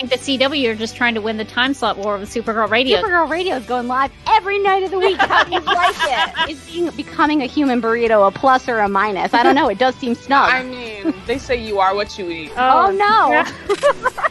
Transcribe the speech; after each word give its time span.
Think 0.00 0.22
the 0.22 0.38
CW 0.38 0.70
are 0.70 0.74
just 0.74 0.96
trying 0.96 1.14
to 1.14 1.20
win 1.20 1.36
the 1.36 1.44
time 1.44 1.74
slot 1.74 1.98
war 1.98 2.18
with 2.18 2.32
Supergirl 2.32 2.70
Radio. 2.70 3.00
Supergirl 3.00 3.28
Radio 3.28 3.56
is 3.56 3.66
going 3.66 3.86
live 3.86 4.10
every 4.26 4.58
night 4.58 4.82
of 4.82 4.90
the 4.90 4.98
week. 4.98 5.16
How 5.18 5.44
do 5.44 5.52
you 5.52 5.60
like 5.60 5.94
it? 5.98 6.50
Is 6.50 6.64
being, 6.66 6.90
becoming 6.90 7.42
a 7.42 7.46
human 7.46 7.82
burrito 7.82 8.26
a 8.26 8.30
plus 8.30 8.68
or 8.68 8.78
a 8.78 8.88
minus? 8.88 9.34
I 9.34 9.42
don't 9.42 9.54
know. 9.54 9.68
It 9.68 9.78
does 9.78 9.94
seem 9.96 10.14
snug. 10.14 10.50
I 10.50 10.62
mean, 10.62 11.14
they 11.26 11.38
say 11.38 11.56
you 11.56 11.80
are 11.80 11.94
what 11.94 12.18
you 12.18 12.30
eat. 12.30 12.52
oh, 12.56 12.86
oh 12.86 12.92
no. 12.92 13.44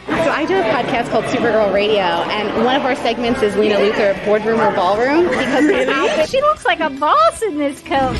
So 0.20 0.30
I 0.30 0.44
do 0.44 0.54
a 0.58 0.62
podcast 0.62 1.10
called 1.10 1.24
Supergirl 1.26 1.72
Radio, 1.72 2.02
and 2.02 2.64
one 2.64 2.76
of 2.76 2.84
our 2.84 2.94
segments 2.94 3.42
is 3.42 3.56
Lena 3.56 3.76
Luthor 3.76 4.22
Boardroom 4.26 4.60
or 4.60 4.70
Ballroom 4.74 5.28
because 5.28 5.64
really? 5.66 6.26
She 6.26 6.40
looks 6.42 6.66
like 6.66 6.80
a 6.80 6.90
boss 6.90 7.40
in 7.42 7.56
this 7.56 7.80
coat. 7.80 8.18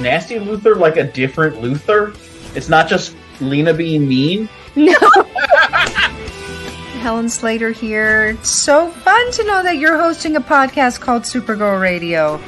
Nasty 0.00 0.36
Luthor 0.36 0.76
like 0.76 0.96
a 0.96 1.04
different 1.04 1.56
Luthor? 1.56 2.16
It's 2.56 2.68
not 2.68 2.88
just 2.88 3.16
Lena 3.40 3.74
being 3.74 4.08
mean? 4.08 4.48
No. 4.76 4.94
Helen 7.00 7.28
Slater 7.28 7.70
here. 7.70 8.26
It's 8.28 8.48
so 8.50 8.88
fun 8.88 9.32
to 9.32 9.44
know 9.44 9.62
that 9.62 9.76
you're 9.78 9.98
hosting 9.98 10.36
a 10.36 10.40
podcast 10.40 11.00
called 11.00 11.22
Supergirl 11.22 11.80
Radio. 11.80 12.38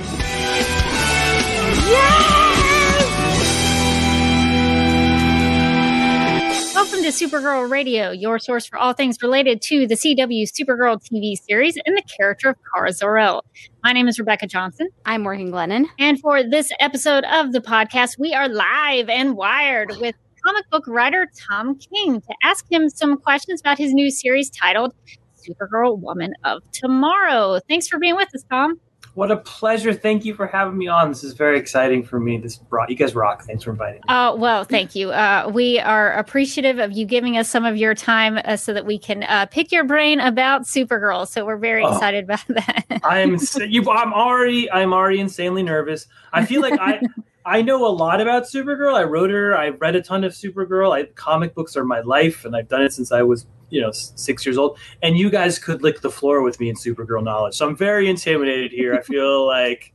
Welcome 7.01 7.19
to 7.19 7.29
Supergirl 7.29 7.71
Radio, 7.71 8.11
your 8.11 8.39
source 8.39 8.67
for 8.67 8.79
all 8.79 8.93
things 8.93 9.23
related 9.23 9.63
to 9.63 9.87
the 9.87 9.95
CW 9.95 10.43
Supergirl 10.43 11.01
TV 11.03 11.35
series 11.35 11.79
and 11.87 11.97
the 11.97 12.03
character 12.03 12.51
of 12.51 12.57
Kara 12.75 12.93
Zor-El. 12.93 13.43
My 13.83 13.93
name 13.93 14.07
is 14.07 14.19
Rebecca 14.19 14.47
Johnson, 14.47 14.91
I'm 15.07 15.23
Morgan 15.23 15.51
Glennon. 15.51 15.87
and 15.99 16.21
for 16.21 16.43
this 16.43 16.71
episode 16.79 17.25
of 17.25 17.53
the 17.53 17.61
podcast, 17.61 18.19
we 18.19 18.35
are 18.35 18.51
live 18.51 19.09
and 19.09 19.35
wired 19.35 19.93
with 19.99 20.15
comic 20.45 20.69
book 20.69 20.85
writer 20.87 21.27
Tom 21.49 21.79
King 21.79 22.21
to 22.21 22.35
ask 22.45 22.71
him 22.71 22.91
some 22.91 23.17
questions 23.17 23.61
about 23.61 23.79
his 23.79 23.95
new 23.95 24.11
series 24.11 24.51
titled 24.51 24.93
Supergirl 25.39 25.99
Woman 25.99 26.35
of 26.45 26.61
Tomorrow. 26.71 27.61
Thanks 27.67 27.89
for 27.89 27.99
being 27.99 28.17
with 28.17 28.29
us, 28.35 28.45
Tom. 28.51 28.79
What 29.15 29.31
a 29.33 29.37
pleasure. 29.39 29.93
Thank 29.93 30.25
you 30.25 30.35
for 30.35 30.47
having 30.47 30.79
me 30.79 30.87
on. 30.87 31.09
This 31.09 31.25
is 31.25 31.33
very 31.35 31.59
exciting 31.59 32.05
for 32.05 32.21
me. 32.21 32.39
This 32.39 32.57
brought 32.57 32.89
you 32.91 32.97
guys 32.97 33.15
rock. 33.15 33.43
Thanks 33.43 33.65
for 33.65 33.71
inviting 33.71 33.97
me. 34.07 34.15
Uh, 34.15 34.35
well, 34.37 34.63
thank 34.65 34.95
you. 34.95 35.11
Uh, 35.11 35.51
we 35.53 35.79
are 35.81 36.13
appreciative 36.13 36.79
of 36.79 36.93
you 36.93 37.05
giving 37.07 37.37
us 37.37 37.49
some 37.49 37.65
of 37.65 37.77
your 37.77 37.95
time 37.95 38.39
uh, 38.45 38.57
so 38.57 38.73
that 38.73 38.87
we 38.87 38.99
can 38.99 39.25
uh, 39.25 39.47
pick 39.47 39.73
your 39.73 39.85
brain 39.85 40.21
about 40.21 40.63
Supergirl. 40.63 41.27
So 41.27 41.45
we're 41.45 41.57
very 41.57 41.83
Oh. 41.85 41.93
excited 41.93 42.25
about 42.25 42.45
that. 42.49 42.85
I 43.03 43.19
am 43.21 43.37
you 43.69 43.91
I'm 43.91 44.13
already 44.15 44.71
I'm 44.71 44.93
already 44.93 45.19
insanely 45.21 45.63
nervous. 45.65 46.07
I 46.33 46.45
feel 46.45 46.61
like 46.63 46.79
I 46.81 47.01
I 47.45 47.63
know 47.63 47.85
a 47.87 47.89
lot 47.91 48.21
about 48.21 48.45
Supergirl. 48.45 48.95
I 48.95 49.03
wrote 49.05 49.31
her. 49.31 49.57
I 49.57 49.71
read 49.71 49.97
a 49.97 50.03
ton 50.03 50.23
of 50.25 50.33
Supergirl. 50.33 50.93
I 50.93 51.05
comic 51.15 51.55
books 51.55 51.77
are 51.77 51.85
my 51.85 52.01
life 52.01 52.45
and 52.45 52.55
I've 52.55 52.69
done 52.69 52.83
it 52.83 52.93
since 52.93 53.11
I 53.13 53.23
was, 53.23 53.47
you 53.71 53.81
know, 53.81 53.91
6 53.93 54.45
years 54.47 54.59
old. 54.59 54.79
And 55.03 55.17
you 55.17 55.31
guys 55.31 55.59
could 55.59 55.83
lick 55.83 56.01
the 56.01 56.11
floor 56.11 56.43
with 56.43 56.61
me 56.61 56.69
in 56.69 56.77
Supergirl 56.77 57.23
knowledge. 57.25 57.55
So 57.55 57.67
I'm 57.69 57.77
very 57.77 58.09
intimidated 58.11 58.73
here. 58.73 58.95
I 58.95 59.03
feel 59.03 59.47
like 59.57 59.93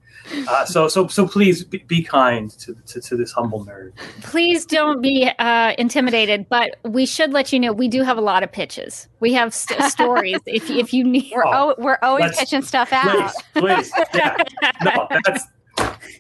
uh, 0.48 0.66
so 0.66 0.88
so 0.88 1.06
so 1.08 1.28
please 1.28 1.64
be, 1.64 1.78
be 1.80 2.02
kind 2.02 2.50
to, 2.50 2.74
to 2.88 3.00
to 3.00 3.16
this 3.16 3.32
humble 3.32 3.64
nerd. 3.64 3.92
Please 4.24 4.66
don't 4.66 5.00
be 5.00 5.30
uh, 5.38 5.74
intimidated, 5.78 6.48
but 6.50 6.78
we 6.84 7.06
should 7.06 7.32
let 7.32 7.54
you 7.54 7.60
know 7.60 7.72
we 7.72 7.88
do 7.88 8.02
have 8.02 8.18
a 8.18 8.22
lot 8.22 8.42
of 8.42 8.52
pitches. 8.52 9.08
We 9.20 9.34
have 9.34 9.54
st- 9.54 9.84
stories 9.92 10.40
if, 10.48 10.68
if 10.72 10.94
you 10.94 11.04
need. 11.04 11.32
We're, 11.36 11.46
Oh, 11.46 11.52
al- 11.52 11.76
we're 11.78 12.00
always 12.02 12.36
pitching 12.40 12.64
stuff 12.64 12.92
out. 12.92 13.34
Please, 13.54 13.92
please. 13.92 13.92
Yeah. 14.16 14.36
No, 14.84 15.08
that's 15.26 15.44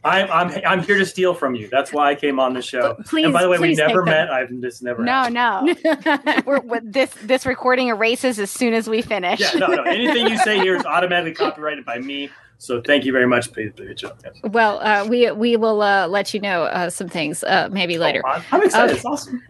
I'm 0.04 0.32
I'm 0.32 0.62
I'm 0.66 0.84
here 0.84 0.98
to 0.98 1.06
steal 1.06 1.34
from 1.34 1.56
you. 1.56 1.68
That's 1.68 1.92
why 1.92 2.10
I 2.10 2.16
came 2.16 2.40
on 2.40 2.54
the 2.54 2.62
show. 2.62 2.96
Please, 3.06 3.26
and 3.26 3.34
by 3.34 3.42
the 3.42 3.50
way, 3.50 3.58
we 3.58 3.76
never 3.76 3.88
take 3.88 3.96
them. 3.96 4.06
met. 4.06 4.30
I've 4.32 4.62
just 4.62 4.84
never. 4.84 5.04
No, 5.04 5.24
happened. 5.30 5.80
no. 5.84 6.42
We're, 6.46 6.60
we 6.60 6.80
this 6.84 7.12
this 7.22 7.46
recording 7.46 7.88
erases 7.88 8.40
as 8.40 8.52
soon 8.52 8.74
as 8.74 8.90
we 8.90 9.02
finish. 9.02 9.40
Yeah, 9.40 9.52
no, 9.54 9.68
no. 9.68 9.84
Anything 9.84 10.28
you 10.28 10.38
say 10.38 10.60
here 10.60 10.76
is 10.76 10.86
automatically 10.86 11.34
copyrighted 11.34 11.86
by 11.86 12.00
me. 12.00 12.30
So 12.58 12.82
thank 12.82 13.06
you 13.06 13.12
very 13.12 13.28
much. 13.28 13.52
Please 13.52 13.72
do 13.76 13.84
a 13.88 13.94
job. 13.94 14.18
Yes. 14.24 14.36
Well, 14.44 14.80
uh, 14.80 15.06
we 15.08 15.30
we 15.32 15.58
will 15.58 15.82
uh, 15.82 16.08
let 16.08 16.34
you 16.34 16.40
know 16.40 16.64
uh, 16.64 16.90
some 16.90 17.10
things 17.10 17.44
uh, 17.44 17.70
maybe 17.72 17.98
later. 17.98 18.22
Oh, 18.26 18.44
I'm- 18.52 18.64
excited. 18.64 18.92
Okay. 18.92 18.96
It's 18.96 19.06
awesome. 19.06 19.42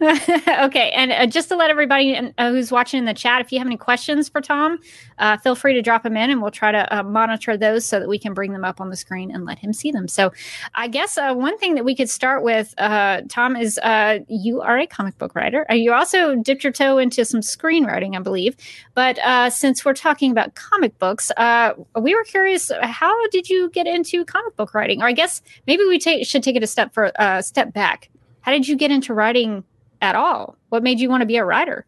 okay, 0.66 0.90
and 0.90 1.12
uh, 1.12 1.26
just 1.26 1.48
to 1.48 1.56
let 1.56 1.70
everybody 1.70 2.32
uh, 2.38 2.50
who's 2.50 2.72
watching 2.72 2.98
in 2.98 3.04
the 3.04 3.14
chat, 3.14 3.40
if 3.40 3.52
you 3.52 3.58
have 3.58 3.66
any 3.66 3.76
questions 3.76 4.28
for 4.28 4.40
Tom, 4.40 4.78
uh, 5.18 5.36
feel 5.38 5.54
free 5.54 5.74
to 5.74 5.82
drop 5.82 6.02
them 6.02 6.16
in, 6.16 6.30
and 6.30 6.42
we'll 6.42 6.50
try 6.50 6.72
to 6.72 6.96
uh, 6.96 7.02
monitor 7.02 7.56
those 7.56 7.86
so 7.86 8.00
that 8.00 8.08
we 8.08 8.18
can 8.18 8.34
bring 8.34 8.52
them 8.52 8.64
up 8.64 8.80
on 8.80 8.90
the 8.90 8.96
screen 8.96 9.30
and 9.30 9.44
let 9.44 9.58
him 9.58 9.72
see 9.72 9.90
them. 9.92 10.08
So, 10.08 10.32
I 10.74 10.88
guess 10.88 11.16
uh, 11.16 11.32
one 11.34 11.56
thing 11.58 11.76
that 11.76 11.84
we 11.84 11.94
could 11.94 12.10
start 12.10 12.42
with, 12.42 12.74
uh, 12.78 13.22
Tom, 13.28 13.56
is 13.56 13.78
uh, 13.78 14.18
you 14.28 14.60
are 14.60 14.78
a 14.78 14.86
comic 14.86 15.16
book 15.18 15.34
writer. 15.34 15.64
You 15.70 15.92
also 15.92 16.34
dipped 16.34 16.64
your 16.64 16.72
toe 16.72 16.98
into 16.98 17.24
some 17.24 17.40
screenwriting, 17.40 18.16
I 18.16 18.20
believe. 18.20 18.56
But 18.94 19.18
uh, 19.20 19.50
since 19.50 19.84
we're 19.84 19.94
talking 19.94 20.30
about 20.32 20.54
comic 20.54 20.98
books, 20.98 21.30
uh, 21.36 21.74
we 22.00 22.14
were 22.14 22.24
curious: 22.24 22.70
how 22.98 23.28
did 23.28 23.50
you 23.50 23.68
get 23.70 23.86
into 23.86 24.24
comic 24.24 24.56
book 24.56 24.72
writing? 24.72 25.02
Or 25.02 25.06
I 25.06 25.12
guess 25.12 25.42
maybe 25.66 25.84
we 25.84 26.00
should 26.24 26.42
take 26.42 26.56
it 26.56 26.62
a 26.62 26.66
step 26.66 26.94
for 26.94 27.12
uh, 27.20 27.42
step 27.42 27.74
back. 27.74 28.08
How 28.40 28.52
did 28.52 28.66
you 28.66 28.74
get 28.74 28.90
into 28.90 29.12
writing 29.12 29.64
at 30.00 30.14
all? 30.14 30.56
What 30.70 30.82
made 30.82 30.98
you 30.98 31.10
want 31.10 31.20
to 31.20 31.26
be 31.26 31.36
a 31.36 31.44
writer? 31.44 31.84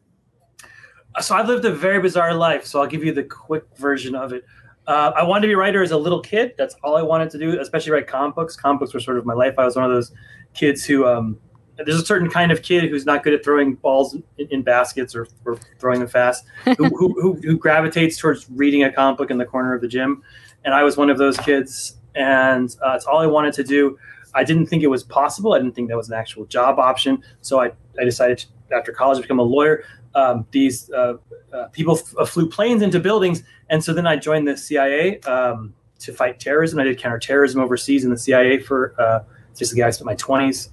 So 1.21 1.35
I've 1.35 1.49
lived 1.49 1.65
a 1.65 1.73
very 1.73 2.01
bizarre 2.01 2.35
life. 2.35 2.67
So 2.67 2.83
I'll 2.83 2.87
give 2.87 3.03
you 3.03 3.15
the 3.15 3.23
quick 3.23 3.65
version 3.79 4.15
of 4.15 4.35
it. 4.35 4.45
Uh, 4.87 5.13
I 5.17 5.23
wanted 5.23 5.43
to 5.43 5.47
be 5.49 5.55
a 5.55 5.57
writer 5.57 5.83
as 5.83 5.93
a 5.93 5.97
little 5.97 6.21
kid. 6.21 6.53
That's 6.59 6.75
all 6.83 6.97
I 6.97 7.03
wanted 7.03 7.31
to 7.31 7.39
do, 7.39 7.59
especially 7.59 7.93
write 7.93 8.07
comic 8.07 8.35
books. 8.35 8.55
Comic 8.55 8.81
books 8.81 8.93
were 8.93 9.01
sort 9.01 9.17
of 9.17 9.25
my 9.25 9.35
life. 9.35 9.55
I 9.57 9.65
was 9.65 9.77
one 9.77 9.87
of 9.87 9.91
those 9.91 10.13
kids 10.53 10.85
who 10.85 11.07
um, 11.07 11.39
there's 11.77 12.01
a 12.01 12.05
certain 12.05 12.29
kind 12.29 12.53
of 12.53 12.61
kid 12.61 12.91
who's 12.91 13.07
not 13.07 13.23
good 13.23 13.33
at 13.33 13.43
throwing 13.43 13.77
balls 13.77 14.15
in, 14.15 14.49
in 14.51 14.63
baskets 14.63 15.15
or, 15.15 15.27
or 15.47 15.57
throwing 15.79 16.01
them 16.01 16.09
fast, 16.09 16.45
who, 16.77 16.85
who, 16.89 17.41
who 17.43 17.57
gravitates 17.57 18.19
towards 18.19 18.47
reading 18.51 18.83
a 18.83 18.93
comic 18.93 19.17
book 19.17 19.31
in 19.31 19.39
the 19.39 19.47
corner 19.47 19.75
of 19.75 19.81
the 19.81 19.89
gym. 19.89 20.23
And 20.69 20.75
I 20.75 20.83
was 20.83 20.99
one 20.99 21.09
of 21.09 21.17
those 21.17 21.39
kids, 21.39 21.97
and 22.15 22.77
uh, 22.84 22.93
it's 22.93 23.06
all 23.06 23.21
I 23.21 23.27
wanted 23.27 23.55
to 23.55 23.65
do. 23.65 23.99
I 24.34 24.45
didn't 24.45 24.67
think 24.67 24.83
it 24.83 24.89
was 24.89 25.03
possible. 25.03 25.55
I 25.55 25.59
didn't 25.59 25.75
think 25.75 25.89
that 25.89 25.97
was 25.97 26.11
an 26.11 26.15
actual 26.15 26.45
job 26.45 26.79
option. 26.79 27.23
So 27.41 27.59
I, 27.59 27.73
I 27.99 28.05
decided 28.05 28.37
to, 28.37 28.77
after 28.77 28.93
college 28.93 29.17
to 29.17 29.23
become 29.23 29.39
a 29.39 29.45
lawyer. 29.45 29.84
Um, 30.15 30.47
these 30.51 30.91
uh, 30.91 31.15
uh, 31.55 31.69
people 31.69 31.97
f- 31.97 32.15
uh, 32.19 32.27
flew 32.27 32.51
planes 32.51 32.83
into 32.83 33.01
buildings, 33.01 33.45
and 33.71 33.83
so 33.83 33.95
then 33.95 34.07
I 34.07 34.17
joined 34.17 34.47
the 34.47 34.59
CIA 34.59 35.21
um, 35.21 35.73
to 36.01 36.12
fight 36.12 36.39
terrorism. 36.39 36.78
I 36.78 36.84
did 36.84 36.99
counterterrorism 36.99 37.62
overseas 37.62 38.05
in 38.05 38.11
the 38.11 38.19
CIA 38.19 38.59
for 38.59 38.95
uh, 39.01 39.21
basically 39.59 39.84
I 39.84 39.89
spent 39.89 40.05
my 40.05 40.17
twenties. 40.17 40.69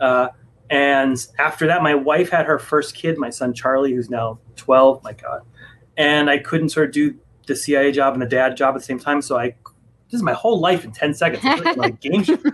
Uh, 0.00 0.28
and 0.70 1.18
after 1.38 1.66
that, 1.66 1.82
my 1.82 1.94
wife 1.94 2.30
had 2.30 2.46
her 2.46 2.58
first 2.58 2.94
kid, 2.94 3.18
my 3.18 3.28
son 3.28 3.52
Charlie, 3.52 3.92
who's 3.92 4.08
now 4.08 4.38
twelve. 4.56 5.04
My 5.04 5.12
God, 5.12 5.42
and 5.98 6.30
I 6.30 6.38
couldn't 6.38 6.70
sort 6.70 6.86
of 6.86 6.94
do 6.94 7.18
the 7.46 7.56
CIA 7.56 7.92
job 7.92 8.12
and 8.12 8.22
the 8.22 8.26
dad 8.26 8.56
job 8.56 8.74
at 8.74 8.78
the 8.78 8.84
same 8.84 8.98
time. 8.98 9.22
So 9.22 9.38
I 9.38 9.54
this 10.14 10.20
is 10.20 10.22
my 10.22 10.32
whole 10.32 10.60
life 10.60 10.84
in 10.84 10.92
10 10.92 11.14
seconds. 11.14 11.42
Like, 11.42 11.76
like 11.76 12.00
game 12.00 12.22
show. 12.22 12.38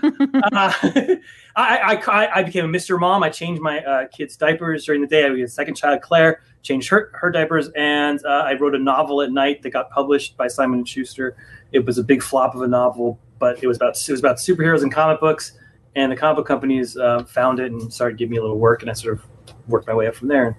Uh, 0.53 0.73
I, 1.57 1.97
I, 1.97 2.29
I 2.37 2.43
became 2.43 2.65
a 2.65 2.69
Mr. 2.69 2.99
Mom. 2.99 3.23
I 3.23 3.29
changed 3.29 3.61
my 3.61 3.81
uh, 3.85 4.09
kids' 4.09 4.37
diapers 4.37 4.85
during 4.85 5.01
the 5.01 5.07
day. 5.07 5.27
I 5.27 5.29
had 5.29 5.39
a 5.39 5.49
second 5.49 5.75
child, 5.75 6.01
Claire, 6.01 6.43
changed 6.63 6.89
her, 6.89 7.11
her 7.15 7.31
diapers, 7.31 7.69
and 7.77 8.25
uh, 8.25 8.45
I 8.47 8.55
wrote 8.55 8.75
a 8.75 8.79
novel 8.79 9.21
at 9.21 9.33
night 9.33 9.63
that 9.63 9.71
got 9.71 9.91
published 9.91 10.37
by 10.37 10.49
Simon 10.49 10.79
and 10.79 10.89
Schuster. 10.89 11.37
It 11.73 11.85
was 11.85 11.99
a 11.99 12.05
big 12.05 12.23
flop 12.23 12.55
of 12.55 12.63
a 12.63 12.69
novel, 12.69 13.19
but 13.39 13.63
it 13.63 13.67
was 13.67 13.77
about 13.77 14.01
it 14.01 14.11
was 14.11 14.21
about 14.21 14.37
superheroes 14.37 14.83
and 14.83 14.93
comic 14.93 15.21
books. 15.21 15.53
And 15.97 16.13
the 16.13 16.17
comic 16.17 16.37
book 16.37 16.47
companies 16.47 16.97
uh, 16.97 17.25
found 17.25 17.59
it 17.59 17.73
and 17.73 17.93
started 17.93 18.17
giving 18.17 18.31
me 18.31 18.37
a 18.39 18.43
little 18.43 18.59
work, 18.59 18.83
and 18.83 18.91
I 18.91 18.95
sort 18.95 19.19
of 19.19 19.25
worked 19.67 19.87
my 19.87 19.95
way 19.95 20.07
up 20.07 20.15
from 20.15 20.29
there. 20.29 20.57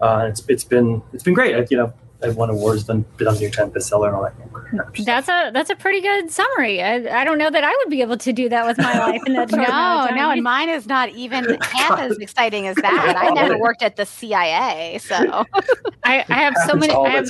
Uh, 0.00 0.26
it's 0.28 0.42
it's 0.48 0.64
been 0.64 1.02
it's 1.12 1.22
been 1.22 1.34
great. 1.34 1.54
I, 1.54 1.66
you 1.70 1.76
know, 1.76 1.92
I've 2.22 2.36
won 2.36 2.50
awards, 2.50 2.84
been 2.84 3.04
been 3.16 3.28
on 3.28 3.34
New 3.34 3.42
York 3.42 3.54
Times 3.54 3.72
bestseller, 3.72 4.08
and 4.08 4.16
all 4.16 4.22
that. 4.22 5.04
That's 5.04 5.28
a 5.28 5.50
that's 5.52 5.70
a 5.70 5.74
pretty 5.76 6.00
good 6.00 6.30
summary. 6.30 6.82
I, 6.82 7.20
I 7.20 7.24
don't 7.24 7.38
know 7.38 7.50
that 7.50 7.64
I 7.64 7.74
would 7.78 7.90
be 7.90 8.02
able 8.02 8.18
to 8.18 8.32
do 8.32 8.48
that 8.48 8.66
with 8.66 8.78
my 8.78 8.98
life 8.98 9.22
in 9.26 9.32
that 9.34 9.50
No, 9.50 10.08
no, 10.14 10.30
and 10.30 10.42
mine 10.42 10.68
is 10.68 10.86
not 10.86 11.08
even 11.10 11.58
half 11.62 11.98
as 11.98 12.16
exciting 12.18 12.66
as 12.66 12.76
that. 12.76 13.14
I 13.16 13.30
never 13.30 13.58
worked 13.58 13.82
at 13.82 13.96
the 13.96 14.06
CIA, 14.06 14.98
so 14.98 15.44
I, 16.04 16.24
I 16.28 16.34
have 16.34 16.54
so 16.66 16.74
many. 16.74 16.92
I 16.92 17.08
have. 17.08 17.28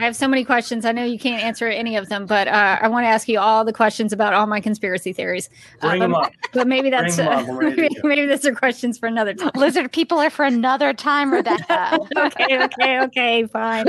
I 0.00 0.04
have 0.04 0.16
so 0.16 0.26
many 0.26 0.44
questions. 0.44 0.84
I 0.84 0.92
know 0.92 1.04
you 1.04 1.18
can't 1.18 1.42
answer 1.42 1.68
any 1.68 1.96
of 1.96 2.08
them, 2.08 2.26
but 2.26 2.48
uh, 2.48 2.78
I 2.80 2.88
want 2.88 3.04
to 3.04 3.08
ask 3.08 3.28
you 3.28 3.38
all 3.38 3.64
the 3.64 3.72
questions 3.72 4.12
about 4.12 4.34
all 4.34 4.46
my 4.46 4.60
conspiracy 4.60 5.12
theories. 5.12 5.48
Uh, 5.80 5.90
Bring 5.90 6.00
but, 6.00 6.04
them 6.04 6.14
up. 6.14 6.32
but 6.52 6.66
maybe 6.66 6.90
that's 6.90 7.16
them 7.16 7.28
up. 7.28 7.46
We're 7.48 7.58
ready 7.58 7.76
to 7.76 7.82
maybe, 7.82 7.94
go. 7.94 8.08
maybe 8.08 8.26
those 8.26 8.44
are 8.44 8.54
questions 8.54 8.98
for 8.98 9.06
another 9.06 9.34
time. 9.34 9.52
lizard 9.54 9.92
people 9.92 10.18
are 10.18 10.30
for 10.30 10.44
another 10.44 10.92
time, 10.92 11.32
Rebecca. 11.32 11.98
okay, 12.16 12.62
okay, 12.64 13.00
okay, 13.02 13.46
fine. 13.46 13.86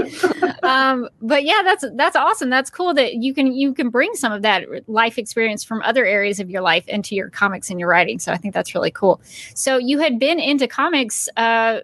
Um, 0.63 1.09
but 1.21 1.43
yeah, 1.43 1.61
that's 1.63 1.85
that's 1.95 2.15
awesome. 2.15 2.49
That's 2.49 2.69
cool 2.69 2.93
that 2.93 3.15
you 3.15 3.33
can 3.33 3.53
you 3.53 3.73
can 3.73 3.89
bring 3.89 4.13
some 4.15 4.31
of 4.31 4.41
that 4.41 4.65
life 4.87 5.17
experience 5.17 5.63
from 5.63 5.81
other 5.83 6.05
areas 6.05 6.39
of 6.39 6.49
your 6.49 6.61
life 6.61 6.87
into 6.87 7.15
your 7.15 7.29
comics 7.29 7.69
and 7.69 7.79
your 7.79 7.89
writing. 7.89 8.19
So 8.19 8.31
I 8.31 8.37
think 8.37 8.53
that's 8.53 8.73
really 8.75 8.91
cool. 8.91 9.21
So 9.55 9.77
you 9.77 9.99
had 9.99 10.19
been 10.19 10.39
into 10.39 10.67
comics 10.67 11.29
uh, 11.37 11.79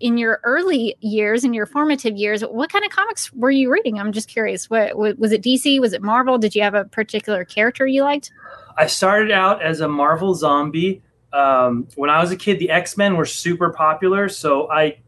in 0.00 0.18
your 0.18 0.40
early 0.44 0.96
years, 1.00 1.44
in 1.44 1.54
your 1.54 1.66
formative 1.66 2.16
years. 2.16 2.42
What 2.42 2.72
kind 2.72 2.84
of 2.84 2.90
comics 2.90 3.32
were 3.32 3.50
you 3.50 3.70
reading? 3.70 3.98
I'm 3.98 4.12
just 4.12 4.28
curious. 4.28 4.68
What, 4.68 4.96
what 4.96 5.18
was 5.18 5.32
it? 5.32 5.42
DC? 5.42 5.80
Was 5.80 5.92
it 5.92 6.02
Marvel? 6.02 6.38
Did 6.38 6.54
you 6.54 6.62
have 6.62 6.74
a 6.74 6.84
particular 6.84 7.44
character 7.44 7.86
you 7.86 8.02
liked? 8.02 8.32
I 8.76 8.86
started 8.86 9.30
out 9.30 9.62
as 9.62 9.80
a 9.80 9.88
Marvel 9.88 10.34
zombie. 10.34 11.02
Um, 11.32 11.86
when 11.94 12.10
I 12.10 12.20
was 12.20 12.32
a 12.32 12.36
kid, 12.36 12.58
the 12.58 12.70
X 12.70 12.96
Men 12.96 13.16
were 13.16 13.26
super 13.26 13.70
popular, 13.70 14.28
so 14.28 14.70
I 14.70 14.98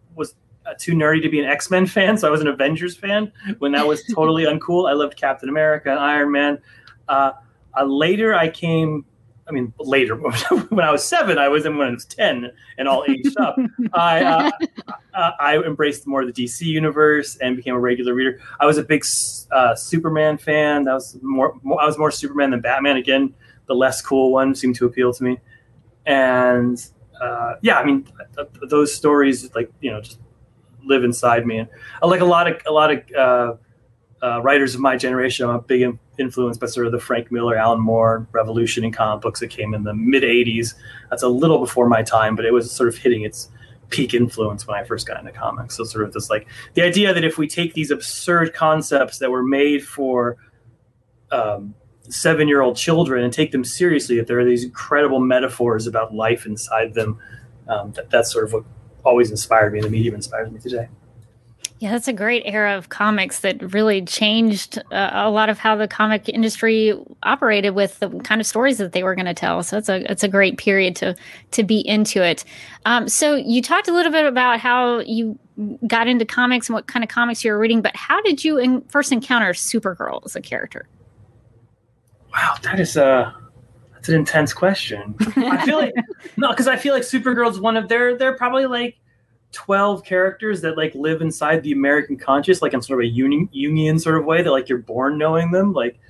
too 0.79 0.93
nerdy 0.93 1.23
to 1.23 1.29
be 1.29 1.38
an 1.38 1.47
X 1.47 1.70
Men 1.70 1.87
fan. 1.87 2.17
So 2.17 2.29
I 2.29 2.31
was 2.31 2.41
an 2.41 2.49
Avengers 2.49 2.97
fan 2.97 3.32
when 3.59 3.73
that 3.73 3.87
was 3.87 4.03
totally 4.14 4.44
uncool. 4.47 4.88
I 4.88 4.94
loved 4.94 5.17
Captain 5.17 5.49
America 5.49 5.91
and 5.91 5.99
Iron 5.99 6.32
Man. 6.32 6.59
Uh, 7.09 7.32
uh, 7.79 7.85
later, 7.85 8.35
I 8.35 8.49
came. 8.49 9.05
I 9.49 9.50
mean, 9.50 9.75
later 9.79 10.14
when 10.69 10.85
I 10.85 10.93
was 10.93 11.05
seven, 11.05 11.37
I 11.37 11.49
was 11.49 11.67
in 11.67 11.76
when 11.76 11.88
I 11.88 11.91
was 11.91 12.05
ten 12.05 12.53
and 12.79 12.87
all 12.87 13.05
aged 13.09 13.37
up. 13.38 13.56
I 13.93 14.23
uh, 14.23 14.50
uh, 15.14 15.31
I 15.41 15.59
embraced 15.59 16.06
more 16.06 16.23
of 16.23 16.32
the 16.32 16.44
DC 16.44 16.62
universe 16.62 17.37
and 17.38 17.56
became 17.56 17.75
a 17.75 17.81
regular 17.81 18.15
reader. 18.15 18.41
I 18.61 18.67
was 18.67 18.79
a 18.79 18.85
big 18.85 19.05
uh, 19.50 19.75
Superman 19.75 20.38
fan. 20.38 20.85
That 20.85 20.94
was 20.94 21.19
more, 21.23 21.58
more. 21.62 21.82
I 21.82 21.87
was 21.87 21.99
more 21.99 22.12
Superman 22.12 22.53
than 22.53 22.61
Batman. 22.61 22.97
Again, 22.97 23.35
the 23.67 23.75
less 23.75 24.00
cool 24.00 24.31
one 24.31 24.55
seemed 24.55 24.76
to 24.76 24.87
appeal 24.87 25.12
to 25.12 25.25
me 25.25 25.38
and 26.06 26.85
uh, 27.20 27.55
yeah, 27.62 27.79
I 27.79 27.85
mean, 27.85 28.05
th- 28.05 28.49
th- 28.53 28.70
those 28.70 28.94
stories 28.94 29.55
like 29.55 29.70
you 29.81 29.91
know 29.91 30.00
just 30.00 30.19
live 30.84 31.05
inside 31.05 31.46
me, 31.46 31.58
and 31.58 31.69
I 32.02 32.06
like 32.06 32.20
a 32.20 32.26
lot 32.26 32.50
of 32.50 32.61
a 32.67 32.73
lot 32.73 32.93
of 32.93 33.02
uh, 33.17 33.55
uh, 34.23 34.40
writers 34.43 34.75
of 34.75 34.81
my 34.81 34.96
generation. 34.96 35.49
I'm 35.49 35.56
a 35.56 35.62
big 35.62 35.82
in- 35.82 35.99
influence 36.19 36.58
by 36.58 36.67
sort 36.67 36.87
of 36.87 36.93
the 36.93 37.00
Frank 37.00 37.32
Miller, 37.32 37.56
Alan 37.56 37.81
Moore 37.81 38.26
revolution 38.32 38.84
in 38.84 38.93
comic 38.93 39.23
books 39.23 39.40
that 39.40 39.49
came 39.49 39.75
in 39.75 39.84
the 39.84 39.94
mid 39.94 40.23
'80s. 40.23 40.75
That's 41.11 41.23
a 41.23 41.29
little 41.29 41.58
before 41.58 41.88
my 41.88 42.02
time, 42.02 42.37
but 42.37 42.44
it 42.44 42.52
was 42.52 42.70
sort 42.70 42.88
of 42.88 42.96
hitting 42.96 43.23
its 43.23 43.49
peak 43.90 44.14
influence 44.14 44.67
when 44.67 44.76
I 44.79 44.84
first 44.84 45.06
got 45.06 45.20
into 45.20 45.32
comics. 45.32 45.76
So 45.76 45.84
sort 45.84 46.05
of 46.05 46.12
this 46.12 46.31
like 46.31 46.49
the 46.75 46.82
idea 46.82 47.12
that 47.12 47.25
if 47.25 47.38
we 47.38 47.46
take 47.46 47.75
these 47.75 47.90
absurd 47.90 48.55
concepts 48.55 49.19
that 49.19 49.31
were 49.31 49.43
made 49.43 49.84
for 49.84 50.38
um, 51.31 51.75
seven 52.08 52.49
year 52.49 52.61
old 52.61 52.76
children 52.76 53.23
and 53.23 53.32
take 53.32 53.52
them 53.52 53.64
seriously, 53.64 54.17
that 54.17 54.26
there 54.26 54.38
are 54.38 54.44
these 54.44 54.64
incredible 54.64 55.20
metaphors 55.20 55.87
about 55.87 56.14
life 56.14 56.46
inside 56.46 56.94
them. 56.94 57.19
Um, 57.69 57.93
that, 57.93 58.11
that's 58.11 58.32
sort 58.32 58.44
of 58.44 58.52
what 58.52 58.64
always 59.04 59.31
inspired 59.31 59.72
me, 59.72 59.78
and 59.78 59.87
the 59.87 59.90
medium 59.90 60.14
inspires 60.14 60.50
me 60.50 60.58
today. 60.58 60.88
Yeah, 61.82 61.90
that's 61.90 62.06
a 62.06 62.12
great 62.12 62.44
era 62.46 62.76
of 62.76 62.90
comics 62.90 63.40
that 63.40 63.75
really 63.75 64.02
changed 64.02 64.78
uh, 64.93 65.10
a 65.12 65.31
lot 65.31 65.49
of 65.49 65.58
how 65.58 65.75
the 65.75 65.88
comic 65.88 66.28
industry 66.28 66.94
operated 67.25 67.75
with 67.75 67.99
the 67.99 68.08
kind 68.20 68.40
of 68.40 68.46
stories 68.46 68.78
that 68.78 68.93
they 68.93 69.02
were 69.02 69.16
going 69.16 69.26
to 69.26 69.34
tell. 69.34 69.64
So 69.64 69.78
it's 69.78 69.88
a 69.88 70.08
it's 70.08 70.22
a 70.22 70.28
great 70.28 70.58
period 70.58 70.94
to 70.96 71.16
to 71.50 71.64
be 71.64 71.81
into 71.81 72.25
it. 72.25 72.44
Um, 72.87 73.08
so 73.08 73.34
you 73.34 73.62
talked 73.62 73.88
a 73.88 73.93
little 73.93 74.12
bit 74.12 74.26
about 74.26 74.60
how 74.60 75.00
you 75.00 75.37
got 75.88 76.06
into 76.06 76.25
comics 76.25 76.69
and 76.69 76.75
what 76.75 76.87
kind 76.87 77.02
of 77.02 77.08
comics 77.08 77.43
you 77.43 77.50
were 77.50 77.58
reading, 77.58 77.82
but 77.82 77.96
how 77.96 78.20
did 78.22 78.44
you 78.44 78.58
in, 78.58 78.82
first 78.82 79.10
encounter 79.10 79.52
Supergirl 79.52 80.25
as 80.25 80.37
a 80.37 80.40
character? 80.40 80.87
Wow, 82.32 82.55
that 82.62 82.78
is 82.78 82.96
a 82.96 83.34
that's 84.02 84.08
an 84.08 84.16
intense 84.16 84.52
question. 84.52 85.14
I 85.37 85.64
feel 85.64 85.78
like 85.78 85.94
no, 86.37 86.50
because 86.50 86.66
I 86.66 86.75
feel 86.75 86.93
like 86.93 87.04
Supergirl's 87.04 87.60
one 87.60 87.76
of 87.76 87.88
their 87.88 88.19
they're 88.19 88.37
probably 88.37 88.66
like 88.66 88.96
twelve 89.52 90.04
characters 90.04 90.60
that 90.62 90.76
like 90.76 90.93
live 90.96 91.22
inside 91.22 91.62
the 91.62 91.70
American 91.70 92.16
conscious, 92.16 92.62
like 92.62 92.75
in 92.75 92.82
sort 92.82 92.99
of 92.99 93.04
a 93.04 93.08
union 93.08 93.49
union 93.52 94.00
sort 94.00 94.19
of 94.19 94.25
way 94.25 94.43
that 94.43 94.50
like 94.50 94.69
you're 94.69 94.78
born 94.78 95.19
knowing 95.19 95.52
them. 95.52 95.72
Like 95.72 96.00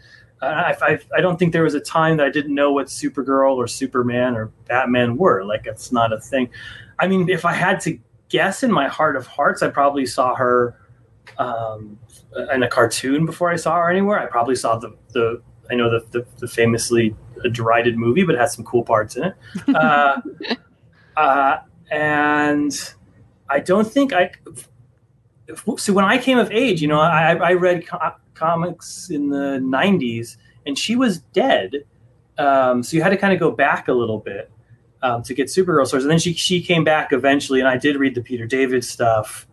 I, 0.41 0.75
I 0.81 0.99
I 1.19 1.21
don't 1.21 1.39
think 1.39 1.53
there 1.53 1.65
was 1.65 1.75
a 1.75 1.81
time 1.81 2.17
that 2.17 2.25
I 2.25 2.31
didn't 2.31 2.55
know 2.55 2.73
what 2.73 2.87
Supergirl 2.87 3.57
or 3.57 3.67
Superman 3.67 4.37
or 4.37 4.47
Batman 4.69 5.19
were. 5.19 5.45
Like 5.45 5.67
it's 5.67 5.93
not 5.93 6.15
a 6.15 6.19
thing. 6.19 6.49
I 6.99 7.07
mean, 7.07 7.29
if 7.29 7.45
I 7.45 7.53
had 7.53 7.79
to 7.81 7.99
guess 8.31 8.63
in 8.63 8.73
my 8.73 8.89
heart 8.89 9.17
of 9.17 9.27
hearts, 9.27 9.63
I 9.63 9.69
probably 9.69 10.07
saw 10.07 10.35
her 10.35 10.79
um, 11.37 11.99
in 12.55 12.63
a 12.63 12.69
cartoon 12.69 13.27
before 13.27 13.51
I 13.51 13.57
saw 13.57 13.77
her 13.77 13.91
anywhere. 13.91 14.19
I 14.19 14.25
probably 14.25 14.57
saw 14.57 14.79
the 14.79 14.97
the 15.11 15.43
I 15.71 15.75
know 15.75 15.91
the, 15.91 16.07
the, 16.11 16.27
the 16.39 16.49
famously 16.49 17.15
derided 17.49 17.97
movie, 17.97 18.25
but 18.25 18.35
it 18.35 18.39
has 18.39 18.55
some 18.55 18.65
cool 18.65 18.83
parts 18.83 19.17
in 19.17 19.25
it. 19.25 19.35
Uh, 19.75 20.21
uh, 21.17 21.59
and 21.91 22.95
I 23.49 23.61
don't 23.61 23.91
think 23.91 24.13
I. 24.13 24.31
So 25.77 25.93
when 25.93 26.05
I 26.05 26.17
came 26.19 26.39
of 26.39 26.51
age, 26.51 26.81
you 26.81 26.89
know, 26.89 27.01
I, 27.01 27.35
I 27.35 27.53
read 27.53 27.87
co- 27.87 27.99
comics 28.35 29.11
in 29.11 29.29
the 29.29 29.59
'90s, 29.63 30.37
and 30.67 30.79
she 30.79 30.97
was 30.97 31.19
dead. 31.19 31.85
Um, 32.39 32.83
so 32.83 32.97
you 32.97 33.03
had 33.03 33.11
to 33.11 33.17
kind 33.17 33.33
of 33.33 33.39
go 33.39 33.51
back 33.51 33.89
a 33.89 33.93
little 33.93 34.19
bit 34.19 34.51
um, 35.03 35.23
to 35.25 35.35
get 35.35 35.49
Supergirl 35.49 35.87
stories, 35.87 36.05
and 36.05 36.11
then 36.11 36.19
she 36.19 36.33
she 36.33 36.63
came 36.63 36.85
back 36.85 37.13
eventually, 37.13 37.61
and 37.61 37.69
I 37.69 37.77
did 37.77 37.97
read 37.97 38.15
the 38.15 38.23
Peter 38.23 38.47
David 38.47 38.85
stuff. 38.85 39.47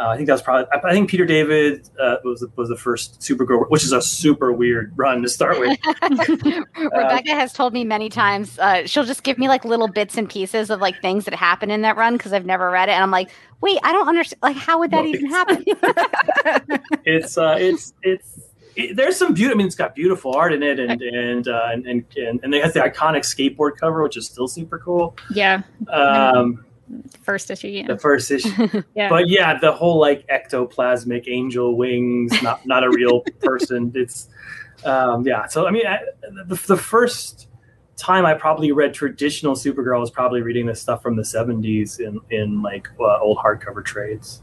Uh, 0.00 0.08
I 0.08 0.16
think 0.16 0.28
that 0.28 0.32
was 0.32 0.40
probably. 0.40 0.66
I 0.72 0.92
think 0.92 1.10
Peter 1.10 1.26
David 1.26 1.86
uh, 2.00 2.16
was 2.24 2.40
the, 2.40 2.50
was 2.56 2.70
the 2.70 2.76
first 2.76 3.20
Supergirl, 3.20 3.68
which 3.68 3.84
is 3.84 3.92
a 3.92 4.00
super 4.00 4.50
weird 4.50 4.94
run 4.96 5.20
to 5.20 5.28
start 5.28 5.60
with. 5.60 5.78
Rebecca 6.74 7.32
has 7.32 7.52
told 7.52 7.74
me 7.74 7.84
many 7.84 8.08
times 8.08 8.58
uh, 8.58 8.86
she'll 8.86 9.04
just 9.04 9.24
give 9.24 9.36
me 9.36 9.46
like 9.46 9.66
little 9.66 9.88
bits 9.88 10.16
and 10.16 10.26
pieces 10.26 10.70
of 10.70 10.80
like 10.80 11.02
things 11.02 11.26
that 11.26 11.34
happen 11.34 11.70
in 11.70 11.82
that 11.82 11.98
run 11.98 12.14
because 12.14 12.32
I've 12.32 12.46
never 12.46 12.70
read 12.70 12.88
it, 12.88 12.92
and 12.92 13.02
I'm 13.02 13.10
like, 13.10 13.30
wait, 13.60 13.78
I 13.82 13.92
don't 13.92 14.08
understand. 14.08 14.40
Like, 14.42 14.56
how 14.56 14.78
would 14.78 14.90
that 14.92 15.04
No, 15.04 15.10
even 15.10 15.26
happen? 15.26 15.64
it's 17.04 17.36
uh, 17.36 17.56
it's 17.58 17.92
it's 18.02 18.40
it, 18.76 18.96
there's 18.96 19.16
some 19.16 19.34
beauty. 19.34 19.52
I 19.52 19.56
mean, 19.56 19.66
it's 19.66 19.76
got 19.76 19.94
beautiful 19.94 20.34
art 20.34 20.54
in 20.54 20.62
it, 20.62 20.80
and 20.80 21.02
and 21.02 21.46
uh, 21.46 21.68
and, 21.72 21.86
and 21.86 22.04
and 22.16 22.40
and 22.42 22.54
it 22.54 22.64
has 22.64 22.72
the 22.72 22.80
iconic 22.80 23.20
skateboard 23.20 23.76
cover, 23.78 24.02
which 24.02 24.16
is 24.16 24.26
still 24.26 24.48
super 24.48 24.78
cool. 24.78 25.14
Yeah, 25.34 25.62
Um, 25.88 26.64
first 27.22 27.50
issue. 27.50 27.68
Yeah, 27.68 27.86
the 27.86 27.98
first 27.98 28.30
issue. 28.30 28.82
yeah. 28.94 29.08
but 29.08 29.28
yeah, 29.28 29.58
the 29.58 29.72
whole 29.72 29.98
like 29.98 30.26
ectoplasmic 30.28 31.28
angel 31.28 31.76
wings, 31.76 32.42
not 32.42 32.64
not 32.66 32.84
a 32.84 32.90
real 32.90 33.20
person. 33.40 33.92
It's 33.94 34.28
um, 34.84 35.26
yeah. 35.26 35.46
So 35.46 35.66
I 35.66 35.70
mean, 35.70 35.86
I, 35.86 36.00
the, 36.46 36.54
the 36.66 36.76
first 36.76 37.48
time 37.96 38.24
I 38.24 38.34
probably 38.34 38.72
read 38.72 38.94
traditional 38.94 39.54
Supergirl 39.54 40.00
was 40.00 40.10
probably 40.10 40.42
reading 40.42 40.66
this 40.66 40.80
stuff 40.80 41.02
from 41.02 41.16
the 41.16 41.22
'70s 41.22 42.00
in 42.00 42.20
in 42.30 42.62
like 42.62 42.88
uh, 42.98 43.18
old 43.20 43.38
hardcover 43.38 43.84
trades. 43.84 44.42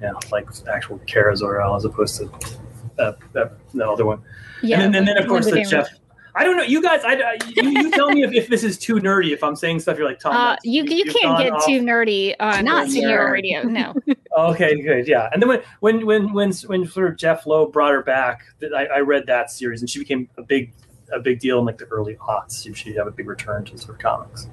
Yeah, 0.00 0.12
like 0.30 0.46
actual 0.70 0.98
Kara 1.06 1.34
Zor-El 1.34 1.74
as 1.74 1.86
opposed 1.86 2.18
to 2.18 2.30
uh, 2.98 3.12
uh, 3.34 3.48
the 3.72 3.88
other 3.88 4.04
one. 4.04 4.22
yeah. 4.62 4.80
and 4.80 4.94
then, 4.94 5.00
and 5.00 5.08
then 5.08 5.18
of 5.18 5.26
course 5.26 5.46
the 5.46 5.52
Linda 5.52 5.70
Jeff. 5.70 5.88
I 6.36 6.44
don't 6.44 6.56
know, 6.56 6.62
you 6.62 6.82
guys. 6.82 7.02
I, 7.04 7.14
I- 7.14 7.38
you, 7.56 7.70
you 7.70 7.90
tell 7.90 8.10
me 8.10 8.22
if, 8.22 8.32
if 8.32 8.48
this 8.48 8.62
is 8.62 8.78
too 8.78 8.96
nerdy. 8.96 9.32
If 9.32 9.42
I'm 9.42 9.56
saying 9.56 9.80
stuff, 9.80 9.96
you're 9.96 10.06
like 10.06 10.20
Tom. 10.20 10.36
Uh, 10.36 10.56
you 10.62 10.84
you 10.84 10.96
you've 11.04 11.14
can't 11.14 11.38
get 11.38 11.52
off 11.52 11.64
too 11.66 11.80
nerdy 11.80 12.34
on 12.38 12.64
Not 12.64 12.88
Superhero 12.88 13.00
sure. 13.08 13.32
Radio. 13.32 13.62
No. 13.62 13.94
Okay, 14.36 14.78
good, 14.82 15.08
yeah. 15.08 15.30
And 15.32 15.40
then 15.40 15.48
when 15.48 15.62
when 15.80 16.04
when 16.04 16.32
when 16.34 16.52
when 16.66 16.86
sort 16.86 17.10
of 17.10 17.16
Jeph 17.16 17.46
Loeb 17.46 17.72
brought 17.72 17.92
her 17.94 18.02
back, 18.02 18.42
that 18.58 18.74
I, 18.74 18.84
I 18.84 18.98
read 18.98 19.24
that 19.28 19.50
series, 19.50 19.80
and 19.80 19.88
she 19.88 19.98
became 19.98 20.28
a 20.36 20.42
big 20.42 20.74
a 21.10 21.18
big 21.18 21.40
deal 21.40 21.58
in 21.58 21.64
like 21.64 21.78
the 21.78 21.86
early 21.86 22.16
aughts. 22.16 22.62
She 22.62 22.74
she'd 22.74 22.96
have 22.96 23.06
a 23.06 23.10
big 23.10 23.28
return 23.28 23.64
to 23.64 23.78
sort 23.78 23.94
of 23.94 23.98
comics. 24.02 24.46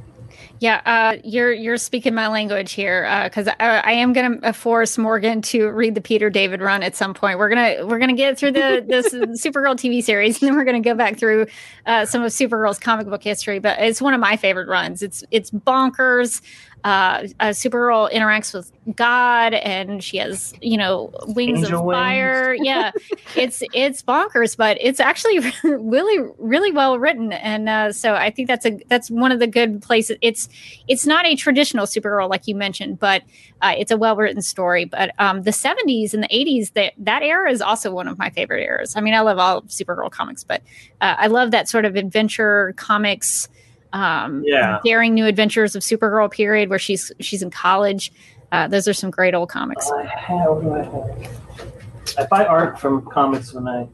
Yeah, 0.63 0.79
uh, 0.85 1.17
you're 1.25 1.51
you're 1.51 1.75
speaking 1.75 2.15
my 2.15 2.29
language 2.29 2.71
here 2.71 3.01
because 3.25 3.49
I, 3.49 3.81
I 3.83 3.91
am 3.91 4.13
going 4.13 4.39
to 4.39 4.53
force 4.53 4.97
Morgan 4.97 5.41
to 5.41 5.67
read 5.67 5.93
the 5.93 5.99
Peter 5.99 6.29
David 6.29 6.61
run 6.61 6.83
at 6.83 6.95
some 6.95 7.13
point. 7.13 7.37
We're 7.37 7.49
gonna 7.49 7.85
we're 7.85 7.99
gonna 7.99 8.13
get 8.13 8.37
through 8.37 8.53
the 8.53 8.81
this 8.87 9.13
Supergirl 9.13 9.75
TV 9.75 10.01
series, 10.01 10.41
and 10.41 10.47
then 10.47 10.55
we're 10.55 10.63
gonna 10.63 10.79
go 10.79 10.95
back 10.95 11.17
through 11.17 11.47
uh, 11.85 12.05
some 12.05 12.23
of 12.23 12.31
Supergirl's 12.31 12.79
comic 12.79 13.07
book 13.07 13.21
history. 13.21 13.59
But 13.59 13.77
it's 13.79 14.01
one 14.01 14.13
of 14.13 14.21
my 14.21 14.37
favorite 14.37 14.69
runs. 14.69 15.03
It's 15.03 15.21
it's 15.31 15.51
bonkers. 15.51 16.41
Uh, 16.83 17.27
uh, 17.39 17.47
Supergirl 17.49 18.11
interacts 18.11 18.53
with 18.53 18.71
God, 18.95 19.53
and 19.53 20.03
she 20.03 20.17
has 20.17 20.53
you 20.61 20.77
know 20.77 21.11
wings 21.27 21.63
Angel 21.63 21.79
of 21.79 21.85
wings. 21.85 21.97
fire. 21.97 22.53
Yeah, 22.63 22.91
it's 23.35 23.63
it's 23.73 24.01
bonkers, 24.01 24.55
but 24.55 24.77
it's 24.79 24.99
actually 24.99 25.39
really 25.63 26.29
really 26.37 26.71
well 26.71 26.99
written, 26.99 27.31
and 27.33 27.69
uh, 27.69 27.91
so 27.91 28.15
I 28.15 28.29
think 28.29 28.47
that's 28.47 28.65
a 28.65 28.79
that's 28.89 29.09
one 29.09 29.31
of 29.31 29.39
the 29.39 29.47
good 29.47 29.81
places. 29.81 30.17
It's 30.21 30.49
it's 30.87 31.05
not 31.05 31.25
a 31.25 31.35
traditional 31.35 31.85
Supergirl 31.85 32.29
like 32.29 32.47
you 32.47 32.55
mentioned, 32.55 32.99
but 32.99 33.23
uh, 33.61 33.73
it's 33.77 33.91
a 33.91 33.97
well 33.97 34.15
written 34.15 34.41
story. 34.41 34.85
But 34.85 35.11
um, 35.19 35.43
the 35.43 35.51
'70s 35.51 36.13
and 36.13 36.23
the 36.23 36.27
'80s 36.29 36.73
that 36.73 36.93
that 36.97 37.23
era 37.23 37.51
is 37.51 37.61
also 37.61 37.91
one 37.91 38.07
of 38.07 38.17
my 38.17 38.29
favorite 38.29 38.63
eras. 38.63 38.95
I 38.95 39.01
mean, 39.01 39.13
I 39.13 39.21
love 39.21 39.39
all 39.39 39.61
Supergirl 39.63 40.11
comics, 40.11 40.43
but 40.43 40.61
uh, 41.01 41.15
I 41.17 41.27
love 41.27 41.51
that 41.51 41.69
sort 41.69 41.85
of 41.85 41.95
adventure 41.95 42.73
comics. 42.77 43.47
Um, 43.93 44.43
Yeah. 44.45 44.79
daring 44.83 45.13
new 45.13 45.25
adventures 45.25 45.75
of 45.75 45.81
Supergirl 45.83 46.29
period 46.31 46.69
where 46.69 46.79
she's 46.79 47.11
she's 47.19 47.41
in 47.41 47.51
college. 47.51 48.11
Uh, 48.51 48.67
those 48.67 48.87
are 48.87 48.93
some 48.93 49.09
great 49.11 49.33
old 49.33 49.49
comics. 49.49 49.89
I 49.91 50.05
have, 50.05 50.61
do 50.61 50.73
I? 50.73 52.21
I 52.21 52.25
buy 52.25 52.45
art 52.45 52.79
from 52.79 53.05
comics 53.09 53.53
when 53.53 53.67
I. 53.67 53.87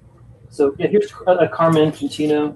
So 0.49 0.73
yeah, 0.79 0.87
here's 0.87 1.11
a, 1.27 1.31
a 1.31 1.47
Carmine 1.47 1.91
Infantino 1.91 2.55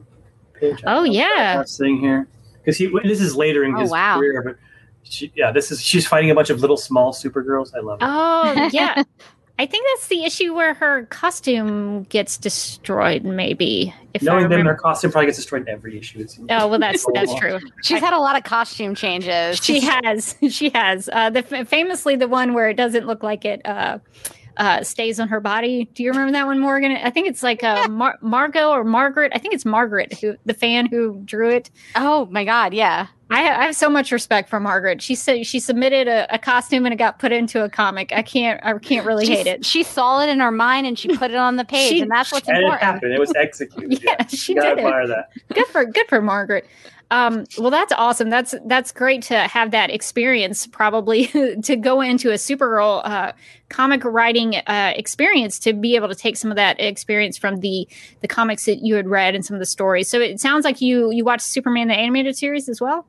page. 0.53 0.81
Oh, 0.85 1.03
yeah. 1.03 1.55
Last 1.57 1.77
thing 1.77 1.99
here, 1.99 2.27
because 2.57 2.77
he 2.77 2.87
this 3.03 3.21
is 3.21 3.35
later 3.35 3.63
in 3.63 3.75
Oh, 3.75 3.81
his 3.81 3.91
wow. 3.91 4.17
career, 4.17 4.41
but 4.41 4.55
she, 5.03 5.31
yeah, 5.35 5.51
this 5.51 5.71
is 5.71 5.81
she's 5.81 6.07
fighting 6.07 6.31
a 6.31 6.35
bunch 6.35 6.49
of 6.49 6.59
little 6.61 6.77
small 6.77 7.13
Supergirls. 7.13 7.75
I 7.75 7.79
love 7.81 7.99
it. 8.01 8.05
Oh 8.09 8.69
yeah, 8.71 9.03
I 9.59 9.67
think 9.67 9.85
that's 9.93 10.07
the 10.07 10.23
issue 10.23 10.55
where 10.55 10.73
her 10.73 11.05
costume 11.05 12.03
gets 12.03 12.37
destroyed. 12.37 13.23
Maybe 13.23 13.93
if 14.15 14.23
I 14.23 14.25
Knowing 14.25 14.43
them, 14.43 14.51
remember. 14.51 14.71
their 14.71 14.75
costume 14.77 15.11
probably 15.11 15.27
gets 15.27 15.37
destroyed 15.37 15.61
in 15.63 15.69
every 15.69 15.97
issue. 15.97 16.21
It. 16.21 16.37
Oh 16.49 16.67
well, 16.67 16.79
that's 16.79 17.05
that's 17.13 17.33
true. 17.35 17.59
She's 17.83 17.99
had 17.99 18.13
a 18.13 18.19
lot 18.19 18.35
of 18.35 18.43
costume 18.43 18.95
changes. 18.95 19.63
She 19.63 19.79
has. 19.81 20.35
She 20.49 20.69
has. 20.71 21.07
Uh, 21.11 21.29
the 21.29 21.43
famously 21.43 22.15
the 22.15 22.27
one 22.27 22.53
where 22.53 22.69
it 22.69 22.75
doesn't 22.75 23.05
look 23.05 23.21
like 23.21 23.45
it 23.45 23.61
uh, 23.65 23.99
uh, 24.57 24.83
stays 24.83 25.19
on 25.19 25.27
her 25.29 25.39
body. 25.39 25.85
Do 25.93 26.03
you 26.03 26.11
remember 26.11 26.31
that 26.33 26.45
one, 26.45 26.59
Morgan? 26.59 26.91
I 26.91 27.09
think 27.09 27.27
it's 27.27 27.41
like 27.43 27.63
uh, 27.63 27.87
Mar- 27.89 28.17
Margot 28.21 28.69
or 28.71 28.83
Margaret. 28.83 29.31
I 29.35 29.39
think 29.39 29.53
it's 29.53 29.65
Margaret 29.65 30.13
who 30.19 30.35
the 30.45 30.53
fan 30.53 30.85
who 30.87 31.21
drew 31.25 31.49
it. 31.49 31.69
Oh 31.95 32.25
my 32.31 32.45
god, 32.45 32.73
yeah. 32.73 33.07
I, 33.29 33.39
I 33.49 33.65
have 33.65 33.75
so 33.75 33.89
much 33.89 34.11
respect 34.11 34.47
for 34.47 34.59
Margaret. 34.59 35.01
She 35.01 35.15
said 35.15 35.47
she 35.47 35.59
submitted 35.59 36.07
a, 36.07 36.31
a 36.35 36.37
costume 36.37 36.85
and 36.85 36.93
it 36.93 36.97
got 36.97 37.17
put 37.17 37.31
into 37.31 37.63
a 37.63 37.69
comic. 37.69 38.11
I 38.13 38.21
can't. 38.21 38.63
I 38.63 38.77
can't 38.77 39.07
really 39.07 39.25
She- 39.25 39.35
hate 39.35 39.47
it. 39.47 39.65
She 39.65 39.81
saw 39.81 40.21
it 40.21 40.29
in 40.29 40.39
her 40.39 40.51
mind 40.51 40.85
and 40.85 40.99
she 40.99 41.17
put 41.17 41.31
it 41.31 41.37
on 41.37 41.55
the 41.55 41.65
page, 41.75 41.89
She- 41.89 42.01
and 42.01 42.11
that's 42.11 42.31
what's 42.31 42.47
And 42.47 42.57
it 42.57 42.79
happened. 42.79 43.11
It 43.13 43.19
was 43.19 43.33
executed. 43.35 44.03
Yeah, 44.03 44.25
she 44.27 44.53
You 44.53 44.61
gotta 44.61 44.75
did 44.75 44.83
it. 44.83 44.85
admire 44.85 45.07
that. 45.07 45.29
good 45.53 45.65
for 45.67 45.83
good 45.85 46.07
for 46.09 46.21
Margaret. 46.21 46.67
Um, 47.11 47.45
well, 47.59 47.69
that's 47.69 47.93
awesome. 47.93 48.29
That's 48.29 48.55
that's 48.65 48.91
great 48.91 49.21
to 49.23 49.37
have 49.39 49.71
that 49.71 49.89
experience. 49.91 50.65
Probably 50.65 51.27
to 51.63 51.75
go 51.75 52.01
into 52.01 52.31
a 52.31 52.35
Supergirl 52.35 53.01
uh, 53.05 53.33
comic 53.69 54.03
writing 54.03 54.55
uh, 54.55 54.93
experience 54.95 55.59
to 55.59 55.73
be 55.73 55.95
able 55.95 56.07
to 56.07 56.15
take 56.15 56.37
some 56.37 56.51
of 56.51 56.55
that 56.57 56.79
experience 56.79 57.37
from 57.37 57.57
the 57.59 57.87
the 58.21 58.27
comics 58.27 58.65
that 58.65 58.79
you 58.83 58.95
had 58.95 59.07
read 59.07 59.35
and 59.35 59.45
some 59.45 59.55
of 59.55 59.59
the 59.59 59.65
stories. 59.65 60.09
So 60.09 60.19
it 60.19 60.39
sounds 60.39 60.65
like 60.65 60.81
you 60.81 61.11
you 61.11 61.23
watched 61.23 61.45
Superman 61.45 61.87
the 61.87 61.95
animated 61.95 62.35
series 62.37 62.67
as 62.67 62.81
well. 62.81 63.05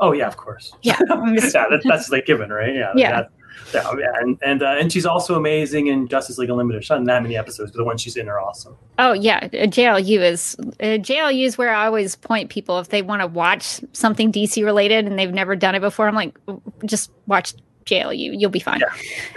Oh 0.00 0.12
yeah, 0.12 0.26
of 0.26 0.36
course. 0.36 0.74
Yeah, 0.82 0.96
yeah, 1.08 1.66
that, 1.70 1.82
that's 1.84 2.10
like 2.10 2.26
given, 2.26 2.50
right? 2.50 2.74
Yeah, 2.74 2.92
Yeah. 2.96 3.10
that- 3.22 3.30
yeah, 3.74 3.90
yeah, 3.98 4.12
and 4.20 4.38
and 4.42 4.62
uh, 4.62 4.76
and 4.78 4.92
she's 4.92 5.06
also 5.06 5.34
amazing 5.34 5.88
in 5.88 6.08
Justice 6.08 6.38
League 6.38 6.50
Unlimited. 6.50 6.82
She's 6.82 6.90
not 6.90 6.98
in 6.98 7.04
that 7.04 7.22
many 7.22 7.36
episodes, 7.36 7.70
but 7.70 7.78
the 7.78 7.84
ones 7.84 8.00
she's 8.00 8.16
in 8.16 8.28
are 8.28 8.40
awesome. 8.40 8.76
Oh 8.98 9.12
yeah, 9.12 9.40
uh, 9.44 9.66
JLU 9.66 10.20
is 10.20 10.56
uh, 10.58 10.98
JLU 10.98 11.44
is 11.44 11.58
where 11.58 11.74
I 11.74 11.86
always 11.86 12.16
point 12.16 12.50
people 12.50 12.78
if 12.78 12.88
they 12.88 13.02
want 13.02 13.22
to 13.22 13.26
watch 13.26 13.80
something 13.92 14.32
DC 14.32 14.64
related 14.64 15.06
and 15.06 15.18
they've 15.18 15.32
never 15.32 15.56
done 15.56 15.74
it 15.74 15.80
before. 15.80 16.08
I'm 16.08 16.14
like, 16.14 16.36
just 16.84 17.10
watch 17.26 17.54
JLU, 17.84 18.38
you'll 18.38 18.50
be 18.50 18.60
fine. 18.60 18.80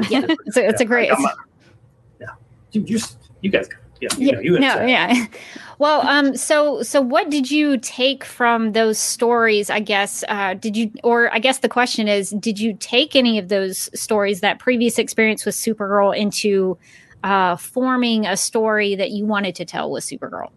Yeah, 0.09 0.25
it's 0.45 0.57
a, 0.57 0.67
it's 0.67 0.81
a 0.81 0.85
great. 0.85 1.11
Yeah, 2.19 2.27
you, 2.71 2.83
you 2.85 2.99
you 3.41 3.49
guys, 3.49 3.69
yeah, 3.99 4.09
you 4.17 4.27
yeah, 4.27 4.33
know, 4.33 4.39
you 4.41 4.59
no, 4.59 4.85
yeah. 4.85 5.25
Well, 5.81 6.07
um, 6.07 6.37
so 6.37 6.83
so 6.83 7.01
what 7.01 7.31
did 7.31 7.49
you 7.49 7.75
take 7.75 8.23
from 8.23 8.73
those 8.73 8.99
stories? 8.99 9.71
I 9.71 9.79
guess 9.79 10.23
uh, 10.29 10.53
did 10.53 10.77
you, 10.77 10.91
or 11.03 11.33
I 11.33 11.39
guess 11.39 11.57
the 11.57 11.69
question 11.69 12.07
is, 12.07 12.29
did 12.29 12.59
you 12.59 12.77
take 12.79 13.15
any 13.15 13.39
of 13.39 13.49
those 13.49 13.89
stories, 13.99 14.41
that 14.41 14.59
previous 14.59 14.99
experience 14.99 15.43
with 15.43 15.55
Supergirl, 15.55 16.15
into 16.15 16.77
uh, 17.23 17.55
forming 17.55 18.27
a 18.27 18.37
story 18.37 18.93
that 18.93 19.09
you 19.09 19.25
wanted 19.25 19.55
to 19.55 19.65
tell 19.65 19.89
with 19.89 20.03
Supergirl? 20.03 20.51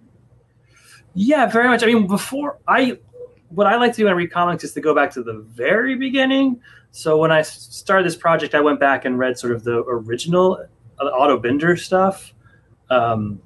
Yeah, 1.15 1.47
very 1.47 1.69
much. 1.69 1.83
I 1.83 1.87
mean, 1.87 2.07
before 2.07 2.59
I, 2.69 2.99
what 3.49 3.67
I 3.67 3.77
like 3.77 3.93
to 3.93 3.97
do 3.97 4.05
when 4.05 4.13
I 4.13 4.17
read 4.17 4.31
comics 4.31 4.63
is 4.63 4.75
to 4.75 4.83
go 4.83 4.95
back 4.95 5.11
to 5.13 5.23
the 5.23 5.39
very 5.55 5.95
beginning. 5.95 6.61
So 6.91 7.17
when 7.17 7.33
I 7.33 7.41
started 7.41 8.05
this 8.05 8.15
project, 8.15 8.55
I 8.55 8.61
went 8.61 8.79
back 8.79 9.07
and 9.07 9.19
read 9.19 9.39
sort 9.39 9.55
of 9.55 9.65
the 9.65 9.85
original 9.89 10.63
uh, 11.01 11.05
Otto 11.07 11.39
Binder 11.39 11.79
stuff, 11.79 12.35
um, 12.91 13.41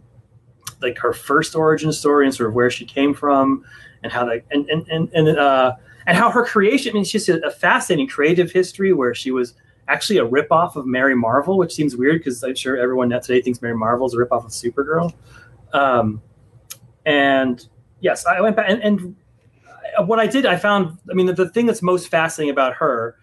like 0.80 0.98
her 0.98 1.12
first 1.12 1.54
origin 1.54 1.92
story 1.92 2.26
and 2.26 2.34
sort 2.34 2.48
of 2.48 2.54
where 2.54 2.70
she 2.70 2.84
came 2.84 3.14
from, 3.14 3.64
and 4.02 4.12
how 4.12 4.24
that 4.24 4.44
and 4.50 4.68
and 4.68 4.86
and 4.88 5.10
and, 5.12 5.38
uh, 5.38 5.74
and 6.06 6.16
how 6.16 6.30
her 6.30 6.44
creation. 6.44 6.90
I 6.90 6.94
mean, 6.94 7.02
it's 7.02 7.10
just 7.10 7.28
a, 7.28 7.50
fascinating 7.50 8.08
creative 8.08 8.50
history 8.50 8.92
where 8.92 9.14
she 9.14 9.30
was 9.30 9.54
actually 9.88 10.18
a 10.18 10.26
ripoff 10.26 10.76
of 10.76 10.86
Mary 10.86 11.14
Marvel, 11.14 11.58
which 11.58 11.74
seems 11.74 11.96
weird 11.96 12.20
because 12.20 12.42
I'm 12.42 12.54
sure 12.54 12.76
everyone 12.76 13.10
today 13.10 13.40
thinks 13.40 13.62
Mary 13.62 13.76
Marvel 13.76 14.06
is 14.06 14.14
a 14.14 14.18
ripoff 14.18 14.44
of 14.44 14.50
Supergirl. 14.50 15.12
Um, 15.72 16.22
and 17.06 17.66
yes, 18.00 18.26
I 18.26 18.40
went 18.40 18.56
back 18.56 18.66
and, 18.68 18.82
and 18.82 19.16
what 20.06 20.18
I 20.18 20.26
did, 20.26 20.46
I 20.46 20.56
found. 20.56 20.98
I 21.10 21.14
mean, 21.14 21.26
the, 21.26 21.32
the 21.32 21.48
thing 21.48 21.66
that's 21.66 21.82
most 21.82 22.08
fascinating 22.08 22.50
about 22.50 22.74
her 22.74 23.16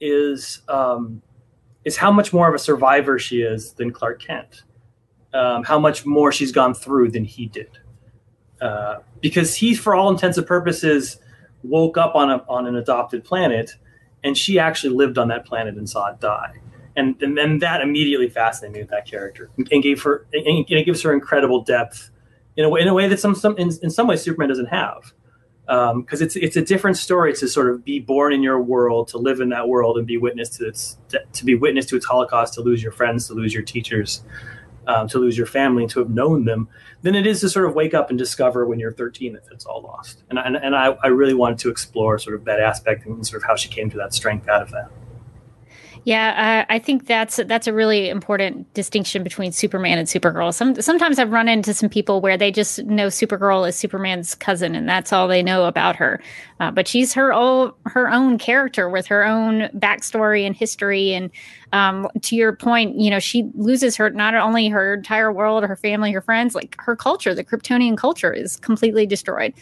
is 0.00 0.62
um, 0.68 1.22
is 1.84 1.96
how 1.96 2.10
much 2.10 2.32
more 2.32 2.48
of 2.48 2.54
a 2.54 2.58
survivor 2.58 3.18
she 3.18 3.42
is 3.42 3.72
than 3.72 3.92
Clark 3.92 4.20
Kent. 4.20 4.62
Um, 5.32 5.62
how 5.62 5.78
much 5.78 6.04
more 6.04 6.32
she's 6.32 6.50
gone 6.50 6.74
through 6.74 7.12
than 7.12 7.24
he 7.24 7.46
did, 7.46 7.78
uh, 8.60 8.96
because 9.20 9.54
he, 9.54 9.74
for 9.74 9.94
all 9.94 10.10
intents 10.10 10.36
and 10.38 10.46
purposes, 10.46 11.18
woke 11.62 11.96
up 11.96 12.16
on 12.16 12.30
a 12.30 12.44
on 12.48 12.66
an 12.66 12.74
adopted 12.74 13.22
planet, 13.24 13.76
and 14.24 14.36
she 14.36 14.58
actually 14.58 14.94
lived 14.94 15.18
on 15.18 15.28
that 15.28 15.46
planet 15.46 15.76
and 15.76 15.88
saw 15.88 16.08
it 16.08 16.20
die. 16.20 16.54
And, 16.96 17.20
and 17.22 17.38
then 17.38 17.60
that 17.60 17.80
immediately 17.80 18.28
fascinated 18.28 18.74
me 18.74 18.80
with 18.80 18.90
that 18.90 19.06
character 19.06 19.50
and 19.56 19.82
gave 19.82 20.02
her 20.02 20.26
and 20.32 20.66
it 20.68 20.84
gives 20.84 21.02
her 21.02 21.12
incredible 21.12 21.62
depth 21.62 22.10
in 22.56 22.64
a 22.64 22.68
way 22.68 22.80
in 22.80 22.88
a 22.88 22.94
way 22.94 23.08
that 23.08 23.20
some 23.20 23.34
some 23.34 23.56
in, 23.56 23.70
in 23.82 23.90
some 23.90 24.06
ways 24.06 24.22
Superman 24.22 24.48
doesn't 24.48 24.66
have. 24.66 25.12
Because 25.66 26.20
it's 26.20 26.34
it's 26.34 26.56
a 26.56 26.62
different 26.62 26.96
story 26.96 27.32
to 27.34 27.46
sort 27.46 27.70
of 27.70 27.84
be 27.84 28.00
born 28.00 28.32
in 28.32 28.42
your 28.42 28.60
world 28.60 29.06
to 29.08 29.18
live 29.18 29.40
in 29.40 29.50
that 29.50 29.68
world 29.68 29.96
and 29.98 30.06
be 30.06 30.18
witness 30.18 30.48
to 30.58 30.66
its 30.66 30.98
to 31.32 31.44
be 31.44 31.54
witness 31.54 31.86
to 31.86 31.96
its 31.96 32.04
holocaust 32.04 32.54
to 32.54 32.60
lose 32.60 32.82
your 32.82 32.90
friends 32.90 33.28
to 33.28 33.34
lose 33.34 33.54
your 33.54 33.62
teachers 33.62 34.24
um, 34.86 35.08
to 35.08 35.18
lose 35.18 35.36
your 35.36 35.46
family 35.46 35.84
and 35.84 35.90
to 35.92 36.00
have 36.00 36.10
known 36.10 36.44
them 36.44 36.68
than 37.02 37.14
it 37.14 37.26
is 37.26 37.40
to 37.40 37.48
sort 37.48 37.66
of 37.66 37.74
wake 37.74 37.94
up 37.94 38.10
and 38.10 38.18
discover 38.18 38.66
when 38.66 38.78
you're 38.78 38.92
13 38.92 39.34
that 39.34 39.42
it's 39.50 39.64
all 39.64 39.82
lost. 39.82 40.22
And, 40.30 40.38
and, 40.38 40.56
and 40.56 40.74
I, 40.74 40.96
I 41.02 41.08
really 41.08 41.34
wanted 41.34 41.58
to 41.60 41.70
explore 41.70 42.18
sort 42.18 42.34
of 42.34 42.44
that 42.44 42.60
aspect 42.60 43.06
and 43.06 43.26
sort 43.26 43.42
of 43.42 43.46
how 43.46 43.56
she 43.56 43.68
came 43.68 43.90
to 43.90 43.96
that 43.98 44.14
strength 44.14 44.48
out 44.48 44.62
of 44.62 44.70
that 44.70 44.90
Yeah, 46.04 46.64
uh, 46.66 46.72
I 46.72 46.78
think 46.78 47.06
that's 47.06 47.36
that's 47.46 47.66
a 47.66 47.74
really 47.74 48.08
important 48.08 48.72
distinction 48.72 49.22
between 49.22 49.52
Superman 49.52 49.98
and 49.98 50.08
Supergirl. 50.08 50.52
Some 50.54 50.80
sometimes 50.80 51.18
I've 51.18 51.30
run 51.30 51.46
into 51.46 51.74
some 51.74 51.90
people 51.90 52.22
where 52.22 52.38
they 52.38 52.50
just 52.50 52.82
know 52.84 53.08
Supergirl 53.08 53.68
is 53.68 53.76
Superman's 53.76 54.34
cousin, 54.34 54.74
and 54.74 54.88
that's 54.88 55.12
all 55.12 55.28
they 55.28 55.42
know 55.42 55.66
about 55.66 55.96
her. 55.96 56.18
Uh, 56.58 56.70
but 56.70 56.88
she's 56.88 57.12
her 57.12 57.34
own 57.34 57.72
her 57.84 58.10
own 58.10 58.38
character 58.38 58.88
with 58.88 59.06
her 59.08 59.26
own 59.26 59.68
backstory 59.76 60.46
and 60.46 60.56
history. 60.56 61.12
And 61.12 61.30
um, 61.72 62.08
to 62.22 62.34
your 62.34 62.56
point, 62.56 62.98
you 62.98 63.10
know, 63.10 63.18
she 63.18 63.50
loses 63.54 63.94
her 63.96 64.08
not 64.08 64.34
only 64.34 64.68
her 64.68 64.94
entire 64.94 65.30
world, 65.30 65.64
her 65.64 65.76
family, 65.76 66.12
her 66.12 66.22
friends, 66.22 66.54
like 66.54 66.76
her 66.78 66.96
culture. 66.96 67.34
The 67.34 67.44
Kryptonian 67.44 67.98
culture 67.98 68.32
is 68.32 68.56
completely 68.56 69.04
destroyed, 69.04 69.52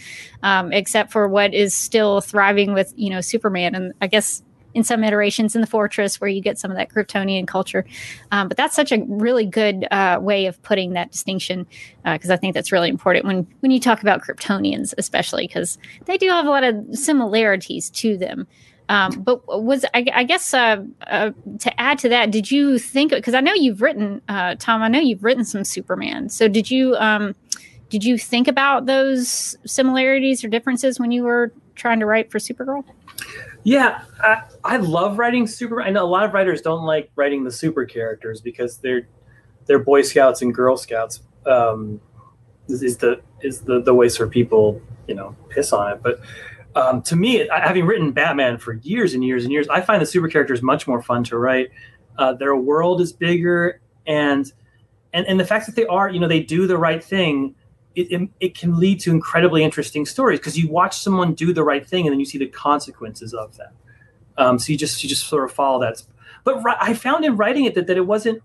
um, 0.44 0.72
except 0.72 1.10
for 1.10 1.26
what 1.26 1.52
is 1.52 1.74
still 1.74 2.20
thriving 2.20 2.74
with 2.74 2.94
you 2.96 3.10
know 3.10 3.20
Superman. 3.20 3.74
And 3.74 3.92
I 4.00 4.06
guess 4.06 4.44
in 4.74 4.84
some 4.84 5.02
iterations 5.02 5.54
in 5.54 5.60
the 5.60 5.66
fortress 5.66 6.20
where 6.20 6.28
you 6.28 6.40
get 6.40 6.58
some 6.58 6.70
of 6.70 6.76
that 6.76 6.90
Kryptonian 6.90 7.46
culture. 7.46 7.84
Um, 8.30 8.48
but 8.48 8.56
that's 8.56 8.76
such 8.76 8.92
a 8.92 9.02
really 9.06 9.46
good 9.46 9.86
uh, 9.90 10.18
way 10.20 10.46
of 10.46 10.60
putting 10.62 10.92
that 10.92 11.10
distinction 11.12 11.66
because 12.04 12.30
I 12.30 12.36
think 12.36 12.54
that's 12.54 12.72
really 12.72 12.88
important 12.88 13.26
when 13.26 13.46
when 13.60 13.70
you 13.70 13.80
talk 13.80 14.02
about 14.02 14.22
Kryptonians, 14.22 14.94
especially 14.98 15.46
because 15.46 15.78
they 16.06 16.16
do 16.16 16.28
have 16.28 16.46
a 16.46 16.50
lot 16.50 16.64
of 16.64 16.76
similarities 16.92 17.90
to 17.90 18.16
them. 18.16 18.46
Um, 18.88 19.20
but 19.20 19.42
was 19.62 19.84
I, 19.92 20.06
I 20.14 20.24
guess 20.24 20.54
uh, 20.54 20.82
uh, 21.06 21.32
to 21.58 21.80
add 21.80 21.98
to 22.00 22.08
that, 22.08 22.30
did 22.30 22.50
you 22.50 22.78
think 22.78 23.12
because 23.12 23.34
I 23.34 23.40
know 23.40 23.52
you've 23.52 23.82
written 23.82 24.22
uh, 24.28 24.54
Tom, 24.58 24.82
I 24.82 24.88
know 24.88 25.00
you've 25.00 25.22
written 25.22 25.44
some 25.44 25.64
Superman. 25.64 26.30
So 26.30 26.48
did 26.48 26.70
you 26.70 26.96
um, 26.96 27.34
did 27.90 28.04
you 28.04 28.16
think 28.18 28.48
about 28.48 28.86
those 28.86 29.56
similarities 29.66 30.42
or 30.42 30.48
differences 30.48 30.98
when 30.98 31.10
you 31.10 31.24
were 31.24 31.52
trying 31.74 32.00
to 32.00 32.06
write 32.06 32.30
for 32.30 32.38
Supergirl? 32.38 32.84
Yeah, 33.68 34.00
I, 34.18 34.44
I 34.64 34.76
love 34.78 35.18
writing 35.18 35.46
super. 35.46 35.82
I 35.82 35.90
know 35.90 36.02
a 36.02 36.08
lot 36.08 36.24
of 36.24 36.32
writers 36.32 36.62
don't 36.62 36.84
like 36.84 37.10
writing 37.16 37.44
the 37.44 37.50
super 37.50 37.84
characters 37.84 38.40
because 38.40 38.78
they're 38.78 39.06
they're 39.66 39.78
Boy 39.78 40.00
Scouts 40.00 40.40
and 40.40 40.54
Girl 40.54 40.78
Scouts. 40.78 41.20
Um, 41.44 42.00
is, 42.66 42.96
the 42.96 43.20
is 43.42 43.60
the 43.60 43.82
the 43.82 43.92
way 43.92 44.08
sort 44.08 44.28
of 44.28 44.32
people 44.32 44.80
you 45.06 45.14
know 45.14 45.36
piss 45.50 45.74
on 45.74 45.92
it. 45.92 46.02
But 46.02 46.20
um, 46.74 47.02
to 47.02 47.14
me, 47.14 47.46
having 47.50 47.84
written 47.84 48.10
Batman 48.10 48.56
for 48.56 48.72
years 48.72 49.12
and 49.12 49.22
years 49.22 49.44
and 49.44 49.52
years, 49.52 49.68
I 49.68 49.82
find 49.82 50.00
the 50.00 50.06
super 50.06 50.28
characters 50.28 50.62
much 50.62 50.86
more 50.86 51.02
fun 51.02 51.22
to 51.24 51.36
write. 51.36 51.68
Uh, 52.16 52.32
their 52.32 52.56
world 52.56 53.02
is 53.02 53.12
bigger, 53.12 53.82
and 54.06 54.50
and 55.12 55.26
and 55.26 55.38
the 55.38 55.44
fact 55.44 55.66
that 55.66 55.76
they 55.76 55.84
are 55.84 56.08
you 56.08 56.20
know 56.20 56.28
they 56.28 56.40
do 56.40 56.66
the 56.66 56.78
right 56.78 57.04
thing 57.04 57.54
it, 57.98 58.28
it, 58.40 58.54
can 58.54 58.78
lead 58.78 59.00
to 59.00 59.10
incredibly 59.10 59.64
interesting 59.64 60.06
stories 60.06 60.38
because 60.38 60.58
you 60.58 60.68
watch 60.68 60.98
someone 60.98 61.34
do 61.34 61.52
the 61.52 61.64
right 61.64 61.86
thing 61.86 62.06
and 62.06 62.12
then 62.12 62.20
you 62.20 62.26
see 62.26 62.38
the 62.38 62.46
consequences 62.46 63.34
of 63.34 63.56
that. 63.56 63.72
Um, 64.36 64.58
so 64.58 64.72
you 64.72 64.78
just 64.78 65.02
you 65.02 65.08
just 65.08 65.26
sort 65.26 65.44
of 65.44 65.52
follow 65.52 65.80
that. 65.80 66.02
But 66.44 66.62
ri- 66.64 66.76
I 66.80 66.94
found 66.94 67.24
in 67.24 67.36
writing 67.36 67.64
it 67.64 67.74
that, 67.74 67.86
that 67.88 67.96
it 67.96 68.06
wasn't 68.06 68.42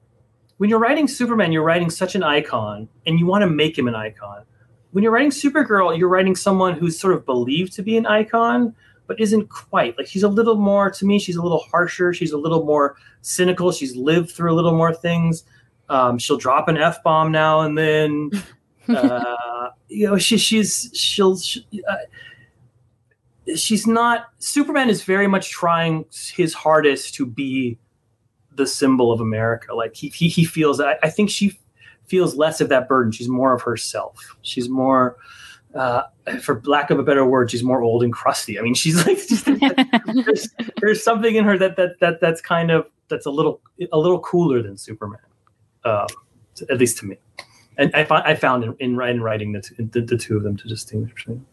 when 0.57 0.69
you're 0.69 0.79
writing 0.79 1.07
Superman, 1.07 1.51
you're 1.51 1.63
writing 1.63 1.89
such 1.89 2.15
an 2.15 2.23
icon 2.23 2.89
and 3.05 3.19
you 3.19 3.25
want 3.25 3.43
to 3.43 3.49
make 3.49 3.77
him 3.77 3.87
an 3.87 3.95
icon. 3.95 4.43
When 4.91 5.03
you're 5.03 5.11
writing 5.11 5.31
Supergirl, 5.31 5.97
you're 5.97 6.09
writing 6.09 6.35
someone 6.35 6.73
who's 6.77 6.99
sort 6.99 7.13
of 7.13 7.25
believed 7.25 7.73
to 7.73 7.81
be 7.81 7.97
an 7.97 8.05
icon, 8.05 8.75
but 9.07 9.19
isn't 9.19 9.49
quite. 9.49 9.97
Like 9.97 10.07
she's 10.07 10.23
a 10.23 10.27
little 10.27 10.55
more 10.55 10.89
to 10.91 11.05
me. 11.05 11.19
She's 11.19 11.35
a 11.35 11.41
little 11.41 11.65
harsher. 11.71 12.13
She's 12.13 12.31
a 12.31 12.37
little 12.37 12.65
more 12.65 12.95
cynical. 13.21 13.71
She's 13.71 13.95
lived 13.95 14.31
through 14.31 14.51
a 14.51 14.55
little 14.55 14.75
more 14.75 14.93
things. 14.93 15.43
Um, 15.89 16.17
she'll 16.17 16.37
drop 16.37 16.67
an 16.67 16.77
f 16.77 17.03
bomb 17.03 17.31
now 17.31 17.61
and 17.61 17.77
then. 17.77 18.31
uh, 18.89 19.69
you 19.87 20.07
know, 20.07 20.17
she, 20.17 20.37
she's 20.37 20.89
she'll 20.93 21.37
she, 21.37 21.65
uh, 21.87 23.55
she's 23.55 23.87
not. 23.87 24.27
Superman 24.39 24.89
is 24.89 25.03
very 25.03 25.27
much 25.27 25.49
trying 25.49 26.05
his 26.35 26.53
hardest 26.53 27.15
to 27.15 27.25
be 27.25 27.77
the 28.55 28.67
symbol 28.67 29.11
of 29.11 29.19
America. 29.19 29.73
Like 29.73 29.95
he 29.95 30.09
he, 30.09 30.27
he 30.27 30.45
feels 30.45 30.79
I, 30.79 30.97
I 31.03 31.09
think 31.09 31.29
she 31.29 31.59
feels 32.05 32.35
less 32.35 32.61
of 32.61 32.69
that 32.69 32.87
burden. 32.87 33.11
She's 33.11 33.29
more 33.29 33.53
of 33.53 33.61
herself. 33.61 34.37
She's 34.41 34.69
more 34.69 35.17
uh, 35.75 36.03
for 36.41 36.61
lack 36.65 36.91
of 36.91 36.99
a 36.99 37.03
better 37.03 37.25
word, 37.25 37.49
she's 37.49 37.63
more 37.63 37.81
old 37.81 38.03
and 38.03 38.13
crusty. 38.13 38.59
I 38.59 38.61
mean, 38.61 38.75
she's 38.75 39.05
like 39.05 39.17
just, 39.27 39.45
there's, 39.45 40.49
there's 40.79 41.03
something 41.03 41.35
in 41.35 41.43
her 41.45 41.57
that 41.57 41.75
that 41.77 41.99
that 41.99 42.21
that's 42.21 42.41
kind 42.41 42.71
of 42.71 42.87
that's 43.07 43.25
a 43.25 43.31
little 43.31 43.61
a 43.91 43.97
little 43.97 44.19
cooler 44.19 44.61
than 44.61 44.77
Superman, 44.77 45.19
um, 45.83 46.07
at 46.69 46.77
least 46.77 46.99
to 46.99 47.05
me. 47.05 47.17
And 47.77 47.91
I, 47.95 48.05
I 48.09 48.35
found 48.35 48.63
in, 48.63 48.75
in, 48.79 49.01
in 49.01 49.21
writing 49.21 49.53
the, 49.53 49.61
t- 49.61 49.75
the, 49.77 50.01
the 50.01 50.17
two 50.17 50.37
of 50.37 50.43
them 50.43 50.57
to 50.57 50.67
distinguish 50.67 51.13
between. 51.13 51.45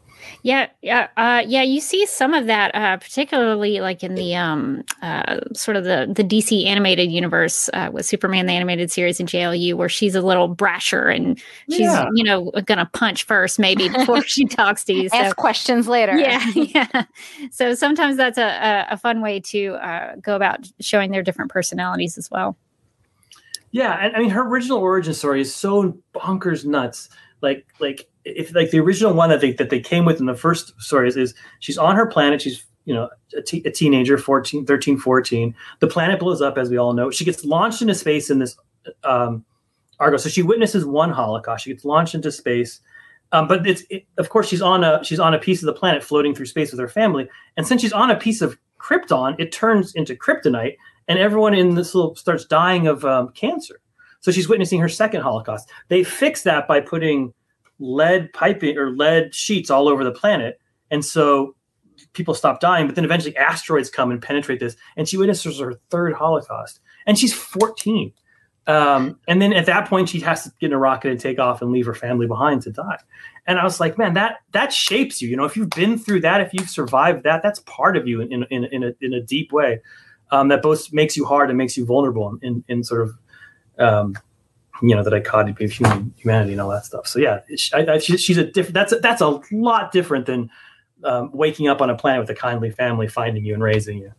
Yeah, 0.43 0.69
yeah, 0.83 1.09
uh, 1.17 1.43
yeah. 1.47 1.63
You 1.63 1.81
see 1.81 2.07
some 2.07 2.35
of 2.35 2.47
that, 2.47 2.75
uh, 2.75 2.97
particularly 2.99 3.81
like 3.81 4.03
in 4.03 4.15
the 4.15 4.37
um, 4.37 4.85
uh, 5.03 5.41
sort 5.55 5.77
of 5.77 5.85
the 5.85 6.13
the 6.15 6.25
DC 6.25 6.67
animated 6.67 7.11
universe 7.11 7.69
uh, 7.73 7.91
with 7.93 8.07
Superman 8.07 8.47
the 8.47 8.53
animated 8.53 8.91
series 8.91 9.21
in 9.21 9.27
JLU, 9.27 9.75
where 9.75 9.89
she's 9.89 10.15
a 10.15 10.23
little 10.23 10.55
brasher 10.55 11.15
and 11.15 11.41
she's 11.69 11.81
Yeah. 11.81 12.07
you 12.15 12.25
know 12.25 12.51
gonna 12.65 12.89
punch 12.93 13.25
first 13.25 13.59
maybe 13.59 13.89
before 13.89 14.23
she 14.23 14.45
talks 14.47 14.85
to 14.85 14.93
you. 14.93 15.09
So. 15.09 15.17
Ask 15.17 15.37
questions 15.37 15.89
later. 15.89 16.19
Yeah, 16.19 16.45
yeah. 16.55 17.05
So 17.51 17.75
sometimes 17.75 18.17
that's 18.17 18.39
a, 18.39 18.43
a, 18.43 18.87
a 18.91 18.97
fun 18.97 19.21
way 19.21 19.41
to 19.41 19.75
uh, 19.75 20.17
go 20.17 20.37
about 20.37 20.67
showing 20.81 21.11
their 21.11 21.23
different 21.23 21.51
personalities 21.51 22.19
as 22.19 22.31
well. 22.31 22.57
Yeah, 23.73 23.93
and 23.93 24.15
I 24.17 24.19
mean 24.19 24.31
her 24.31 24.47
original 24.47 24.79
origin 24.79 25.15
story 25.15 25.41
is 25.41 25.55
so 25.55 25.97
bonkers 26.15 26.65
nuts. 26.65 27.09
Like 27.41 27.67
like 27.79 28.09
if 28.25 28.55
like 28.55 28.71
the 28.71 28.81
original 28.81 29.15
one 29.15 29.31
that 29.31 29.41
they 29.41 29.53
that 29.53 29.71
they 29.71 29.81
came 29.81 30.05
with 30.05 30.21
in 30.21 30.27
the 30.27 30.35
first 30.35 30.81
story 30.81 31.09
is, 31.09 31.35
she's 31.61 31.79
on 31.79 31.97
her 31.97 32.07
planet, 32.07 32.43
she's 32.43 32.65
you 32.85 32.95
know 32.95 33.09
a, 33.37 33.43
teenager 33.43 34.17
14 34.17 34.65
13 34.65 34.99
14 34.99 35.55
the 35.81 35.87
planet 35.87 36.19
blows 36.19 36.43
up 36.43 36.59
as 36.59 36.71
we 36.71 36.79
all 36.79 36.93
know. 36.93 37.11
She 37.11 37.25
gets 37.25 37.45
launched 37.45 37.83
into 37.83 37.95
space 37.95 38.31
in 38.31 38.39
this 38.39 38.57
um 39.05 39.45
argo. 40.01 40.17
So 40.17 40.29
she 40.29 40.43
witnesses 40.43 40.85
one 40.85 41.11
holocaust. 41.11 41.65
She 41.65 41.71
gets 41.71 41.85
launched 41.85 42.15
into 42.15 42.33
space. 42.33 42.81
Um, 43.33 43.47
but 43.47 43.65
it's 43.67 43.85
it, 43.91 44.07
of 44.19 44.29
course 44.31 44.49
she's 44.49 44.63
on 44.63 44.83
a 44.83 45.05
she's 45.05 45.21
on 45.21 45.35
a 45.35 45.39
piece 45.39 45.63
of 45.63 45.67
the 45.67 45.73
planet 45.73 46.03
floating 46.03 46.35
through 46.35 46.47
space 46.47 46.73
with 46.73 46.81
her 46.81 46.89
family. 46.89 47.29
And 47.57 47.67
since 47.67 47.81
she's 47.83 47.93
on 47.93 48.11
a 48.11 48.17
piece 48.17 48.43
of 48.43 48.59
krypton 48.81 49.37
it 49.39 49.53
turns 49.53 49.95
into 49.95 50.17
kryptonite 50.17 50.77
and 51.11 51.19
everyone 51.19 51.55
in 51.55 51.75
this 51.75 51.93
little 51.93 52.15
starts 52.15 52.45
dying 52.45 52.87
of 52.87 53.05
um, 53.05 53.31
cancer. 53.33 53.81
So 54.21 54.31
she's 54.31 54.49
witnessing 54.49 54.79
her 54.79 54.89
second 54.89 55.23
holocaust. 55.23 55.69
They 55.89 56.05
fix 56.05 56.45
that 56.45 56.69
by 56.69 56.81
putting 56.81 57.35
lead 57.81 58.33
piping 58.33 58.79
or 58.79 58.93
lead 58.93 59.35
sheets 59.35 59.71
all 59.71 59.89
over 59.89 60.05
the 60.05 60.13
planet. 60.13 60.61
And 60.89 61.05
so 61.05 61.57
people 62.13 62.33
stop 62.33 62.61
dying 62.61 62.87
but 62.87 62.95
then 62.95 63.05
eventually 63.05 63.37
asteroids 63.37 63.91
come 63.91 64.13
and 64.13 64.23
penetrate 64.23 64.61
this. 64.61 64.77
And 64.97 65.09
she 65.09 65.17
witnesses 65.17 65.59
her 65.59 65.75
third 65.91 66.13
holocaust. 66.15 66.79
And 67.07 67.19
she's 67.19 67.35
14 67.35 68.13
um, 68.69 69.19
and 69.27 69.43
then 69.43 69.53
at 69.53 69.67
that 69.67 69.89
point 69.89 70.11
she 70.11 70.21
has 70.21 70.45
to 70.45 70.53
get 70.61 70.67
in 70.67 70.73
a 70.75 70.79
rocket 70.79 71.11
and 71.11 71.19
take 71.19 71.41
off 71.41 71.61
and 71.61 71.73
leave 71.73 71.87
her 71.87 71.95
family 71.95 72.29
behind 72.29 72.63
to 72.63 72.71
die. 72.71 72.99
And 73.47 73.59
i 73.59 73.65
was 73.65 73.81
like 73.81 73.99
man 73.99 74.15
that 74.15 74.37
that 74.53 74.73
shapes 74.73 75.21
you. 75.21 75.29
You 75.29 75.37
know 75.37 75.45
if 75.45 75.57
you've 75.57 75.71
been 75.71 75.99
through 75.99 76.21
that 76.21 76.41
if 76.41 76.55
you've 76.55 76.71
survived 76.71 77.25
that 77.25 77.43
that's 77.43 77.59
part 77.61 77.97
of 77.97 78.07
you 78.07 78.21
in, 78.21 78.45
in, 78.45 78.65
in, 78.65 78.85
a, 78.85 78.93
in 79.01 79.13
a 79.13 79.21
deep 79.21 79.51
way 79.51 79.81
um, 80.31 80.49
that 80.49 80.63
both 80.63 80.93
makes 80.93 81.17
you 81.17 81.25
hard 81.25 81.49
and 81.51 81.59
makes 81.59 81.77
you 81.77 81.85
vulnerable 81.85 82.39
in, 82.43 82.65
in 82.69 82.85
sort 82.85 83.03
of 83.03 83.19
um, 83.79 84.17
you 84.83 84.95
know 84.95 85.03
the 85.03 85.11
dichotomy 85.11 85.65
of 85.65 85.73
human 85.73 86.13
humanity 86.17 86.53
and 86.53 86.61
all 86.61 86.71
that 86.71 86.85
stuff 86.85 87.07
so 87.07 87.19
yeah 87.19 87.41
she, 87.57 87.73
I, 87.75 87.95
I, 87.95 87.99
she, 87.99 88.17
she's 88.17 88.39
a 88.39 88.45
different 88.45 88.75
that's 88.75 88.93
a, 88.93 88.97
that's 88.97 89.21
a 89.21 89.41
lot 89.53 89.93
different 89.93 90.27
than 90.27 90.51
um, 91.05 91.31
waking 91.33 91.69
up 91.69 91.81
on 91.81 91.91
a 91.91 91.97
planet 91.97 92.21
with 92.21 92.31
a 92.31 92.35
kindly 92.35 92.71
family 92.71 93.09
finding 93.09 93.45
you 93.45 93.55
and 93.55 93.63
raising 93.63 93.99
you 93.99 94.13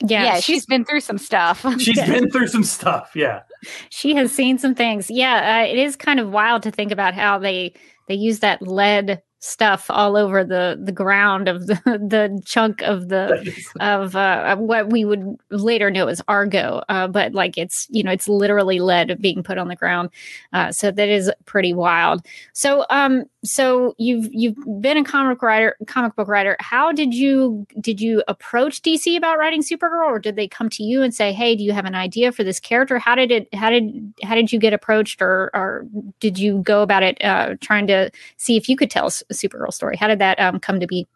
Yeah, 0.00 0.24
Yeah, 0.24 0.40
she's 0.40 0.66
been 0.66 0.84
through 0.84 1.00
some 1.00 1.18
stuff. 1.18 1.64
She's 1.78 1.96
Yeah. 1.96 2.06
been 2.06 2.30
through 2.30 2.48
some 2.48 2.64
stuff 2.64 3.12
yeah 3.14 3.42
she 3.88 4.14
has 4.14 4.30
seen 4.32 4.58
some 4.58 4.74
things. 4.74 5.10
Yeah, 5.10 5.62
uh, 5.62 5.66
it 5.66 5.78
is 5.78 5.96
kind 5.96 6.20
of 6.20 6.30
wild 6.30 6.62
to 6.62 6.70
think 6.70 6.92
about 6.92 7.14
how 7.14 7.38
they 7.38 7.74
they 8.06 8.14
use 8.14 8.38
that 8.40 8.62
lead 8.62 9.20
stuff 9.40 9.86
all 9.88 10.16
over 10.16 10.42
the 10.44 10.78
the 10.82 10.92
ground 10.92 11.48
of 11.48 11.66
the 11.66 11.74
the 11.84 12.40
chunk 12.44 12.82
of 12.82 13.08
the 13.08 13.54
of 13.80 14.16
uh, 14.16 14.56
what 14.56 14.90
we 14.90 15.04
would 15.04 15.36
later 15.50 15.90
know 15.90 16.08
as 16.08 16.22
Argo. 16.28 16.82
Uh, 16.88 17.06
but 17.06 17.34
like 17.34 17.56
it's 17.56 17.86
you 17.90 18.02
know 18.02 18.10
it's 18.10 18.28
literally 18.28 18.80
lead 18.80 19.20
being 19.20 19.42
put 19.42 19.58
on 19.58 19.68
the 19.68 19.76
ground. 19.76 20.10
Uh, 20.52 20.72
so 20.72 20.90
that 20.90 21.08
is 21.08 21.30
pretty 21.44 21.72
wild. 21.72 22.24
So 22.52 22.84
um 22.90 23.24
so 23.44 23.94
you've 23.98 24.28
you've 24.32 24.56
been 24.80 24.96
a 24.96 25.04
comic 25.04 25.42
writer 25.42 25.76
comic 25.86 26.16
book 26.16 26.26
writer. 26.26 26.56
How 26.58 26.90
did 26.90 27.14
you 27.14 27.66
did 27.80 28.00
you 28.00 28.22
approach 28.26 28.82
DC 28.82 29.16
about 29.16 29.38
writing 29.38 29.62
Supergirl, 29.62 30.08
or 30.08 30.18
did 30.18 30.34
they 30.34 30.48
come 30.48 30.68
to 30.70 30.82
you 30.82 31.02
and 31.02 31.14
say, 31.14 31.32
hey, 31.32 31.54
do 31.54 31.62
you 31.62 31.72
have 31.72 31.84
an 31.84 31.94
idea 31.94 32.32
for 32.32 32.42
this 32.42 32.58
character? 32.58 32.98
How 32.98 33.14
did 33.14 33.30
it 33.30 33.54
how 33.54 33.70
did 33.70 34.12
how 34.24 34.34
did 34.34 34.52
you 34.52 34.58
get 34.58 34.72
approached, 34.72 35.22
or 35.22 35.50
or 35.54 35.86
did 36.18 36.38
you 36.38 36.62
go 36.62 36.82
about 36.82 37.04
it 37.04 37.22
uh, 37.24 37.54
trying 37.60 37.86
to 37.86 38.10
see 38.38 38.56
if 38.56 38.68
you 38.68 38.76
could 38.76 38.90
tell 38.90 39.06
a 39.06 39.10
Supergirl 39.10 39.72
story? 39.72 39.96
How 39.96 40.08
did 40.08 40.18
that 40.18 40.40
um, 40.40 40.58
come 40.58 40.80
to 40.80 40.86
be? 40.86 41.06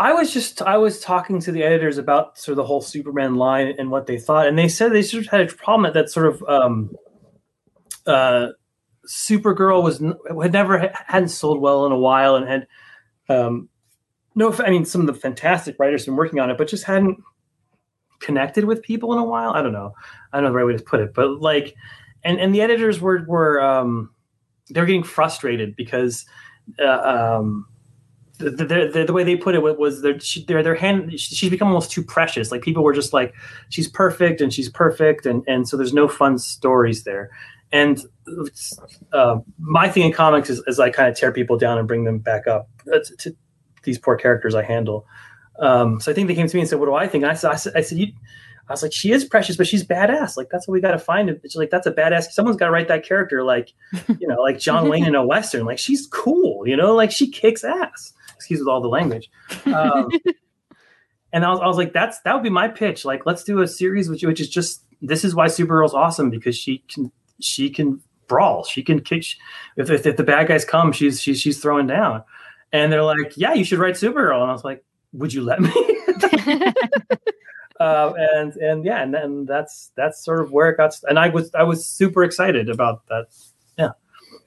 I 0.00 0.12
was 0.14 0.32
just 0.32 0.62
I 0.62 0.78
was 0.78 0.98
talking 1.00 1.40
to 1.42 1.52
the 1.52 1.62
editors 1.62 1.96
about 1.98 2.38
sort 2.38 2.54
of 2.54 2.56
the 2.56 2.64
whole 2.64 2.80
Superman 2.80 3.36
line 3.36 3.74
and 3.78 3.90
what 3.90 4.06
they 4.06 4.18
thought, 4.18 4.48
and 4.48 4.58
they 4.58 4.68
said 4.68 4.92
they 4.92 5.02
sort 5.02 5.26
of 5.26 5.30
had 5.30 5.42
a 5.42 5.54
problem 5.54 5.86
at 5.86 5.94
that 5.94 6.10
sort 6.10 6.26
of 6.26 6.42
um, 6.48 6.96
uh, 8.06 8.48
Supergirl 9.10 9.82
was 9.82 9.98
had 10.40 10.52
never 10.52 10.92
hadn't 11.06 11.30
sold 11.30 11.60
well 11.60 11.84
in 11.84 11.90
a 11.90 11.98
while 11.98 12.36
and 12.36 12.46
had 12.46 12.68
um, 13.28 13.68
no 14.36 14.54
I 14.60 14.70
mean 14.70 14.84
some 14.84 15.00
of 15.00 15.08
the 15.08 15.14
fantastic 15.14 15.74
writers 15.80 16.04
been 16.04 16.14
working 16.14 16.38
on 16.38 16.48
it, 16.48 16.56
but 16.56 16.68
just 16.68 16.84
hadn't 16.84 17.18
connected 18.20 18.66
with 18.66 18.84
people 18.84 19.12
in 19.12 19.18
a 19.18 19.24
while. 19.24 19.50
I 19.50 19.62
don't 19.62 19.72
know. 19.72 19.94
I 20.32 20.36
don't 20.36 20.44
know 20.44 20.50
the 20.50 20.56
right 20.56 20.64
way 20.64 20.76
to 20.76 20.82
put 20.82 21.00
it, 21.00 21.12
but 21.12 21.40
like, 21.40 21.74
and 22.22 22.38
and 22.38 22.54
the 22.54 22.60
editors 22.62 23.00
were 23.00 23.24
were 23.26 23.60
um, 23.60 24.14
they 24.70 24.80
were 24.80 24.86
getting 24.86 25.02
frustrated 25.02 25.74
because. 25.76 26.24
Uh, 26.78 27.36
um, 27.36 27.66
the, 28.38 28.50
the, 28.50 28.90
the, 28.90 29.04
the 29.06 29.12
way 29.12 29.22
they 29.22 29.36
put 29.36 29.54
it 29.54 29.62
was 29.62 30.00
their 30.00 30.18
their 30.46 30.62
their 30.62 30.74
hand 30.74 31.18
she's 31.20 31.50
become 31.50 31.68
almost 31.68 31.90
too 31.90 32.02
precious 32.02 32.50
like 32.50 32.62
people 32.62 32.82
were 32.82 32.94
just 32.94 33.12
like 33.12 33.34
she's 33.68 33.86
perfect 33.86 34.40
and 34.40 34.50
she's 34.50 34.70
perfect 34.70 35.26
and 35.26 35.42
and 35.46 35.68
so 35.68 35.76
there's 35.76 35.92
no 35.92 36.08
fun 36.08 36.38
stories 36.38 37.04
there 37.04 37.30
and 37.72 38.02
uh, 39.12 39.38
my 39.58 39.88
thing 39.88 40.04
in 40.04 40.12
comics 40.12 40.50
is, 40.50 40.62
is 40.66 40.80
I 40.80 40.90
kind 40.90 41.08
of 41.08 41.16
tear 41.16 41.32
people 41.32 41.56
down 41.56 41.78
and 41.78 41.86
bring 41.86 42.04
them 42.04 42.18
back 42.18 42.46
up 42.46 42.68
uh, 42.92 42.98
to, 42.98 43.16
to 43.16 43.36
these 43.82 43.98
poor 43.98 44.16
characters 44.16 44.54
I 44.54 44.62
handle. 44.62 45.06
Um, 45.58 46.00
so 46.00 46.10
I 46.10 46.14
think 46.14 46.28
they 46.28 46.34
came 46.34 46.46
to 46.46 46.56
me 46.56 46.60
and 46.60 46.68
said 46.68 46.78
what 46.78 46.86
do 46.86 46.94
I 46.94 47.06
think? 47.06 47.22
And 47.22 47.30
I 47.30 47.34
said 47.34 47.50
I 47.52 47.56
said, 47.56 47.72
I 47.76 47.80
said 47.82 47.98
you 47.98 48.12
I 48.68 48.72
was 48.72 48.82
like 48.82 48.92
she 48.92 49.12
is 49.12 49.24
precious 49.24 49.56
but 49.56 49.66
she's 49.66 49.84
badass. 49.84 50.36
Like 50.36 50.48
that's 50.50 50.66
what 50.66 50.72
we 50.72 50.80
got 50.80 50.92
to 50.92 50.98
find. 50.98 51.28
It's 51.28 51.56
like 51.56 51.70
that's 51.70 51.86
a 51.86 51.92
badass 51.92 52.30
someone's 52.30 52.56
got 52.56 52.66
to 52.66 52.72
write 52.72 52.88
that 52.88 53.04
character 53.04 53.44
like 53.44 53.72
you 54.18 54.26
know 54.26 54.40
like 54.40 54.58
John 54.58 54.88
Wayne 54.88 55.06
in 55.06 55.14
a 55.14 55.26
western. 55.26 55.64
Like 55.64 55.78
she's 55.78 56.06
cool 56.06 56.66
you 56.66 56.76
know? 56.76 56.94
Like 56.94 57.10
she 57.10 57.30
kicks 57.30 57.64
ass. 57.64 58.12
Excuse 58.34 58.66
all 58.66 58.80
the 58.80 58.88
language. 58.88 59.30
Um, 59.66 60.08
and 61.32 61.44
I 61.44 61.50
was, 61.50 61.60
I 61.60 61.66
was 61.66 61.76
like, 61.76 61.92
that's 61.92 62.20
that 62.22 62.34
would 62.34 62.42
be 62.42 62.50
my 62.50 62.68
pitch. 62.68 63.04
Like, 63.04 63.26
let's 63.26 63.44
do 63.44 63.60
a 63.60 63.68
series 63.68 64.08
which 64.08 64.22
which 64.22 64.40
is 64.40 64.48
just 64.48 64.84
this 65.02 65.24
is 65.24 65.34
why 65.34 65.46
Supergirl's 65.46 65.94
awesome 65.94 66.30
because 66.30 66.56
she 66.56 66.82
can 66.92 67.12
she 67.40 67.70
can 67.70 68.00
brawl, 68.28 68.64
she 68.64 68.82
can 68.82 69.00
kick. 69.00 69.24
If 69.76 69.90
if, 69.90 70.06
if 70.06 70.16
the 70.16 70.24
bad 70.24 70.48
guys 70.48 70.64
come, 70.64 70.92
she's 70.92 71.20
she's 71.20 71.40
she's 71.40 71.60
throwing 71.60 71.86
down. 71.86 72.22
And 72.72 72.92
they're 72.92 73.02
like, 73.02 73.36
yeah, 73.36 73.52
you 73.52 73.64
should 73.64 73.80
write 73.80 73.94
Supergirl. 73.94 74.42
And 74.42 74.50
I 74.50 74.52
was 74.52 74.64
like, 74.64 74.84
would 75.12 75.32
you 75.32 75.42
let 75.42 75.60
me? 75.60 75.70
uh, 77.80 78.12
and 78.16 78.54
and 78.56 78.84
yeah, 78.84 79.02
and 79.02 79.12
then 79.12 79.44
that's 79.44 79.90
that's 79.96 80.24
sort 80.24 80.40
of 80.40 80.52
where 80.52 80.70
it 80.70 80.76
got. 80.76 80.94
And 81.08 81.18
I 81.18 81.28
was 81.28 81.50
I 81.54 81.64
was 81.64 81.84
super 81.86 82.22
excited 82.22 82.68
about 82.70 83.06
that. 83.08 83.26
Yeah. 83.76 83.90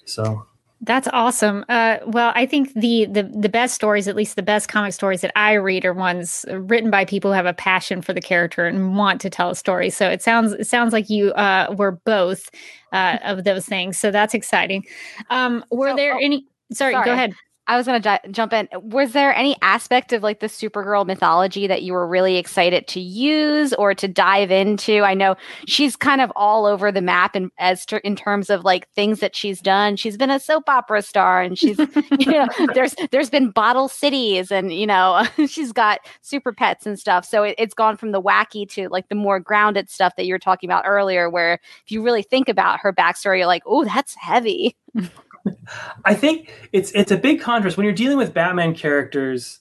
So 0.06 0.48
That's 0.86 1.08
awesome. 1.14 1.64
Uh, 1.70 2.00
well, 2.06 2.34
I 2.36 2.46
think 2.46 2.74
the, 2.74 3.06
the 3.06 3.24
the 3.24 3.48
best 3.48 3.74
stories, 3.74 4.10
at 4.10 4.18
least 4.18 4.36
the 4.36 4.44
best 4.44 4.68
comic 4.68 4.92
stories 4.92 5.22
that 5.22 5.32
I 5.38 5.54
read, 5.54 5.86
are 5.86 5.94
ones 5.94 6.46
written 6.52 6.92
by 6.92 7.06
people 7.06 7.32
who 7.32 7.36
have 7.36 7.46
a 7.46 7.54
passion 7.54 8.02
for 8.02 8.12
the 8.12 8.20
character 8.20 8.66
and 8.66 8.98
want 8.98 9.22
to 9.22 9.30
tell 9.30 9.50
a 9.50 9.56
story. 9.56 9.90
So 9.90 10.10
it 10.10 10.22
sounds 10.22 10.52
it 10.52 10.68
sounds 10.68 10.92
like 10.92 11.10
you 11.10 11.32
uh, 11.34 11.74
were 11.78 11.92
both 11.92 12.50
uh, 12.92 13.18
of 13.24 13.46
those 13.46 13.66
things. 13.66 13.98
So 13.98 14.12
that's 14.12 14.34
exciting. 14.34 14.84
Um, 15.30 15.64
were 15.72 15.92
So- 15.92 15.96
there 15.96 16.16
oh, 16.16 16.20
any? 16.22 16.46
Sorry, 16.74 16.94
sorry. 16.94 17.06
go 17.06 17.14
ahead. 17.14 17.34
I 17.68 17.78
was 17.78 17.86
going 17.86 18.02
to 18.02 18.20
ju- 18.24 18.32
jump 18.32 18.52
in. 18.52 18.68
Was 18.74 19.14
there 19.14 19.34
any 19.34 19.56
aspect 19.62 20.12
of 20.12 20.22
like 20.22 20.42
the 20.42 20.48
Supergirl 20.48 21.06
mythology 21.06 21.66
that 21.68 21.82
you 21.82 21.94
were 21.94 22.06
really 22.06 22.36
excited 22.36 22.88
to 22.90 23.00
use 23.00 23.74
or 23.76 23.94
to 23.94 24.08
dive 24.08 24.52
into? 24.52 25.02
I 25.02 25.14
know 25.14 25.36
she's 25.66 25.96
kind 25.96 26.20
of 26.20 26.30
all 26.36 26.66
over 26.66 26.92
the 26.92 27.02
map 27.02 27.38
in 27.38 27.52
as 27.60 27.86
ter- 27.86 27.98
in 27.98 28.18
terms 28.18 28.50
of 28.50 28.66
like 28.66 28.90
things 28.90 29.22
that 29.22 29.34
she's 29.34 29.62
done. 29.62 29.96
She's 29.96 30.18
been 30.18 30.30
a 30.30 30.42
soap 30.42 30.68
opera 30.68 31.02
star 31.02 31.42
and 31.42 31.58
she's 31.58 31.80
you 32.20 32.32
know 32.32 32.48
there's 32.74 32.96
there's 33.12 33.30
been 33.30 33.50
bottle 33.50 33.88
cities 33.88 34.52
and 34.52 34.74
you 34.74 34.86
know 34.86 35.26
she's 35.48 35.72
got 35.72 36.02
super 36.22 36.52
pets 36.52 36.86
and 36.86 37.00
stuff. 37.00 37.24
So 37.24 37.44
it, 37.44 37.56
it's 37.58 37.74
gone 37.74 37.96
from 37.96 38.12
the 38.12 38.22
wacky 38.22 38.68
to 38.72 38.90
like 38.90 39.08
the 39.08 39.16
more 39.16 39.40
grounded 39.40 39.90
stuff 39.90 40.18
that 40.18 40.26
you 40.26 40.34
were 40.34 40.40
talking 40.40 40.70
about 40.70 40.84
earlier 40.86 41.30
where 41.30 41.60
if 41.86 41.92
you 41.92 42.02
really 42.04 42.24
think 42.24 42.50
about 42.50 42.82
her 42.82 42.92
backstory 42.92 43.38
you're 43.38 43.48
like, 43.48 43.64
"Oh, 43.66 43.86
that's 43.86 44.16
heavy." 44.16 44.76
I 46.06 46.14
think 46.14 46.52
it's 46.72 46.92
it's 46.92 47.12
a 47.12 47.18
big 47.18 47.42
contrast 47.42 47.78
when 47.78 47.86
you're 47.86 47.94
dealing 47.94 48.18
with 48.18 48.34
Batman 48.34 48.76
characters, 48.76 49.60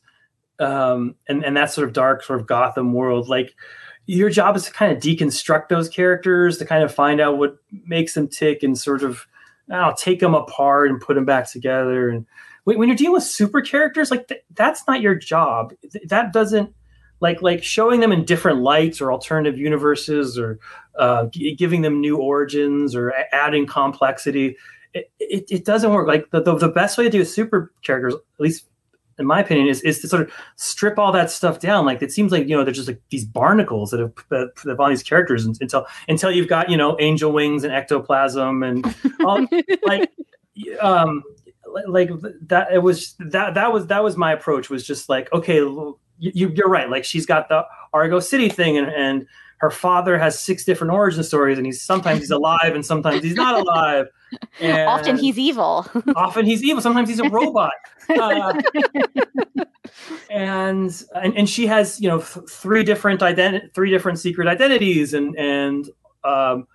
um, 0.59 1.17
and 1.29 1.45
and 1.45 1.57
that 1.57 1.71
sort 1.71 1.87
of 1.89 1.95
dark 1.95 2.23
sort 2.23 2.41
of 2.41 2.47
Gotham 2.47 2.93
world. 2.93 3.29
Like 3.29 3.55
your 4.07 4.31
job 4.31 4.57
is 4.57 4.65
to 4.65 4.73
kind 4.73 4.93
of 4.93 5.03
deconstruct 5.03 5.69
those 5.69 5.89
characters 5.89 6.59
to 6.59 6.65
kind 6.65 6.83
of 6.83 6.93
find 6.93 7.21
out 7.21 7.39
what 7.39 7.57
makes 7.87 8.15
them 8.15 8.29
tick 8.29 8.63
and 8.63 8.77
sort 8.77 9.03
of 9.03 9.27
I 9.71 9.81
don't 9.81 9.97
take 9.97 10.21
them 10.21 10.35
apart 10.35 10.91
and 10.91 11.01
put 11.01 11.15
them 11.15 11.25
back 11.25 11.51
together. 11.51 12.09
And 12.09 12.27
when, 12.65 12.79
when 12.79 12.89
you're 12.89 12.97
dealing 12.97 13.15
with 13.15 13.23
super 13.23 13.61
characters, 13.61 14.11
like 14.11 14.29
th- 14.29 14.43
that's 14.55 14.87
not 14.87 15.01
your 15.01 15.15
job. 15.15 15.73
Th- 15.91 16.05
that 16.09 16.33
doesn't 16.33 16.75
like 17.21 17.41
like 17.41 17.63
showing 17.63 18.01
them 18.01 18.13
in 18.13 18.25
different 18.25 18.61
lights 18.61 19.01
or 19.01 19.13
alternative 19.13 19.59
universes 19.59 20.39
or 20.39 20.59
uh, 20.99 21.27
g- 21.27 21.55
giving 21.55 21.83
them 21.83 22.01
new 22.01 22.17
origins 22.17 22.97
or 22.97 23.15
adding 23.33 23.67
complexity. 23.67 24.57
It, 24.95 25.11
it, 25.19 25.45
it 25.51 25.65
doesn't 25.65 25.93
work. 25.93 26.07
Like 26.07 26.31
the, 26.31 26.43
the, 26.43 26.57
the 26.57 26.69
best 26.69 26.99
way 26.99 27.05
to 27.05 27.11
do 27.11 27.25
super 27.25 27.73
characters, 27.83 28.15
at 28.15 28.41
least 28.41 28.67
in 29.19 29.27
my 29.27 29.41
opinion, 29.41 29.69
is, 29.69 29.81
is 29.83 30.01
to 30.01 30.09
sort 30.09 30.23
of 30.23 30.33
strip 30.57 30.99
all 30.99 31.13
that 31.13 31.31
stuff 31.31 31.61
down. 31.61 31.87
Like 31.87 32.03
it 32.03 32.13
seems 32.13 32.33
like 32.33 32.49
you 32.49 32.57
know 32.57 32.65
they're 32.65 32.75
just 32.75 32.89
like 32.89 33.01
these 33.11 33.25
barnacles 33.25 33.91
that 33.91 34.01
have 34.01 34.13
that 34.31 34.53
have 34.67 34.81
all 34.81 34.89
these 34.89 35.03
characters 35.03 35.47
until 35.47 35.87
until 36.09 36.31
you've 36.31 36.49
got 36.49 36.71
you 36.71 36.77
know 36.77 36.97
angel 37.01 37.33
wings 37.33 37.65
and 37.65 37.73
ectoplasm 37.73 38.63
and 38.63 38.95
all, 39.25 39.47
like 39.87 40.11
um 40.81 41.23
like 41.87 42.11
that. 42.49 42.73
It 42.73 42.83
was 42.83 43.15
that 43.19 43.55
that 43.55 43.73
was 43.73 43.87
that 43.87 44.03
was 44.03 44.17
my 44.17 44.33
approach. 44.33 44.71
Was 44.71 44.87
just 44.87 45.09
like 45.09 45.33
okay, 45.33 45.57
you, 45.57 45.97
you're 46.19 46.69
right. 46.69 46.91
Like 46.91 47.05
she's 47.05 47.27
got 47.27 47.49
the 47.49 47.65
Argo 47.93 48.21
City 48.21 48.49
thing 48.49 48.77
and 48.77 48.89
and 48.89 49.27
her 49.59 49.71
father 49.71 50.19
has 50.19 50.39
six 50.41 50.65
different 50.65 50.93
origin 50.93 51.23
stories 51.23 51.57
and 51.57 51.65
he's 51.65 51.81
sometimes 51.81 52.19
he's 52.19 52.33
alive 52.33 52.75
and 52.75 52.85
sometimes 52.85 53.23
he's 53.23 53.37
not 53.37 53.61
alive 53.61 54.09
and 54.61 54.89
Often 54.89 55.19
he's 55.19 55.39
evil. 55.39 55.87
often 56.17 56.45
he's 56.47 56.63
evil 56.65 56.81
sometimes 56.83 57.09
he's 57.09 57.21
a 57.21 57.29
robot 57.29 57.73
uh, 58.19 58.53
and, 60.31 61.05
and 61.15 61.37
and 61.37 61.49
she 61.49 61.67
has 61.67 62.01
you 62.01 62.09
know 62.09 62.19
th- 62.21 62.49
three 62.49 62.83
different 62.83 63.21
identi- 63.21 63.73
three 63.75 63.91
different 63.91 64.19
secret 64.19 64.49
identities 64.49 65.15
and 65.15 65.37
and 65.37 65.91
um 66.25 66.67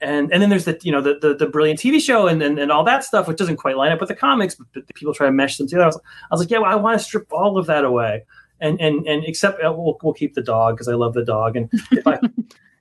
and 0.00 0.32
and 0.32 0.42
then 0.42 0.50
there's 0.50 0.64
the 0.64 0.78
you 0.82 0.92
know 0.92 1.00
the 1.00 1.18
the, 1.20 1.34
the 1.34 1.46
brilliant 1.46 1.78
TV 1.80 2.00
show 2.00 2.26
and, 2.26 2.42
and 2.42 2.58
and 2.58 2.70
all 2.70 2.84
that 2.84 3.04
stuff 3.04 3.26
which 3.28 3.36
doesn't 3.36 3.56
quite 3.56 3.76
line 3.76 3.92
up 3.92 4.00
with 4.00 4.08
the 4.08 4.14
comics 4.14 4.54
but, 4.54 4.66
but 4.72 4.94
people 4.94 5.14
try 5.14 5.26
to 5.26 5.32
mesh 5.32 5.56
them 5.56 5.66
together. 5.66 5.84
I 5.84 5.86
was, 5.86 5.96
I 5.96 6.34
was 6.34 6.40
like 6.40 6.50
yeah 6.50 6.58
well, 6.58 6.70
I 6.70 6.74
want 6.76 6.98
to 6.98 7.04
strip 7.04 7.32
all 7.32 7.58
of 7.58 7.66
that 7.66 7.84
away 7.84 8.24
and 8.60 8.80
and 8.80 9.06
and 9.06 9.24
except 9.24 9.62
uh, 9.62 9.72
we'll, 9.72 9.98
we'll 10.02 10.14
keep 10.14 10.34
the 10.34 10.42
dog 10.42 10.74
because 10.76 10.88
I 10.88 10.94
love 10.94 11.14
the 11.14 11.24
dog 11.24 11.56
and 11.56 11.68
if 11.92 12.06
I 12.06 12.18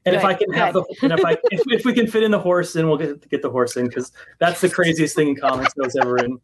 and 0.05 0.15
if 0.15 0.23
I 0.23 0.33
can 0.33 0.51
have 0.53 0.73
the 0.73 0.83
and 1.01 1.13
if 1.13 1.23
I 1.25 1.37
if, 1.51 1.61
if 1.67 1.85
we 1.85 1.93
can 1.93 2.07
fit 2.07 2.23
in 2.23 2.31
the 2.31 2.39
horse 2.39 2.73
then 2.73 2.87
we'll 2.87 2.97
get 2.97 3.29
get 3.29 3.41
the 3.41 3.49
horse 3.49 3.77
in 3.77 3.87
because 3.87 4.11
that's 4.39 4.61
the 4.61 4.69
craziest 4.69 5.15
thing 5.15 5.29
in 5.29 5.35
comics 5.35 5.73
that 5.73 5.83
was 5.83 5.95
ever 5.95 6.17
in. 6.17 6.39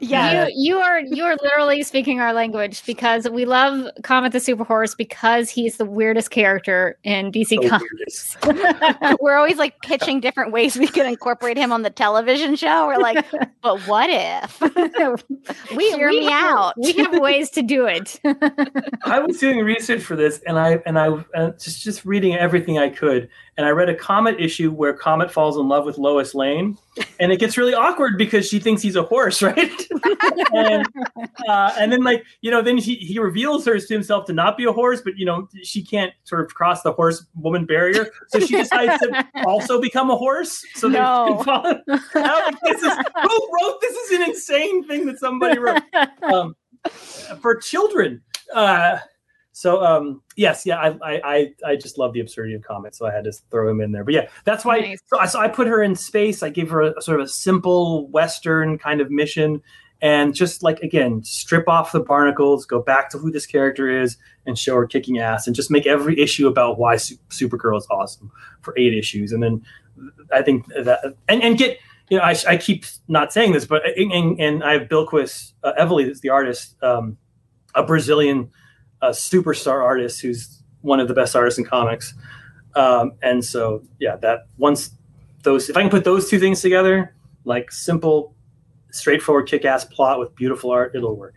Yeah, 0.00 0.48
you, 0.48 0.74
you 0.74 0.78
are 0.78 1.00
you 1.00 1.24
are 1.24 1.36
literally 1.42 1.82
speaking 1.82 2.20
our 2.20 2.32
language 2.32 2.84
because 2.84 3.28
we 3.28 3.44
love 3.44 3.88
Comet 4.02 4.32
the 4.32 4.40
Super 4.40 4.64
Horse 4.64 4.94
because 4.94 5.48
he's 5.48 5.76
the 5.76 5.84
weirdest 5.84 6.30
character 6.30 6.98
in 7.04 7.32
DC 7.32 7.60
The 7.60 7.68
Comics. 7.68 8.36
We're 9.20 9.36
always 9.36 9.56
like 9.56 9.80
pitching 9.80 10.20
different 10.20 10.52
ways 10.52 10.76
we 10.76 10.88
can 10.88 11.06
incorporate 11.06 11.56
him 11.56 11.72
on 11.72 11.82
the 11.82 11.90
television 11.90 12.56
show. 12.56 12.86
We're 12.86 12.98
like, 12.98 13.24
but 13.62 13.80
what 13.82 14.10
if? 14.10 14.60
we 15.76 15.90
Hear 15.92 16.10
we 16.10 16.20
me 16.20 16.26
have, 16.26 16.56
out. 16.56 16.74
We 16.76 16.92
have 16.94 17.18
ways 17.18 17.50
to 17.50 17.62
do 17.62 17.86
it. 17.86 18.20
I 19.04 19.20
was 19.20 19.38
doing 19.38 19.58
research 19.60 20.02
for 20.02 20.16
this, 20.16 20.40
and 20.46 20.58
I 20.58 20.82
and 20.84 20.98
I 20.98 21.08
uh, 21.34 21.50
just 21.52 21.82
just 21.82 22.04
reading 22.04 22.34
everything 22.34 22.78
I 22.78 22.90
could, 22.90 23.28
and 23.56 23.66
I 23.66 23.70
read 23.70 23.88
a 23.88 23.94
Comet 23.94 24.40
issue 24.40 24.70
where 24.72 24.92
Comet 24.92 25.30
falls 25.30 25.56
in 25.56 25.68
love 25.68 25.84
with 25.84 25.98
Lois 25.98 26.34
Lane, 26.34 26.76
and 27.20 27.30
it 27.30 27.38
gets 27.38 27.56
really 27.56 27.74
awkward 27.74 28.18
because 28.18 28.48
she 28.48 28.58
thinks 28.58 28.82
he's 28.82 28.96
a 28.96 29.02
horse, 29.02 29.42
right? 29.42 29.86
and, 30.52 30.86
uh, 31.48 31.74
and 31.78 31.92
then 31.92 32.02
like 32.02 32.24
you 32.40 32.50
know, 32.50 32.62
then 32.62 32.76
he 32.78 32.96
he 32.96 33.18
reveals 33.18 33.64
her 33.66 33.78
to 33.78 33.92
himself 33.92 34.26
to 34.26 34.32
not 34.32 34.56
be 34.56 34.64
a 34.64 34.72
horse, 34.72 35.00
but 35.00 35.16
you 35.16 35.24
know 35.24 35.48
she 35.62 35.82
can't 35.82 36.12
sort 36.24 36.44
of 36.44 36.54
cross 36.54 36.82
the 36.82 36.92
horse 36.92 37.24
woman 37.36 37.64
barrier, 37.64 38.10
so 38.28 38.40
she 38.40 38.56
decides 38.56 38.98
to 39.00 39.26
also 39.46 39.80
become 39.80 40.10
a 40.10 40.16
horse. 40.16 40.64
So 40.74 40.88
they 40.88 40.98
No. 40.98 41.42
like, 41.46 42.60
this 42.62 42.82
is 42.82 42.92
who 42.92 43.48
wrote 43.52 43.80
this 43.80 43.96
is 43.96 44.10
an 44.18 44.22
insane 44.22 44.84
thing 44.86 45.06
that 45.06 45.18
somebody 45.18 45.58
wrote 45.58 45.82
um, 46.22 46.56
for 47.40 47.56
children. 47.56 48.22
Uh, 48.52 48.98
so 49.56 49.84
um, 49.84 50.20
yes, 50.34 50.66
yeah, 50.66 50.78
I, 50.80 50.88
I 51.00 51.20
I 51.24 51.52
I 51.64 51.76
just 51.76 51.96
love 51.96 52.12
the 52.12 52.18
absurdity 52.18 52.56
of 52.56 52.62
comics, 52.62 52.98
so 52.98 53.06
I 53.06 53.12
had 53.12 53.22
to 53.22 53.32
throw 53.52 53.70
him 53.70 53.80
in 53.80 53.92
there. 53.92 54.02
But 54.02 54.14
yeah, 54.14 54.28
that's 54.42 54.64
why. 54.64 54.80
Nice. 54.80 54.98
So, 55.06 55.20
I, 55.20 55.26
so 55.26 55.38
I 55.38 55.46
put 55.46 55.68
her 55.68 55.80
in 55.80 55.94
space. 55.94 56.42
I 56.42 56.48
gave 56.48 56.70
her 56.70 56.82
a, 56.82 57.00
sort 57.00 57.20
of 57.20 57.26
a 57.26 57.28
simple 57.28 58.08
Western 58.08 58.78
kind 58.78 59.00
of 59.00 59.12
mission, 59.12 59.62
and 60.02 60.34
just 60.34 60.64
like 60.64 60.80
again, 60.80 61.22
strip 61.22 61.68
off 61.68 61.92
the 61.92 62.00
barnacles, 62.00 62.66
go 62.66 62.82
back 62.82 63.10
to 63.10 63.18
who 63.18 63.30
this 63.30 63.46
character 63.46 63.88
is, 63.88 64.16
and 64.44 64.58
show 64.58 64.74
her 64.74 64.88
kicking 64.88 65.20
ass, 65.20 65.46
and 65.46 65.54
just 65.54 65.70
make 65.70 65.86
every 65.86 66.18
issue 66.18 66.48
about 66.48 66.76
why 66.76 66.96
Su- 66.96 67.14
Supergirl 67.30 67.78
is 67.78 67.86
awesome 67.92 68.32
for 68.60 68.76
eight 68.76 68.92
issues, 68.92 69.30
and 69.30 69.40
then 69.40 69.62
I 70.32 70.42
think 70.42 70.66
that 70.74 71.14
and 71.28 71.40
and 71.44 71.56
get 71.56 71.78
you 72.08 72.18
know 72.18 72.24
I, 72.24 72.34
I 72.48 72.56
keep 72.56 72.86
not 73.06 73.32
saying 73.32 73.52
this, 73.52 73.66
but 73.66 73.82
and, 73.96 74.40
and 74.40 74.64
I 74.64 74.72
have 74.72 74.88
Bilquis 74.88 75.52
uh, 75.62 75.74
Evely 75.78 76.10
is 76.10 76.22
the 76.22 76.30
artist, 76.30 76.74
um, 76.82 77.18
a 77.76 77.84
Brazilian 77.84 78.50
uh, 79.04 79.10
superstar 79.10 79.82
artist 79.82 80.20
who's 80.20 80.62
one 80.80 81.00
of 81.00 81.08
the 81.08 81.14
best 81.14 81.36
artists 81.36 81.58
in 81.58 81.64
comics, 81.64 82.14
um, 82.74 83.12
and 83.22 83.44
so 83.44 83.82
yeah, 83.98 84.16
that 84.16 84.46
once 84.56 84.90
those 85.42 85.68
if 85.68 85.76
I 85.76 85.82
can 85.82 85.90
put 85.90 86.04
those 86.04 86.28
two 86.28 86.38
things 86.38 86.62
together, 86.62 87.14
like 87.44 87.70
simple, 87.70 88.34
straightforward, 88.90 89.46
kick-ass 89.46 89.84
plot 89.84 90.18
with 90.18 90.34
beautiful 90.34 90.70
art, 90.70 90.94
it'll 90.94 91.16
work. 91.16 91.34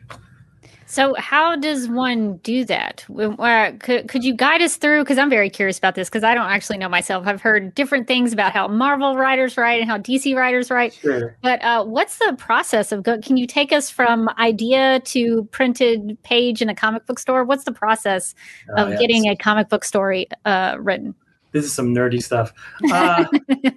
So, 0.90 1.16
how 1.18 1.58
does 1.58 1.90
one 1.90 2.38
do 2.38 2.64
that? 2.64 3.06
Uh, 3.14 3.72
Could, 3.80 4.08
could 4.08 4.24
you 4.24 4.34
guide 4.34 4.62
us 4.62 4.78
through? 4.78 5.04
Because 5.04 5.18
I'm 5.18 5.30
very 5.30 5.50
curious 5.50 5.78
about 5.78 5.96
this 5.96 6.08
because 6.08 6.24
I 6.24 6.34
don't 6.34 6.50
actually 6.50 6.78
know 6.78 6.88
myself. 6.88 7.28
I've 7.28 7.42
heard 7.42 7.76
different 7.76 8.08
things 8.08 8.32
about 8.32 8.54
how 8.54 8.70
Marvel 8.70 9.18
writers 9.18 9.58
write 9.58 9.82
and 9.82 9.90
how 9.90 9.98
DC 9.98 10.34
writers 10.34 10.72
write. 10.72 10.94
Sure. 10.94 11.36
But 11.42 11.62
uh, 11.62 11.84
what's 11.84 12.20
the 12.20 12.36
process 12.38 12.94
of 12.94 13.04
go? 13.04 13.20
Can 13.20 13.36
you 13.36 13.46
take 13.46 13.74
us 13.74 13.90
from 13.90 14.30
idea 14.40 15.02
to 15.02 15.44
printed 15.52 16.18
page 16.24 16.62
in 16.62 16.70
a 16.70 16.76
comic 16.76 17.06
book 17.06 17.20
store? 17.20 17.44
What's 17.44 17.66
the 17.66 17.74
process 17.74 18.34
Uh, 18.70 18.82
of 18.84 18.90
yes. 18.92 19.00
getting 19.02 19.28
a 19.28 19.36
comic 19.36 19.68
book 19.68 19.84
story 19.84 20.28
uh, 20.46 20.78
written? 20.80 21.14
This 21.52 21.66
is 21.66 21.74
some 21.74 21.94
nerdy 21.94 22.22
stuff. 22.22 22.54
Uh, 22.92 23.26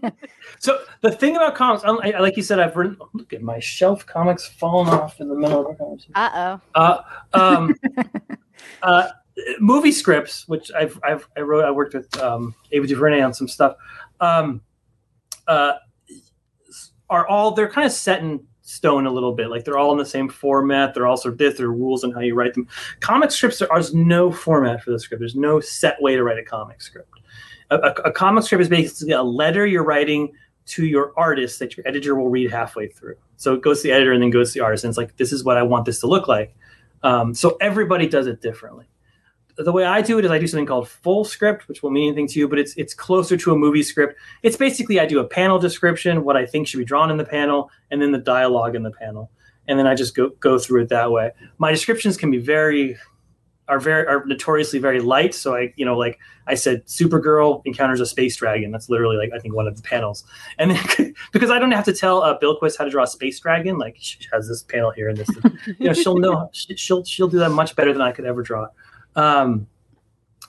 so 0.58 0.78
the 1.00 1.10
thing 1.10 1.36
about 1.36 1.54
comics, 1.54 1.84
I- 1.84 2.18
like 2.18 2.36
you 2.36 2.42
said, 2.42 2.58
I've 2.58 2.76
written. 2.76 2.96
Look 3.12 3.32
at 3.32 3.42
my 3.42 3.58
shelf 3.58 4.06
comics 4.06 4.46
falling 4.46 4.88
off 4.88 5.20
in 5.20 5.28
the 5.28 5.34
middle 5.34 5.60
of 5.60 5.66
our 5.66 5.74
conversation. 5.74 6.12
Uh 6.14 6.58
oh. 6.74 6.80
Uh, 6.80 7.02
um, 7.32 7.74
uh, 8.82 9.08
movie 9.58 9.92
scripts, 9.92 10.46
which 10.48 10.70
I've, 10.72 10.98
I've 11.02 11.28
I 11.36 11.40
wrote. 11.40 11.64
I 11.64 11.70
worked 11.70 11.94
with 11.94 12.16
um, 12.20 12.54
Ava 12.72 12.86
DuVernay 12.86 13.20
on 13.20 13.34
some 13.34 13.48
stuff. 13.48 13.76
Um, 14.20 14.60
uh, 15.46 15.72
are 17.08 17.26
all 17.26 17.52
they're 17.52 17.68
kind 17.68 17.86
of 17.86 17.92
set 17.92 18.20
in 18.20 18.40
stone 18.70 19.06
a 19.06 19.10
little 19.10 19.32
bit. 19.34 19.50
Like 19.50 19.64
they're 19.64 19.78
all 19.78 19.92
in 19.92 19.98
the 19.98 20.04
same 20.04 20.28
format. 20.28 20.94
They're 20.94 21.06
all 21.06 21.16
sort 21.16 21.34
of 21.34 21.38
this. 21.38 21.58
There 21.58 21.66
are 21.66 21.72
rules 21.72 22.04
on 22.04 22.12
how 22.12 22.20
you 22.20 22.34
write 22.34 22.54
them. 22.54 22.68
Comic 23.00 23.32
scripts 23.32 23.58
there 23.58 23.68
is 23.78 23.92
no 23.92 24.30
format 24.30 24.82
for 24.82 24.92
the 24.92 24.98
script. 25.00 25.20
There's 25.20 25.34
no 25.34 25.60
set 25.60 26.00
way 26.00 26.14
to 26.14 26.22
write 26.22 26.38
a 26.38 26.44
comic 26.44 26.80
script. 26.80 27.19
A, 27.70 27.76
a, 28.04 28.12
comic 28.12 28.44
script 28.44 28.62
is 28.62 28.68
basically 28.68 29.12
a 29.12 29.22
letter 29.22 29.66
you're 29.66 29.84
writing 29.84 30.32
to 30.66 30.86
your 30.86 31.12
artist 31.16 31.58
that 31.58 31.76
your 31.76 31.86
editor 31.86 32.14
will 32.14 32.28
read 32.28 32.50
halfway 32.50 32.88
through. 32.88 33.16
So 33.36 33.54
it 33.54 33.62
goes 33.62 33.82
to 33.82 33.88
the 33.88 33.92
editor 33.92 34.12
and 34.12 34.22
then 34.22 34.30
goes 34.30 34.52
to 34.52 34.58
the 34.58 34.64
artist, 34.64 34.84
and 34.84 34.90
it's 34.90 34.98
like 34.98 35.16
this 35.16 35.32
is 35.32 35.44
what 35.44 35.56
I 35.56 35.62
want 35.62 35.84
this 35.84 36.00
to 36.00 36.06
look 36.06 36.28
like. 36.28 36.54
Um, 37.02 37.34
so 37.34 37.56
everybody 37.60 38.06
does 38.06 38.26
it 38.26 38.40
differently. 38.40 38.86
The 39.56 39.72
way 39.72 39.84
I 39.84 40.00
do 40.00 40.18
it 40.18 40.24
is 40.24 40.30
I 40.30 40.38
do 40.38 40.46
something 40.46 40.66
called 40.66 40.88
full 40.88 41.24
script, 41.24 41.68
which 41.68 41.82
won't 41.82 41.92
mean 41.92 42.08
anything 42.08 42.28
to 42.28 42.38
you, 42.38 42.48
but 42.48 42.58
it's 42.58 42.74
it's 42.76 42.94
closer 42.94 43.36
to 43.36 43.52
a 43.52 43.56
movie 43.56 43.82
script. 43.82 44.16
It's 44.42 44.56
basically 44.56 45.00
I 45.00 45.06
do 45.06 45.20
a 45.20 45.24
panel 45.24 45.58
description, 45.58 46.24
what 46.24 46.36
I 46.36 46.46
think 46.46 46.66
should 46.66 46.78
be 46.78 46.84
drawn 46.84 47.10
in 47.10 47.16
the 47.16 47.24
panel, 47.24 47.70
and 47.90 48.00
then 48.00 48.12
the 48.12 48.18
dialogue 48.18 48.74
in 48.74 48.82
the 48.82 48.92
panel, 48.92 49.30
and 49.68 49.78
then 49.78 49.86
I 49.86 49.94
just 49.94 50.14
go 50.14 50.30
go 50.40 50.58
through 50.58 50.82
it 50.82 50.88
that 50.90 51.10
way. 51.10 51.32
My 51.58 51.70
descriptions 51.70 52.16
can 52.16 52.30
be 52.30 52.38
very 52.38 52.96
are 53.70 53.78
very 53.78 54.06
are 54.06 54.24
notoriously 54.26 54.78
very 54.78 55.00
light. 55.00 55.34
So 55.34 55.54
I 55.54 55.72
you 55.76 55.86
know 55.86 55.96
like 55.96 56.18
I 56.46 56.54
said, 56.54 56.84
Supergirl 56.86 57.62
encounters 57.64 58.00
a 58.00 58.06
space 58.06 58.36
dragon. 58.36 58.72
That's 58.72 58.90
literally 58.90 59.16
like 59.16 59.30
I 59.32 59.38
think 59.38 59.54
one 59.54 59.68
of 59.68 59.76
the 59.76 59.82
panels, 59.82 60.24
and 60.58 60.72
then 60.72 61.14
because 61.32 61.50
I 61.50 61.58
don't 61.58 61.70
have 61.70 61.84
to 61.84 61.92
tell 61.92 62.22
uh, 62.22 62.38
Bilquis 62.38 62.76
how 62.76 62.84
to 62.84 62.90
draw 62.90 63.04
a 63.04 63.06
space 63.06 63.38
dragon, 63.40 63.78
like 63.78 63.96
she 63.98 64.18
has 64.32 64.48
this 64.48 64.62
panel 64.62 64.90
here 64.90 65.08
and 65.08 65.16
this, 65.16 65.28
you 65.78 65.86
know, 65.86 65.92
she'll 65.92 66.18
know 66.18 66.50
she- 66.52 66.76
she'll 66.76 67.04
she'll 67.04 67.28
do 67.28 67.38
that 67.38 67.50
much 67.50 67.76
better 67.76 67.92
than 67.92 68.02
I 68.02 68.12
could 68.12 68.24
ever 68.26 68.42
draw. 68.42 68.66
Um, 69.16 69.68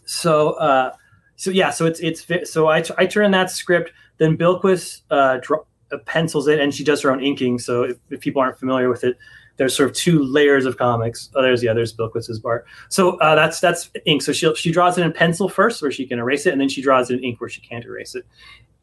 so 0.05 0.51
uh, 0.53 0.93
so 1.35 1.51
yeah, 1.51 1.69
so 1.69 1.85
it's 1.85 1.99
it's 1.99 2.51
so 2.51 2.67
I 2.67 2.83
I 2.97 3.05
turn 3.05 3.31
that 3.31 3.51
script, 3.51 3.91
then 4.17 4.37
Bilquis 4.37 5.01
uh, 5.11 5.37
draw, 5.41 5.59
uh, 5.91 5.97
pencils 6.05 6.47
it, 6.47 6.59
and 6.59 6.73
she 6.73 6.83
does 6.83 7.01
her 7.01 7.11
own 7.11 7.23
inking. 7.23 7.59
So 7.59 7.83
if, 7.83 7.97
if 8.09 8.19
people 8.21 8.41
aren't 8.41 8.57
familiar 8.57 8.89
with 8.89 9.03
it, 9.03 9.17
there's 9.61 9.75
sort 9.75 9.87
of 9.87 9.95
two 9.95 10.23
layers 10.23 10.65
of 10.65 10.77
comics. 10.77 11.29
Oh, 11.35 11.41
there's 11.43 11.61
yeah, 11.61 11.73
there's 11.73 11.95
Bilquis's 11.95 12.39
part. 12.39 12.65
So 12.89 13.19
uh, 13.19 13.35
that's 13.35 13.59
that's 13.59 13.91
ink. 14.05 14.23
So 14.23 14.33
she 14.33 14.51
she 14.55 14.71
draws 14.71 14.97
it 14.97 15.05
in 15.05 15.13
pencil 15.13 15.47
first, 15.47 15.83
where 15.83 15.91
she 15.91 16.07
can 16.07 16.17
erase 16.17 16.47
it, 16.47 16.51
and 16.51 16.59
then 16.59 16.67
she 16.67 16.81
draws 16.81 17.11
it 17.11 17.19
in 17.19 17.23
ink 17.23 17.39
where 17.39 17.47
she 17.47 17.61
can't 17.61 17.85
erase 17.85 18.15
it. 18.15 18.25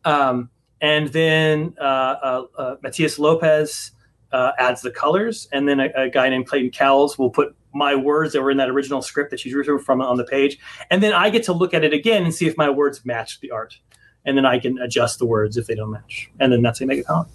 Um, 0.05 0.51
and 0.81 1.09
then 1.09 1.75
uh, 1.81 1.83
uh, 1.83 2.45
uh, 2.57 2.77
Matheus 2.77 3.19
Lopes 3.19 3.91
uh, 4.31 4.53
adds 4.57 4.81
the 4.81 4.93
colors, 4.93 5.49
and 5.51 5.69
then 5.69 5.81
a, 5.81 5.89
a 5.97 6.11
guy 6.11 6.29
named 6.29 6.47
Clayton 6.47 6.71
Cowles 6.71 7.19
will 7.19 7.31
put 7.31 7.57
my 7.75 7.97
words 7.97 8.33
that 8.35 8.43
were 8.43 8.53
in 8.53 8.59
that 8.59 8.71
original 8.71 9.03
script 9.03 9.33
that 9.33 9.41
she 9.41 9.51
drew 9.51 9.81
from 9.81 10.01
on 10.01 10.17
the 10.17 10.25
page, 10.25 10.61
and 10.93 11.03
then 11.03 11.13
I 11.13 11.29
get 11.31 11.43
to 11.45 11.53
look 11.53 11.75
at 11.75 11.83
it 11.83 11.93
again 11.93 12.23
and 12.23 12.33
see 12.33 12.47
if 12.47 12.57
my 12.57 12.71
words 12.71 13.05
match 13.05 13.41
the 13.41 13.51
art, 13.51 13.77
and 14.25 14.39
then 14.39 14.47
I 14.47 14.61
can 14.61 14.79
adjust 14.79 15.19
the 15.19 15.27
words 15.27 15.57
if 15.57 15.67
they 15.67 15.75
don't 15.75 15.91
match, 15.91 16.31
and 16.39 16.53
then 16.53 16.63
that's 16.63 16.79
how 16.79 16.85
you 16.85 16.87
make 16.87 17.01
a 17.01 17.05
comic. 17.05 17.33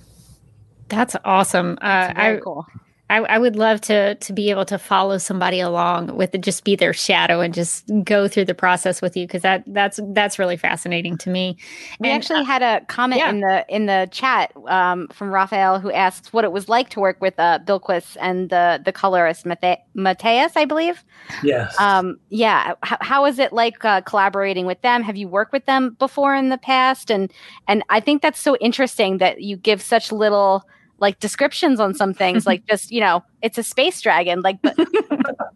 That's 0.88 1.18
awesome. 1.26 1.78
Uh, 1.82 2.14
Very 2.16 2.38
I, 2.38 2.40
cool. 2.40 2.66
I, 3.10 3.18
I 3.18 3.38
would 3.38 3.58
love 3.58 3.82
to 3.82 4.16
to 4.16 4.34
be 4.34 4.50
able 4.50 4.66
to 4.66 4.80
follow 4.80 5.18
somebody 5.18 5.60
along 5.60 6.16
with 6.16 6.34
it, 6.34 6.42
just 6.42 6.64
be 6.64 6.76
their 6.76 6.94
shadow 6.94 7.42
and 7.42 7.54
just 7.54 7.90
go 8.04 8.30
through 8.30 8.46
the 8.46 8.56
process 8.56 9.02
with 9.02 9.18
you 9.18 9.28
because 9.28 9.42
that 9.42 9.64
that's 9.68 10.00
that's 10.14 10.40
really 10.40 10.56
fascinating 10.56 11.18
to 11.20 11.30
me. 11.30 11.58
We 12.00 12.10
And, 12.10 12.16
actually 12.18 12.42
uh, 12.42 12.46
had 12.46 12.62
a 12.62 12.86
comment 12.86 13.20
yeah. 13.20 13.30
in 13.30 13.42
the 13.42 13.66
in 13.68 13.86
the 13.88 14.08
chat 14.12 14.54
um, 14.68 15.10
from 15.10 15.32
Raphael 15.32 15.80
who 15.80 15.92
asks 15.92 16.32
what 16.32 16.46
it 16.46 16.54
was 16.54 16.70
like 16.70 16.90
to 16.92 17.02
work 17.02 17.20
with 17.20 17.38
uh, 17.38 17.60
Bilquis 17.66 18.16
and 18.22 18.50
the 18.50 18.82
the 18.84 18.94
colorist 18.94 19.46
Mate- 19.46 19.84
Matheus, 19.96 20.54
I 20.56 20.64
believe. 20.64 21.04
Yes. 21.44 21.78
Um, 21.80 22.20
yeah, 22.30 22.74
how, 22.84 22.98
how 23.02 23.26
is 23.26 23.38
it 23.38 23.52
like 23.52 23.84
uh, 23.84 24.02
collaborating 24.02 24.66
with 24.66 24.82
them? 24.82 25.04
Have 25.04 25.18
you 25.18 25.28
worked 25.28 25.52
with 25.52 25.66
them 25.66 25.98
before 26.00 26.34
in 26.36 26.50
the 26.50 26.58
past? 26.58 27.12
And 27.12 27.32
and 27.68 27.84
I 27.90 28.00
think 28.00 28.22
that's 28.22 28.40
so 28.40 28.56
interesting 28.58 29.18
that 29.18 29.42
you 29.42 29.58
give 29.58 29.82
such 29.82 30.12
little 30.12 30.64
like 31.00 31.20
descriptions 31.20 31.80
on 31.80 31.94
some 31.94 32.14
things, 32.14 32.46
like 32.46 32.66
just 32.70 32.92
you 32.92 33.00
know, 33.00 33.24
it's 33.42 33.58
a 33.58 33.64
space 33.64 34.02
dragon. 34.02 34.42
Like, 34.42 34.62
but 34.62 34.76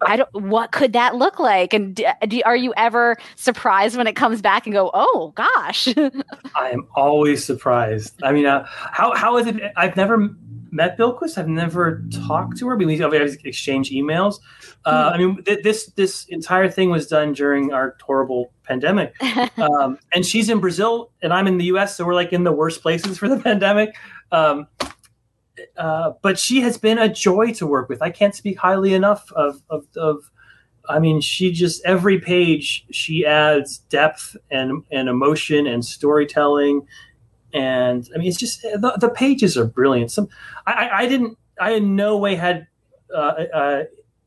I 0.02 0.18
don't. 0.18 0.34
What 0.34 0.72
could 0.72 0.94
that 0.94 1.16
look 1.16 1.40
like? 1.40 1.74
And 1.74 1.96
d- 1.96 2.08
do, 2.28 2.42
are 2.46 2.56
you 2.56 2.74
ever 2.78 3.18
surprised 3.36 3.98
when 3.98 4.08
it 4.08 4.16
comes 4.16 4.42
back 4.42 4.66
and 4.66 4.74
go, 4.74 4.92
oh 4.94 5.34
gosh? 5.36 5.88
I 6.56 6.70
am 6.70 6.88
always 6.96 7.44
surprised. 7.44 8.22
I 8.24 8.32
mean, 8.32 8.46
uh, 8.46 8.66
how 8.68 9.16
how 9.16 9.38
is 9.38 9.48
it? 9.48 9.56
I've 9.76 9.96
never 9.96 10.30
met 10.72 10.98
Bilquis. 10.98 11.38
I've 11.38 11.48
never 11.48 12.04
talked 12.28 12.58
to 12.58 12.68
her. 12.68 12.76
We 12.76 12.98
have 12.98 13.14
exchanged 13.14 13.92
emails. 13.92 14.40
Uh, 14.86 15.12
I 15.14 15.18
mean, 15.18 15.44
th- 15.44 15.64
this 15.64 15.88
this 15.96 16.26
entire 16.26 16.70
thing 16.70 16.90
was 16.90 17.08
done 17.08 17.34
during 17.34 17.74
our 17.74 17.96
horrible 18.02 18.52
pandemic, 18.64 19.14
um, 19.58 19.98
and 20.14 20.26
she's 20.26 20.50
in 20.50 20.60
Brazil 20.60 21.12
and 21.22 21.34
I'm 21.34 21.48
in 21.48 21.58
the 21.58 21.66
U.S. 21.66 21.96
So 21.98 22.06
we're 22.06 22.16
like 22.16 22.34
in 22.34 22.44
the 22.44 22.52
worst 22.52 22.82
places 22.82 23.18
for 23.18 23.28
the 23.28 23.40
pandemic. 23.40 23.96
Um, 24.32 24.68
uh, 25.78 26.14
but 26.22 26.40
she 26.40 26.62
has 26.62 26.78
been 26.78 26.98
a 26.98 27.10
joy 27.10 27.52
to 27.54 27.68
work 27.68 27.90
with. 27.90 28.02
I 28.02 28.10
can't 28.10 28.36
speak 28.36 28.58
highly 28.58 28.94
enough 28.94 29.32
of, 29.34 29.62
of, 29.70 29.86
of 29.96 30.32
I 30.90 31.00
mean, 31.00 31.22
she 31.22 31.52
just 31.52 31.84
every 31.86 32.20
page 32.20 32.86
she 32.92 33.26
adds 33.26 33.80
depth 33.90 34.38
and 34.50 34.84
and 34.92 35.10
emotion 35.10 35.68
and 35.68 35.84
storytelling, 35.84 36.88
and 37.54 38.10
I 38.14 38.18
mean, 38.18 38.28
it's 38.28 38.38
just 38.38 38.62
the, 38.62 38.98
the 39.00 39.10
pages 39.10 39.58
are 39.58 39.66
brilliant. 39.66 40.12
Some 40.12 40.30
I, 40.66 40.90
I, 40.94 41.08
didn't 41.08 41.38
I 41.60 41.72
in 41.72 41.96
no 41.96 42.18
way 42.18 42.36
had 42.36 42.68
uh, 43.14 43.44
uh, 43.54 43.84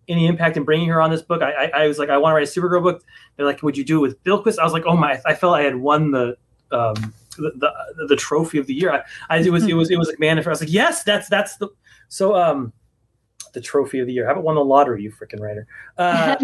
any 0.08 0.26
impact 0.26 0.56
in 0.56 0.64
bringing 0.64 0.88
her 0.88 1.00
on 1.00 1.10
this 1.10 1.22
book. 1.22 1.42
I, 1.42 1.52
I, 1.52 1.70
I 1.82 1.88
was 1.88 1.98
like, 1.98 2.10
I 2.10 2.18
want 2.18 2.32
to 2.32 2.36
write 2.36 2.48
a 2.48 2.60
Supergirl 2.60 2.82
book. 2.82 3.02
They're 3.36 3.46
like, 3.46 3.62
would 3.62 3.78
you 3.78 3.84
do 3.84 3.98
it 3.98 4.08
with 4.08 4.24
Bilquis? 4.24 4.58
I 4.58 4.64
was 4.64 4.72
like, 4.72 4.84
oh 4.86 4.96
my! 4.96 5.20
I 5.24 5.34
felt 5.34 5.54
I 5.54 5.62
had 5.62 5.76
won 5.76 6.10
the. 6.10 6.36
Um, 6.72 7.14
the, 7.36 7.52
the, 7.56 8.06
the 8.08 8.16
trophy 8.16 8.58
of 8.58 8.66
the 8.66 8.74
year. 8.74 8.92
I, 8.92 9.02
I 9.28 9.38
it 9.38 9.50
was 9.50 9.66
it 9.66 9.74
was 9.74 9.90
it 9.90 9.98
was 9.98 10.08
like 10.08 10.20
man. 10.20 10.38
I 10.38 10.48
was 10.48 10.60
like 10.60 10.72
yes, 10.72 11.02
that's 11.02 11.28
that's 11.28 11.56
the 11.56 11.68
so 12.08 12.34
um 12.34 12.72
the 13.52 13.60
trophy 13.60 13.98
of 13.98 14.06
the 14.06 14.12
year. 14.12 14.26
I 14.26 14.28
haven't 14.28 14.44
won 14.44 14.54
the 14.54 14.64
lottery, 14.64 15.02
you 15.02 15.12
freaking 15.12 15.40
writer. 15.40 15.66
Uh, 15.98 16.36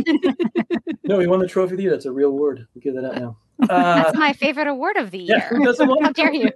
no, 1.05 1.19
he 1.19 1.27
won 1.27 1.39
the 1.39 1.47
trophy 1.47 1.75
of 1.75 1.77
the 1.77 1.85
year. 1.85 1.93
That's 1.93 2.07
a 2.07 2.13
real 2.13 2.33
word. 2.33 2.67
We'll 2.75 2.83
give 2.83 2.95
that 2.95 3.05
out 3.05 3.21
now. 3.21 3.37
Uh, 3.71 4.03
That's 4.03 4.19
my 4.19 4.35
favorite 4.35 4.67
award 4.67 4.99
of 4.99 5.11
the 5.11 5.19
year. 5.19 5.39
yeah, 5.39 5.49
who 5.49 5.65
doesn't 5.65 5.89
want 5.89 6.05
How 6.05 6.13
dare 6.13 6.31
you? 6.31 6.51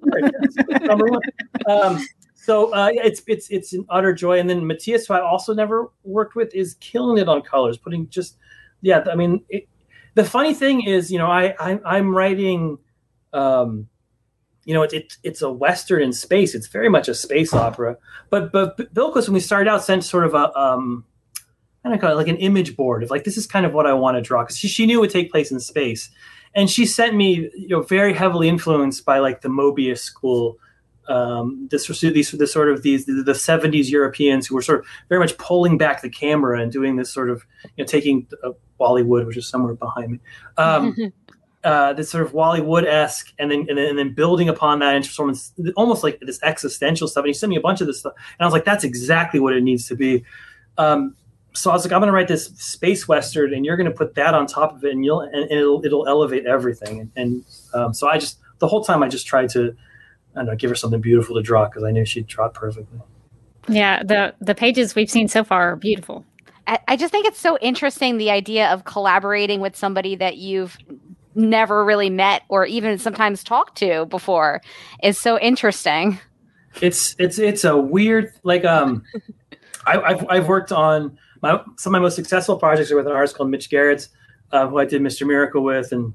Number 0.83 1.07
one. 1.07 1.23
Um, 1.66 2.05
so 2.35 2.75
uh, 2.75 2.90
it's 2.93 3.23
it's 3.27 3.49
it's 3.49 3.73
an 3.73 3.87
utter 3.88 4.12
joy. 4.12 4.38
And 4.38 4.51
then 4.51 4.61
Matheus, 4.61 5.09
who 5.09 5.14
I 5.14 5.23
also 5.23 5.55
never 5.55 5.90
worked 6.05 6.35
with, 6.35 6.55
is 6.55 6.75
killing 6.75 7.16
it 7.16 7.27
on 7.27 7.40
colors, 7.40 7.79
putting 7.79 8.07
just 8.11 8.37
yeah. 8.83 9.03
I 9.11 9.14
mean, 9.14 9.43
it, 9.49 9.66
the 10.14 10.25
funny 10.25 10.53
thing 10.53 10.83
is, 10.83 11.11
you 11.11 11.16
know, 11.16 11.27
I, 11.27 11.55
I 11.59 11.81
I'm 11.87 12.14
writing. 12.14 12.77
Um, 13.33 13.88
you 14.64 14.75
know, 14.75 14.83
it, 14.83 14.92
it, 14.92 15.16
it's 15.23 15.42
a 15.42 15.51
western 15.51 16.03
in 16.03 16.12
space. 16.12 16.55
It's 16.55 16.66
very 16.66 16.88
much 16.88 17.09
a 17.09 17.14
space 17.14 17.53
opera. 17.53 17.96
But 18.29 18.53
but 18.53 18.77
Bilquis, 18.94 19.27
when 19.27 19.35
we 19.35 19.40
started 19.40 19.70
out, 19.70 19.85
sent 19.85 20.05
sort 20.05 20.25
of 20.25 20.35
a 20.35 20.57
um, 20.59 21.05
I 21.85 21.88
don't 21.88 21.99
call 21.99 22.12
it 22.12 22.16
like 22.16 22.29
an 22.29 22.37
image 22.37 22.77
board 22.77 23.03
of 23.03 23.11
like 23.11 23.25
this 23.25 23.37
is 23.37 23.46
kind 23.46 23.64
of 23.64 23.73
what 23.73 23.87
I 23.87 23.94
want 23.94 24.16
to 24.16 24.20
draw 24.20 24.42
because 24.42 24.59
she, 24.59 24.68
she 24.68 24.87
knew 24.87 24.99
it 24.99 25.01
would 25.01 25.11
take 25.11 25.31
place 25.31 25.51
in 25.51 25.61
space, 25.61 26.11
and 26.55 26.70
she 26.70 26.85
sent 26.85 27.14
me 27.14 27.51
you 27.57 27.68
know 27.68 27.83
very 27.83 28.12
heavily 28.12 28.49
influenced 28.49 29.05
by 29.05 29.18
like 29.18 29.40
the 29.40 29.49
Moebius 29.49 29.99
school. 29.99 30.59
Um, 31.09 31.66
this 31.70 31.88
these 31.88 32.31
the 32.31 32.46
sort 32.46 32.70
of 32.70 32.83
these 32.83 33.07
the, 33.07 33.25
the 33.25 33.33
70s 33.33 33.90
Europeans 33.90 34.46
who 34.46 34.55
were 34.55 34.62
sort 34.62 34.81
of 34.81 34.87
very 35.09 35.18
much 35.18 35.37
pulling 35.38 35.77
back 35.77 36.03
the 36.03 36.11
camera 36.11 36.61
and 36.61 36.70
doing 36.70 36.94
this 36.94 37.12
sort 37.12 37.31
of 37.31 37.44
you 37.77 37.83
know 37.83 37.87
taking 37.87 38.29
uh, 38.44 38.51
Wally 38.79 39.03
Wood, 39.03 39.27
which 39.27 39.37
is 39.37 39.49
somewhere 39.49 39.75
behind 39.75 40.12
me. 40.12 40.20
Um, 40.57 40.94
uh, 41.62 41.92
this 41.92 42.11
sort 42.11 42.25
of 42.25 42.33
Wally 42.33 42.61
Wood 42.61 42.87
esque, 42.87 43.33
and 43.38 43.51
then, 43.51 43.66
and 43.68 43.77
then 43.77 43.87
and 43.90 43.99
then 43.99 44.14
building 44.14 44.49
upon 44.49 44.79
that 44.79 44.94
into 44.94 45.11
sort 45.11 45.37
almost 45.77 46.03
like 46.03 46.18
this 46.20 46.40
existential 46.42 47.07
stuff. 47.07 47.23
And 47.23 47.29
he 47.29 47.35
sent 47.35 47.51
me 47.51 47.57
a 47.57 47.61
bunch 47.61 47.81
of 47.81 47.87
this 47.87 48.01
stuff, 48.01 48.14
and 48.16 48.44
I 48.44 48.44
was 48.46 48.53
like, 48.53 48.64
that's 48.64 48.85
exactly 48.85 49.40
what 49.40 49.53
it 49.55 49.62
needs 49.62 49.87
to 49.88 49.94
be. 49.94 50.25
Um, 50.79 51.16
so 51.53 51.70
I 51.70 51.75
was 51.75 51.85
like, 51.85 51.92
I'm 51.92 52.01
going 52.01 52.09
to 52.09 52.12
write 52.12 52.29
this 52.29 52.46
space 52.46 53.07
western, 53.09 53.53
and 53.53 53.66
you're 53.66 53.77
going 53.77 53.90
to 53.90 53.96
put 53.96 54.14
that 54.14 54.35
on 54.35 54.46
top 54.46 54.75
of 54.75 54.85
it, 54.85 54.92
and 54.92 55.05
you'll 55.05 55.20
and, 55.20 55.35
and 55.35 55.53
it'll 55.53 55.85
it'll 55.85 56.09
elevate 56.09 56.46
everything. 56.46 57.01
And, 57.01 57.12
and 57.16 57.44
um, 57.75 57.92
so 57.92 58.09
I 58.09 58.18
just 58.18 58.38
the 58.59 58.68
whole 58.68 58.83
time 58.83 59.03
I 59.03 59.09
just 59.09 59.27
tried 59.27 59.51
to, 59.51 59.77
I 60.35 60.38
don't 60.38 60.46
know, 60.46 60.57
give 60.57 60.70
her 60.70 60.77
something 60.77 61.01
beautiful 61.01 61.37
to 61.37 61.42
draw 61.42 61.66
because 61.66 61.83
I 61.83 61.90
knew 61.90 62.05
she'd 62.05 62.27
draw 62.27 62.46
it 62.46 62.55
perfectly. 62.55 63.01
Yeah, 63.68 64.03
the 64.03 64.35
the 64.40 64.55
pages 64.55 64.94
we've 64.94 65.11
seen 65.11 65.29
so 65.29 65.44
far 65.44 65.73
are 65.73 65.77
beautiful. 65.77 66.25
I, 66.66 66.79
I 66.88 66.96
just 66.96 67.12
think 67.12 67.27
it's 67.27 67.40
so 67.40 67.59
interesting 67.59 68.16
the 68.16 68.31
idea 68.31 68.68
of 68.73 68.85
collaborating 68.85 69.61
with 69.61 69.77
somebody 69.77 70.14
that 70.16 70.37
you've 70.37 70.79
never 71.40 71.85
really 71.85 72.11
met 72.11 72.42
or 72.48 72.66
even 72.66 72.98
sometimes 72.98 73.42
talked 73.42 73.79
to 73.79 74.07
before 74.07 74.61
is 75.03 75.18
so 75.18 75.38
interesting. 75.38 76.20
It's 76.81 77.16
it's 77.18 77.38
it's 77.38 77.64
a 77.64 77.76
weird 77.76 78.33
like 78.44 78.64
um, 78.64 79.03
I, 79.87 80.00
I've 80.00 80.26
I've 80.29 80.48
worked 80.48 80.70
on 80.70 81.18
my 81.42 81.61
some 81.76 81.94
of 81.94 82.00
my 82.00 82.05
most 82.05 82.14
successful 82.14 82.57
projects 82.57 82.92
are 82.92 82.96
with 82.96 83.07
an 83.07 83.12
artist 83.12 83.37
called 83.37 83.50
Mitch 83.50 83.68
Gerads, 83.70 84.09
uh, 84.53 84.68
who 84.68 84.79
I 84.79 84.85
did 84.85 85.03
Mister 85.03 85.26
Miracle 85.26 85.64
with 85.64 85.90
and 85.90 86.14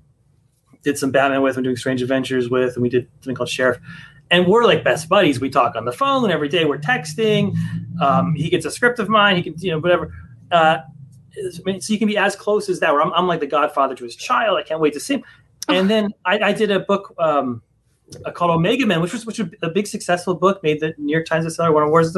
did 0.83 0.97
some 0.97 1.11
Batman 1.11 1.41
with 1.41 1.57
and 1.57 1.63
doing 1.63 1.75
Strange 1.75 2.01
Adventures 2.01 2.49
with, 2.49 2.75
and 2.75 2.83
we 2.83 2.89
did 2.89 3.09
something 3.19 3.35
called 3.35 3.49
Sheriff. 3.49 3.79
And 4.31 4.47
we're 4.47 4.63
like 4.63 4.83
best 4.83 5.07
buddies. 5.09 5.39
We 5.39 5.49
talk 5.49 5.75
on 5.75 5.85
the 5.85 5.91
phone 5.91 6.23
and 6.23 6.33
every 6.33 6.47
day. 6.47 6.65
We're 6.65 6.79
texting. 6.79 7.55
Um, 8.01 8.33
he 8.35 8.49
gets 8.49 8.65
a 8.65 8.71
script 8.71 8.99
of 8.99 9.07
mine. 9.09 9.35
He 9.35 9.43
can, 9.43 9.55
you 9.57 9.71
know, 9.71 9.79
whatever. 9.79 10.13
Uh, 10.51 10.77
so 11.51 11.93
you 11.93 11.99
can 11.99 12.07
be 12.07 12.17
as 12.17 12.35
close 12.35 12.69
as 12.69 12.79
that. 12.79 12.93
Where 12.93 13.01
I'm, 13.01 13.13
I'm 13.13 13.27
like 13.27 13.39
the 13.39 13.47
godfather 13.47 13.95
to 13.95 14.03
his 14.03 14.15
child. 14.15 14.57
I 14.57 14.63
can't 14.63 14.79
wait 14.79 14.93
to 14.93 14.99
see 14.99 15.15
him. 15.15 15.23
And 15.67 15.89
then 15.89 16.13
I, 16.25 16.39
I 16.39 16.53
did 16.53 16.71
a 16.71 16.79
book 16.79 17.13
um, 17.17 17.61
uh, 18.23 18.31
called 18.31 18.51
Omega 18.51 18.85
Man, 18.85 19.01
which 19.01 19.13
was 19.13 19.25
which 19.25 19.39
was 19.39 19.49
a 19.63 19.69
big 19.69 19.87
successful 19.87 20.35
book, 20.35 20.61
made 20.61 20.79
the 20.79 20.93
New 20.97 21.11
York 21.11 21.25
Times 21.25 21.45
bestseller, 21.45 21.73
won 21.73 21.83
awards, 21.83 22.15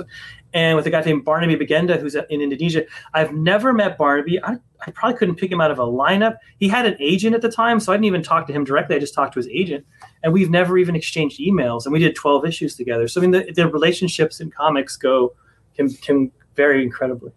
and 0.53 0.75
with 0.75 0.85
a 0.85 0.89
guy 0.89 1.01
named 1.01 1.23
Barnaby 1.23 1.55
Bagenda, 1.55 1.99
who's 1.99 2.15
in 2.15 2.41
Indonesia. 2.41 2.83
I've 3.13 3.33
never 3.33 3.71
met 3.71 3.97
Barnaby. 3.97 4.43
I, 4.43 4.57
I 4.85 4.91
probably 4.91 5.17
couldn't 5.17 5.35
pick 5.35 5.51
him 5.51 5.61
out 5.61 5.71
of 5.71 5.79
a 5.79 5.85
lineup. 5.85 6.37
He 6.59 6.67
had 6.67 6.85
an 6.85 6.97
agent 6.99 7.35
at 7.35 7.41
the 7.41 7.51
time, 7.51 7.79
so 7.79 7.93
I 7.93 7.95
didn't 7.95 8.05
even 8.05 8.21
talk 8.21 8.47
to 8.47 8.53
him 8.53 8.63
directly. 8.65 8.97
I 8.97 8.99
just 8.99 9.13
talked 9.13 9.33
to 9.33 9.39
his 9.39 9.47
agent, 9.47 9.85
and 10.23 10.33
we've 10.33 10.49
never 10.49 10.77
even 10.77 10.95
exchanged 10.95 11.39
emails. 11.39 11.85
And 11.85 11.93
we 11.93 11.99
did 11.99 12.15
12 12.15 12.45
issues 12.45 12.75
together. 12.75 13.07
So 13.07 13.21
I 13.21 13.25
mean, 13.25 13.31
the, 13.31 13.51
the 13.53 13.69
relationships 13.69 14.41
in 14.41 14.51
comics 14.51 14.97
go 14.97 15.35
can 15.75 15.89
can 15.89 16.31
vary 16.55 16.83
incredibly. 16.83 17.31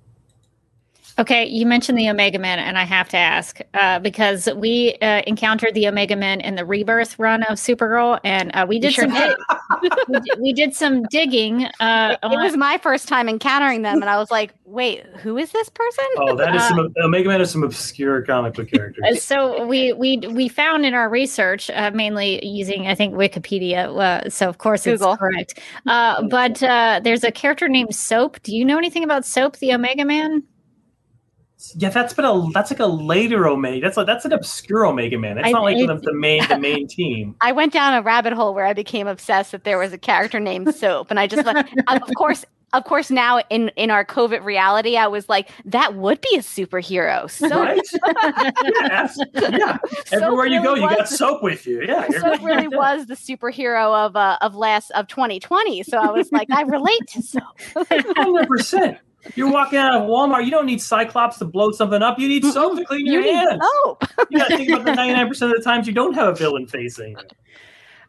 Okay, 1.21 1.45
you 1.47 1.67
mentioned 1.67 1.99
the 1.99 2.09
Omega 2.09 2.39
Men, 2.39 2.59
and 2.59 2.79
I 2.79 2.85
have 2.85 3.09
to 3.11 3.19
ask 3.19 3.61
uh, 3.75 3.99
because 3.99 4.49
we 4.57 4.95
uh, 5.03 5.21
encountered 5.27 5.75
the 5.75 5.87
Omega 5.87 6.17
Men 6.17 6.41
in 6.41 6.55
the 6.55 6.65
Rebirth 6.65 7.19
run 7.19 7.43
of 7.43 7.59
Supergirl, 7.59 8.19
and 8.25 8.51
uh, 8.55 8.65
we 8.67 8.79
did 8.79 8.95
sure 8.95 9.05
some 9.05 9.13
did. 9.13 9.37
we, 10.09 10.21
did, 10.21 10.41
we 10.41 10.53
did 10.55 10.75
some 10.75 11.03
digging. 11.11 11.67
Uh, 11.79 12.17
It 12.23 12.29
was 12.41 12.57
my 12.57 12.79
first 12.79 13.07
time 13.07 13.29
encountering 13.29 13.83
them, 13.83 14.01
and 14.01 14.09
I 14.09 14.17
was 14.17 14.31
like, 14.31 14.55
"Wait, 14.65 15.05
who 15.19 15.37
is 15.37 15.53
this 15.53 15.69
person?" 15.69 16.05
Oh, 16.17 16.37
that 16.37 16.55
is 16.57 16.63
Uh, 16.63 16.69
some 16.69 16.95
Omega 17.05 17.29
Man 17.29 17.41
is 17.43 17.51
some 17.51 17.65
obscure 17.65 18.23
comic 18.23 18.55
book 18.55 18.69
Uh, 18.73 18.77
characters. 18.79 19.23
so 19.23 19.67
we 19.67 19.93
we 19.93 20.17
we 20.19 20.49
found 20.49 20.87
in 20.87 20.95
our 20.95 21.11
research, 21.11 21.69
uh, 21.75 21.91
mainly 21.93 22.43
using 22.47 22.87
I 22.87 22.95
think 22.95 23.15
Wikipedia. 23.15 23.89
Uh, 23.95 24.31
so 24.31 24.49
of 24.49 24.57
course 24.57 24.85
Google. 24.85 25.13
it's 25.13 25.19
correct. 25.21 25.61
Uh, 25.87 26.23
but 26.23 26.63
uh, 26.63 27.01
there's 27.05 27.25
a 27.25 27.31
character 27.31 27.69
named 27.69 27.95
Soap. 27.95 28.41
Do 28.43 28.57
you 28.57 28.65
know 28.65 28.79
anything 28.79 29.05
about 29.05 29.27
Soap, 29.27 29.59
the 29.59 29.75
Omega 29.75 30.07
Man? 30.07 30.45
Yeah, 31.77 31.91
that's 31.91 32.15
been 32.15 32.25
a 32.25 32.51
that's 32.53 32.71
like 32.71 32.81
a 32.81 32.87
later 32.87 33.47
Omega. 33.49 33.81
That's 33.85 33.97
like 33.97 34.07
that's 34.07 34.25
an 34.25 34.33
obscure 34.33 34.87
Omega 34.87 35.19
Man. 35.19 35.39
It's 35.39 35.49
I- 35.49 35.53
not 35.53 35.63
like 35.63 35.77
it- 35.77 35.87
the, 35.87 35.97
the 35.97 36.15
main 36.15 36.47
the 36.49 36.59
main 36.59 36.87
team. 36.89 37.37
I 37.41 37.53
went 37.53 37.73
down 37.73 37.95
a 37.95 38.03
rabbit 38.03 38.33
hole 38.33 38.55
where 38.55 38.67
I 38.67 38.73
became 38.73 39.07
obsessed 39.07 39.53
that 39.53 39.65
there 39.65 39.79
was 39.79 39.93
a 39.93 39.99
character 39.99 40.41
named 40.41 40.75
Soap, 40.75 41.11
and 41.11 41.21
I 41.21 41.27
just, 41.27 41.45
went, 41.45 41.69
of 41.89 42.03
course, 42.17 42.45
of 42.73 42.85
course, 42.85 43.11
now 43.11 43.41
in 43.51 43.69
in 43.77 43.91
our 43.91 44.05
COVID 44.05 44.45
reality, 44.45 44.97
I 44.97 45.09
was 45.09 45.29
like, 45.29 45.51
that 45.67 45.97
would 45.97 46.21
be 46.21 46.37
a 46.37 46.39
superhero. 46.41 47.29
So, 47.31 47.49
Right? 47.49 47.81
Yes. 48.65 49.19
yeah. 49.35 49.79
Everywhere 50.13 50.47
you 50.47 50.63
go, 50.63 50.75
really 50.75 50.83
you 50.83 50.89
got 50.97 51.09
soap 51.09 51.43
with 51.43 51.67
you. 51.67 51.83
Yeah. 51.83 52.07
Soap 52.09 52.43
really 52.43 52.69
was 52.77 53.07
the 53.07 53.15
superhero 53.15 54.07
of 54.07 54.17
uh, 54.17 54.39
of 54.41 54.55
last 54.55 54.91
of 54.93 55.09
2020. 55.09 55.83
So 55.83 55.99
I 55.99 56.11
was 56.11 56.31
like, 56.33 56.51
I 56.51 56.63
relate 56.63 57.07
to 57.09 57.23
soap. 57.23 57.61
Hundred 58.17 58.47
percent. 58.49 58.99
You're 59.35 59.51
walking 59.51 59.79
out 59.79 59.95
of 60.01 60.09
Walmart. 60.09 60.45
You 60.45 60.51
don't 60.51 60.67
need 60.67 60.81
Cyclops 60.81 61.39
to 61.39 61.45
blow 61.45 61.73
something 61.73 62.03
up. 62.03 62.19
You 62.19 62.29
need 62.29 62.45
soap 62.45 62.79
to 62.79 62.85
clean 62.85 63.07
your 63.07 63.23
You 63.23 63.33
need 63.33 63.49
hands. 63.49 63.63
soap. 63.85 64.05
You 64.31 64.39
got 64.39 64.49
to 64.49 64.57
think 64.57 64.71
about 64.71 64.85
the 64.87 64.95
99 64.95 65.29
percent 65.29 65.53
of 65.53 65.59
the 65.59 65.65
times 65.65 65.87
you 65.87 65.93
don't 65.93 66.15
have 66.15 66.29
a 66.29 66.35
villain 66.35 66.67
facing. 66.67 67.17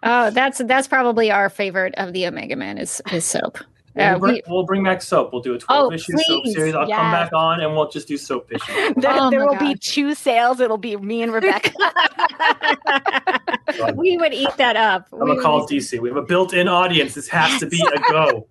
Oh, 0.03 0.29
that's 0.31 0.59
that's 0.59 0.87
probably 0.87 1.31
our 1.31 1.49
favorite 1.49 1.93
of 1.97 2.13
the 2.13 2.25
Omega 2.27 2.55
Man 2.55 2.77
is 2.77 3.01
is 3.11 3.25
soap. 3.25 3.57
We'll, 3.93 4.05
Uh, 4.15 4.19
bring, 4.19 4.33
we- 4.35 4.41
we'll 4.47 4.63
bring 4.65 4.83
back 4.85 5.01
soap. 5.01 5.33
We'll 5.33 5.41
do 5.41 5.53
a 5.53 5.59
12 5.59 5.91
Oh, 5.91 5.93
issue 5.93 6.13
soap 6.17 6.45
series. 6.47 6.73
I'll 6.73 6.87
come 6.87 7.11
back 7.11 7.33
on 7.33 7.59
and 7.59 7.75
we'll 7.75 7.89
just 7.89 8.07
do 8.07 8.17
soap 8.17 8.49
issues. 8.51 8.67
There, 8.95 9.11
Oh 9.13 9.29
there 9.29 9.41
my 9.41 9.47
will 9.51 9.59
be 9.59 9.75
two 9.75 10.15
sales. 10.15 10.61
It'll 10.61 10.77
be 10.77 10.95
me 10.95 11.21
and 11.23 11.33
Rebecca. 11.33 11.71
we 13.95 14.15
would 14.17 14.33
eat 14.33 14.55
that 14.57 14.77
up. 14.77 15.07
I'm 15.11 15.19
We 15.19 15.27
gonna 15.27 15.41
call 15.41 15.67
DC. 15.67 15.99
We 15.99 16.07
have 16.09 16.17
a 16.17 16.21
built-in 16.21 16.67
audience. 16.69 17.13
This 17.15 17.27
has 17.27 17.59
to 17.59 17.65
be 17.67 17.85
a 17.95 17.99
go. 18.11 18.47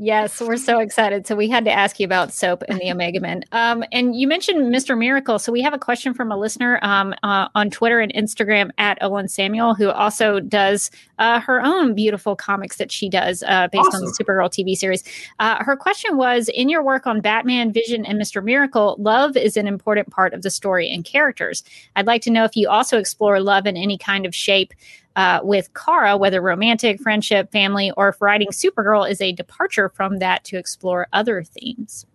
Yes, 0.00 0.40
we're 0.40 0.58
so 0.58 0.78
excited. 0.78 1.26
So 1.26 1.34
we 1.34 1.48
had 1.48 1.64
to 1.64 1.72
ask 1.72 1.98
you 1.98 2.06
about 2.06 2.32
soap 2.32 2.62
and 2.68 2.78
the 2.78 2.88
Omega 2.92 3.18
Men. 3.18 3.42
Um, 3.50 3.82
and 3.90 4.14
you 4.14 4.28
mentioned 4.28 4.72
Mr. 4.72 4.96
Miracle. 4.96 5.40
So 5.40 5.50
we 5.50 5.60
have 5.62 5.74
a 5.74 5.78
question 5.78 6.14
from 6.14 6.30
a 6.30 6.36
listener 6.36 6.78
um, 6.82 7.16
uh, 7.24 7.48
on 7.56 7.68
Twitter 7.68 7.98
and 7.98 8.14
Instagram 8.14 8.70
at 8.78 8.98
Owen 9.02 9.26
Samuel, 9.26 9.74
who 9.74 9.90
also 9.90 10.38
does 10.38 10.92
uh, 11.18 11.40
her 11.40 11.60
own 11.60 11.96
beautiful 11.96 12.36
comics 12.36 12.76
that 12.76 12.92
she 12.92 13.08
does 13.08 13.42
uh, 13.42 13.66
based 13.72 13.92
on 13.92 14.02
the 14.02 14.16
Supergirl 14.20 14.48
TV 14.48 14.76
series. 14.76 15.02
Uh, 15.40 15.64
her 15.64 15.76
question 15.76 16.16
was 16.16 16.48
In 16.50 16.68
your 16.68 16.84
work 16.84 17.08
on 17.08 17.20
Batman, 17.20 17.72
Vision, 17.72 18.06
and 18.06 18.20
Mr. 18.20 18.42
Miracle, 18.42 18.94
love 19.00 19.36
is 19.36 19.56
an 19.56 19.66
important 19.66 20.10
part 20.10 20.32
of 20.32 20.42
the 20.42 20.50
story 20.50 20.88
and 20.88 21.04
characters. 21.04 21.64
I'd 21.96 22.06
like 22.06 22.22
to 22.22 22.30
know 22.30 22.44
if 22.44 22.54
you 22.54 22.68
also 22.68 22.98
explore 22.98 23.40
love 23.40 23.66
in 23.66 23.76
any 23.76 23.98
kind 23.98 24.26
of 24.26 24.34
shape 24.34 24.72
uh, 25.18 25.40
with 25.42 25.74
Kara, 25.74 26.16
whether 26.16 26.40
romantic, 26.40 27.00
friendship, 27.00 27.50
family, 27.50 27.90
or 27.96 28.10
if 28.10 28.22
writing 28.22 28.48
Supergirl 28.52 29.10
is 29.10 29.20
a 29.20 29.32
departure 29.32 29.88
from 29.88 30.20
that 30.20 30.44
to 30.44 30.56
explore 30.56 31.08
other 31.12 31.42
themes. 31.42 32.06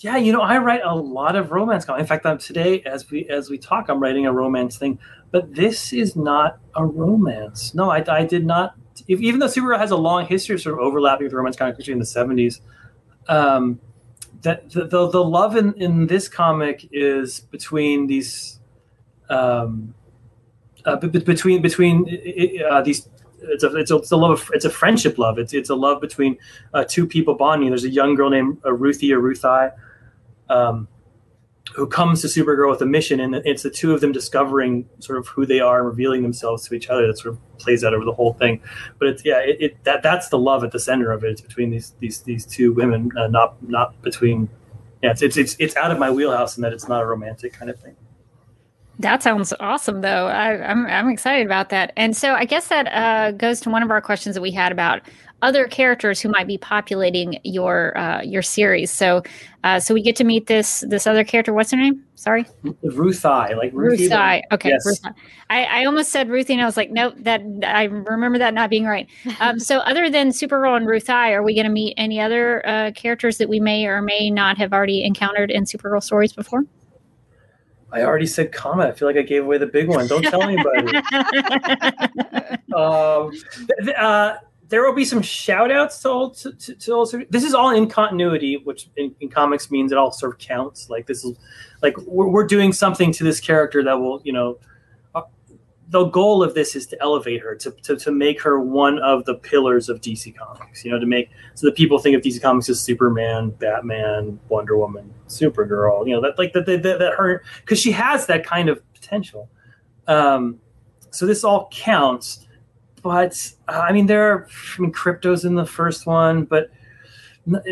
Yeah, 0.00 0.16
you 0.16 0.32
know, 0.32 0.40
I 0.40 0.58
write 0.58 0.82
a 0.84 0.96
lot 0.96 1.36
of 1.36 1.52
romance 1.52 1.84
comics. 1.84 2.00
In 2.00 2.06
fact, 2.08 2.26
I'm, 2.26 2.38
today, 2.38 2.82
as 2.82 3.08
we 3.08 3.28
as 3.28 3.48
we 3.48 3.56
talk, 3.56 3.88
I'm 3.88 4.00
writing 4.00 4.26
a 4.26 4.32
romance 4.32 4.76
thing. 4.76 4.98
But 5.30 5.54
this 5.54 5.92
is 5.92 6.16
not 6.16 6.58
a 6.74 6.84
romance. 6.84 7.72
No, 7.72 7.88
I, 7.88 8.04
I 8.08 8.24
did 8.24 8.44
not. 8.44 8.74
If, 9.06 9.20
even 9.20 9.38
though 9.38 9.46
Supergirl 9.46 9.78
has 9.78 9.92
a 9.92 9.96
long 9.96 10.26
history 10.26 10.56
of 10.56 10.60
sort 10.60 10.74
of 10.74 10.80
overlapping 10.80 11.24
with 11.24 11.32
romance 11.32 11.54
comics, 11.54 11.86
in 11.86 12.00
the 12.00 12.04
'70s, 12.04 12.60
um, 13.28 13.78
that 14.42 14.70
the, 14.70 14.86
the 14.86 15.08
the 15.08 15.24
love 15.24 15.54
in 15.56 15.72
in 15.74 16.08
this 16.08 16.28
comic 16.28 16.88
is 16.90 17.40
between 17.40 18.08
these, 18.08 18.58
um, 19.30 19.94
uh, 20.86 20.96
between 20.96 21.60
between 21.60 22.06
uh, 22.70 22.80
these. 22.82 23.08
It's 23.38 23.62
a, 23.62 23.76
it's 23.76 23.90
a 23.90 23.96
it's 23.96 24.10
a 24.10 24.16
love 24.16 24.30
of, 24.40 24.50
it's 24.54 24.64
a 24.64 24.70
friendship 24.70 25.18
love. 25.18 25.38
It's 25.38 25.52
it's 25.52 25.68
a 25.68 25.74
love 25.74 26.00
between 26.00 26.38
uh, 26.72 26.84
two 26.88 27.06
people 27.06 27.34
bonding. 27.34 27.68
There's 27.68 27.84
a 27.84 27.90
young 27.90 28.14
girl 28.14 28.30
named 28.30 28.58
Ruthie 28.64 29.12
or 29.12 29.20
Ruthie, 29.20 29.68
um, 30.48 30.88
who 31.74 31.86
comes 31.86 32.22
to 32.22 32.28
Supergirl 32.28 32.70
with 32.70 32.80
a 32.80 32.86
mission, 32.86 33.20
and 33.20 33.34
it's 33.34 33.62
the 33.62 33.70
two 33.70 33.92
of 33.92 34.00
them 34.00 34.10
discovering 34.10 34.88
sort 35.00 35.18
of 35.18 35.28
who 35.28 35.44
they 35.44 35.60
are 35.60 35.78
and 35.78 35.86
revealing 35.86 36.22
themselves 36.22 36.66
to 36.68 36.74
each 36.74 36.88
other. 36.88 37.06
That 37.06 37.18
sort 37.18 37.34
of 37.34 37.58
plays 37.58 37.84
out 37.84 37.92
over 37.92 38.04
the 38.04 38.14
whole 38.14 38.32
thing. 38.32 38.62
But 38.98 39.08
it's 39.08 39.24
yeah, 39.24 39.40
it, 39.40 39.56
it 39.60 39.84
that 39.84 40.02
that's 40.02 40.28
the 40.28 40.38
love 40.38 40.64
at 40.64 40.72
the 40.72 40.80
center 40.80 41.12
of 41.12 41.22
it. 41.22 41.30
It's 41.30 41.40
between 41.40 41.70
these 41.70 41.94
these 42.00 42.22
these 42.22 42.46
two 42.46 42.72
women, 42.72 43.10
uh, 43.18 43.26
not 43.26 43.62
not 43.62 44.00
between. 44.02 44.48
Yeah, 45.02 45.10
it's, 45.10 45.22
it's 45.22 45.36
it's 45.36 45.56
it's 45.58 45.76
out 45.76 45.90
of 45.90 45.98
my 45.98 46.10
wheelhouse 46.10 46.56
in 46.56 46.62
that 46.62 46.72
it's 46.72 46.88
not 46.88 47.02
a 47.02 47.06
romantic 47.06 47.52
kind 47.52 47.70
of 47.70 47.78
thing. 47.78 47.96
That 48.98 49.22
sounds 49.22 49.52
awesome, 49.60 50.00
though. 50.00 50.26
I, 50.26 50.70
I'm 50.70 50.86
I'm 50.86 51.08
excited 51.10 51.44
about 51.44 51.68
that. 51.68 51.92
And 51.96 52.16
so 52.16 52.32
I 52.34 52.44
guess 52.46 52.68
that 52.68 52.86
uh, 52.86 53.32
goes 53.32 53.60
to 53.60 53.70
one 53.70 53.82
of 53.82 53.90
our 53.90 54.00
questions 54.00 54.34
that 54.34 54.40
we 54.40 54.50
had 54.50 54.72
about 54.72 55.02
other 55.42 55.66
characters 55.66 56.18
who 56.18 56.30
might 56.30 56.46
be 56.46 56.56
populating 56.56 57.38
your 57.44 57.96
uh, 57.98 58.22
your 58.22 58.40
series. 58.40 58.90
So 58.90 59.22
uh, 59.64 59.80
so 59.80 59.92
we 59.92 60.00
get 60.00 60.16
to 60.16 60.24
meet 60.24 60.46
this 60.46 60.82
this 60.88 61.06
other 61.06 61.24
character. 61.24 61.52
What's 61.52 61.70
her 61.72 61.76
name? 61.76 62.02
Sorry, 62.14 62.46
Ruthie, 62.82 63.28
like 63.54 63.70
Ruth 63.74 64.00
Ruthie. 64.00 64.12
Eye. 64.14 64.42
Okay, 64.50 64.70
Yes. 64.70 64.86
Ruthye. 64.86 65.14
I, 65.50 65.64
I 65.64 65.84
almost 65.84 66.10
said 66.10 66.30
Ruthie, 66.30 66.54
and 66.54 66.62
I 66.62 66.64
was 66.64 66.78
like, 66.78 66.90
nope. 66.90 67.14
That 67.18 67.42
I 67.64 67.84
remember 67.84 68.38
that 68.38 68.54
not 68.54 68.70
being 68.70 68.86
right. 68.86 69.06
Um, 69.40 69.60
so 69.60 69.80
other 69.80 70.08
than 70.08 70.30
Supergirl 70.30 70.74
and 70.74 70.86
Ruthye, 70.86 71.32
are 71.32 71.42
we 71.42 71.54
going 71.54 71.66
to 71.66 71.72
meet 71.72 71.92
any 71.98 72.18
other 72.18 72.66
uh, 72.66 72.92
characters 72.92 73.36
that 73.36 73.48
we 73.50 73.60
may 73.60 73.84
or 73.86 74.00
may 74.00 74.30
not 74.30 74.56
have 74.56 74.72
already 74.72 75.04
encountered 75.04 75.50
in 75.50 75.64
Supergirl 75.64 76.02
stories 76.02 76.32
before? 76.32 76.62
I 77.92 78.02
already 78.02 78.26
said 78.26 78.52
Comet. 78.52 78.88
I 78.88 78.92
feel 78.92 79.08
like 79.08 79.16
I 79.16 79.22
gave 79.22 79.44
away 79.44 79.58
the 79.58 79.66
big 79.66 79.88
one. 79.88 80.06
Don't 80.06 80.22
tell 80.22 80.42
anybody. 80.42 80.96
um, 82.74 83.32
th- 83.82 83.96
uh, 83.96 84.38
there 84.68 84.82
will 84.84 84.94
be 84.94 85.04
some 85.04 85.22
shout 85.22 85.70
outs 85.70 86.00
to 86.02 86.08
old 86.08 86.36
to, 86.38 86.52
to, 86.52 86.74
to 86.74 86.92
old 86.92 87.14
this 87.30 87.44
is 87.44 87.54
all 87.54 87.70
in 87.70 87.88
continuity 87.88 88.56
which 88.64 88.88
in, 88.96 89.14
in 89.20 89.28
comics 89.28 89.70
means 89.70 89.92
it 89.92 89.98
all 89.98 90.10
sort 90.10 90.32
of 90.32 90.38
counts 90.38 90.90
like 90.90 91.06
this 91.06 91.24
is 91.24 91.38
like 91.82 91.96
we're, 91.98 92.26
we're 92.28 92.46
doing 92.46 92.72
something 92.72 93.12
to 93.12 93.24
this 93.24 93.40
character 93.40 93.84
that 93.84 93.94
will 93.94 94.20
you 94.24 94.32
know 94.32 94.58
the 95.88 96.04
goal 96.06 96.42
of 96.42 96.54
this 96.54 96.74
is 96.74 96.84
to 96.86 97.00
elevate 97.00 97.40
her 97.40 97.54
to, 97.54 97.70
to, 97.70 97.96
to 97.96 98.10
make 98.10 98.40
her 98.42 98.58
one 98.60 98.98
of 98.98 99.24
the 99.24 99.34
pillars 99.34 99.88
of 99.88 100.00
dc 100.00 100.36
comics 100.36 100.84
you 100.84 100.90
know 100.90 100.98
to 100.98 101.06
make 101.06 101.30
so 101.54 101.66
that 101.66 101.76
people 101.76 101.98
think 101.98 102.16
of 102.16 102.22
dc 102.22 102.40
comics 102.42 102.68
as 102.68 102.80
superman 102.80 103.50
batman 103.50 104.38
wonder 104.48 104.76
woman 104.76 105.12
supergirl 105.28 106.06
you 106.06 106.12
know 106.12 106.20
that 106.20 106.36
like 106.38 106.52
that 106.52 106.66
that, 106.66 106.82
that, 106.82 107.14
her 107.16 107.42
because 107.60 107.80
she 107.80 107.92
has 107.92 108.26
that 108.26 108.44
kind 108.44 108.68
of 108.68 108.82
potential 108.94 109.48
um, 110.08 110.58
so 111.10 111.24
this 111.24 111.44
all 111.44 111.68
counts 111.72 112.46
but 113.06 113.52
uh, 113.68 113.84
I 113.88 113.92
mean, 113.92 114.06
there 114.06 114.32
are 114.32 114.48
I 114.76 114.82
mean, 114.82 114.92
Krypto's 114.92 115.44
in 115.44 115.54
the 115.54 115.64
first 115.64 116.08
one, 116.08 116.42
but 116.42 116.72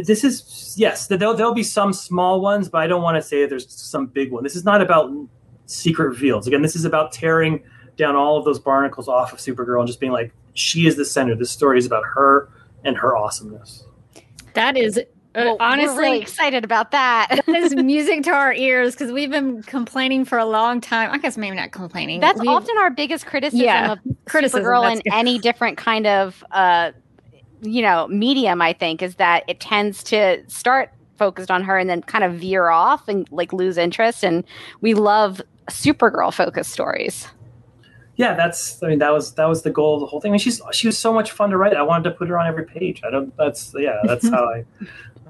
this 0.04 0.22
is 0.22 0.76
yes, 0.78 1.08
there'll 1.08 1.34
there'll 1.34 1.52
be 1.52 1.64
some 1.64 1.92
small 1.92 2.40
ones, 2.40 2.68
but 2.68 2.82
I 2.82 2.86
don't 2.86 3.02
want 3.02 3.16
to 3.16 3.22
say 3.22 3.40
that 3.40 3.50
there's 3.50 3.68
some 3.68 4.06
big 4.06 4.30
one. 4.30 4.44
This 4.44 4.54
is 4.54 4.64
not 4.64 4.80
about 4.80 5.10
secret 5.66 6.06
reveals. 6.10 6.46
Again, 6.46 6.62
this 6.62 6.76
is 6.76 6.84
about 6.84 7.10
tearing 7.10 7.64
down 7.96 8.16
all 8.16 8.36
of 8.36 8.44
those 8.44 8.58
barnacles 8.58 9.08
off 9.08 9.32
of 9.32 9.38
Supergirl 9.38 9.78
and 9.80 9.86
just 9.86 10.00
being 10.00 10.12
like, 10.12 10.32
she 10.54 10.86
is 10.86 10.96
the 10.96 11.04
center. 11.04 11.34
This 11.34 11.50
story 11.50 11.78
is 11.78 11.86
about 11.86 12.04
her 12.04 12.48
and 12.84 12.96
her 12.96 13.16
awesomeness. 13.16 13.84
That 14.54 14.76
is 14.76 14.98
uh, 15.34 15.56
honestly 15.58 15.94
We're 15.96 16.00
really 16.02 16.20
excited 16.20 16.64
about 16.64 16.92
that. 16.92 17.40
that 17.46 17.48
is 17.56 17.74
music 17.76 18.22
to 18.24 18.30
our 18.30 18.52
ears 18.54 18.94
because 18.94 19.10
we've 19.10 19.30
been 19.30 19.62
complaining 19.64 20.24
for 20.24 20.38
a 20.38 20.44
long 20.44 20.80
time. 20.80 21.10
I 21.10 21.18
guess 21.18 21.36
maybe 21.36 21.56
not 21.56 21.72
complaining. 21.72 22.20
That's 22.20 22.40
We- 22.40 22.46
often 22.46 22.76
our 22.78 22.90
biggest 22.90 23.26
criticism 23.26 23.64
Yeah, 23.64 23.92
of 23.92 23.98
criticism, 24.26 24.62
Supergirl 24.64 24.90
in 24.92 24.98
good. 24.98 25.12
any 25.12 25.38
different 25.38 25.76
kind 25.76 26.06
of 26.06 26.44
uh, 26.52 26.92
you 27.62 27.82
know 27.82 28.06
medium. 28.08 28.62
I 28.62 28.72
think 28.74 29.02
is 29.02 29.16
that 29.16 29.42
it 29.48 29.58
tends 29.58 30.04
to 30.04 30.42
start 30.48 30.92
focused 31.18 31.50
on 31.50 31.62
her 31.64 31.78
and 31.78 31.88
then 31.90 32.02
kind 32.02 32.22
of 32.22 32.34
veer 32.34 32.68
off 32.68 33.08
and 33.08 33.26
like 33.32 33.52
lose 33.52 33.76
interest. 33.76 34.22
And 34.24 34.44
we 34.82 34.94
love 34.94 35.40
Supergirl 35.68 36.32
focused 36.32 36.70
stories. 36.72 37.26
Yeah, 38.16 38.34
that's. 38.34 38.82
I 38.82 38.88
mean, 38.88 38.98
that 39.00 39.12
was 39.12 39.32
that 39.34 39.46
was 39.48 39.62
the 39.62 39.70
goal 39.70 39.94
of 39.94 40.00
the 40.00 40.06
whole 40.06 40.20
thing. 40.20 40.30
I 40.30 40.32
mean, 40.32 40.38
she's 40.38 40.60
she 40.72 40.86
was 40.86 40.96
so 40.96 41.12
much 41.12 41.32
fun 41.32 41.50
to 41.50 41.56
write. 41.56 41.74
I 41.76 41.82
wanted 41.82 42.10
to 42.10 42.10
put 42.12 42.28
her 42.28 42.38
on 42.38 42.46
every 42.46 42.64
page. 42.64 43.02
I 43.04 43.10
don't. 43.10 43.36
That's 43.36 43.74
yeah. 43.76 44.00
That's 44.04 44.28
how 44.28 44.44
I. 44.48 44.64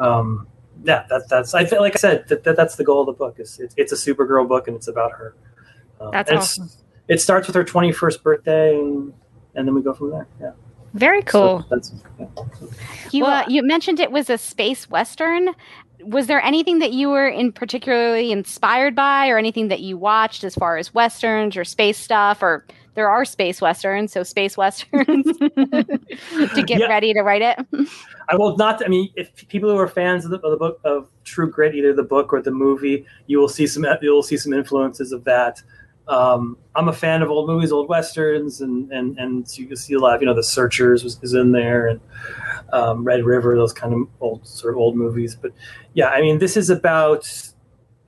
Um, 0.01 0.49
yeah, 0.83 1.07
that, 1.09 1.29
that's. 1.29 1.55
I 1.55 1.64
feel 1.66 1.81
like 1.81 1.94
I 1.94 1.99
said 1.99 2.27
that, 2.27 2.42
that 2.42 2.57
that's 2.57 2.75
the 2.75 2.83
goal 2.83 3.03
of 3.03 3.07
the 3.07 3.12
book. 3.12 3.38
Is 3.38 3.61
it's, 3.61 3.75
it's 3.79 3.92
a 3.92 3.94
Supergirl 3.94 4.49
book 4.49 4.66
and 4.66 4.77
it's 4.77 4.88
about 4.88 5.12
her. 5.12 5.37
Um, 6.01 6.11
That's 6.11 6.33
awesome. 6.33 6.68
It 7.07 7.20
starts 7.20 7.47
with 7.47 7.55
her 7.55 7.62
twenty 7.62 7.92
first 7.92 8.25
birthday 8.25 8.77
and 8.77 9.12
and 9.55 9.68
then 9.68 9.75
we 9.77 9.83
go 9.83 9.94
from 9.94 10.11
there. 10.11 10.27
Yeah. 10.40 10.51
Very 10.94 11.23
cool. 11.23 11.61
So 11.61 11.66
that's 11.70 11.92
yeah. 12.18 12.27
You 13.12 13.23
Well- 13.25 13.44
uh, 13.44 13.44
you 13.49 13.62
mentioned 13.62 14.01
it 14.01 14.11
was 14.11 14.29
a 14.31 14.38
space 14.38 14.90
western. 14.90 15.51
Was 16.07 16.27
there 16.27 16.43
anything 16.43 16.79
that 16.81 16.93
you 16.93 17.09
were 17.09 17.27
in 17.29 17.53
particularly 17.53 18.31
inspired 18.33 18.95
by, 18.95 19.29
or 19.29 19.38
anything 19.38 19.69
that 19.69 19.81
you 19.81 19.97
watched 19.97 20.45
as 20.45 20.55
far 20.55 20.77
as 20.77 20.93
westerns 20.95 21.57
or 21.57 21.64
space 21.64 21.99
stuff? 21.99 22.43
Or 22.43 22.64
there 22.95 23.09
are 23.09 23.25
space 23.25 23.61
westerns, 23.61 24.12
so 24.12 24.23
space 24.23 24.57
westerns 24.57 25.27
to 25.38 26.62
get 26.67 26.81
Yeah. 26.81 26.87
ready 26.87 27.12
to 27.14 27.23
write 27.23 27.43
it. 27.43 27.59
I 28.29 28.37
will 28.37 28.57
not. 28.57 28.85
I 28.85 28.88
mean, 28.88 29.11
if 29.17 29.35
people 29.49 29.71
who 29.71 29.77
are 29.77 29.88
fans 29.88 30.25
of 30.25 30.31
the, 30.31 30.38
of 30.40 30.51
the 30.51 30.57
book 30.57 30.81
of 30.85 31.09
True 31.25 31.51
Grit, 31.51 31.75
either 31.75 31.93
the 31.93 32.03
book 32.03 32.33
or 32.33 32.40
the 32.40 32.51
movie, 32.51 33.05
you 33.27 33.38
will 33.38 33.49
see 33.49 33.67
some 33.67 33.85
you 34.01 34.11
will 34.12 34.23
see 34.23 34.37
some 34.37 34.53
influences 34.53 35.12
of 35.12 35.25
that. 35.25 35.62
Um, 36.07 36.59
I'm 36.75 36.88
a 36.88 36.93
fan 36.93 37.23
of 37.23 37.31
old 37.31 37.49
movies, 37.49 37.73
old 37.73 37.88
westerns, 37.88 38.61
and 38.61 38.90
and 38.93 39.19
and 39.19 39.49
so 39.49 39.61
you 39.61 39.67
can 39.67 39.77
see 39.77 39.95
a 39.95 39.99
lot 39.99 40.14
of 40.14 40.21
you 40.21 40.27
know 40.27 40.35
the 40.35 40.43
Searchers 40.43 41.03
was, 41.03 41.19
is 41.23 41.35
in 41.35 41.53
there, 41.53 41.87
and 41.87 42.01
um, 42.73 43.05
Red 43.05 43.25
River, 43.25 43.57
those 43.57 43.73
kind 43.73 43.95
of 43.95 44.09
old 44.21 44.47
sort 44.47 44.75
of 44.75 44.79
old 44.79 44.97
movies. 44.97 45.35
But 45.35 45.53
yeah, 45.95 46.09
I 46.09 46.21
mean, 46.21 46.38
this 46.38 46.57
is 46.57 46.71
about. 46.71 47.31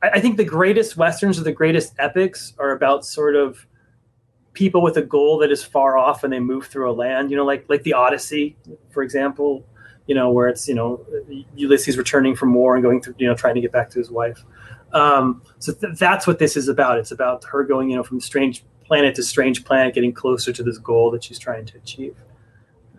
I, 0.03 0.11
I 0.15 0.21
think 0.21 0.37
the 0.37 0.45
greatest 0.45 0.97
westerns 0.97 1.39
or 1.39 1.43
the 1.43 1.53
greatest 1.53 1.95
epics 1.99 2.53
are 2.59 2.71
about 2.71 3.07
sort 3.07 3.35
of 3.35 3.67
people 4.53 4.83
with 4.83 4.97
a 4.97 5.03
goal 5.03 5.39
that 5.39 5.51
is 5.51 5.63
far 5.63 5.97
off 5.97 6.25
and 6.25 6.33
they 6.33 6.41
move 6.41 6.67
through 6.67 6.91
a 6.91 6.93
land. 6.93 7.31
You 7.31 7.39
know, 7.39 7.45
like 7.45 7.65
like 7.69 7.83
the 7.83 7.95
Odyssey, 7.95 8.57
for 8.91 9.03
example 9.03 9.65
you 10.07 10.15
know, 10.15 10.31
where 10.31 10.49
it's 10.49 10.69
you 10.69 10.75
know 10.75 11.05
Ulysses 11.57 11.99
returning 11.99 12.37
from 12.37 12.55
war 12.55 12.75
and 12.75 12.83
going 12.83 13.03
through 13.03 13.15
you 13.19 13.27
know 13.27 13.35
trying 13.35 13.55
to 13.55 13.61
get 13.61 13.73
back 13.73 13.91
to 13.91 13.99
his 13.99 14.11
wife. 14.11 14.45
Um, 14.93 15.43
so 15.59 15.73
th- 15.73 15.99
that's 15.99 16.27
what 16.27 16.39
this 16.39 16.57
is 16.57 16.69
about. 16.69 16.99
It's 16.99 17.11
about 17.11 17.45
her 17.45 17.65
going 17.65 17.91
you 17.91 17.97
know 17.97 18.03
from 18.03 18.21
strange 18.21 18.65
planet 18.85 19.15
to 19.17 19.23
strange 19.23 19.65
planet, 19.65 19.95
getting 19.95 20.13
closer 20.13 20.53
to 20.53 20.63
this 20.63 20.79
goal 20.79 21.11
that 21.11 21.25
she's 21.25 21.39
trying 21.39 21.67
to 21.67 21.77
achieve, 21.79 22.17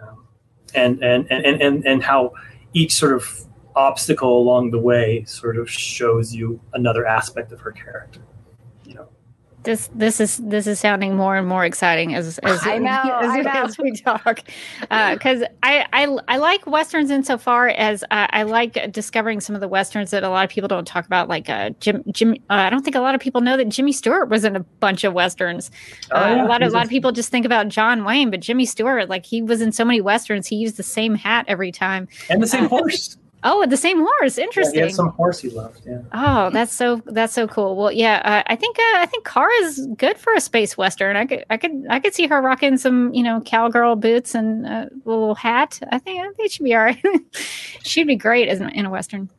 um, 0.01 0.27
and, 0.73 1.03
and 1.03 1.31
and 1.31 1.61
and 1.61 1.85
and 1.85 2.03
how 2.03 2.33
each 2.73 2.93
sort 2.93 3.13
of 3.13 3.45
obstacle 3.75 4.37
along 4.39 4.71
the 4.71 4.79
way 4.79 5.23
sort 5.25 5.57
of 5.57 5.69
shows 5.69 6.33
you 6.33 6.59
another 6.73 7.05
aspect 7.05 7.51
of 7.51 7.59
her 7.61 7.71
character. 7.71 8.21
You 9.67 9.73
know. 9.73 9.77
This 9.77 9.89
this 9.93 10.19
is 10.19 10.37
this 10.37 10.67
is 10.67 10.79
sounding 10.79 11.15
more 11.15 11.35
and 11.35 11.47
more 11.47 11.65
exciting 11.65 12.15
as 12.15 12.39
as, 12.39 12.65
I 12.65 12.77
know, 12.77 12.89
as, 13.21 13.29
I 13.29 13.41
know. 13.41 13.63
as 13.63 13.77
we 13.77 13.91
talk, 13.91 14.41
because 14.81 15.43
I, 15.63 15.85
I 15.93 16.17
I 16.27 16.37
like 16.37 16.65
westerns 16.65 17.11
insofar 17.11 17.69
as 17.69 18.03
uh, 18.03 18.27
I 18.29 18.43
like 18.43 18.91
discovering 18.91 19.39
some 19.39 19.55
of 19.55 19.61
the 19.61 19.67
westerns 19.67 20.11
that 20.11 20.23
a 20.23 20.29
lot 20.29 20.43
of 20.45 20.49
people 20.49 20.67
don't 20.67 20.87
talk 20.87 21.05
about. 21.05 21.27
Like 21.27 21.49
uh, 21.49 21.71
Jim 21.79 22.03
Jim, 22.11 22.33
uh, 22.49 22.53
I 22.53 22.69
don't 22.69 22.83
think 22.83 22.95
a 22.95 23.01
lot 23.01 23.15
of 23.15 23.21
people 23.21 23.41
know 23.41 23.57
that 23.57 23.69
Jimmy 23.69 23.91
Stewart 23.91 24.29
was 24.29 24.43
in 24.43 24.55
a 24.55 24.61
bunch 24.61 25.03
of 25.03 25.13
westerns. 25.13 25.71
Oh, 26.11 26.17
uh, 26.17 26.27
yeah. 26.27 26.45
A 26.45 26.47
lot 26.47 26.63
of 26.63 26.71
a 26.71 26.75
lot 26.75 26.85
of 26.85 26.89
people 26.89 27.11
just 27.11 27.29
think 27.29 27.45
about 27.45 27.67
John 27.67 28.03
Wayne, 28.03 28.31
but 28.31 28.39
Jimmy 28.39 28.65
Stewart, 28.65 29.09
like 29.09 29.25
he 29.25 29.41
was 29.41 29.61
in 29.61 29.71
so 29.71 29.85
many 29.85 30.01
westerns, 30.01 30.47
he 30.47 30.55
used 30.55 30.77
the 30.77 30.83
same 30.83 31.15
hat 31.15 31.45
every 31.47 31.71
time. 31.71 32.07
And 32.29 32.41
the 32.41 32.47
same 32.47 32.65
horse. 32.69 33.17
Oh, 33.43 33.65
the 33.67 33.77
same 33.77 33.99
horse. 33.99 34.37
Yeah, 34.37 34.45
Interesting. 34.45 34.81
had 34.81 34.93
some 34.93 35.09
horse 35.09 35.39
he 35.39 35.49
loved. 35.49 35.81
Yeah. 35.85 36.01
Oh, 36.11 36.49
that's 36.49 36.73
so 36.73 37.01
that's 37.05 37.33
so 37.33 37.47
cool. 37.47 37.75
Well, 37.75 37.91
yeah, 37.91 38.21
uh, 38.25 38.43
I 38.47 38.55
think 38.55 38.77
uh, 38.79 38.97
I 38.97 39.05
think 39.05 39.25
Kara 39.25 39.53
is 39.61 39.87
good 39.95 40.17
for 40.17 40.33
a 40.33 40.41
space 40.41 40.75
western. 40.75 41.15
I 41.15 41.25
could 41.25 41.45
I 41.49 41.57
could 41.57 41.85
I 41.89 41.99
could 41.99 42.15
see 42.15 42.25
her 42.27 42.41
rocking 42.41 42.77
some 42.77 43.13
you 43.13 43.23
know 43.23 43.41
cowgirl 43.41 43.95
boots 43.95 44.33
and 44.33 44.65
a 44.65 44.89
little 45.05 45.35
hat. 45.35 45.79
I 45.91 45.99
think 45.99 46.25
I 46.25 46.31
think 46.33 46.51
she'd 46.51 46.63
be 46.63 46.73
all 46.75 46.83
right. 46.83 47.03
she'd 47.83 48.07
be 48.07 48.15
great 48.15 48.49
as 48.49 48.59
in, 48.59 48.69
in 48.69 48.85
a 48.85 48.89
western. 48.89 49.29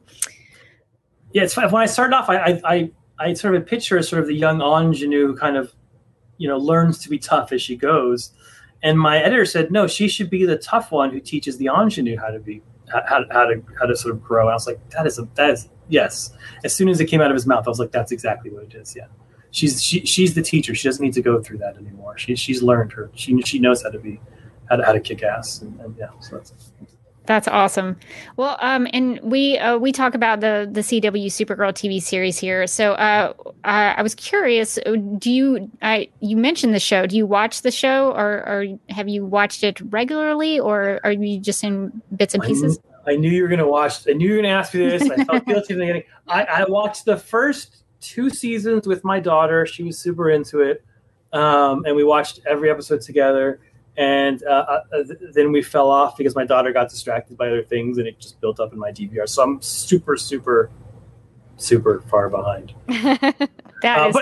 yeah, 1.32 1.42
it's 1.42 1.54
fun. 1.54 1.70
When 1.70 1.82
I 1.82 1.86
started 1.86 2.14
off, 2.16 2.30
I, 2.30 2.60
I, 2.64 2.90
I, 3.18 3.34
sort 3.34 3.54
of 3.54 3.66
picture 3.66 4.00
sort 4.02 4.22
of 4.22 4.28
the 4.28 4.34
young 4.34 4.60
ingenue 4.62 5.26
who 5.26 5.36
kind 5.36 5.56
of, 5.56 5.74
you 6.38 6.48
know, 6.48 6.56
learns 6.56 6.98
to 7.00 7.10
be 7.10 7.18
tough 7.18 7.52
as 7.52 7.60
she 7.60 7.76
goes. 7.76 8.32
And 8.82 8.98
my 8.98 9.18
editor 9.18 9.44
said, 9.44 9.72
no, 9.72 9.86
she 9.86 10.08
should 10.08 10.30
be 10.30 10.44
the 10.46 10.56
tough 10.56 10.92
one 10.92 11.10
who 11.10 11.20
teaches 11.20 11.58
the 11.58 11.66
ingenue 11.66 12.16
how 12.16 12.28
to 12.28 12.38
be, 12.38 12.62
how, 12.92 13.24
how, 13.30 13.46
to, 13.46 13.62
how 13.78 13.86
to 13.86 13.96
sort 13.96 14.14
of 14.14 14.22
grow. 14.22 14.42
And 14.42 14.50
I 14.50 14.54
was 14.54 14.66
like, 14.66 14.78
that 14.90 15.06
is, 15.06 15.18
a, 15.18 15.28
that 15.34 15.50
is, 15.50 15.68
yes. 15.88 16.32
As 16.64 16.74
soon 16.74 16.88
as 16.88 17.00
it 17.00 17.06
came 17.06 17.20
out 17.20 17.30
of 17.30 17.34
his 17.34 17.46
mouth, 17.46 17.66
I 17.66 17.70
was 17.70 17.78
like, 17.78 17.92
that's 17.92 18.12
exactly 18.12 18.50
what 18.50 18.64
it 18.64 18.74
is. 18.74 18.94
Yeah. 18.96 19.06
She's, 19.50 19.82
she, 19.82 20.04
she's 20.04 20.34
the 20.34 20.42
teacher. 20.42 20.74
She 20.74 20.88
doesn't 20.88 21.04
need 21.04 21.14
to 21.14 21.22
go 21.22 21.42
through 21.42 21.58
that 21.58 21.76
anymore. 21.76 22.18
She, 22.18 22.36
she's 22.36 22.62
learned 22.62 22.92
her, 22.92 23.10
she, 23.14 23.40
she 23.42 23.58
knows 23.58 23.82
how 23.82 23.90
to 23.90 23.98
be, 23.98 24.20
how 24.68 24.76
to, 24.76 24.84
how 24.84 24.92
to 24.92 25.00
kick 25.00 25.22
ass. 25.22 25.62
And, 25.62 25.80
and 25.80 25.96
yeah, 25.96 26.08
so 26.20 26.36
that's, 26.36 26.72
That's 27.28 27.46
awesome. 27.46 27.94
Well, 28.38 28.56
um, 28.60 28.88
and 28.94 29.20
we 29.22 29.58
uh, 29.58 29.76
we 29.76 29.92
talk 29.92 30.14
about 30.14 30.40
the 30.40 30.66
the 30.72 30.80
CW 30.80 31.26
Supergirl 31.26 31.74
TV 31.74 32.00
series 32.00 32.38
here. 32.38 32.66
So, 32.66 32.92
uh, 32.94 33.34
I, 33.64 33.92
I 33.98 34.02
was 34.02 34.14
curious. 34.14 34.78
uh, 34.86 34.96
Do 35.18 35.30
you 35.30 35.70
I 35.82 36.08
you 36.20 36.38
mentioned 36.38 36.74
the 36.74 36.80
show? 36.80 37.06
Do 37.06 37.18
you 37.18 37.26
watch 37.26 37.60
the 37.60 37.70
show, 37.70 38.12
or, 38.12 38.38
or 38.48 38.64
have 38.88 39.10
you 39.10 39.26
watched 39.26 39.62
it 39.62 39.78
regularly, 39.92 40.58
or 40.58 41.00
are 41.04 41.12
you 41.12 41.38
just 41.38 41.62
in 41.62 42.00
bits 42.16 42.32
and 42.32 42.42
I 42.42 42.46
knew- 42.46 42.54
pieces? 42.54 42.78
I 43.06 43.16
knew 43.16 43.30
you 43.30 43.42
were 43.42 43.48
going 43.48 43.58
to 43.60 43.66
watch. 43.66 44.08
I 44.08 44.12
knew 44.14 44.26
you 44.28 44.36
were 44.36 44.42
going 44.42 44.50
to 44.52 44.58
ask 44.58 44.72
me 44.74 44.86
this. 44.86 45.02
I 45.10 45.22
felt 45.24 45.44
guilty 45.46 45.74
in 45.74 45.78
the 45.80 45.84
beginning. 45.84 46.04
I, 46.28 46.44
I 46.44 46.64
watched 46.64 47.04
the 47.04 47.16
first 47.18 47.84
two 48.00 48.30
seasons 48.30 48.86
with 48.86 49.04
my 49.04 49.20
daughter. 49.20 49.66
She 49.66 49.82
was 49.82 49.98
super 49.98 50.30
into 50.30 50.60
it, 50.60 50.82
um, 51.34 51.84
and 51.84 51.94
we 51.94 52.04
watched 52.04 52.40
every 52.46 52.70
episode 52.70 53.02
together. 53.02 53.60
And 53.98 54.44
uh, 54.44 54.80
uh, 54.92 55.02
th- 55.02 55.18
then 55.32 55.50
we 55.50 55.60
fell 55.60 55.90
off 55.90 56.16
because 56.16 56.36
my 56.36 56.44
daughter 56.44 56.72
got 56.72 56.88
distracted 56.88 57.36
by 57.36 57.48
other 57.48 57.64
things, 57.64 57.98
and 57.98 58.06
it 58.06 58.20
just 58.20 58.40
built 58.40 58.60
up 58.60 58.72
in 58.72 58.78
my 58.78 58.92
DVR. 58.92 59.28
So 59.28 59.42
I'm 59.42 59.60
super, 59.60 60.16
super, 60.16 60.70
super 61.56 62.00
far 62.08 62.30
behind. 62.30 62.72
That 63.80 63.98
Uh, 64.00 64.08
is 64.08 64.16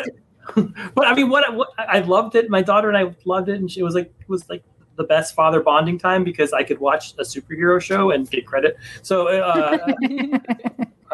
but, 0.54 0.68
but 0.94 1.06
I 1.06 1.14
mean, 1.14 1.30
what, 1.30 1.54
what 1.54 1.70
I 1.78 2.00
loved 2.00 2.34
it. 2.34 2.50
My 2.50 2.60
daughter 2.60 2.88
and 2.88 2.96
I 2.96 3.14
loved 3.24 3.48
it, 3.48 3.58
and 3.60 3.70
she 3.70 3.82
was 3.82 3.94
like, 3.94 4.12
it 4.20 4.28
was 4.28 4.48
like 4.50 4.62
the 4.96 5.04
best 5.04 5.34
father 5.34 5.60
bonding 5.60 5.98
time 5.98 6.24
because 6.24 6.52
I 6.52 6.62
could 6.62 6.78
watch 6.78 7.12
a 7.18 7.22
superhero 7.22 7.80
show 7.80 8.10
and 8.10 8.30
get 8.30 8.46
credit. 8.46 8.76
So, 9.02 9.28
uh, 9.28 9.78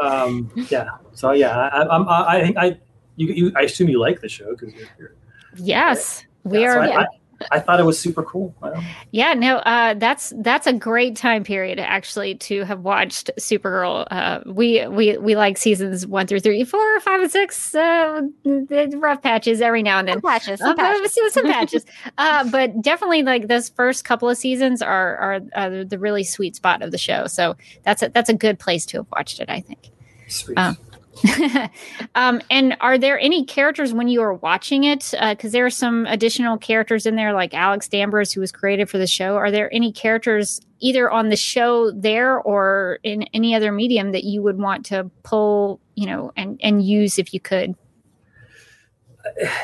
um, 0.02 0.50
yeah. 0.70 0.88
So 1.12 1.32
yeah, 1.32 1.68
I, 1.68 1.86
I'm, 1.86 2.08
I, 2.08 2.26
I 2.26 2.42
think 2.42 2.56
I, 2.56 2.78
you, 3.16 3.28
you, 3.28 3.52
I 3.56 3.62
assume 3.62 3.88
you 3.88 4.00
like 4.00 4.20
the 4.20 4.28
show 4.28 4.56
because 4.56 4.74
you're, 4.74 4.88
you're 4.98 5.14
yes. 5.56 6.24
We 6.44 6.62
yeah, 6.62 6.72
so 6.72 6.78
are. 6.78 6.82
I, 6.82 7.02
I, 7.02 7.06
I 7.50 7.60
thought 7.60 7.80
it 7.80 7.84
was 7.84 7.98
super 7.98 8.22
cool. 8.22 8.54
I 8.62 8.86
Yeah, 9.10 9.34
no, 9.34 9.56
uh, 9.58 9.94
that's 9.94 10.32
that's 10.38 10.66
a 10.66 10.72
great 10.72 11.16
time 11.16 11.44
period 11.44 11.78
actually 11.78 12.34
to 12.36 12.64
have 12.64 12.80
watched 12.80 13.30
Supergirl. 13.38 14.06
Uh, 14.10 14.40
we 14.46 14.86
we 14.86 15.16
we 15.18 15.36
like 15.36 15.58
seasons 15.58 16.06
one 16.06 16.26
through 16.26 16.40
three, 16.40 16.64
four, 16.64 17.00
five, 17.00 17.20
and 17.20 17.30
six. 17.30 17.74
Uh, 17.74 18.22
the 18.44 18.96
rough 19.00 19.22
patches 19.22 19.60
every 19.60 19.82
now 19.82 19.98
and 19.98 20.08
then. 20.08 20.14
Some 20.20 20.30
patches, 20.30 20.60
Uh, 20.60 20.66
some 20.66 20.76
but- 20.76 20.82
patches. 20.82 21.12
some, 21.14 21.30
some 21.30 21.44
patches. 21.52 21.86
Uh, 22.18 22.50
but 22.50 22.80
definitely, 22.82 23.22
like 23.22 23.48
those 23.48 23.68
first 23.70 24.04
couple 24.04 24.28
of 24.28 24.36
seasons 24.38 24.82
are 24.82 25.16
are 25.16 25.40
uh, 25.54 25.84
the 25.84 25.98
really 25.98 26.24
sweet 26.24 26.56
spot 26.56 26.82
of 26.82 26.90
the 26.90 26.98
show. 26.98 27.26
So 27.26 27.56
that's 27.84 28.02
a 28.02 28.08
that's 28.10 28.28
a 28.28 28.34
good 28.34 28.58
place 28.58 28.86
to 28.86 28.98
have 28.98 29.06
watched 29.14 29.40
it. 29.40 29.50
I 29.50 29.60
think. 29.60 29.90
Sweet. 30.28 30.56
Um, 30.58 30.76
um, 32.14 32.40
and 32.50 32.76
are 32.80 32.96
there 32.96 33.18
any 33.18 33.44
characters 33.44 33.92
when 33.92 34.08
you 34.08 34.22
are 34.22 34.34
watching 34.34 34.84
it? 34.84 35.12
Because 35.20 35.52
there 35.52 35.66
are 35.66 35.70
some 35.70 36.06
additional 36.06 36.56
characters 36.56 37.06
in 37.06 37.16
there, 37.16 37.32
like 37.32 37.54
Alex 37.54 37.88
Danvers, 37.88 38.32
who 38.32 38.40
was 38.40 38.50
created 38.50 38.88
for 38.88 38.98
the 38.98 39.06
show. 39.06 39.36
Are 39.36 39.50
there 39.50 39.72
any 39.74 39.92
characters 39.92 40.60
either 40.80 41.10
on 41.10 41.28
the 41.28 41.36
show 41.36 41.90
there 41.92 42.40
or 42.40 42.98
in 43.02 43.24
any 43.34 43.54
other 43.54 43.72
medium 43.72 44.12
that 44.12 44.24
you 44.24 44.42
would 44.42 44.58
want 44.58 44.86
to 44.86 45.10
pull, 45.22 45.80
you 45.94 46.06
know, 46.06 46.32
and 46.36 46.58
and 46.62 46.82
use 46.84 47.18
if 47.18 47.34
you 47.34 47.40
could? 47.40 47.74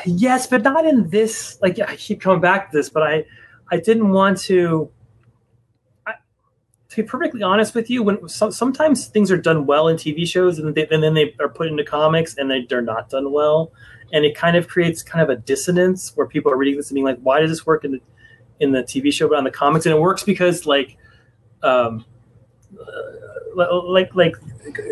yes, 0.05 0.47
but 0.47 0.63
not 0.63 0.85
in 0.85 1.09
this. 1.09 1.59
Like 1.61 1.79
I 1.79 1.95
keep 1.95 2.21
coming 2.21 2.41
back 2.41 2.71
to 2.71 2.77
this, 2.77 2.89
but 2.89 3.03
I, 3.03 3.25
I 3.71 3.77
didn't 3.77 4.09
want 4.11 4.39
to. 4.41 4.91
To 6.89 6.95
be 6.95 7.03
perfectly 7.03 7.43
honest 7.43 7.75
with 7.75 7.89
you, 7.89 8.01
when 8.01 8.27
so, 8.27 8.49
sometimes 8.49 9.07
things 9.07 9.31
are 9.31 9.37
done 9.37 9.67
well 9.67 9.87
in 9.87 9.95
TV 9.95 10.27
shows, 10.27 10.57
and, 10.57 10.73
they, 10.73 10.87
and 10.87 11.03
then 11.03 11.13
they 11.13 11.35
are 11.39 11.49
put 11.49 11.67
into 11.67 11.83
comics, 11.83 12.35
and 12.35 12.49
they, 12.49 12.65
they're 12.67 12.81
not 12.81 13.09
done 13.09 13.31
well, 13.31 13.71
and 14.11 14.25
it 14.25 14.35
kind 14.35 14.57
of 14.57 14.67
creates 14.67 15.03
kind 15.03 15.21
of 15.21 15.29
a 15.29 15.39
dissonance 15.39 16.11
where 16.15 16.25
people 16.25 16.51
are 16.51 16.57
reading 16.57 16.77
this 16.77 16.89
and 16.89 16.95
being 16.95 17.05
like, 17.05 17.19
"Why 17.19 17.41
does 17.41 17.51
this 17.51 17.63
work 17.63 17.85
in 17.85 17.91
the 17.91 18.01
in 18.59 18.71
the 18.71 18.81
TV 18.81 19.13
show 19.13 19.27
but 19.27 19.37
on 19.37 19.43
the 19.43 19.51
comics?" 19.51 19.85
And 19.85 19.93
it 19.93 20.01
works 20.01 20.23
because 20.23 20.65
like, 20.65 20.97
um, 21.61 22.05
uh, 22.79 23.81
like 23.83 24.15
like 24.15 24.35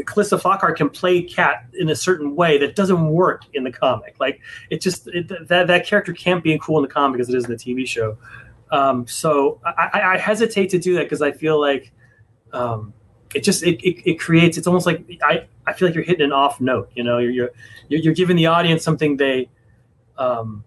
Calista 0.06 0.38
Flockhart 0.38 0.76
can 0.76 0.90
play 0.90 1.24
Cat 1.24 1.66
in 1.74 1.90
a 1.90 1.96
certain 1.96 2.36
way 2.36 2.58
that 2.60 2.76
doesn't 2.76 3.10
work 3.10 3.44
in 3.54 3.64
the 3.64 3.72
comic. 3.72 4.16
Like 4.20 4.42
it 4.70 4.82
just 4.82 5.08
it, 5.08 5.48
that 5.48 5.66
that 5.66 5.86
character 5.88 6.14
can't 6.14 6.44
be 6.44 6.58
cool 6.62 6.78
in 6.78 6.84
the 6.84 6.94
comic 6.94 7.20
as 7.20 7.30
it 7.30 7.36
is 7.36 7.46
in 7.46 7.52
the 7.52 7.58
TV 7.58 7.88
show. 7.88 8.18
Um, 8.72 9.08
so 9.08 9.62
I, 9.66 10.16
I, 10.16 10.18
hesitate 10.18 10.70
to 10.72 10.80
do 10.80 10.96
that 10.96 11.04
because 11.04 11.22
I 11.22 11.32
feel 11.32 11.60
like 11.60 11.94
um, 12.52 12.94
it 13.34 13.44
just 13.44 13.64
it, 13.64 13.82
it, 13.82 14.10
it 14.10 14.20
creates. 14.20 14.58
It's 14.58 14.68
almost 14.68 14.86
like 14.86 15.06
I, 15.24 15.48
I 15.66 15.74
feel 15.74 15.88
like 15.88 15.96
you're 15.96 16.04
hitting 16.04 16.26
an 16.26 16.34
off 16.34 16.60
note. 16.60 16.92
You 16.94 17.04
know, 17.04 17.18
you're 17.18 17.32
you're 17.32 17.52
you're, 17.88 18.02
you're 18.02 18.14
giving 18.14 18.36
the 18.36 18.48
audience 18.48 18.84
something 18.84 19.16
they 19.16 19.50
um, 20.18 20.66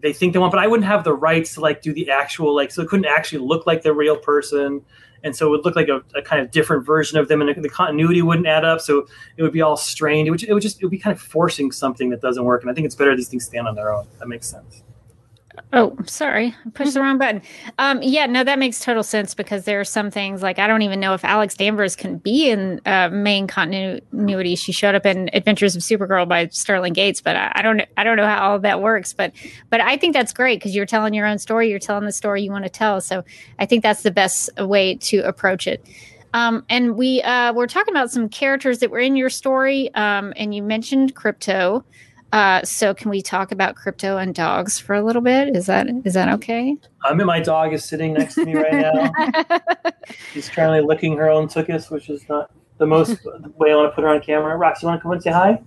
they 0.00 0.12
think 0.12 0.32
they 0.32 0.38
want, 0.38 0.52
but 0.52 0.60
I 0.62 0.66
wouldn't 0.66 0.86
have 0.86 1.04
the 1.04 1.12
rights 1.12 1.54
to 1.54 1.60
like 1.60 1.82
do 1.82 1.92
the 1.92 2.10
actual 2.10 2.54
like 2.54 2.70
so 2.70 2.82
it 2.82 2.88
couldn't 2.88 3.06
actually 3.06 3.46
look 3.46 3.66
like 3.66 3.82
the 3.82 3.92
real 3.92 4.16
person. 4.16 4.82
And 5.24 5.36
so 5.36 5.46
it 5.46 5.50
would 5.50 5.64
look 5.64 5.76
like 5.76 5.88
a, 5.88 6.02
a 6.18 6.22
kind 6.22 6.42
of 6.42 6.50
different 6.50 6.84
version 6.84 7.16
of 7.16 7.28
them, 7.28 7.42
and 7.42 7.62
the 7.62 7.68
continuity 7.68 8.22
wouldn't 8.22 8.48
add 8.48 8.64
up. 8.64 8.80
So 8.80 9.06
it 9.36 9.42
would 9.44 9.52
be 9.52 9.62
all 9.62 9.76
strained. 9.76 10.26
It 10.26 10.32
would, 10.32 10.42
it 10.42 10.52
would 10.52 10.62
just 10.62 10.80
it 10.80 10.84
would 10.84 10.90
be 10.90 10.98
kind 10.98 11.14
of 11.14 11.22
forcing 11.22 11.70
something 11.70 12.10
that 12.10 12.20
doesn't 12.20 12.42
work. 12.42 12.62
And 12.62 12.70
I 12.70 12.74
think 12.74 12.86
it's 12.86 12.96
better 12.96 13.14
these 13.14 13.28
things 13.28 13.44
stand 13.44 13.68
on 13.68 13.76
their 13.76 13.92
own. 13.92 14.08
That 14.18 14.26
makes 14.26 14.48
sense. 14.48 14.82
Oh, 15.74 15.96
sorry, 16.06 16.54
I 16.66 16.70
pushed 16.70 16.94
the 16.94 17.00
wrong 17.00 17.18
button. 17.18 17.42
Um, 17.78 18.02
yeah, 18.02 18.26
no, 18.26 18.44
that 18.44 18.58
makes 18.58 18.80
total 18.80 19.02
sense 19.02 19.34
because 19.34 19.64
there 19.64 19.80
are 19.80 19.84
some 19.84 20.10
things 20.10 20.42
like 20.42 20.58
I 20.58 20.66
don't 20.66 20.82
even 20.82 21.00
know 21.00 21.14
if 21.14 21.24
Alex 21.24 21.54
Danvers 21.54 21.96
can 21.96 22.18
be 22.18 22.50
in 22.50 22.80
uh, 22.86 23.08
main 23.10 23.46
continuity. 23.46 24.54
She 24.56 24.72
showed 24.72 24.94
up 24.94 25.04
in 25.04 25.28
Adventures 25.32 25.76
of 25.76 25.82
Supergirl 25.82 26.26
by 26.26 26.48
Sterling 26.48 26.94
Gates, 26.94 27.20
but 27.20 27.36
I, 27.36 27.52
I 27.56 27.62
don't, 27.62 27.82
I 27.96 28.04
don't 28.04 28.16
know 28.16 28.26
how 28.26 28.50
all 28.50 28.58
that 28.60 28.80
works. 28.80 29.12
But, 29.12 29.32
but 29.68 29.80
I 29.80 29.96
think 29.96 30.14
that's 30.14 30.32
great 30.32 30.58
because 30.58 30.74
you're 30.74 30.86
telling 30.86 31.14
your 31.14 31.26
own 31.26 31.38
story. 31.38 31.68
You're 31.68 31.78
telling 31.78 32.04
the 32.04 32.12
story 32.12 32.42
you 32.42 32.50
want 32.50 32.64
to 32.64 32.70
tell. 32.70 33.00
So 33.00 33.24
I 33.58 33.66
think 33.66 33.82
that's 33.82 34.02
the 34.02 34.10
best 34.10 34.50
way 34.58 34.96
to 34.96 35.18
approach 35.20 35.66
it. 35.66 35.86
Um, 36.34 36.64
and 36.70 36.96
we 36.96 37.22
uh, 37.22 37.52
were 37.52 37.66
talking 37.66 37.92
about 37.92 38.10
some 38.10 38.28
characters 38.28 38.78
that 38.78 38.90
were 38.90 38.98
in 38.98 39.16
your 39.16 39.30
story, 39.30 39.94
um, 39.94 40.32
and 40.36 40.54
you 40.54 40.62
mentioned 40.62 41.14
Krypto. 41.14 41.84
Uh, 42.32 42.62
so 42.62 42.94
can 42.94 43.10
we 43.10 43.20
talk 43.20 43.52
about 43.52 43.76
Krypto 43.76 44.20
and 44.20 44.34
dogs 44.34 44.78
for 44.78 44.94
a 44.94 45.02
little 45.02 45.20
bit? 45.20 45.54
Is 45.54 45.66
that 45.66 45.86
is 46.04 46.14
that 46.14 46.30
okay? 46.30 46.76
I 47.04 47.12
mean, 47.12 47.26
my 47.26 47.40
dog 47.40 47.74
is 47.74 47.84
sitting 47.84 48.14
next 48.14 48.36
to 48.36 48.46
me 48.46 48.54
right 48.54 48.72
now. 48.72 49.12
She's 50.32 50.48
currently 50.48 50.80
licking 50.80 51.16
her 51.18 51.28
own 51.28 51.46
tuchus, 51.46 51.90
which 51.90 52.08
is 52.08 52.26
not 52.30 52.50
the 52.78 52.86
most 52.86 53.18
way 53.58 53.72
I 53.72 53.76
want 53.76 53.92
to 53.92 53.94
put 53.94 54.02
her 54.02 54.08
on 54.08 54.20
camera. 54.22 54.58
Rox, 54.58 54.80
you 54.80 54.88
want 54.88 55.00
to 55.00 55.02
come 55.02 55.12
and 55.12 55.22
say 55.22 55.30
hi? 55.30 55.62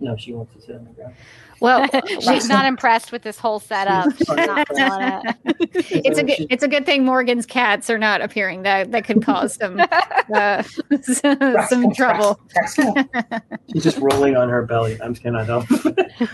No, 0.00 0.16
she 0.16 0.32
wants 0.32 0.54
to 0.54 0.60
sit 0.62 0.76
on 0.76 0.86
the 0.86 0.90
ground. 0.92 1.14
Well, 1.60 1.86
She's 2.20 2.48
not 2.48 2.64
impressed 2.64 3.12
with 3.12 3.22
this 3.22 3.38
whole 3.38 3.60
setup. 3.60 4.16
She's 4.16 4.28
not 4.28 4.66
it. 4.70 5.36
it's 6.04 6.18
a 6.18 6.22
good 6.24 6.46
it's 6.50 6.62
a 6.62 6.68
good 6.68 6.86
thing 6.86 7.04
Morgan's 7.04 7.46
cats 7.46 7.90
are 7.90 7.98
not 7.98 8.20
appearing. 8.22 8.62
That 8.62 8.92
that 8.92 9.04
could 9.04 9.22
cause 9.24 9.54
some 9.54 9.80
uh, 10.34 10.62
some, 11.02 11.56
some 11.68 11.92
trouble. 11.94 12.40
She's 13.72 13.84
just 13.84 13.98
rolling 13.98 14.36
on 14.36 14.48
her 14.48 14.62
belly. 14.62 14.98
I'm 15.02 15.14
just 15.14 15.22
kidding. 15.22 15.36
I 15.38 15.46
know. 15.46 15.64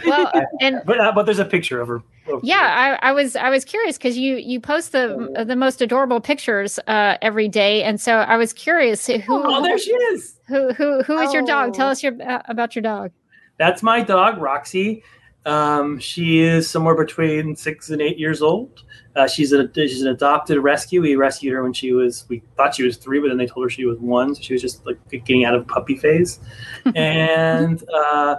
Well, 0.07 0.33
and 0.61 0.81
but 0.85 1.01
uh, 1.01 1.12
but 1.12 1.27
there's 1.27 1.39
a 1.39 1.45
picture 1.45 1.81
of 1.81 1.89
her. 1.89 1.97
of- 2.29 2.41
yeah, 2.43 2.99
I, 3.03 3.11
I 3.11 3.12
was 3.12 3.37
I 3.37 3.51
was 3.51 3.64
curious 3.64 3.99
because 3.99 4.16
you 4.16 4.37
you 4.37 4.61
post 4.61 4.93
the 4.93 5.45
the 5.47 5.57
most 5.57 5.83
adorable 5.83 6.20
pictures 6.20 6.79
uh, 6.87 7.16
every 7.22 7.49
day, 7.49 7.83
and 7.83 8.01
so 8.01 8.14
I 8.16 8.37
was 8.37 8.53
curious 8.53 9.07
who 9.07 9.22
Oh, 9.29 9.62
there 9.62 9.79
she 9.79 9.91
is. 9.93 10.39
who 10.49 10.72
who 10.72 11.03
who 11.03 11.18
is 11.18 11.33
your 11.33 11.43
dog? 11.43 11.74
Tell 11.74 11.89
Oh. 11.89 11.91
us 11.91 12.03
your 12.03 12.14
uh, 12.22 12.43
about 12.49 12.74
your 12.77 12.83
dog. 12.83 13.11
That's 13.59 13.82
my 13.82 14.02
dog, 14.02 14.38
Roxy. 14.38 15.02
Um, 15.46 16.00
she 16.00 16.40
is 16.40 16.68
somewhere 16.68 16.96
between 16.96 17.54
six 17.54 17.90
and 17.90 18.02
eight 18.02 18.18
years 18.18 18.42
old. 18.42 18.82
Uh, 19.14 19.28
she's 19.28 19.52
a 19.52 19.70
she's 19.74 20.02
an 20.02 20.09
adopted 20.09 20.59
rescue. 20.59 21.00
We 21.00 21.14
rescued 21.14 21.54
her 21.54 21.62
when 21.62 21.72
she 21.72 21.92
was 21.92 22.24
we 22.28 22.42
thought 22.57 22.74
she 22.74 22.82
was 22.82 22.96
three, 22.96 23.20
but 23.20 23.28
then 23.28 23.36
they 23.38 23.46
told 23.46 23.64
her 23.64 23.70
she 23.70 23.84
was 23.86 23.98
one, 23.98 24.34
so 24.34 24.42
she 24.42 24.52
was 24.54 24.61
just 24.61 24.84
like 24.84 24.98
getting 25.09 25.44
out 25.44 25.54
of 25.54 25.66
puppy 25.68 25.96
phase. 25.96 26.40
and 26.96 27.82
uh, 27.94 28.36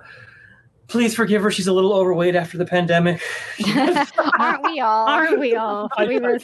please 0.88 1.16
forgive 1.16 1.42
her; 1.42 1.50
she's 1.50 1.68
a 1.68 1.74
little 1.74 1.94
overweight 1.94 2.36
after 2.36 2.58
the 2.58 2.66
pandemic. 2.66 3.22
Aren't 4.38 4.64
we 4.66 4.82
all? 4.82 5.08
Aren't 5.08 5.40
we 5.40 5.56
all? 5.56 5.90
We 5.98 6.20
were- 6.20 6.40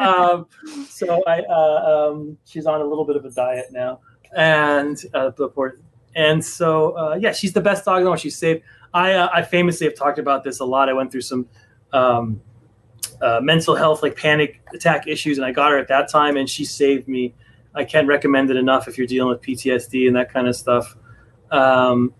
um, 0.00 0.46
so 0.88 1.22
I, 1.26 1.40
uh, 1.40 2.08
um, 2.12 2.38
she's 2.44 2.66
on 2.66 2.80
a 2.80 2.84
little 2.84 3.04
bit 3.04 3.16
of 3.16 3.24
a 3.24 3.30
diet 3.30 3.66
now, 3.72 4.00
and 4.34 4.96
uh, 5.12 5.30
the 5.36 5.48
poor, 5.48 5.78
and 6.16 6.44
so 6.44 6.96
uh, 6.96 7.18
yeah, 7.20 7.32
she's 7.32 7.52
the 7.52 7.60
best 7.60 7.84
dog 7.84 7.98
in 7.98 8.04
the 8.04 8.10
world. 8.10 8.20
She's 8.20 8.36
safe. 8.36 8.62
I, 8.92 9.12
uh, 9.12 9.28
I 9.32 9.42
famously 9.42 9.86
have 9.86 9.94
talked 9.94 10.18
about 10.18 10.42
this 10.42 10.60
a 10.60 10.64
lot. 10.64 10.88
I 10.88 10.94
went 10.94 11.12
through 11.12 11.20
some 11.20 11.46
um, 11.92 12.40
uh, 13.20 13.40
mental 13.42 13.76
health, 13.76 14.02
like 14.02 14.16
panic 14.16 14.62
attack 14.74 15.06
issues, 15.06 15.36
and 15.36 15.44
I 15.44 15.52
got 15.52 15.70
her 15.70 15.78
at 15.78 15.88
that 15.88 16.10
time, 16.10 16.38
and 16.38 16.48
she 16.48 16.64
saved 16.64 17.06
me. 17.06 17.34
I 17.74 17.84
can't 17.84 18.08
recommend 18.08 18.50
it 18.50 18.56
enough 18.56 18.88
if 18.88 18.96
you're 18.96 19.06
dealing 19.06 19.28
with 19.28 19.42
PTSD 19.42 20.06
and 20.06 20.16
that 20.16 20.32
kind 20.32 20.48
of 20.48 20.56
stuff. 20.56 20.96
Um, 21.50 22.14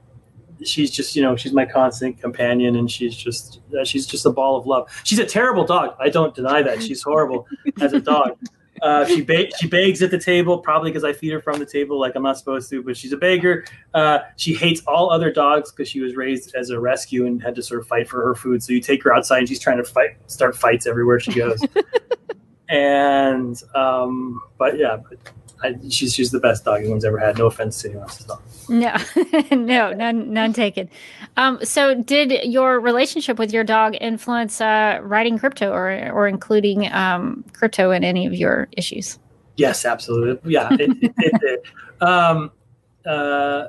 she's 0.63 0.91
just, 0.91 1.17
you 1.17 1.23
know, 1.23 1.35
she's 1.35 1.55
my 1.55 1.65
constant 1.65 2.21
companion, 2.21 2.77
and 2.77 2.91
she's 2.91 3.17
just, 3.17 3.61
uh, 3.79 3.83
she's 3.83 4.07
just 4.07 4.27
a 4.27 4.31
ball 4.31 4.57
of 4.59 4.67
love. 4.67 4.91
She's 5.05 5.19
a 5.19 5.25
terrible 5.25 5.65
dog. 5.65 5.97
I 5.99 6.11
don't 6.11 6.35
deny 6.35 6.61
that. 6.61 6.83
She's 6.83 7.03
horrible 7.03 7.47
as 7.81 7.95
a 7.95 8.01
dog. 8.01 8.39
Uh, 8.83 9.05
she 9.07 9.23
ba- 9.23 9.49
she 9.59 9.67
begs 9.67 10.03
at 10.03 10.11
the 10.11 10.19
table, 10.19 10.59
probably 10.59 10.91
because 10.91 11.05
I 11.05 11.13
feed 11.13 11.33
her 11.33 11.41
from 11.41 11.59
the 11.59 11.67
table 11.67 11.99
like 11.99 12.15
I'm 12.15 12.23
not 12.23 12.39
supposed 12.39 12.71
to. 12.71 12.83
But 12.83 12.97
she's 12.97 13.13
a 13.13 13.17
beggar. 13.17 13.65
Uh, 13.95 14.21
she 14.37 14.55
hates 14.55 14.83
all 14.87 15.11
other 15.11 15.33
dogs 15.33 15.71
because 15.71 15.89
she 15.89 16.01
was 16.01 16.17
raised 16.17 16.55
as 16.55 16.71
a 16.71 16.79
rescue 16.79 17.27
and 17.27 17.43
had 17.43 17.55
to 17.57 17.63
sort 17.63 17.81
of 17.81 17.87
fight 17.87 18.09
for 18.09 18.23
her 18.23 18.35
food. 18.35 18.63
So 18.63 18.73
you 18.73 18.81
take 18.81 19.03
her 19.05 19.15
outside 19.15 19.39
and 19.41 19.49
she's 19.49 19.61
trying 19.61 19.79
to 19.79 19.85
fight, 19.85 20.17
start 20.27 20.57
fights 20.57 20.87
everywhere 20.87 21.21
she 21.21 21.33
goes. 21.33 21.61
and 22.69 23.61
um, 23.75 24.43
but 24.59 24.79
yeah, 24.79 24.97
but 24.97 25.19
I, 25.63 25.75
she's 25.89 26.15
she's 26.15 26.31
the 26.31 26.41
best 26.41 26.65
dog 26.65 26.81
anyone's 26.81 27.05
ever 27.05 27.19
had. 27.19 27.39
No 27.39 27.47
offense 27.47 27.81
to 27.83 27.89
anyone 27.89 28.05
else's 28.05 28.27
dog. 28.27 28.43
no, 28.69 28.95
no, 29.57 29.93
none, 29.93 30.33
none 30.33 30.53
taken. 30.53 30.91
Um, 31.37 31.65
so, 31.65 31.95
did 31.95 32.45
your 32.45 32.81
relationship 32.81 33.39
with 33.39 33.53
your 33.53 33.65
dog 33.65 33.97
influence 34.01 34.61
uh, 34.61 35.01
writing 35.03 35.39
Krypto 35.39 35.71
or 35.71 36.13
or 36.13 36.29
including 36.29 36.93
um, 36.93 37.45
Krypto 37.53 37.97
in 37.97 38.05
any 38.05 38.27
of 38.27 38.35
your 38.35 38.69
issues? 38.73 39.19
Yes, 39.57 39.85
absolutely. 39.85 40.53
Yeah, 40.53 40.69
it, 40.73 40.91
it, 41.01 41.13
it, 41.19 41.63
um, 42.03 42.53
uh, 43.07 43.69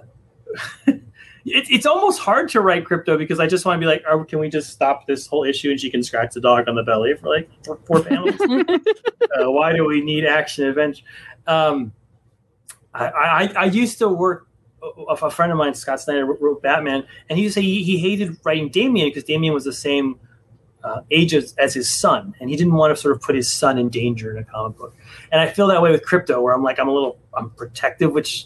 it, 0.88 1.03
it's 1.45 1.85
almost 1.85 2.19
hard 2.19 2.49
to 2.49 2.61
write 2.61 2.83
Krypto 2.83 3.17
because 3.17 3.39
I 3.39 3.47
just 3.47 3.65
want 3.65 3.77
to 3.77 3.79
be 3.79 3.89
like, 3.89 4.03
oh, 4.09 4.23
can 4.25 4.39
we 4.39 4.49
just 4.49 4.71
stop 4.71 5.07
this 5.07 5.27
whole 5.27 5.45
issue 5.45 5.71
and 5.71 5.79
she 5.79 5.89
can 5.89 6.03
scratch 6.03 6.33
the 6.33 6.41
dog 6.41 6.67
on 6.67 6.75
the 6.75 6.83
belly 6.83 7.13
for 7.15 7.29
like 7.29 7.49
four, 7.63 7.79
four 7.85 8.03
panels? 8.03 8.35
uh, 8.41 9.49
why 9.49 9.73
do 9.73 9.85
we 9.85 10.01
need 10.01 10.25
action 10.25 10.65
adventure? 10.65 11.03
Um, 11.48 11.93
I, 12.93 13.08
I, 13.08 13.54
I 13.56 13.66
used 13.66 13.98
to 14.00 14.10
work. 14.10 14.43
A 14.80 15.14
a 15.14 15.32
friend 15.32 15.52
of 15.52 15.58
mine, 15.58 15.74
Scott 15.74 16.00
Snyder, 16.00 16.24
wrote- 16.26 16.62
Batman, 16.62 17.04
and 17.30 17.38
he 17.38 17.43
used 17.43 17.56
to 17.56 17.62
say 17.62 17.66
he, 17.66 17.84
he 17.84 17.98
hated 17.98 18.38
writing 18.45 18.70
Damian 18.70 19.10
because 19.10 19.24
Damian 19.24 19.54
was 19.54 19.64
the 19.64 19.74
same 19.74 20.20
uh, 20.84 21.02
age 21.10 21.34
as, 21.34 21.56
as 21.58 21.74
his 21.74 21.89
son, 21.89 22.36
and 22.39 22.50
he 22.50 22.56
didn't 22.56 22.74
want 22.74 22.95
to 22.95 23.02
sort 23.02 23.16
of 23.16 23.22
put 23.22 23.36
his 23.36 23.50
son 23.50 23.80
in 23.80 23.89
danger 23.89 24.32
in 24.32 24.38
a 24.38 24.45
comic 24.45 24.78
book. 24.78 24.95
And 25.32 25.41
I 25.41 25.48
feel 25.48 25.68
that 25.68 25.82
way 25.82 25.91
with 25.91 26.06
Krypto, 26.06 26.41
where 26.43 26.54
I'm 26.54 26.62
like, 26.62 26.80
I'm 26.80 26.88
a 26.88 26.93
little, 26.93 27.18
I'm 27.34 27.50
protective, 27.50 28.14
which, 28.14 28.45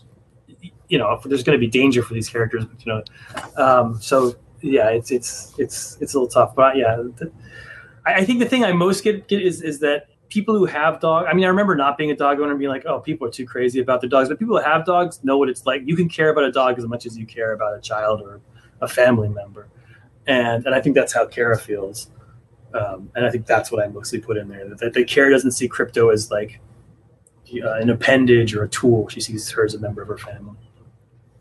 you 0.87 0.97
know, 0.97 1.19
there's 1.25 1.43
going 1.43 1.59
to 1.59 1.59
be 1.59 1.67
danger 1.69 2.01
for 2.01 2.13
these 2.13 2.29
characters, 2.29 2.65
but, 2.65 2.85
you 2.85 2.93
know, 2.93 3.03
um, 3.61 4.01
so 4.01 4.33
yeah, 4.61 4.89
it's 4.89 5.11
it's 5.11 5.53
it's 5.59 5.97
it's 5.99 6.13
a 6.13 6.17
little 6.17 6.29
tough, 6.29 6.55
but 6.55 6.77
yeah, 6.77 7.03
I, 8.05 8.13
I 8.21 8.25
think 8.25 8.39
the 8.39 8.47
thing 8.47 8.63
I 8.63 8.71
most 8.71 9.03
get, 9.03 9.27
get 9.27 9.41
is 9.41 9.61
is 9.61 9.79
that 9.81 10.07
people 10.31 10.57
who 10.57 10.65
have 10.65 10.99
dogs, 10.99 11.27
I 11.29 11.33
mean, 11.33 11.43
I 11.43 11.49
remember 11.49 11.75
not 11.75 11.97
being 11.97 12.09
a 12.09 12.15
dog 12.15 12.39
owner 12.39 12.51
and 12.51 12.59
being 12.59 12.71
like, 12.71 12.85
oh, 12.85 12.99
people 12.99 13.27
are 13.27 13.31
too 13.31 13.45
crazy 13.45 13.79
about 13.79 14.01
their 14.01 14.09
dogs, 14.09 14.29
but 14.29 14.39
people 14.39 14.57
who 14.57 14.63
have 14.63 14.85
dogs 14.85 15.23
know 15.23 15.37
what 15.37 15.49
it's 15.49 15.65
like. 15.65 15.83
You 15.85 15.95
can 15.95 16.09
care 16.09 16.29
about 16.29 16.45
a 16.45 16.51
dog 16.51 16.79
as 16.79 16.87
much 16.87 17.05
as 17.05 17.17
you 17.17 17.25
care 17.25 17.51
about 17.51 17.77
a 17.77 17.81
child 17.81 18.21
or 18.21 18.41
a 18.79 18.87
family 18.87 19.29
member, 19.29 19.67
and 20.25 20.65
and 20.65 20.73
I 20.73 20.81
think 20.81 20.95
that's 20.95 21.13
how 21.13 21.27
Kara 21.27 21.59
feels. 21.59 22.09
Um, 22.73 23.11
and 23.15 23.25
I 23.25 23.29
think 23.29 23.45
that's 23.45 23.69
what 23.69 23.83
I 23.83 23.89
mostly 23.89 24.19
put 24.19 24.37
in 24.37 24.47
there. 24.47 24.73
That, 24.75 24.93
that 24.93 25.07
Kara 25.07 25.29
doesn't 25.29 25.51
see 25.51 25.67
Krypto 25.67 26.11
as 26.13 26.31
like 26.31 26.61
uh, 27.61 27.73
an 27.73 27.89
appendage 27.89 28.55
or 28.55 28.63
a 28.63 28.69
tool. 28.69 29.09
She 29.09 29.19
sees 29.19 29.49
her 29.51 29.65
as 29.65 29.73
a 29.73 29.79
member 29.79 30.01
of 30.01 30.07
her 30.07 30.17
family. 30.17 30.55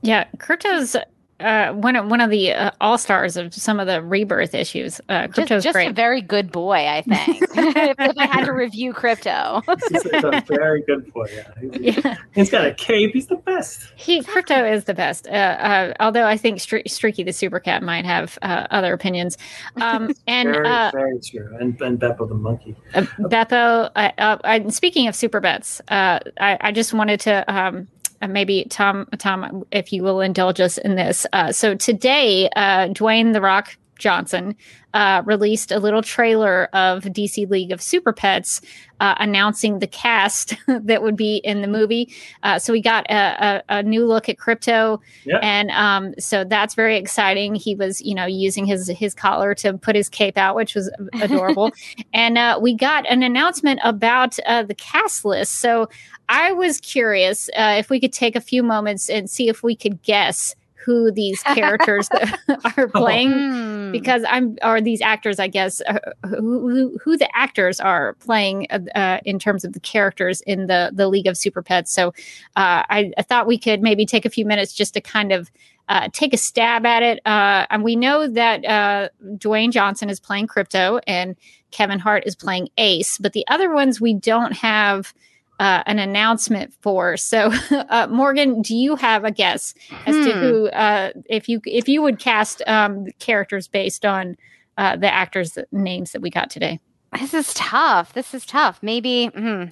Yeah, 0.03 0.26
Krypto's 0.38 0.97
uh, 1.41 1.72
one 1.72 1.97
of 1.97 2.07
one 2.11 2.20
of 2.20 2.30
the 2.30 2.53
uh, 2.53 2.70
all 2.80 2.99
stars 2.99 3.36
of 3.36 3.53
some 3.55 3.80
of 3.80 3.86
the 3.86 4.03
rebirth 4.03 4.55
issues. 4.55 5.01
Uh, 5.09 5.26
Just, 5.28 5.38
Krypto's 5.51 5.64
just 5.64 5.68
a 5.68 5.72
great. 5.72 5.95
very 5.95 6.20
good 6.20 6.53
boy, 6.53 6.86
I 6.88 7.03
think. 7.03 7.43
if, 7.43 7.51
if 7.99 8.18
I 8.18 8.26
had 8.26 8.45
to 8.45 8.53
review 8.53 8.93
Krypto, 8.93 9.62
He's 9.91 10.05
a 10.24 10.43
very 10.55 10.82
good 10.82 11.12
boy. 11.12 11.26
Yeah. 11.34 11.70
He's- 11.72 12.05
yeah, 12.05 12.16
he's 12.34 12.51
got 12.51 12.66
a 12.66 12.74
cape. 12.74 13.12
He's 13.12 13.26
the 13.26 13.36
best. 13.36 13.93
he 13.97 14.22
Krypto 14.22 14.70
is 14.70 14.84
the 14.84 14.95
best. 14.95 15.26
Uh, 15.28 15.30
uh, 15.30 15.95
although 16.01 16.26
I 16.26 16.36
think 16.36 16.59
Stre- 16.59 16.88
Streaky 16.88 17.22
the 17.24 17.32
Super 17.32 17.61
Cat 17.61 17.82
might 17.82 18.05
have 18.05 18.38
uh, 18.43 18.66
other 18.70 18.93
opinions. 18.93 19.36
Um, 19.80 20.12
and 20.26 20.49
very, 20.51 20.66
uh, 20.68 20.91
very 20.93 21.18
true. 21.20 21.57
And, 21.61 21.80
and 21.80 21.99
Beppo 21.99 22.28
the 22.28 22.34
monkey. 22.34 22.76
Uh, 22.95 23.03
Beppo, 23.18 23.91
uh, 23.97 24.11
uh, 24.18 24.38
I, 24.45 24.68
speaking 24.68 25.09
of 25.09 25.14
super 25.14 25.41
pets, 25.41 25.80
uh, 25.88 26.18
I, 26.38 26.59
I 26.61 26.72
just 26.72 26.93
wanted 26.93 27.20
to 27.20 27.53
um, 27.53 27.88
maybe 28.29 28.66
Tom, 28.68 29.07
Tom, 29.18 29.64
if 29.73 29.93
you 29.93 30.03
will 30.03 30.21
indulge 30.21 30.61
us 30.61 30.79
in 30.79 30.95
this. 30.95 31.27
Uh, 31.33 31.53
so 31.53 31.75
today, 31.75 32.49
uh, 32.57 32.89
Dwayne 32.89 33.33
the 33.33 33.41
Rock 33.41 33.77
Johnson 34.01 34.57
uh, 34.92 35.22
released 35.24 35.70
a 35.70 35.78
little 35.78 36.03
trailer 36.03 36.64
of 36.72 37.05
DC 37.05 37.48
League 37.48 37.70
of 37.70 37.80
Super 37.80 38.12
Pets, 38.12 38.61
uh, 38.98 39.14
announcing 39.18 39.78
the 39.78 39.86
cast 39.86 40.55
that 40.66 41.03
would 41.03 41.16
be 41.16 41.36
in 41.36 41.62
the 41.62 41.68
movie. 41.68 42.12
Uh, 42.42 42.59
so 42.59 42.72
we 42.72 42.80
got 42.82 43.07
a, 43.09 43.62
a, 43.68 43.78
a 43.78 43.82
new 43.84 44.05
look 44.05 44.28
at 44.28 44.36
Krypto, 44.36 44.98
Yeah. 45.24 45.38
and 45.42 45.70
um, 45.70 46.14
so 46.18 46.42
that's 46.42 46.74
very 46.74 46.96
exciting. 46.96 47.55
He 47.55 47.76
was, 47.76 48.01
you 48.03 48.16
know, 48.16 48.26
using 48.26 48.66
his 48.66 48.88
his 48.88 49.14
collar 49.14 49.55
to 49.57 49.78
put 49.78 49.94
his 49.94 50.09
cape 50.09 50.36
out, 50.36 50.57
which 50.57 50.74
was 50.74 50.90
adorable. 51.22 51.70
and 52.12 52.36
uh, 52.36 52.59
we 52.61 52.74
got 52.74 53.07
an 53.07 53.22
announcement 53.22 53.78
about 53.84 54.38
uh, 54.46 54.64
the 54.64 54.74
cast 54.74 55.24
list. 55.24 55.61
So 55.61 55.88
I 56.28 56.53
was 56.53 56.80
curious 56.80 57.48
uh, 57.57 57.76
if 57.78 57.90
we 57.90 58.01
could 58.01 58.12
take 58.12 58.34
a 58.34 58.40
few 58.40 58.62
moments 58.64 59.09
and 59.09 59.30
see 59.30 59.48
if 59.48 59.62
we 59.62 59.76
could 59.76 60.03
guess 60.03 60.57
who 60.85 61.11
these 61.11 61.43
characters 61.43 62.09
are 62.76 62.89
playing 62.89 63.33
Hmm. 63.33 63.93
because 63.93 64.24
I'm 64.28 64.57
or 64.62 64.81
these 64.81 65.01
actors, 65.01 65.39
I 65.39 65.49
guess, 65.49 65.81
uh, 65.87 65.99
who, 66.26 66.68
who 66.68 66.99
who 67.03 67.16
the 67.16 67.28
actors 67.37 67.81
are 67.81 68.14
playing 68.14 68.66
uh, 68.70 68.81
uh, 68.95 69.18
in 69.24 69.39
terms 69.39 69.64
of 69.64 69.72
the 69.72 69.81
characters 69.81 70.41
in 70.43 70.66
the 70.66 70.91
the 70.93 71.09
League 71.09 71.26
of 71.26 71.37
Super 71.37 71.62
Pets. 71.62 71.93
So 71.93 72.09
uh, 72.57 72.83
I, 72.89 73.12
I 73.18 73.22
thought 73.22 73.47
we 73.47 73.59
could 73.59 73.83
maybe 73.83 74.07
take 74.07 74.24
a 74.24 74.31
few 74.31 74.45
minutes 74.45 74.72
just 74.72 74.95
to 74.95 75.01
kind 75.01 75.33
of. 75.33 75.51
Uh, 75.89 76.09
take 76.12 76.33
a 76.33 76.37
stab 76.37 76.87
at 76.87 77.03
it, 77.03 77.18
uh, 77.26 77.66
and 77.68 77.83
we 77.83 77.97
know 77.97 78.28
that 78.28 78.64
uh, 78.64 79.09
Dwayne 79.39 79.72
Johnson 79.72 80.09
is 80.09 80.20
playing 80.20 80.47
Krypto 80.47 81.01
and 81.05 81.35
Kevin 81.72 81.99
Hart 81.99 82.22
is 82.26 82.37
playing 82.37 82.68
Ace, 82.78 83.18
but 83.18 83.33
the 83.33 83.45
other 83.49 83.74
ones 83.74 84.01
we 84.01 84.14
don't 84.14 84.53
have 84.53 85.12
uh, 85.61 85.83
an 85.87 85.99
announcement 85.99 86.73
for. 86.81 87.17
So, 87.19 87.53
uh, 87.71 88.09
Morgan, 88.11 88.63
do 88.63 88.75
you 88.75 88.97
have 88.97 89.25
a 89.25 89.31
guess 89.31 89.75
as 90.07 90.17
to 90.17 90.33
Hmm. 90.33 90.41
who, 90.41 90.69
uh, 90.71 91.13
if 91.27 91.49
you 91.49 91.61
if 91.67 91.87
you 91.87 92.03
would 92.03 92.19
cast 92.19 92.63
um, 92.67 93.07
characters 93.21 93.69
based 93.69 94.05
on 94.05 94.37
uh, 94.79 94.97
the 94.97 95.13
actors' 95.13 95.59
names 95.71 96.13
that 96.13 96.23
we 96.23 96.31
got 96.31 96.51
today? 96.51 96.81
This 97.19 97.35
is 97.35 97.53
tough. 97.55 98.15
This 98.15 98.33
is 98.35 98.47
tough. 98.47 98.79
Maybe 98.83 99.27
hmm, 99.27 99.65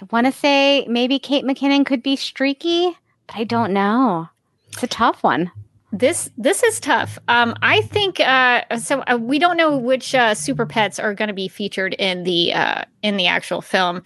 I 0.00 0.06
want 0.10 0.26
to 0.26 0.32
say 0.32 0.86
maybe 0.86 1.18
Kate 1.18 1.44
McKinnon 1.44 1.84
could 1.84 2.02
be 2.02 2.14
streaky, 2.14 2.96
but 3.26 3.36
I 3.36 3.44
don't 3.44 3.72
know. 3.72 4.28
It's 4.72 4.82
a 4.84 4.86
tough 4.86 5.22
one. 5.24 5.50
This 5.90 6.30
this 6.36 6.62
is 6.62 6.78
tough. 6.78 7.18
Um, 7.26 7.56
I 7.62 7.80
think 7.80 8.20
uh, 8.20 8.76
so. 8.78 9.02
Uh, 9.10 9.16
we 9.16 9.38
don't 9.38 9.56
know 9.56 9.76
which 9.76 10.14
uh, 10.14 10.34
super 10.34 10.66
pets 10.66 11.00
are 11.00 11.14
going 11.14 11.28
to 11.28 11.34
be 11.34 11.48
featured 11.48 11.94
in 11.94 12.24
the 12.24 12.52
uh, 12.52 12.82
in 13.02 13.16
the 13.16 13.26
actual 13.26 13.62
film. 13.62 14.02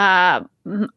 Uh, 0.00 0.44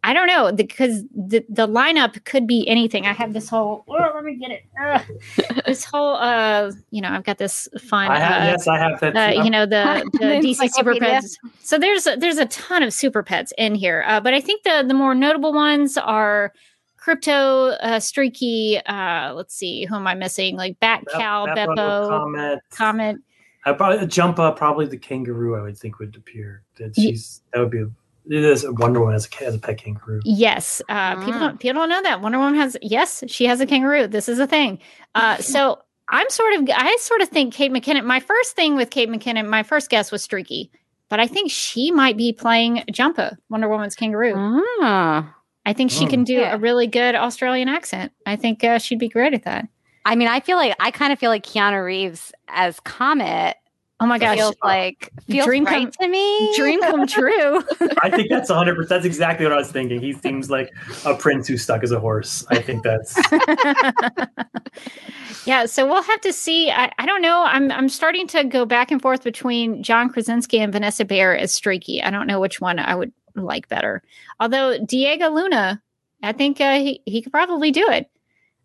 I 0.01 0.13
don't 0.13 0.27
know 0.27 0.53
because 0.53 1.03
the, 1.13 1.43
the 1.49 1.67
lineup 1.67 2.23
could 2.23 2.47
be 2.47 2.65
anything. 2.69 3.05
I 3.05 3.11
have 3.11 3.33
this 3.33 3.49
whole. 3.49 3.83
Oh, 3.89 4.11
let 4.15 4.23
me 4.23 4.35
get 4.35 4.51
it. 4.51 4.63
Ugh. 4.81 5.61
this 5.65 5.83
whole. 5.83 6.15
Uh, 6.15 6.71
you 6.91 7.01
know, 7.01 7.09
I've 7.09 7.25
got 7.25 7.37
this 7.37 7.67
fun. 7.81 8.09
I 8.09 8.19
have, 8.19 8.41
uh, 8.41 8.45
yes, 8.45 8.67
I 8.67 8.77
have 8.77 8.99
that. 9.01 9.15
uh, 9.15 9.43
you 9.43 9.49
know 9.49 9.65
the, 9.65 10.09
the 10.13 10.25
DC 10.47 10.69
Super. 10.71 10.95
Pets. 10.95 11.37
So 11.63 11.77
there's 11.77 12.07
a, 12.07 12.15
there's 12.15 12.37
a 12.37 12.45
ton 12.45 12.81
of 12.81 12.93
Super 12.93 13.23
Pets 13.23 13.51
in 13.57 13.75
here, 13.75 14.05
uh, 14.07 14.21
but 14.21 14.33
I 14.33 14.39
think 14.39 14.63
the 14.63 14.85
the 14.87 14.93
more 14.93 15.13
notable 15.13 15.53
ones 15.53 15.97
are 15.97 16.53
Krypto, 16.97 17.77
uh, 17.81 17.99
Streaky. 17.99 18.79
Uh, 18.85 19.33
let's 19.33 19.53
see, 19.53 19.83
who 19.83 19.95
am 19.95 20.07
I 20.07 20.13
missing? 20.13 20.55
Like 20.55 20.79
Bat 20.79 21.05
Cow, 21.11 21.45
Beppo, 21.47 21.75
Beppo, 21.75 22.09
Comet. 22.09 22.59
Comet. 22.69 23.17
I 23.65 23.73
probably 23.73 24.05
Jumpa, 24.07 24.55
probably 24.55 24.85
the 24.85 24.97
kangaroo. 24.97 25.57
I 25.57 25.61
would 25.61 25.77
think 25.77 25.99
would 25.99 26.15
appear. 26.15 26.63
That 26.77 26.95
she's 26.95 27.41
that 27.51 27.59
would 27.59 27.71
be. 27.71 27.83
A, 28.29 28.33
it 28.33 28.43
is 28.43 28.63
a 28.63 28.71
Wonder 28.73 28.99
Woman 28.99 29.15
as 29.15 29.25
a 29.25 29.29
ca- 29.29 29.45
as 29.45 29.55
a 29.55 29.59
pet 29.59 29.77
kangaroo. 29.77 30.19
Yes, 30.23 30.81
uh, 30.89 31.15
people 31.17 31.33
Ah. 31.35 31.39
don't 31.39 31.59
people 31.59 31.81
don't 31.81 31.89
know 31.89 32.01
that 32.03 32.21
Wonder 32.21 32.39
Woman 32.39 32.55
has. 32.55 32.77
Yes, 32.81 33.23
she 33.27 33.45
has 33.45 33.59
a 33.61 33.65
kangaroo. 33.65 34.07
This 34.07 34.27
is 34.29 34.39
a 34.39 34.47
thing. 34.47 34.79
Uh, 35.15 35.37
so 35.39 35.79
I'm 36.09 36.29
sort 36.29 36.53
of 36.53 36.69
I 36.73 36.95
sort 36.99 37.21
of 37.21 37.29
think 37.29 37.53
Kate 37.53 37.71
McKinnon. 37.71 38.05
My 38.05 38.19
first 38.19 38.55
thing 38.55 38.75
with 38.75 38.89
Kate 38.89 39.09
McKinnon, 39.09 39.47
my 39.47 39.63
first 39.63 39.89
guess 39.89 40.11
was 40.11 40.23
Streaky, 40.23 40.71
but 41.09 41.19
I 41.19 41.27
think 41.27 41.51
she 41.51 41.91
might 41.91 42.17
be 42.17 42.33
playing 42.33 42.83
Jumpa, 42.91 43.37
Wonder 43.49 43.69
Woman's 43.69 43.95
kangaroo. 43.95 44.33
Ah. 44.81 45.35
I 45.65 45.71
think 45.73 45.91
she 45.91 46.05
Oh. 46.05 46.09
can 46.09 46.23
do 46.25 46.33
Yeah. 46.33 46.55
a 46.55 46.57
really 46.57 46.87
good 46.87 47.15
Australian 47.15 47.69
accent. 47.69 48.11
I 48.25 48.35
think 48.35 48.63
uh, 48.65 48.79
she'd 48.79 48.99
be 48.99 49.07
great 49.07 49.33
at 49.33 49.43
that. 49.45 49.67
I 50.05 50.15
mean, 50.17 50.27
I 50.27 50.41
feel 50.41 50.57
like 50.57 50.75
I 50.81 50.91
kind 50.91 51.13
of 51.13 51.19
feel 51.19 51.29
like 51.29 51.45
Keanu 51.45 51.83
Reeves 51.85 52.33
as 52.49 52.81
Comet 52.81 53.55
Oh 53.99 54.05
my 54.05 54.17
gosh, 54.19 54.37
feels 54.37 54.55
like 54.63 55.11
feels 55.29 55.45
Dream 55.45 55.63
right 55.65 55.83
come- 55.83 55.91
to 56.01 56.07
me. 56.09 56.53
dream 56.57 56.81
come 56.81 57.07
true. 57.07 57.63
I 58.01 58.09
think 58.09 58.29
that's 58.29 58.49
100. 58.49 58.75
percent 58.75 58.89
That's 58.89 59.05
exactly 59.05 59.45
what 59.45 59.53
I 59.53 59.57
was 59.57 59.71
thinking. 59.71 60.01
He 60.01 60.13
seems 60.13 60.49
like 60.49 60.71
a 61.05 61.15
prince 61.15 61.47
who's 61.47 61.63
stuck 61.63 61.83
as 61.83 61.91
a 61.91 61.99
horse. 61.99 62.45
I 62.49 62.59
think 62.61 62.83
that's. 62.83 63.15
yeah, 65.45 65.65
so 65.65 65.85
we'll 65.85 66.03
have 66.03 66.21
to 66.21 66.33
see. 66.33 66.71
I, 66.71 66.91
I 66.97 67.05
don't 67.05 67.21
know. 67.21 67.43
I'm 67.45 67.71
I'm 67.71 67.87
starting 67.87 68.27
to 68.27 68.43
go 68.43 68.65
back 68.65 68.91
and 68.91 69.01
forth 69.01 69.23
between 69.23 69.83
John 69.83 70.09
Krasinski 70.09 70.59
and 70.59 70.73
Vanessa 70.73 71.05
Bayer 71.05 71.35
as 71.35 71.53
Streaky. 71.53 72.01
I 72.01 72.09
don't 72.09 72.27
know 72.27 72.39
which 72.39 72.59
one 72.59 72.79
I 72.79 72.95
would 72.95 73.13
like 73.35 73.69
better. 73.69 74.01
Although 74.39 74.83
Diego 74.85 75.29
Luna, 75.29 75.81
I 76.23 76.33
think 76.33 76.59
uh, 76.59 76.79
he 76.79 77.01
he 77.05 77.21
could 77.21 77.31
probably 77.31 77.71
do 77.71 77.87
it. 77.89 78.09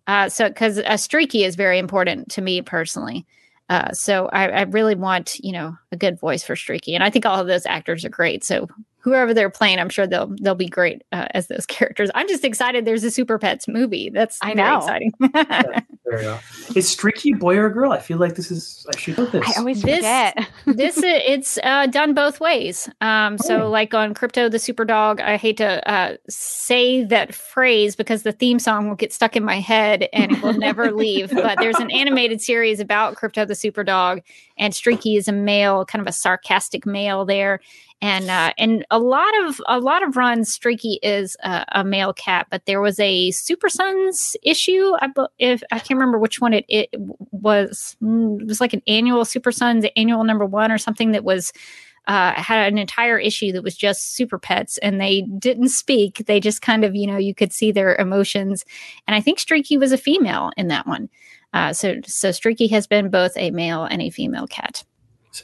Uh, 0.06 0.28
so 0.28 0.48
because 0.48 0.78
a 0.78 0.98
Streaky 0.98 1.44
is 1.44 1.54
very 1.54 1.78
important 1.78 2.30
to 2.32 2.40
me 2.40 2.62
personally. 2.62 3.26
Uh, 3.68 3.92
so 3.92 4.28
I, 4.32 4.48
I 4.48 4.62
really 4.62 4.94
want 4.94 5.38
you 5.40 5.52
know 5.52 5.76
a 5.92 5.96
good 5.96 6.18
voice 6.18 6.42
for 6.42 6.56
Streaky, 6.56 6.94
and 6.94 7.04
I 7.04 7.10
think 7.10 7.26
all 7.26 7.40
of 7.40 7.46
those 7.46 7.66
actors 7.66 8.04
are 8.04 8.10
great. 8.10 8.44
So 8.44 8.68
whoever 9.00 9.32
they're 9.32 9.50
playing, 9.50 9.78
I'm 9.78 9.88
sure 9.88 10.06
they'll 10.06 10.34
they'll 10.40 10.54
be 10.54 10.68
great 10.68 11.02
uh, 11.12 11.26
as 11.34 11.46
those 11.48 11.66
characters. 11.66 12.10
I'm 12.14 12.28
just 12.28 12.44
excited. 12.44 12.84
There's 12.84 13.04
a 13.04 13.10
Super 13.10 13.38
Pets 13.38 13.68
movie. 13.68 14.10
That's 14.10 14.38
I 14.42 14.54
very 14.54 14.68
know. 14.68 14.78
exciting. 14.78 15.12
There 16.10 16.22
you. 16.22 16.38
Is 16.74 16.88
Streaky 16.88 17.34
boy 17.34 17.58
or 17.58 17.68
girl? 17.68 17.92
I 17.92 17.98
feel 17.98 18.16
like 18.16 18.34
this 18.34 18.50
is. 18.50 18.86
I 18.94 18.98
should 18.98 19.18
know 19.18 19.26
this. 19.26 19.46
I 19.46 19.58
always 19.60 19.82
This- 19.82 19.96
forget. 19.96 20.48
this 20.64 20.96
it's 21.04 21.58
uh, 21.62 21.84
done 21.88 22.14
both 22.14 22.40
ways. 22.40 22.88
Um, 23.02 23.36
so 23.36 23.64
Oh. 23.64 23.68
like 23.70 23.92
on 23.92 24.14
Krypto 24.14 24.50
the 24.50 24.58
Super 24.58 24.86
Dog, 24.86 25.20
I 25.20 25.36
hate 25.36 25.58
to 25.58 25.86
uh, 25.86 26.16
say 26.30 27.04
that 27.04 27.34
phrase 27.34 27.94
because 27.94 28.22
the 28.22 28.32
theme 28.32 28.58
song 28.58 28.88
will 28.88 28.96
get 28.96 29.12
stuck 29.12 29.36
in 29.36 29.44
my 29.44 29.60
head 29.60 30.08
and 30.14 30.32
it 30.32 30.42
will 30.42 30.54
never 30.54 30.92
leave. 30.92 31.28
But 31.30 31.58
there's 31.58 31.78
an 31.78 31.90
animated 31.90 32.40
series 32.40 32.80
about 32.80 33.16
Krypto 33.16 33.46
the 33.46 33.54
Super 33.54 33.84
Dog, 33.84 34.22
and 34.56 34.74
Streaky 34.74 35.16
is 35.16 35.28
a 35.28 35.32
male, 35.32 35.84
kind 35.84 36.00
of 36.00 36.06
a 36.06 36.12
sarcastic 36.12 36.86
male 36.86 37.26
there. 37.26 37.60
And 38.00 38.30
uh, 38.30 38.52
and 38.56 38.86
a 38.92 38.98
lot 39.00 39.32
of 39.42 39.60
a 39.66 39.80
lot 39.80 40.06
of 40.06 40.16
runs, 40.16 40.52
Streaky 40.52 41.00
is 41.02 41.36
a, 41.42 41.64
a 41.72 41.84
male 41.84 42.12
cat, 42.12 42.46
but 42.48 42.64
there 42.64 42.80
was 42.80 43.00
a 43.00 43.32
Super 43.32 43.68
Sons 43.68 44.36
issue. 44.44 44.92
I 45.00 45.08
if 45.40 45.64
I 45.72 45.80
can't 45.80 45.98
remember 45.98 46.18
which 46.18 46.40
one 46.40 46.52
it, 46.54 46.64
it 46.68 46.90
was. 47.32 47.96
Mm, 48.00 48.40
It 48.42 48.46
was 48.46 48.60
like 48.60 48.72
an 48.72 48.82
annual 48.86 49.24
Super 49.24 49.50
Sons 49.50 49.84
annual 49.96 50.22
number 50.22 50.46
one 50.46 50.70
or 50.70 50.78
something 50.78 51.10
that 51.10 51.24
was 51.24 51.52
uh, 52.08 52.32
had 52.34 52.72
an 52.72 52.78
entire 52.78 53.18
issue 53.18 53.52
that 53.52 53.62
was 53.62 53.76
just 53.76 54.14
super 54.14 54.38
pets 54.38 54.78
and 54.78 55.00
they 55.00 55.22
didn't 55.38 55.68
speak. 55.68 56.24
They 56.26 56.40
just 56.40 56.62
kind 56.62 56.84
of, 56.84 56.96
you 56.96 57.06
know, 57.06 57.18
you 57.18 57.34
could 57.34 57.52
see 57.52 57.70
their 57.70 57.94
emotions. 57.96 58.64
And 59.06 59.14
I 59.14 59.20
think 59.20 59.38
Streaky 59.38 59.76
was 59.76 59.92
a 59.92 59.98
female 59.98 60.50
in 60.56 60.68
that 60.68 60.86
one. 60.86 61.10
Uh, 61.52 61.74
so, 61.74 61.96
so 62.06 62.30
Streaky 62.32 62.66
has 62.68 62.86
been 62.86 63.10
both 63.10 63.36
a 63.36 63.50
male 63.50 63.84
and 63.84 64.00
a 64.00 64.08
female 64.08 64.46
cat. 64.46 64.84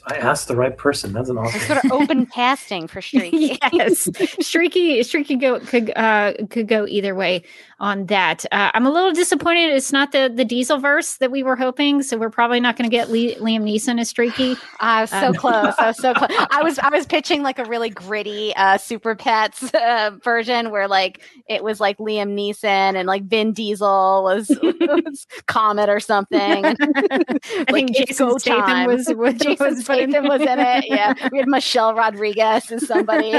I 0.07 0.17
asked 0.17 0.47
the 0.47 0.55
right 0.55 0.75
person. 0.77 1.13
That's 1.13 1.29
an 1.29 1.37
awesome. 1.37 1.59
Sort 1.61 1.83
of 1.85 1.91
open 1.91 2.25
casting 2.25 2.87
for 2.87 3.01
Streaky. 3.01 3.57
yes, 3.71 4.09
Streaky, 4.39 5.01
Streaky 5.03 5.35
go 5.35 5.59
could 5.59 5.91
uh, 5.95 6.33
could 6.49 6.67
go 6.67 6.85
either 6.87 7.15
way 7.15 7.43
on 7.79 8.05
that. 8.05 8.45
Uh, 8.51 8.71
I'm 8.73 8.85
a 8.85 8.89
little 8.91 9.11
disappointed. 9.11 9.71
It's 9.73 9.91
not 9.91 10.11
the 10.11 10.31
the 10.33 10.45
Diesel 10.45 10.77
verse 10.77 11.17
that 11.17 11.29
we 11.31 11.43
were 11.43 11.55
hoping. 11.55 12.01
So 12.03 12.17
we're 12.17 12.29
probably 12.29 12.59
not 12.59 12.77
going 12.77 12.89
to 12.89 12.95
get 12.95 13.09
Liam 13.09 13.37
Neeson 13.63 13.99
as 13.99 14.09
Streaky. 14.09 14.55
I 14.79 15.01
was 15.01 15.09
so 15.09 15.27
Um, 15.27 15.33
close. 15.33 15.73
I 15.77 15.87
was 15.87 15.97
so 15.97 16.13
close. 16.13 16.29
I 16.51 16.61
was 16.63 16.79
I 16.79 16.89
was 16.89 17.05
pitching 17.05 17.43
like 17.43 17.59
a 17.59 17.65
really 17.65 17.89
gritty 17.89 18.55
uh, 18.55 18.77
Super 18.77 19.15
Pets 19.15 19.73
uh, 19.73 20.11
version 20.23 20.71
where 20.71 20.87
like 20.87 21.21
it 21.49 21.63
was 21.63 21.79
like 21.79 21.97
Liam 21.97 22.33
Neeson 22.33 22.63
and 22.95 23.07
like 23.07 23.23
Vin 23.25 23.51
Diesel 23.53 24.23
was, 24.23 24.49
was 24.61 25.27
Comet 25.47 25.89
or 25.89 25.99
something. 25.99 26.65
I 26.65 27.65
Like, 27.69 27.69
think 27.71 27.95
Jason 27.95 28.39
Statham 28.39 28.85
was, 28.87 29.07
was 29.15 29.33
Jason 29.35 29.65
was 29.67 29.83
Statham 29.83 30.27
was 30.27 30.41
in 30.41 30.59
it. 30.59 30.85
Yeah, 30.87 31.13
we 31.31 31.39
had 31.39 31.47
Michelle 31.47 31.93
Rodriguez 31.93 32.71
as 32.71 32.87
somebody. 32.87 33.33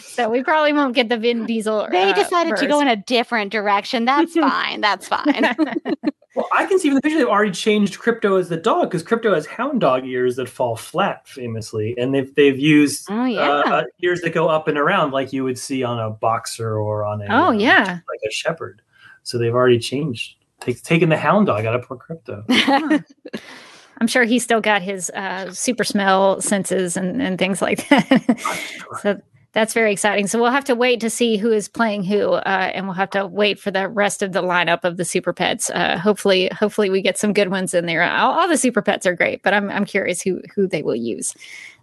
so 0.00 0.28
we 0.28 0.42
probably 0.42 0.72
won't 0.72 0.94
get 0.94 1.08
the 1.08 1.16
Vin 1.16 1.46
Diesel. 1.46 1.88
They 1.90 2.10
uh, 2.10 2.14
decided 2.14 2.56
to 2.56 2.66
go 2.66 2.78
verse. 2.80 2.87
In 2.88 2.98
a 2.98 3.02
different 3.02 3.52
direction. 3.52 4.04
That's 4.06 4.32
fine. 4.34 4.80
That's 4.80 5.06
fine. 5.08 5.54
Well, 6.36 6.46
I 6.56 6.66
can 6.66 6.78
see 6.78 6.88
from 6.88 6.96
the 6.96 7.00
picture 7.00 7.18
they've 7.18 7.26
already 7.26 7.50
changed 7.50 7.98
Krypto 7.98 8.38
as 8.38 8.48
the 8.48 8.56
dog 8.58 8.90
because 8.90 9.02
Krypto 9.02 9.34
has 9.34 9.44
hound 9.44 9.80
dog 9.80 10.06
ears 10.06 10.36
that 10.36 10.48
fall 10.48 10.76
flat, 10.76 11.26
famously, 11.26 11.96
and 11.98 12.14
they've 12.14 12.32
they've 12.36 12.56
used 12.58 13.08
Oh 13.10 13.24
yeah. 13.24 13.40
uh, 13.40 13.62
uh, 13.68 13.84
ears 14.04 14.20
that 14.20 14.34
go 14.34 14.46
up 14.46 14.68
and 14.68 14.78
around 14.78 15.10
like 15.10 15.32
you 15.32 15.42
would 15.42 15.58
see 15.58 15.82
on 15.82 15.98
a 15.98 16.10
boxer 16.10 16.78
or 16.78 17.04
on 17.04 17.22
a 17.22 17.26
Oh, 17.28 17.48
um, 17.48 17.58
yeah. 17.58 17.82
like 18.08 18.20
a 18.24 18.30
shepherd. 18.30 18.82
So 19.24 19.36
they've 19.36 19.54
already 19.54 19.80
changed, 19.80 20.36
take, 20.60 20.80
taken 20.82 21.08
the 21.08 21.16
hound 21.16 21.46
dog 21.46 21.64
out 21.64 21.74
of 21.74 21.82
poor 21.82 21.96
Krypto. 21.96 22.44
I'm 24.00 24.06
sure 24.06 24.22
he's 24.22 24.44
still 24.44 24.60
got 24.60 24.80
his 24.80 25.10
uh, 25.10 25.50
super 25.52 25.82
smell 25.82 26.40
senses 26.40 26.96
and, 26.96 27.20
and 27.20 27.36
things 27.36 27.60
like 27.60 27.88
that. 27.88 28.76
so 29.02 29.20
that's 29.52 29.72
very 29.72 29.92
exciting. 29.92 30.26
So 30.26 30.40
we'll 30.40 30.50
have 30.50 30.64
to 30.66 30.74
wait 30.74 31.00
to 31.00 31.10
see 31.10 31.36
who 31.36 31.50
is 31.50 31.68
playing 31.68 32.04
who, 32.04 32.32
uh, 32.32 32.70
and 32.74 32.86
we'll 32.86 32.94
have 32.94 33.10
to 33.10 33.26
wait 33.26 33.58
for 33.58 33.70
the 33.70 33.88
rest 33.88 34.22
of 34.22 34.32
the 34.32 34.42
lineup 34.42 34.84
of 34.84 34.96
the 34.98 35.04
super 35.04 35.32
pets. 35.32 35.70
Uh, 35.70 35.98
hopefully, 35.98 36.50
hopefully 36.52 36.90
we 36.90 37.00
get 37.00 37.18
some 37.18 37.32
good 37.32 37.50
ones 37.50 37.72
in 37.72 37.86
there. 37.86 38.02
All, 38.02 38.38
all 38.38 38.48
the 38.48 38.58
super 38.58 38.82
pets 38.82 39.06
are 39.06 39.14
great, 39.14 39.42
but 39.42 39.54
I'm 39.54 39.70
I'm 39.70 39.84
curious 39.84 40.20
who 40.20 40.42
who 40.54 40.66
they 40.66 40.82
will 40.82 40.96
use. 40.96 41.34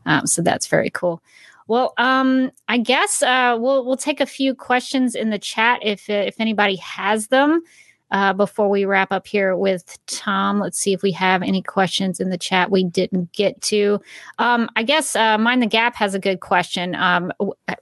Um, 0.06 0.28
so 0.28 0.42
that's 0.42 0.68
very 0.68 0.92
cool. 0.92 1.22
Well, 1.68 1.94
um, 1.98 2.52
I 2.68 2.78
guess 2.78 3.24
uh, 3.24 3.58
we'll 3.60 3.84
we'll 3.84 3.98
take 3.98 4.22
a 4.22 4.28
few 4.28 4.54
questions 4.54 5.16
in 5.16 5.32
the 5.32 5.40
chat 5.40 5.80
if 5.82 6.10
if 6.10 6.40
anybody 6.40 6.76
has 6.76 7.28
them 7.28 7.64
uh, 8.12 8.34
before 8.34 8.70
we 8.70 8.86
wrap 8.86 9.12
up 9.12 9.28
here 9.28 9.56
with 9.56 9.98
Tom. 10.06 10.60
Let's 10.60 10.80
see 10.80 10.94
if 10.94 11.02
we 11.02 11.12
have 11.12 11.42
any 11.42 11.62
questions 11.62 12.20
in 12.20 12.30
the 12.30 12.38
chat 12.38 12.72
we 12.72 12.84
didn't 12.84 13.32
get 13.32 13.62
to. 13.64 14.00
Um, 14.38 14.70
I 14.76 14.84
guess 14.84 15.16
uh, 15.16 15.38
Mind 15.38 15.62
the 15.62 15.68
Gap 15.68 15.96
has 15.96 16.14
a 16.14 16.20
good 16.20 16.40
question. 16.40 16.96
Um, 16.96 17.32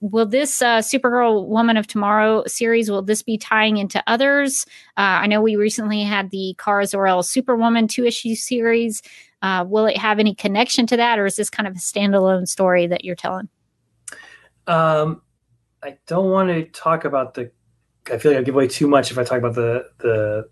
will 0.01 0.25
this 0.25 0.61
uh, 0.61 0.79
Supergirl 0.79 1.47
Woman 1.47 1.77
of 1.77 1.87
Tomorrow 1.87 2.43
series 2.47 2.89
will 2.89 3.01
this 3.01 3.21
be 3.21 3.37
tying 3.37 3.77
into 3.77 4.03
others? 4.07 4.65
Uh, 4.97 5.21
I 5.21 5.27
know 5.27 5.41
we 5.41 5.55
recently 5.55 6.03
had 6.03 6.31
the 6.31 6.55
Kara 6.57 6.85
Zor-El 6.85 7.23
Superwoman 7.23 7.87
two 7.87 8.05
issue 8.05 8.35
series. 8.35 9.01
Uh, 9.41 9.65
will 9.67 9.85
it 9.85 9.97
have 9.97 10.19
any 10.19 10.33
connection 10.33 10.87
to 10.87 10.95
that, 10.95 11.19
or 11.19 11.25
is 11.25 11.35
this 11.35 11.49
kind 11.49 11.67
of 11.67 11.75
a 11.75 11.79
standalone 11.79 12.47
story 12.47 12.87
that 12.87 13.03
you're 13.03 13.15
telling? 13.15 13.49
Um, 14.67 15.21
I 15.83 15.97
don't 16.07 16.31
want 16.31 16.49
to 16.49 16.63
talk 16.63 17.03
about 17.03 17.33
the. 17.33 17.51
I 18.11 18.17
feel 18.17 18.31
like 18.31 18.39
I 18.39 18.43
give 18.43 18.55
away 18.55 18.67
too 18.67 18.87
much 18.87 19.11
if 19.11 19.17
I 19.17 19.23
talk 19.23 19.37
about 19.39 19.55
the 19.55 19.85
the 19.99 20.49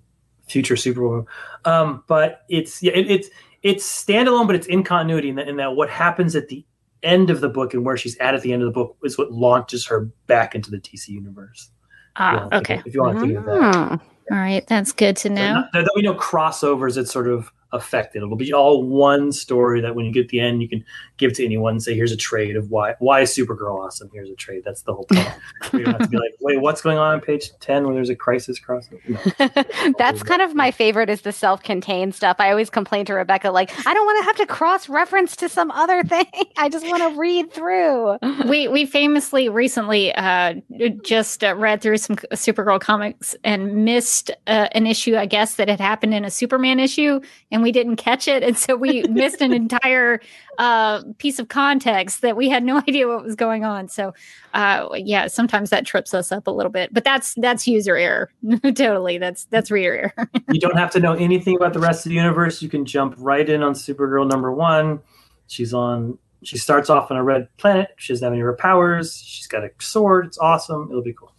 future 0.47 0.75
Superwoman. 0.75 1.25
Um, 1.65 2.03
but 2.07 2.41
it's 2.49 2.81
yeah, 2.81 2.93
it, 2.93 3.09
it's 3.09 3.29
it's 3.63 3.85
standalone, 4.05 4.47
but 4.47 4.55
it's 4.55 4.67
in 4.67 4.83
continuity 4.83 5.29
in 5.29 5.35
that, 5.35 5.47
in 5.47 5.57
that 5.57 5.75
what 5.75 5.89
happens 5.89 6.35
at 6.35 6.47
the 6.47 6.65
end 7.03 7.29
of 7.29 7.41
the 7.41 7.49
book 7.49 7.73
and 7.73 7.83
where 7.85 7.97
she's 7.97 8.17
at 8.17 8.33
at 8.35 8.41
the 8.41 8.53
end 8.53 8.61
of 8.61 8.67
the 8.67 8.71
book 8.73 8.95
is 9.03 9.17
what 9.17 9.31
launches 9.31 9.85
her 9.87 10.09
back 10.27 10.55
into 10.55 10.69
the 10.71 10.77
DC 10.77 11.07
universe. 11.09 11.69
Ah, 12.15 12.47
think 12.49 12.53
okay. 12.53 12.75
of- 12.79 12.87
if 12.87 12.93
you 12.93 13.01
want 13.01 13.19
to 13.19 13.25
think 13.25 13.37
of 13.37 13.45
that. 13.45 13.55
Hmm. 13.99 14.33
All 14.33 14.37
right, 14.39 14.65
that's 14.67 14.91
good 14.93 15.17
to 15.17 15.27
So 15.29 15.33
know. 15.33 15.53
not- 15.55 15.69
There'll 15.73 15.87
be 15.95 16.01
no 16.03 16.13
crossovers. 16.15 16.97
It's 16.97 17.11
sort 17.11 17.27
of 17.27 17.51
affected. 17.73 18.23
It'll 18.23 18.35
be 18.35 18.53
all 18.53 18.83
one 18.83 19.31
story 19.31 19.81
that 19.81 19.95
when 19.95 20.05
you 20.05 20.11
get 20.11 20.23
to 20.23 20.27
the 20.29 20.39
end, 20.39 20.61
you 20.61 20.69
can 20.69 20.83
give 21.17 21.33
to 21.33 21.45
anyone 21.45 21.73
and 21.73 21.83
say, 21.83 21.95
"Here's 21.95 22.11
a 22.11 22.17
trade 22.17 22.55
of 22.55 22.69
why 22.69 22.95
why 22.99 23.21
is 23.21 23.35
Supergirl 23.35 23.85
awesome." 23.85 24.09
Here's 24.13 24.29
a 24.29 24.35
trade. 24.35 24.63
That's 24.65 24.81
the 24.83 24.93
whole 24.93 25.05
point. 25.05 25.29
you 25.73 25.83
don't 25.83 25.93
have 25.93 26.01
to 26.01 26.07
be 26.07 26.17
like, 26.17 26.35
"Wait, 26.41 26.61
what's 26.61 26.81
going 26.81 26.97
on 26.97 27.13
on 27.13 27.21
page 27.21 27.51
ten 27.59 27.85
when 27.85 27.95
there's 27.95 28.09
a 28.09 28.15
crisis 28.15 28.59
crossing?" 28.59 28.99
No. 29.07 29.19
That's 29.97 30.23
kind 30.23 30.41
of 30.41 30.55
my 30.55 30.71
favorite 30.71 31.09
is 31.09 31.21
the 31.21 31.31
self-contained 31.31 32.15
stuff. 32.15 32.37
I 32.39 32.49
always 32.49 32.69
complain 32.69 33.05
to 33.05 33.13
Rebecca 33.13 33.51
like, 33.51 33.71
I 33.85 33.93
don't 33.93 34.05
want 34.05 34.19
to 34.19 34.25
have 34.25 34.35
to 34.37 34.45
cross-reference 34.45 35.35
to 35.37 35.49
some 35.49 35.71
other 35.71 36.03
thing. 36.03 36.25
I 36.57 36.69
just 36.69 36.87
want 36.87 37.01
to 37.03 37.19
read 37.19 37.51
through. 37.51 38.17
we 38.47 38.67
we 38.67 38.85
famously 38.85 39.49
recently 39.49 40.13
uh, 40.13 40.55
just 41.03 41.43
uh, 41.43 41.55
read 41.55 41.81
through 41.81 41.97
some 41.97 42.15
Supergirl 42.33 42.79
comics 42.79 43.35
and 43.43 43.85
missed 43.85 44.31
uh, 44.47 44.67
an 44.71 44.87
issue, 44.87 45.15
I 45.15 45.25
guess, 45.25 45.55
that 45.55 45.69
had 45.69 45.79
happened 45.79 46.13
in 46.13 46.25
a 46.25 46.31
Superman 46.31 46.79
issue, 46.79 47.21
and 47.51 47.60
we 47.61 47.71
didn't 47.71 47.97
catch 47.97 48.27
it, 48.27 48.43
and 48.43 48.57
so 48.57 48.75
we 48.75 49.03
missed 49.09 49.41
an 49.41 49.53
entire 49.53 50.19
uh, 50.57 51.03
piece 51.17 51.39
of 51.39 51.47
context 51.47 52.21
that 52.21 52.35
we 52.35 52.49
had 52.49 52.63
no 52.63 52.77
idea 52.87 53.07
what 53.07 53.23
was 53.23 53.35
going 53.35 53.63
on. 53.65 53.87
So, 53.87 54.13
uh, 54.53 54.89
yeah, 54.95 55.27
sometimes 55.27 55.69
that 55.69 55.85
trips 55.85 56.13
us 56.13 56.31
up 56.31 56.47
a 56.47 56.51
little 56.51 56.71
bit, 56.71 56.93
but 56.93 57.03
that's 57.03 57.33
that's 57.35 57.67
user 57.67 57.95
error. 57.95 58.31
totally, 58.75 59.17
that's 59.17 59.45
that's 59.45 59.71
reader 59.71 60.13
error. 60.17 60.29
you 60.51 60.59
don't 60.59 60.77
have 60.77 60.91
to 60.91 60.99
know 60.99 61.13
anything 61.13 61.55
about 61.55 61.73
the 61.73 61.79
rest 61.79 62.05
of 62.05 62.09
the 62.09 62.15
universe. 62.15 62.61
You 62.61 62.69
can 62.69 62.85
jump 62.85 63.15
right 63.17 63.47
in 63.47 63.63
on 63.63 63.73
Supergirl 63.73 64.29
number 64.29 64.51
one. 64.51 64.99
She's 65.47 65.73
on. 65.73 66.17
She 66.43 66.57
starts 66.57 66.89
off 66.89 67.11
on 67.11 67.17
a 67.17 67.23
red 67.23 67.47
planet. 67.57 67.89
She 67.97 68.13
doesn't 68.13 68.25
have 68.25 68.33
any 68.33 68.41
of 68.41 68.45
her 68.45 68.53
powers. 68.53 69.21
She's 69.23 69.45
got 69.45 69.63
a 69.63 69.69
sword. 69.79 70.25
It's 70.25 70.39
awesome. 70.39 70.87
It'll 70.89 71.03
be 71.03 71.13
cool. 71.13 71.30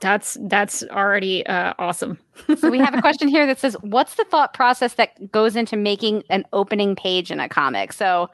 That's 0.00 0.36
that's 0.42 0.82
already 0.84 1.46
uh, 1.46 1.74
awesome. 1.78 2.18
so 2.58 2.70
we 2.70 2.78
have 2.78 2.94
a 2.94 3.00
question 3.00 3.28
here 3.28 3.46
that 3.46 3.58
says, 3.58 3.76
"What's 3.82 4.14
the 4.14 4.24
thought 4.24 4.54
process 4.54 4.94
that 4.94 5.30
goes 5.30 5.56
into 5.56 5.76
making 5.76 6.24
an 6.30 6.44
opening 6.52 6.96
page 6.96 7.30
in 7.30 7.40
a 7.40 7.48
comic?" 7.48 7.92
So, 7.92 8.30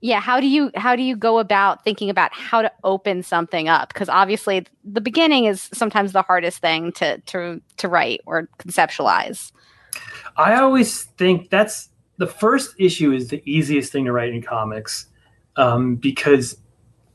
yeah, 0.00 0.20
how 0.20 0.40
do 0.40 0.46
you 0.46 0.70
how 0.74 0.96
do 0.96 1.02
you 1.02 1.14
go 1.14 1.38
about 1.38 1.84
thinking 1.84 2.08
about 2.10 2.32
how 2.32 2.62
to 2.62 2.72
open 2.84 3.22
something 3.22 3.68
up? 3.68 3.92
Because 3.92 4.08
obviously, 4.08 4.66
the 4.84 5.00
beginning 5.00 5.44
is 5.44 5.68
sometimes 5.72 6.12
the 6.12 6.22
hardest 6.22 6.58
thing 6.58 6.92
to 6.92 7.18
to 7.18 7.60
to 7.76 7.88
write 7.88 8.20
or 8.24 8.48
conceptualize. 8.58 9.52
I 10.36 10.56
always 10.56 11.04
think 11.04 11.50
that's 11.50 11.90
the 12.16 12.26
first 12.26 12.74
issue 12.78 13.12
is 13.12 13.28
the 13.28 13.42
easiest 13.44 13.92
thing 13.92 14.04
to 14.06 14.12
write 14.12 14.32
in 14.32 14.42
comics 14.42 15.06
um, 15.56 15.96
because 15.96 16.56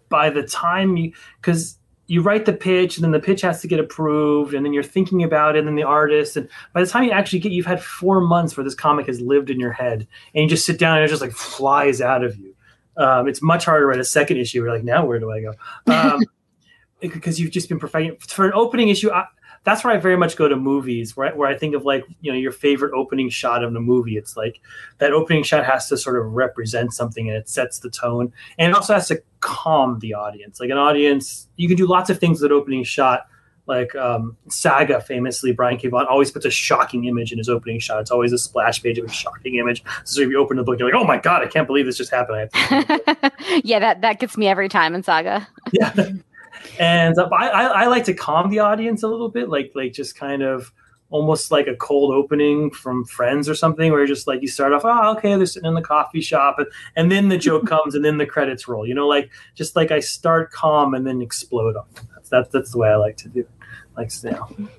by 0.10 0.30
the 0.30 0.44
time 0.44 0.96
you 0.98 1.14
because 1.42 1.78
you 2.08 2.22
write 2.22 2.46
the 2.46 2.54
pitch 2.54 2.98
and 2.98 3.04
then 3.04 3.12
the 3.12 3.20
pitch 3.20 3.42
has 3.42 3.62
to 3.62 3.68
get 3.68 3.80
approved 3.80 4.54
and 4.54 4.66
then 4.66 4.74
you're 4.74 4.84
thinking 4.84 5.24
about 5.24 5.56
it 5.56 5.60
and 5.60 5.68
then 5.68 5.76
the 5.76 5.84
artist 5.84 6.36
and 6.36 6.50
by 6.74 6.82
the 6.82 6.88
time 6.88 7.04
you 7.04 7.12
actually 7.12 7.40
get 7.40 7.52
you've 7.52 7.66
had 7.66 7.82
four 7.82 8.20
months 8.20 8.58
where 8.58 8.64
this 8.64 8.76
comic 8.76 9.08
has 9.08 9.22
lived 9.22 9.50
in 9.50 9.60
your 9.60 9.72
head 9.72 10.08
and 10.36 10.44
you 10.44 10.50
just 10.50 10.66
sit 10.66 10.78
down 10.78 10.98
and 10.98 11.06
it 11.06 11.10
just 11.10 11.22
like 11.22 11.32
flies 11.32 12.02
out 12.02 12.24
of 12.24 12.38
you. 12.38 12.54
Um, 12.98 13.28
it's 13.28 13.42
much 13.42 13.66
harder 13.66 13.82
to 13.82 13.88
write 13.88 14.00
a 14.00 14.06
second 14.06 14.38
issue 14.38 14.60
you're 14.60 14.72
like 14.72 14.84
now 14.84 15.06
where 15.06 15.20
do 15.20 15.32
i 15.32 15.42
go? 15.42 15.54
Um, 15.88 16.22
because 17.00 17.40
you've 17.40 17.52
just 17.52 17.70
been 17.70 17.80
perfecting 17.80 18.18
for 18.20 18.46
an 18.46 18.54
opening 18.54 18.90
issue 18.90 19.12
I, 19.12 19.26
that's 19.64 19.84
where 19.84 19.94
I 19.94 19.98
very 19.98 20.18
much 20.18 20.36
go 20.36 20.48
to 20.48 20.56
movies, 20.56 21.16
where 21.16 21.32
I, 21.32 21.36
where 21.36 21.50
I 21.50 21.58
think 21.58 21.76
of 21.76 21.86
like 21.86 22.06
you 22.22 22.32
know 22.32 22.38
your 22.38 22.52
favorite 22.52 22.94
opening 22.94 23.30
shot 23.30 23.64
of 23.64 23.74
the 23.74 23.80
movie. 23.80 24.18
It's 24.18 24.36
like 24.36 24.60
that 24.98 25.14
opening 25.14 25.44
shot 25.44 25.66
has 25.66 25.88
to 25.90 25.98
sort 25.98 26.20
of 26.20 26.34
represent 26.34 26.94
something, 26.94 27.30
and 27.30 27.38
it 27.38 27.50
sets 27.50 27.80
the 27.80 27.90
tone, 27.90 28.34
and 28.58 28.72
it 28.72 28.76
also 28.76 28.94
has 28.94 29.08
to 29.08 29.22
calm 29.40 30.00
the 30.00 30.14
audience. 30.14 30.60
Like 30.60 30.70
an 30.70 30.78
audience, 30.78 31.48
you 31.56 31.68
can 31.68 31.78
do 31.78 31.88
lots 31.88 32.10
of 32.10 32.20
things 32.20 32.42
with 32.42 32.52
an 32.52 32.58
opening 32.58 32.84
shot. 32.84 33.28
Like 33.66 33.96
um, 33.96 34.36
Saga, 34.50 35.00
famously, 35.00 35.54
Brian 35.54 35.78
K. 35.78 35.88
Vaughan 35.88 36.06
always 36.08 36.30
puts 36.32 36.46
a 36.46 36.52
shocking 36.52 37.06
image 37.06 37.32
in 37.32 37.38
his 37.38 37.48
opening 37.48 37.80
shot. 37.80 38.02
It's 38.02 38.12
always 38.12 38.34
a 38.34 38.38
splash 38.38 38.84
page 38.84 38.98
of 38.98 39.06
a 39.06 39.10
shocking 39.10 39.56
image. 39.56 39.86
So 40.04 40.20
if 40.20 40.28
you 40.28 40.38
open 40.38 40.58
the 40.58 40.64
book, 40.64 40.80
you're 40.80 40.92
like, 40.92 41.02
"Oh 41.02 41.06
my 41.06 41.18
god, 41.18 41.44
I 41.44 41.48
can't 41.48 41.66
believe 41.66 41.86
this 41.86 41.96
just 41.96 42.12
happened." 42.12 42.50
yeah, 43.64 43.80
that 43.80 44.02
that 44.02 44.20
gets 44.20 44.36
me 44.36 44.48
every 44.48 44.68
time 44.68 44.94
in 44.94 45.04
Saga. 45.04 45.48
yeah 45.72 45.94
and 46.80 47.18
uh, 47.18 47.30
I, 47.32 47.48
I, 47.48 47.64
I 47.84 47.88
like 47.88 48.06
to 48.06 48.14
calm 48.14 48.50
the 48.50 48.60
audience 48.60 49.04
a 49.04 49.08
little 49.08 49.30
bit, 49.30 49.50
like 49.50 49.72
like 49.76 49.94
just 49.94 50.16
kind 50.16 50.42
of 50.42 50.72
almost 51.10 51.52
like 51.52 51.68
a 51.68 51.76
cold 51.76 52.12
opening 52.12 52.72
from 52.72 53.06
Friends 53.06 53.48
or 53.48 53.54
something, 53.54 53.92
where 53.92 54.06
just 54.06 54.28
like 54.28 54.42
you 54.42 54.48
start 54.48 54.74
off, 54.74 54.82
oh, 54.84 55.16
okay, 55.16 55.36
they're 55.36 55.46
sitting 55.46 55.68
in 55.68 55.76
the 55.76 55.82
coffee 55.82 56.22
shop, 56.22 56.58
and, 56.58 56.68
and 56.96 57.12
then 57.12 57.30
the 57.30 57.38
joke 57.38 57.68
comes, 57.68 57.96
and 57.96 58.04
then 58.04 58.18
the 58.18 58.26
credits 58.26 58.68
roll. 58.68 58.88
You 58.88 58.96
know, 58.96 59.08
like 59.08 59.30
just 59.56 59.76
like 59.76 59.92
I 59.92 60.00
start 60.00 60.52
calm 60.52 60.94
and 60.94 61.06
then 61.06 61.22
explode 61.22 61.76
on. 61.76 61.86
That's 62.16 62.30
that's, 62.30 62.50
that's 62.50 62.72
the 62.72 62.78
way 62.80 62.90
I 62.90 62.96
like 62.96 63.18
to 63.18 63.30
do. 63.30 63.42
It. 63.42 63.50
Like 63.96 64.12
know. 64.24 64.70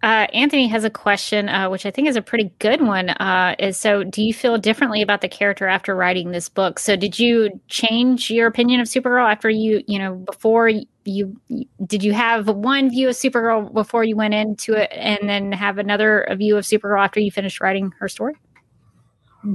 Uh, 0.00 0.28
Anthony 0.32 0.68
has 0.68 0.84
a 0.84 0.90
question, 0.90 1.48
uh, 1.48 1.68
which 1.68 1.84
I 1.84 1.90
think 1.90 2.06
is 2.06 2.14
a 2.14 2.22
pretty 2.22 2.52
good 2.60 2.80
one. 2.80 3.10
Uh, 3.10 3.56
is 3.58 3.76
so, 3.76 4.04
do 4.04 4.22
you 4.22 4.32
feel 4.32 4.56
differently 4.56 5.02
about 5.02 5.22
the 5.22 5.28
character 5.28 5.66
after 5.66 5.94
writing 5.96 6.30
this 6.30 6.48
book? 6.48 6.78
So, 6.78 6.94
did 6.94 7.18
you 7.18 7.60
change 7.66 8.30
your 8.30 8.46
opinion 8.46 8.80
of 8.80 8.86
Supergirl 8.86 9.28
after 9.28 9.50
you, 9.50 9.82
you 9.88 9.98
know, 9.98 10.14
before 10.14 10.68
you, 10.68 11.40
did 11.84 12.04
you 12.04 12.12
have 12.12 12.48
one 12.48 12.90
view 12.90 13.08
of 13.08 13.16
Supergirl 13.16 13.72
before 13.74 14.04
you 14.04 14.14
went 14.14 14.34
into 14.34 14.74
it, 14.74 14.92
and 14.92 15.28
then 15.28 15.50
have 15.50 15.78
another 15.78 16.28
view 16.36 16.56
of 16.56 16.64
Supergirl 16.64 17.04
after 17.04 17.18
you 17.18 17.32
finished 17.32 17.60
writing 17.60 17.92
her 17.98 18.08
story? 18.08 18.34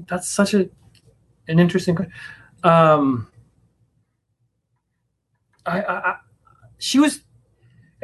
That's 0.09 0.27
such 0.27 0.53
a 0.53 0.69
an 1.47 1.59
interesting 1.59 1.95
question. 1.95 2.13
Um, 2.63 3.27
I, 5.65 5.81
I, 5.81 5.93
I 6.11 6.15
she 6.79 6.99
was 6.99 7.21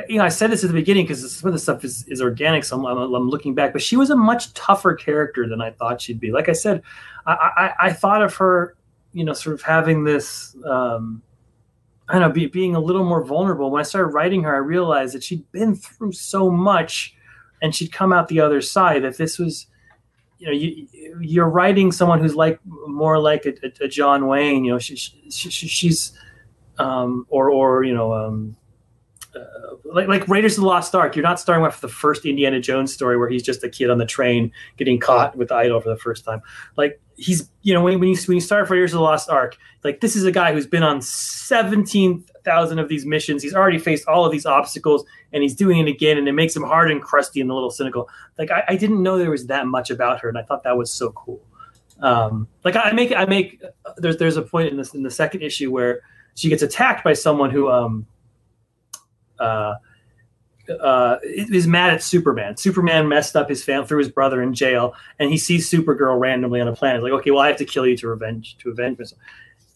you 0.07 0.17
know, 0.17 0.23
I 0.23 0.29
said 0.29 0.51
this 0.51 0.63
at 0.63 0.67
the 0.67 0.73
beginning 0.73 1.05
because 1.05 1.35
some 1.35 1.47
of 1.47 1.53
the 1.53 1.59
stuff 1.59 1.83
is, 1.83 2.05
is 2.07 2.21
organic. 2.21 2.63
So 2.63 2.77
I'm, 2.77 2.85
I'm, 2.85 3.13
I'm, 3.13 3.29
looking 3.29 3.53
back, 3.55 3.73
but 3.73 3.81
she 3.81 3.97
was 3.97 4.09
a 4.09 4.15
much 4.15 4.53
tougher 4.53 4.93
character 4.93 5.47
than 5.47 5.61
I 5.61 5.71
thought 5.71 6.01
she'd 6.01 6.19
be. 6.19 6.31
Like 6.31 6.49
I 6.49 6.53
said, 6.53 6.83
I, 7.25 7.33
I, 7.33 7.73
I 7.87 7.93
thought 7.93 8.21
of 8.21 8.35
her, 8.35 8.75
you 9.13 9.23
know, 9.23 9.33
sort 9.33 9.55
of 9.55 9.61
having 9.61 10.03
this, 10.03 10.55
um, 10.65 11.21
I 12.07 12.13
don't 12.13 12.21
know, 12.21 12.31
be, 12.31 12.47
being 12.47 12.75
a 12.75 12.79
little 12.79 13.03
more 13.03 13.23
vulnerable. 13.23 13.71
When 13.71 13.79
I 13.79 13.83
started 13.83 14.09
writing 14.09 14.43
her, 14.43 14.53
I 14.53 14.59
realized 14.59 15.15
that 15.15 15.23
she'd 15.23 15.49
been 15.51 15.75
through 15.75 16.13
so 16.13 16.49
much 16.49 17.15
and 17.61 17.75
she'd 17.75 17.91
come 17.91 18.13
out 18.13 18.27
the 18.27 18.39
other 18.39 18.61
side 18.61 19.03
that 19.03 19.17
this 19.17 19.37
was, 19.37 19.67
you 20.37 20.47
know, 20.47 20.53
you, 20.53 20.87
you're 21.19 21.49
writing 21.49 21.91
someone 21.91 22.19
who's 22.19 22.35
like 22.35 22.59
more 22.65 23.19
like 23.19 23.45
a, 23.45 23.53
a, 23.81 23.87
John 23.87 24.27
Wayne, 24.27 24.63
you 24.63 24.71
know, 24.71 24.79
she, 24.79 24.95
she, 24.95 25.29
she 25.29 25.67
she's, 25.67 26.13
um, 26.77 27.25
or, 27.29 27.51
or, 27.51 27.83
you 27.83 27.93
know, 27.93 28.13
um, 28.13 28.55
like 29.93 30.07
like 30.07 30.27
Raiders 30.27 30.57
of 30.57 30.61
the 30.61 30.67
Lost 30.67 30.93
Ark, 30.95 31.15
you're 31.15 31.23
not 31.23 31.39
starting 31.39 31.65
off 31.65 31.81
with 31.81 31.91
the 31.91 31.95
first 31.95 32.25
Indiana 32.25 32.59
Jones 32.59 32.93
story 32.93 33.17
where 33.17 33.29
he's 33.29 33.43
just 33.43 33.63
a 33.63 33.69
kid 33.69 33.89
on 33.89 33.97
the 33.97 34.05
train 34.05 34.51
getting 34.77 34.99
caught 34.99 35.35
with 35.35 35.49
the 35.49 35.55
idol 35.55 35.79
for 35.81 35.89
the 35.89 35.97
first 35.97 36.25
time. 36.25 36.41
Like 36.77 37.01
he's 37.15 37.49
you 37.61 37.73
know 37.73 37.83
when, 37.83 37.99
when 37.99 38.09
you 38.09 38.17
when 38.25 38.35
you 38.35 38.41
start 38.41 38.69
Raiders 38.69 38.93
of 38.93 38.97
the 38.97 39.03
Lost 39.03 39.29
Ark, 39.29 39.57
like 39.83 40.01
this 40.01 40.15
is 40.15 40.25
a 40.25 40.31
guy 40.31 40.53
who's 40.53 40.67
been 40.67 40.83
on 40.83 41.01
seventeen 41.01 42.23
thousand 42.45 42.79
of 42.79 42.89
these 42.89 43.05
missions. 43.05 43.43
He's 43.43 43.55
already 43.55 43.79
faced 43.79 44.07
all 44.07 44.25
of 44.25 44.31
these 44.31 44.45
obstacles, 44.45 45.05
and 45.33 45.43
he's 45.43 45.55
doing 45.55 45.79
it 45.79 45.87
again, 45.87 46.17
and 46.17 46.27
it 46.27 46.33
makes 46.33 46.55
him 46.55 46.63
hard 46.63 46.91
and 46.91 47.01
crusty 47.01 47.41
and 47.41 47.49
a 47.49 47.53
little 47.53 47.71
cynical. 47.71 48.09
Like 48.37 48.51
I, 48.51 48.63
I 48.69 48.75
didn't 48.75 49.01
know 49.01 49.17
there 49.17 49.31
was 49.31 49.47
that 49.47 49.67
much 49.67 49.89
about 49.89 50.21
her, 50.21 50.29
and 50.29 50.37
I 50.37 50.43
thought 50.43 50.63
that 50.63 50.77
was 50.77 50.91
so 50.91 51.11
cool. 51.11 51.41
Um, 52.01 52.47
like 52.63 52.75
I 52.75 52.91
make 52.91 53.13
I 53.13 53.25
make 53.25 53.61
there's 53.97 54.17
there's 54.17 54.37
a 54.37 54.41
point 54.41 54.69
in 54.69 54.77
this 54.77 54.93
in 54.93 55.03
the 55.03 55.11
second 55.11 55.41
issue 55.41 55.71
where 55.71 56.01
she 56.35 56.47
gets 56.47 56.63
attacked 56.63 57.03
by 57.03 57.13
someone 57.13 57.49
who 57.49 57.69
um 57.69 58.05
uh, 59.39 59.75
uh, 60.69 61.17
is 61.23 61.67
mad 61.67 61.93
at 61.93 62.03
Superman. 62.03 62.57
Superman 62.57 63.07
messed 63.07 63.35
up 63.35 63.49
his 63.49 63.63
family, 63.63 63.87
threw 63.87 63.99
his 63.99 64.09
brother 64.09 64.41
in 64.41 64.53
jail, 64.53 64.93
and 65.19 65.31
he 65.31 65.37
sees 65.37 65.69
Supergirl 65.69 66.19
randomly 66.19 66.61
on 66.61 66.67
a 66.67 66.75
planet. 66.75 67.01
Like, 67.03 67.13
okay, 67.13 67.31
well, 67.31 67.41
I 67.41 67.47
have 67.47 67.57
to 67.57 67.65
kill 67.65 67.87
you 67.87 67.97
to 67.97 68.07
revenge 68.07 68.57
to 68.59 68.69
avenge 68.69 68.99
myself. 68.99 69.19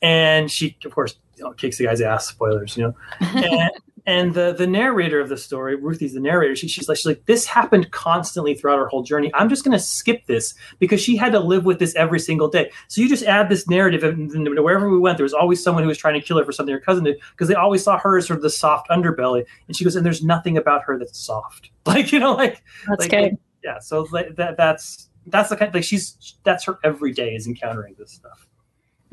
And 0.02 0.52
she, 0.52 0.78
of 0.86 0.94
course, 0.94 1.16
you 1.38 1.44
know, 1.44 1.54
kicks 1.54 1.78
the 1.78 1.86
guy's 1.86 2.02
ass. 2.02 2.28
Spoilers, 2.28 2.78
you 2.78 2.84
know. 2.84 2.96
and, 3.22 3.72
and 4.06 4.34
the 4.34 4.54
the 4.58 4.68
narrator 4.68 5.20
of 5.22 5.30
the 5.30 5.38
story, 5.38 5.76
Ruthie's 5.76 6.14
the 6.14 6.20
narrator. 6.20 6.56
She, 6.56 6.68
she's 6.68 6.90
like, 6.90 6.98
she's 6.98 7.06
like, 7.06 7.26
this 7.26 7.46
happened 7.46 7.92
constantly 7.92 8.54
throughout 8.54 8.78
her 8.78 8.88
whole 8.88 9.04
journey. 9.04 9.32
I'm 9.34 9.48
just 9.48 9.64
going 9.64 9.72
to 9.78 9.84
skip 9.84 10.26
this 10.26 10.54
because 10.80 11.02
she 11.02 11.16
had 11.16 11.32
to 11.32 11.40
live 11.40 11.64
with 11.66 11.80
this 11.80 11.96
every 11.96 12.20
single 12.20 12.50
day. 12.50 12.72
So 12.90 13.02
you 13.02 13.08
just 13.08 13.24
add 13.24 13.50
this 13.50 13.68
narrative, 13.68 14.04
and 14.04 14.48
wherever 14.60 14.90
we 14.90 15.00
went, 15.00 15.18
there 15.18 15.24
was 15.24 15.34
always 15.34 15.64
someone 15.64 15.84
who 15.84 15.88
was 15.88 15.98
trying 15.98 16.20
to 16.20 16.26
kill 16.26 16.38
her 16.38 16.44
for 16.44 16.52
something 16.52 16.74
her 16.74 16.82
cousin 16.82 17.06
did 17.06 17.20
because 17.32 17.48
they 17.48 17.56
always 17.56 17.84
saw 17.84 17.98
her 17.98 18.18
as 18.18 18.28
sort 18.28 18.38
of 18.38 18.44
the 18.44 18.50
soft 18.50 18.90
underbelly. 18.90 19.46
And 19.68 19.78
she 19.78 19.84
goes, 19.84 19.96
and 19.96 20.06
there's 20.06 20.24
nothing 20.24 20.58
about 20.58 20.84
her 20.84 20.98
that's 20.98 21.20
soft. 21.20 21.70
Like 21.86 22.14
you 22.14 22.20
know, 22.20 22.34
like 22.34 22.64
that's 22.88 23.02
like, 23.02 23.12
good. 23.12 23.38
Yeah. 23.62 23.80
So 23.80 24.08
like, 24.12 24.38
that 24.38 24.56
that's 24.56 25.10
that's 25.28 25.50
the 25.50 25.58
kind 25.58 25.74
like 25.74 25.84
she's 25.84 26.38
that's 26.44 26.64
her 26.64 26.80
every 26.84 27.12
day 27.12 27.36
is 27.36 27.46
encountering 27.46 27.96
this 28.00 28.12
stuff. 28.12 28.48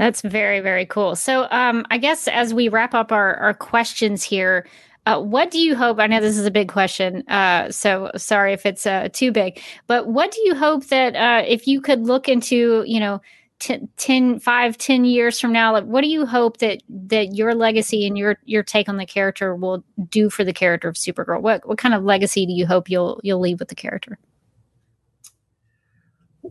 That's 0.00 0.22
very, 0.22 0.60
very 0.60 0.86
cool. 0.86 1.14
So, 1.14 1.46
um, 1.50 1.84
I 1.90 1.98
guess 1.98 2.26
as 2.26 2.54
we 2.54 2.70
wrap 2.70 2.94
up 2.94 3.12
our, 3.12 3.34
our 3.34 3.52
questions 3.52 4.22
here, 4.22 4.66
uh, 5.04 5.20
what 5.20 5.50
do 5.50 5.58
you 5.58 5.76
hope? 5.76 5.98
I 6.00 6.06
know 6.06 6.22
this 6.22 6.38
is 6.38 6.46
a 6.46 6.50
big 6.50 6.70
question, 6.70 7.22
uh, 7.28 7.70
so 7.70 8.10
sorry 8.16 8.54
if 8.54 8.64
it's 8.64 8.86
uh, 8.86 9.10
too 9.12 9.30
big, 9.30 9.60
but 9.86 10.06
what 10.06 10.30
do 10.30 10.40
you 10.42 10.54
hope 10.54 10.86
that 10.86 11.14
uh, 11.16 11.44
if 11.46 11.66
you 11.66 11.82
could 11.82 12.06
look 12.06 12.30
into, 12.30 12.82
you 12.86 12.98
know, 12.98 13.20
t- 13.58 13.86
10, 13.98 14.40
5, 14.40 14.78
10 14.78 15.04
years 15.04 15.38
from 15.38 15.52
now, 15.52 15.70
like, 15.70 15.84
what 15.84 16.00
do 16.00 16.08
you 16.08 16.24
hope 16.24 16.56
that 16.58 16.82
that 16.88 17.34
your 17.34 17.54
legacy 17.54 18.06
and 18.06 18.16
your 18.16 18.38
your 18.46 18.62
take 18.62 18.88
on 18.88 18.96
the 18.96 19.04
character 19.04 19.54
will 19.54 19.84
do 20.08 20.30
for 20.30 20.44
the 20.44 20.54
character 20.54 20.88
of 20.88 20.94
Supergirl? 20.94 21.42
What 21.42 21.68
what 21.68 21.76
kind 21.76 21.92
of 21.92 22.04
legacy 22.04 22.46
do 22.46 22.52
you 22.54 22.66
hope 22.66 22.88
you'll 22.88 23.20
you'll 23.22 23.40
leave 23.40 23.58
with 23.58 23.68
the 23.68 23.74
character? 23.74 24.18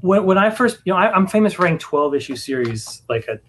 When, 0.02 0.26
when 0.26 0.38
I 0.38 0.50
first, 0.50 0.80
you 0.86 0.94
know, 0.94 1.00
I, 1.00 1.12
I'm 1.12 1.28
famous 1.28 1.54
for 1.54 1.64
writing 1.64 1.78
12 1.78 2.16
issue 2.16 2.36
series, 2.36 3.02
like 3.10 3.28
a, 3.28 3.40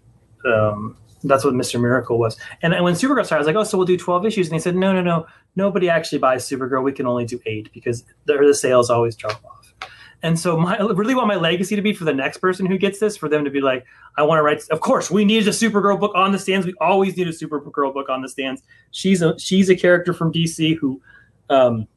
um, 0.49 0.97
that's 1.23 1.45
what 1.45 1.55
Mr. 1.55 1.81
Miracle 1.81 2.19
was. 2.19 2.37
And 2.63 2.73
then 2.73 2.83
when 2.83 2.95
Supergirl 2.95 3.27
started, 3.27 3.35
I 3.35 3.39
was 3.39 3.47
like, 3.47 3.57
oh, 3.57 3.65
so 3.65 3.77
we'll 3.77 3.87
do 3.87 3.97
12 3.97 4.27
issues. 4.27 4.49
And 4.49 4.59
they 4.59 4.63
said, 4.63 4.75
no, 4.75 4.93
no, 4.93 5.03
no, 5.03 5.27
nobody 5.57 5.89
actually 5.89 6.19
buys 6.19 6.49
Supergirl. 6.49 6.83
We 6.83 6.93
can 6.93 7.07
only 7.07 7.27
do 7.27 7.41
eight 7.47 7.71
because 7.73 8.05
the, 8.25 8.39
the 8.39 8.55
sales 8.55 8.91
always 8.91 9.17
drop 9.17 9.45
off. 9.45 9.75
And 10.23 10.39
so 10.39 10.57
my 10.57 10.77
I 10.77 10.83
really 10.93 11.15
want 11.15 11.29
my 11.29 11.37
legacy 11.37 11.77
to 11.77 11.83
be 11.83 11.95
for 11.95 12.05
the 12.05 12.13
next 12.13 12.39
person 12.39 12.67
who 12.67 12.77
gets 12.77 12.99
this, 12.99 13.17
for 13.17 13.29
them 13.29 13.45
to 13.45 13.51
be 13.51 13.61
like, 13.61 13.87
I 14.19 14.23
want 14.23 14.39
to 14.39 14.43
write. 14.43 14.63
Of 14.71 14.81
course, 14.81 15.11
we 15.11 15.25
need 15.25 15.49
a 15.49 15.51
Supergirl 15.51 15.99
book 15.99 16.13
on 16.15 16.33
the 16.33 16.39
stands. 16.39 16.67
We 16.67 16.75
always 16.79 17.17
need 17.17 17.27
a 17.27 17.33
Supergirl 17.33 17.95
book 17.95 18.11
on 18.11 18.21
the 18.21 18.29
stands. 18.29 18.63
She's 18.91 19.23
a 19.23 19.39
she's 19.39 19.71
a 19.71 19.77
character 19.77 20.13
from 20.13 20.31
DC 20.31 20.77
who 20.77 21.01
um, 21.49 21.89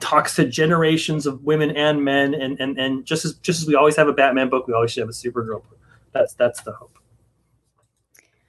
talks 0.00 0.36
to 0.36 0.46
generations 0.46 1.26
of 1.26 1.42
women 1.44 1.70
and 1.76 2.04
men, 2.04 2.34
and 2.34 2.60
and 2.60 2.78
and 2.78 3.04
just 3.04 3.24
as 3.24 3.34
just 3.34 3.62
as 3.62 3.68
we 3.68 3.74
always 3.74 3.96
have 3.96 4.08
a 4.08 4.12
Batman 4.12 4.48
book, 4.48 4.66
we 4.66 4.74
always 4.74 4.92
should 4.92 5.00
have 5.00 5.08
a 5.08 5.12
Supergirl 5.12 5.62
book. 5.62 5.78
That's 6.12 6.34
that's 6.34 6.62
the 6.62 6.72
hope. 6.72 6.98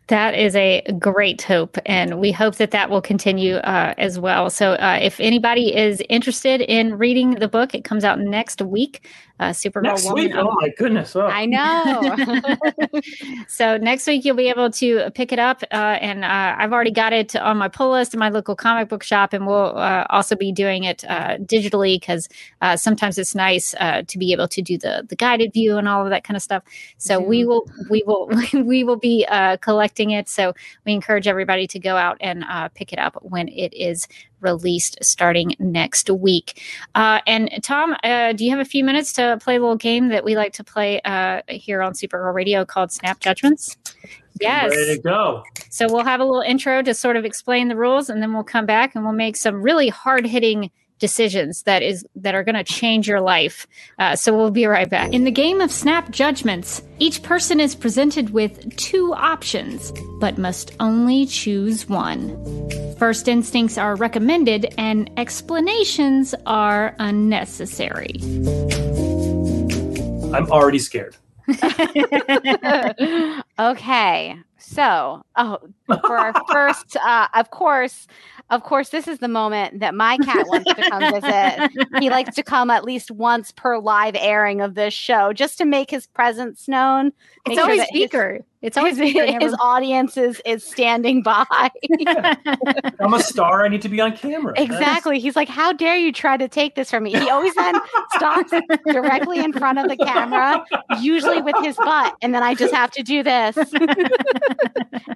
That 0.07 0.35
is 0.35 0.55
a 0.55 0.83
great 0.97 1.41
hope, 1.41 1.77
and 1.85 2.21
we 2.21 2.31
hope 2.31 2.55
that 2.55 2.71
that 2.71 2.89
will 2.89 3.01
continue 3.01 3.55
uh, 3.55 3.93
as 3.97 4.17
well. 4.17 4.49
So, 4.49 4.73
uh, 4.73 4.99
if 5.01 5.19
anybody 5.19 5.75
is 5.75 6.01
interested 6.07 6.61
in 6.61 6.97
reading 6.97 7.31
the 7.31 7.49
book, 7.49 7.75
it 7.75 7.83
comes 7.83 8.05
out 8.05 8.19
next 8.19 8.61
week. 8.61 9.05
Uh, 9.39 9.51
Supergirl 9.51 9.83
Next 9.83 10.05
Woman. 10.05 10.23
week, 10.25 10.33
oh 10.35 10.51
my 10.59 10.69
goodness! 10.69 11.15
Oh. 11.15 11.21
I 11.21 11.45
know. 11.45 13.01
so 13.47 13.77
next 13.77 14.07
week 14.07 14.25
you'll 14.25 14.35
be 14.35 14.49
able 14.49 14.71
to 14.71 15.11
pick 15.11 15.31
it 15.31 15.37
up, 15.37 15.61
uh, 15.71 15.75
and 16.01 16.25
uh, 16.25 16.55
I've 16.57 16.73
already 16.73 16.91
got 16.91 17.13
it 17.13 17.35
on 17.35 17.57
my 17.57 17.67
pull 17.67 17.91
list 17.91 18.15
in 18.15 18.19
my 18.19 18.29
local 18.29 18.55
comic 18.55 18.89
book 18.89 19.03
shop, 19.03 19.33
and 19.33 19.45
we'll 19.45 19.77
uh, 19.77 20.07
also 20.09 20.35
be 20.35 20.51
doing 20.51 20.85
it 20.85 21.03
uh, 21.07 21.37
digitally 21.37 21.99
because 21.99 22.27
uh, 22.61 22.75
sometimes 22.75 23.19
it's 23.19 23.35
nice 23.35 23.75
uh, 23.79 24.01
to 24.07 24.17
be 24.17 24.31
able 24.31 24.47
to 24.47 24.61
do 24.63 24.75
the 24.75 25.05
the 25.07 25.15
guided 25.15 25.53
view 25.53 25.77
and 25.77 25.87
all 25.87 26.03
of 26.03 26.09
that 26.09 26.23
kind 26.23 26.35
of 26.35 26.41
stuff. 26.41 26.63
So 26.97 27.19
we 27.19 27.45
will 27.45 27.69
we 27.91 28.03
will 28.07 28.29
we 28.53 28.83
will 28.83 28.97
be 28.97 29.25
uh, 29.29 29.57
collecting 29.57 30.11
it. 30.11 30.29
So 30.29 30.53
we 30.83 30.93
encourage 30.93 31.27
everybody 31.27 31.67
to 31.67 31.79
go 31.79 31.95
out 31.95 32.17
and 32.21 32.43
uh, 32.49 32.69
pick 32.69 32.91
it 32.91 32.97
up 32.97 33.17
when 33.21 33.49
it 33.49 33.71
is 33.73 34.07
released 34.41 34.97
starting 35.01 35.55
next 35.59 36.09
week. 36.09 36.61
Uh, 36.95 37.21
and 37.27 37.49
Tom, 37.63 37.95
uh, 38.03 38.33
do 38.33 38.45
you 38.45 38.51
have 38.51 38.59
a 38.59 38.65
few 38.65 38.83
minutes 38.83 39.13
to 39.13 39.37
play 39.41 39.55
a 39.55 39.59
little 39.59 39.75
game 39.75 40.09
that 40.09 40.23
we 40.23 40.35
like 40.35 40.53
to 40.53 40.63
play 40.63 41.01
uh, 41.01 41.41
here 41.47 41.81
on 41.81 41.93
Supergirl 41.93 42.33
Radio 42.33 42.65
called 42.65 42.91
Snap 42.91 43.19
Judgments? 43.19 43.77
Yes. 44.39 44.69
Ready 44.69 44.95
to 44.97 45.01
go. 45.01 45.43
So 45.69 45.87
we'll 45.91 46.05
have 46.05 46.19
a 46.19 46.25
little 46.25 46.41
intro 46.41 46.81
to 46.81 46.93
sort 46.93 47.15
of 47.15 47.25
explain 47.25 47.67
the 47.67 47.75
rules, 47.75 48.09
and 48.09 48.21
then 48.21 48.33
we'll 48.33 48.43
come 48.43 48.65
back 48.65 48.95
and 48.95 49.03
we'll 49.03 49.13
make 49.13 49.35
some 49.35 49.61
really 49.61 49.89
hard 49.89 50.25
hitting 50.25 50.71
decisions 50.99 51.63
that 51.63 51.83
is 51.83 52.05
that 52.15 52.35
are 52.35 52.43
going 52.43 52.55
to 52.55 52.63
change 52.63 53.07
your 53.07 53.21
life. 53.21 53.67
Uh, 53.99 54.15
so 54.15 54.35
we'll 54.35 54.51
be 54.51 54.65
right 54.65 54.89
back. 54.89 55.13
In 55.13 55.23
the 55.23 55.31
game 55.31 55.61
of 55.61 55.71
snap 55.71 56.09
judgments, 56.11 56.81
each 56.99 57.23
person 57.23 57.59
is 57.59 57.75
presented 57.75 58.31
with 58.31 58.75
two 58.77 59.13
options, 59.13 59.93
but 60.19 60.37
must 60.37 60.71
only 60.79 61.25
choose 61.25 61.87
one. 61.87 62.35
First 62.97 63.27
instincts 63.27 63.77
are 63.77 63.95
recommended, 63.95 64.73
and 64.77 65.09
explanations 65.17 66.33
are 66.45 66.95
unnecessary. 66.99 68.15
I'm 70.33 70.51
already 70.51 70.79
scared. 70.79 71.15
okay. 73.59 74.37
So, 74.59 75.23
oh, 75.35 75.59
for 75.87 76.17
our 76.17 76.33
first, 76.51 76.95
uh, 76.97 77.27
of 77.33 77.51
course, 77.51 78.07
of 78.49 78.63
course, 78.63 78.89
this 78.89 79.07
is 79.07 79.19
the 79.19 79.27
moment 79.27 79.81
that 79.81 79.93
my 79.93 80.17
cat 80.17 80.45
wants 80.47 80.73
to 80.73 80.89
come 80.89 81.13
visit. 81.21 81.99
He 81.99 82.09
likes 82.09 82.35
to 82.35 82.43
come 82.43 82.69
at 82.69 82.83
least 82.83 83.11
once 83.11 83.51
per 83.51 83.77
live 83.77 84.15
airing 84.17 84.61
of 84.61 84.73
this 84.75 84.93
show 84.93 85.31
just 85.33 85.57
to 85.59 85.65
make 85.65 85.91
his 85.91 86.07
presence 86.07 86.67
known. 86.67 87.11
It's 87.45 87.59
always 87.59 87.81
his- 87.81 87.89
Beaker. 87.91 88.39
It's 88.61 88.75
always 88.77 88.97
his, 88.97 89.13
Beaker. 89.13 89.39
his 89.39 89.55
audience 89.59 90.17
is, 90.17 90.41
is 90.45 90.63
standing 90.63 91.21
by. 91.21 91.45
I'm 92.99 93.13
a 93.13 93.19
star. 93.21 93.63
I 93.63 93.67
need 93.67 93.81
to 93.83 93.89
be 93.89 94.01
on 94.01 94.17
camera. 94.17 94.53
That's- 94.55 94.71
Exactly. 94.77 95.19
He's 95.19 95.35
like, 95.35 95.47
How 95.47 95.71
dare 95.73 95.95
you 95.97 96.11
try 96.11 96.37
to 96.37 96.47
take 96.47 96.75
this 96.75 96.89
from 96.89 97.03
me? 97.03 97.11
He 97.11 97.29
always 97.29 97.53
then 97.55 97.75
stops 98.15 98.51
directly 98.87 99.39
in 99.39 99.53
front 99.53 99.79
of 99.79 99.87
the 99.89 99.97
camera, 99.97 100.65
usually 100.99 101.41
with 101.41 101.55
his 101.63 101.75
butt. 101.77 102.15
And 102.21 102.33
then 102.33 102.41
I 102.43 102.55
just 102.55 102.73
have 102.73 102.91
to 102.91 103.03
do 103.03 103.21
this 103.23 103.57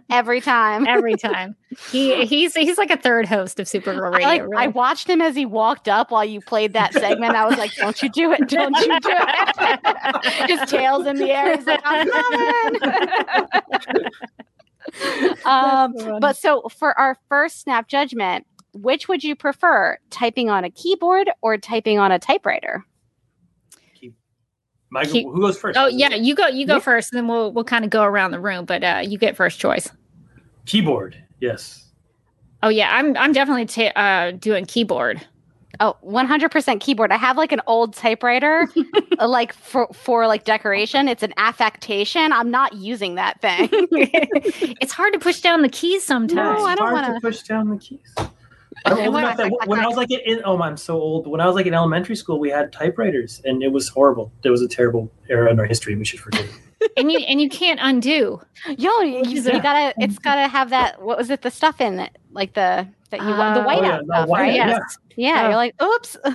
every 0.09 0.41
time. 0.41 0.87
every 0.87 1.15
time. 1.15 1.55
He 1.89 2.25
he's 2.25 2.53
he's 2.53 2.77
like 2.77 2.91
a 2.91 2.97
third 2.97 3.25
host 3.27 3.59
of 3.59 3.65
Supergirl 3.67 4.11
Radio. 4.11 4.27
I, 4.27 4.31
like, 4.31 4.41
really. 4.41 4.57
I 4.57 4.67
watched 4.67 5.09
him 5.09 5.21
as 5.21 5.35
he 5.35 5.45
walked 5.45 5.87
up 5.87 6.11
while 6.11 6.25
you 6.25 6.41
played 6.41 6.73
that 6.73 6.93
segment. 6.93 7.35
I 7.35 7.45
was 7.45 7.57
like, 7.57 7.73
Don't 7.75 8.01
you 8.01 8.09
do 8.09 8.33
it. 8.33 8.49
Don't 8.49 8.75
you 8.77 8.99
do 8.99 9.09
it. 9.09 10.49
his 10.49 10.69
tail's 10.69 11.07
in 11.07 11.15
the 11.15 11.31
air. 11.31 11.55
He's 11.55 11.65
like, 11.65 11.79
I'm 11.85 12.09
coming. 12.09 14.05
um, 15.45 16.19
but 16.19 16.35
so 16.35 16.63
for 16.69 16.97
our 16.99 17.17
first 17.29 17.61
snap 17.61 17.87
judgment, 17.87 18.45
which 18.73 19.07
would 19.07 19.23
you 19.23 19.35
prefer, 19.35 19.97
typing 20.09 20.49
on 20.49 20.63
a 20.65 20.69
keyboard 20.69 21.29
or 21.41 21.57
typing 21.57 21.99
on 21.99 22.11
a 22.11 22.19
typewriter? 22.19 22.85
Michael, 24.89 25.13
Keep- 25.13 25.27
who 25.27 25.39
goes 25.39 25.57
first? 25.57 25.79
oh 25.79 25.87
yeah, 25.87 26.13
you 26.15 26.35
go 26.35 26.47
you 26.47 26.67
go 26.67 26.73
Yeah. 26.75 26.79
first, 26.79 27.13
and 27.13 27.17
then 27.17 27.29
we'll 27.29 27.53
we'll 27.53 27.63
kind 27.63 27.85
of 27.85 27.91
go 27.91 28.03
around 28.03 28.31
the 28.31 28.41
room. 28.41 28.65
But 28.65 28.83
uh, 28.83 29.01
you 29.05 29.17
get 29.17 29.37
first 29.37 29.57
choice. 29.57 29.89
Keyboard. 30.65 31.15
Yes. 31.41 31.89
Oh 32.63 32.69
yeah, 32.69 32.95
I'm 32.95 33.17
I'm 33.17 33.33
definitely 33.33 33.65
ta- 33.65 33.99
uh, 33.99 34.31
doing 34.31 34.65
keyboard. 34.65 35.19
Oh, 35.79 35.97
100% 36.05 36.79
keyboard. 36.79 37.11
I 37.11 37.17
have 37.17 37.37
like 37.37 37.51
an 37.51 37.61
old 37.65 37.95
typewriter, 37.95 38.67
like 39.19 39.51
for, 39.53 39.87
for 39.93 40.27
like 40.27 40.43
decoration. 40.43 41.07
It's 41.07 41.23
an 41.23 41.33
affectation. 41.37 42.31
I'm 42.33 42.51
not 42.51 42.73
using 42.73 43.15
that 43.15 43.41
thing. 43.41 43.67
it's 43.71 44.91
hard 44.91 45.13
to 45.13 45.19
push 45.19 45.41
down 45.41 45.63
the 45.63 45.69
keys 45.69 46.03
sometimes. 46.05 46.59
No, 46.59 46.65
I 46.65 46.73
It's 46.73 46.79
don't 46.81 46.89
hard 46.89 47.07
wanna- 47.07 47.21
push 47.21 47.41
down 47.41 47.69
the 47.69 47.77
keys. 47.77 48.13
I'm 48.85 48.97
old 48.99 49.17
enough 49.17 49.37
that 49.37 49.51
when 49.67 49.79
I 49.79 49.87
was 49.87 49.97
like 49.97 50.11
in 50.11 50.41
oh 50.45 50.61
I'm 50.61 50.77
so 50.77 50.99
old. 50.99 51.25
When 51.27 51.41
I 51.41 51.45
was 51.47 51.55
like 51.55 51.65
in 51.65 51.73
elementary 51.73 52.15
school, 52.15 52.39
we 52.39 52.49
had 52.49 52.71
typewriters, 52.71 53.41
and 53.45 53.63
it 53.63 53.71
was 53.71 53.89
horrible. 53.89 54.31
It 54.43 54.49
was 54.49 54.61
a 54.61 54.67
terrible 54.67 55.11
era 55.29 55.51
in 55.51 55.59
our 55.59 55.65
history. 55.65 55.95
We 55.95 56.05
should 56.05 56.19
forget. 56.19 56.45
And 56.97 57.11
you 57.11 57.19
and 57.19 57.39
you 57.41 57.49
can't 57.49 57.79
undo. 57.81 58.41
Yo, 58.77 58.99
you, 59.01 59.23
you 59.25 59.41
gotta, 59.61 59.93
it's 59.97 60.19
gotta 60.19 60.47
have 60.47 60.69
that. 60.71 61.01
What 61.01 61.17
was 61.17 61.29
it? 61.29 61.41
The 61.41 61.51
stuff 61.51 61.81
in 61.81 61.99
it, 61.99 62.17
like 62.31 62.53
the 62.53 62.87
that 63.09 63.19
you 63.21 63.27
want, 63.27 63.55
the 63.55 63.63
Oh, 63.63 63.67
whiteout 63.67 63.81
yeah, 63.81 63.97
no, 63.97 64.03
stuff, 64.05 64.29
right? 64.29 64.53
yeah. 64.53 64.67
Yes. 64.69 64.97
Yeah, 65.17 65.41
Oh. 65.43 65.47
you're 65.47 65.55
like, 65.55 65.81
oops. 65.81 66.17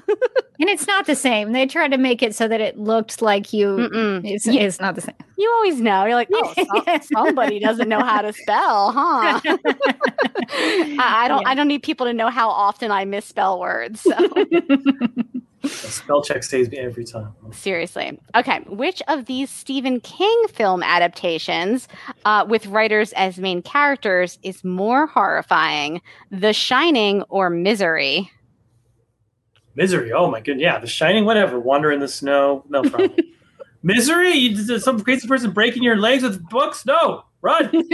And 0.59 0.71
it's 0.71 0.87
not 0.87 1.05
the 1.07 1.15
same. 1.15 1.53
They 1.53 1.67
tried 1.67 1.89
to 1.93 1.99
make 1.99 2.23
it 2.23 2.35
so 2.35 2.49
that 2.49 2.63
it 2.63 2.79
looked 2.79 3.21
like 3.21 3.53
you. 3.53 3.91
It's, 4.25 4.47
Yeah. 4.47 4.63
it's 4.63 4.81
not 4.81 4.95
the 4.95 5.03
same. 5.03 5.15
You 5.37 5.53
always 5.57 5.83
know. 5.83 6.07
You're 6.07 6.15
like, 6.15 6.31
oh, 6.33 6.55
so- 6.57 6.99
somebody 7.15 7.59
doesn't 7.59 7.91
know 7.91 8.01
how 8.01 8.23
to 8.23 8.33
spell, 8.33 8.91
huh? 8.93 9.39
I, 9.45 10.99
I 10.99 11.29
don't. 11.29 11.43
Yeah. 11.43 11.49
I 11.51 11.55
don't 11.55 11.69
need 11.69 11.83
people 11.83 12.07
to 12.07 12.15
know 12.15 12.31
how 12.31 12.49
often 12.49 12.91
I 12.91 13.05
misspell 13.05 13.61
words. 13.61 14.01
So. 14.01 14.13
A 15.67 15.91
spell 15.91 16.23
check 16.23 16.43
saves 16.43 16.71
me 16.71 16.79
every 16.79 17.05
time. 17.05 17.35
Seriously. 17.53 18.19
Okay. 18.35 18.61
Which 18.69 19.03
of 19.09 19.27
these 19.27 19.51
Stephen 19.51 20.01
King 20.01 20.45
film 20.49 20.83
adaptations 20.83 21.89
uh, 22.25 22.45
with 22.49 22.67
writers 22.67 23.13
as 23.15 23.39
main 23.39 23.63
characters 23.63 24.39
is 24.43 24.65
more 24.65 25.07
horrifying, 25.07 26.01
The 26.31 26.53
Shining 26.53 27.23
or 27.29 27.51
Misery? 27.51 28.31
Misery. 29.75 30.13
Oh 30.13 30.31
my 30.31 30.41
goodness. 30.41 30.63
Yeah, 30.63 30.79
The 30.79 30.87
Shining. 30.87 31.25
Whatever. 31.25 31.61
Wander 31.61 31.93
in 31.93 32.01
the 32.01 32.09
snow. 32.09 32.65
No 32.69 32.83
problem. 32.83 33.15
Misery. 33.83 34.33
You, 34.33 34.79
some 34.79 35.01
crazy 35.01 35.29
person 35.29 35.53
breaking 35.53 35.83
your 35.83 35.97
legs 35.97 36.23
with 36.23 36.43
books? 36.49 36.87
No. 36.87 37.25
Run. 37.47 37.71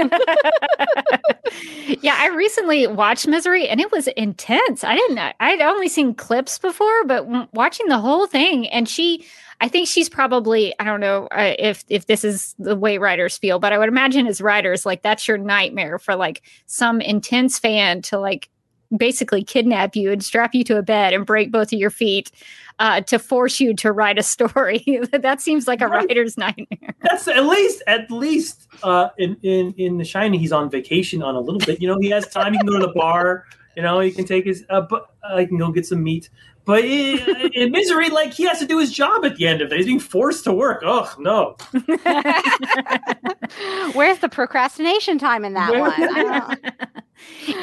yeah, 2.00 2.16
I 2.18 2.32
recently 2.34 2.86
watched 2.86 3.26
Misery 3.26 3.68
and 3.68 3.80
it 3.80 3.92
was 3.92 4.08
intense. 4.08 4.82
I 4.82 4.96
didn't 4.96 5.18
I'd 5.40 5.60
only 5.60 5.88
seen 5.88 6.14
clips 6.14 6.58
before, 6.58 7.04
but 7.04 7.52
watching 7.52 7.88
the 7.88 7.98
whole 7.98 8.26
thing 8.26 8.66
and 8.68 8.88
she 8.88 9.26
I 9.60 9.68
think 9.68 9.88
she's 9.88 10.08
probably 10.08 10.74
I 10.80 10.84
don't 10.84 11.00
know 11.00 11.28
uh, 11.30 11.52
if 11.58 11.84
if 11.90 12.06
this 12.06 12.24
is 12.24 12.54
the 12.58 12.74
way 12.74 12.96
writers 12.96 13.36
feel, 13.36 13.58
but 13.58 13.74
I 13.74 13.78
would 13.78 13.90
imagine 13.90 14.26
as 14.26 14.40
writers 14.40 14.86
like 14.86 15.02
that's 15.02 15.28
your 15.28 15.36
nightmare 15.36 15.98
for 15.98 16.16
like 16.16 16.40
some 16.64 17.02
intense 17.02 17.58
fan 17.58 18.00
to 18.02 18.18
like 18.18 18.48
basically 18.96 19.42
kidnap 19.42 19.96
you 19.96 20.12
and 20.12 20.22
strap 20.22 20.54
you 20.54 20.64
to 20.64 20.78
a 20.78 20.82
bed 20.82 21.12
and 21.12 21.24
break 21.26 21.50
both 21.50 21.72
of 21.72 21.78
your 21.78 21.90
feet 21.90 22.30
uh, 22.78 23.00
to 23.02 23.18
force 23.18 23.60
you 23.60 23.74
to 23.74 23.92
write 23.92 24.18
a 24.18 24.22
story. 24.22 25.00
that 25.12 25.40
seems 25.40 25.66
like 25.66 25.80
a 25.80 25.88
Right. 25.88 26.06
writer's 26.08 26.36
nightmare. 26.36 26.94
That's 27.02 27.28
at 27.28 27.44
least 27.44 27.82
at 27.86 28.10
least 28.10 28.68
uh, 28.82 29.08
in 29.18 29.36
in 29.42 29.74
in 29.76 29.98
The 29.98 30.04
Shining, 30.04 30.40
he's 30.40 30.52
on 30.52 30.70
vacation 30.70 31.22
on 31.22 31.34
a 31.34 31.40
little 31.40 31.60
bit. 31.60 31.80
You 31.80 31.88
know, 31.88 31.98
he 32.00 32.10
has 32.10 32.26
time. 32.28 32.52
He 32.52 32.58
can 32.58 32.66
go 32.66 32.78
to 32.78 32.86
the 32.86 32.92
bar. 32.92 33.44
You 33.76 33.82
know, 33.82 34.00
he 34.00 34.10
can 34.10 34.24
take 34.24 34.44
his. 34.44 34.64
Uh, 34.68 34.82
but 34.82 35.14
uh, 35.22 35.36
can 35.46 35.58
go 35.58 35.70
get 35.70 35.86
some 35.86 36.02
meat. 36.02 36.28
But 36.64 36.84
in, 36.84 37.50
in 37.54 37.72
Misery, 37.72 38.08
like 38.08 38.32
he 38.32 38.44
has 38.44 38.60
to 38.60 38.66
do 38.66 38.78
his 38.78 38.92
job 38.92 39.24
at 39.24 39.36
the 39.36 39.46
end 39.46 39.60
of 39.60 39.72
it. 39.72 39.78
He's 39.78 39.86
being 39.86 39.98
forced 39.98 40.44
to 40.44 40.52
work. 40.52 40.82
Oh 40.84 41.12
no! 41.18 41.56
Where's 43.94 44.18
the 44.18 44.28
procrastination 44.30 45.18
time 45.18 45.44
in 45.44 45.54
that 45.54 45.74
one? 45.74 46.82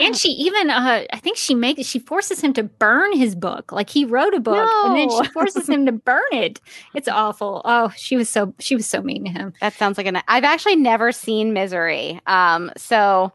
And 0.01 0.15
she 0.15 0.29
even 0.29 0.69
uh 0.69 1.03
i 1.11 1.17
think 1.17 1.35
she 1.35 1.53
makes 1.53 1.85
she 1.85 1.99
forces 1.99 2.39
him 2.39 2.53
to 2.53 2.63
burn 2.63 3.11
his 3.11 3.35
book 3.35 3.73
like 3.73 3.89
he 3.89 4.05
wrote 4.05 4.33
a 4.33 4.39
book 4.39 4.69
and 4.85 4.95
then 4.95 5.09
she 5.09 5.29
forces 5.31 5.67
him 5.67 5.85
to 5.85 5.91
burn 5.91 6.21
it 6.31 6.61
it's 6.93 7.09
awful 7.09 7.61
oh 7.65 7.91
she 7.97 8.15
was 8.15 8.29
so 8.29 8.53
she 8.59 8.73
was 8.75 8.85
so 8.85 9.01
mean 9.01 9.25
to 9.25 9.31
him 9.31 9.51
That 9.59 9.73
sounds 9.73 9.97
like 9.97 10.07
an. 10.07 10.21
I've 10.29 10.45
actually 10.45 10.77
never 10.77 11.11
seen 11.11 11.51
Misery. 11.53 12.21
Um, 12.25 12.71
so 12.77 13.33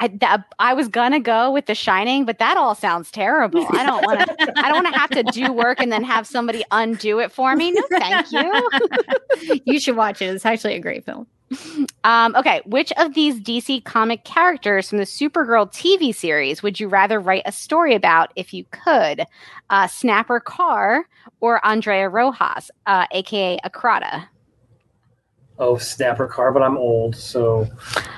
I 0.00 0.08
that, 0.08 0.44
I 0.58 0.74
was 0.74 0.88
gonna 0.88 1.20
go 1.20 1.52
with 1.52 1.66
The 1.66 1.74
Shining, 1.74 2.24
but 2.24 2.38
that 2.38 2.56
all 2.56 2.74
sounds 2.74 3.10
terrible. 3.10 3.66
I 3.70 3.84
don't 3.84 4.04
want 4.04 4.20
to. 4.20 4.52
I 4.56 4.68
don't 4.68 4.82
want 4.82 4.92
to 4.92 4.98
have 4.98 5.10
to 5.10 5.22
do 5.22 5.52
work 5.52 5.80
and 5.80 5.92
then 5.92 6.02
have 6.02 6.26
somebody 6.26 6.64
undo 6.70 7.20
it 7.20 7.30
for 7.30 7.54
me. 7.54 7.70
No, 7.72 7.82
thank 7.90 8.32
you. 8.32 9.60
you 9.64 9.78
should 9.78 9.96
watch 9.96 10.20
it 10.22 10.34
it's 10.34 10.46
actually 10.46 10.74
a 10.74 10.80
great 10.80 11.04
film 11.04 11.26
Um, 12.04 12.34
okay, 12.36 12.62
which 12.64 12.92
of 12.96 13.14
these 13.14 13.40
DC 13.40 13.84
comic 13.84 14.24
characters 14.24 14.88
from 14.88 14.98
the 14.98 15.04
Supergirl 15.04 15.70
TV 15.72 16.14
series 16.14 16.62
would 16.62 16.78
you 16.78 16.88
rather 16.88 17.18
write 17.20 17.42
a 17.44 17.52
story 17.52 17.94
about 17.94 18.32
if 18.36 18.54
you 18.54 18.64
could? 18.70 19.24
Uh, 19.68 19.86
Snapper 19.86 20.40
Carr 20.40 21.06
or 21.40 21.64
Andrea 21.66 22.08
Rojas, 22.08 22.70
uh, 22.86 23.06
aka 23.12 23.58
Akrata? 23.64 24.26
Oh, 25.60 25.76
Snapper 25.76 26.26
Carr, 26.26 26.52
but 26.52 26.62
I'm 26.62 26.78
old, 26.78 27.14
so 27.14 27.64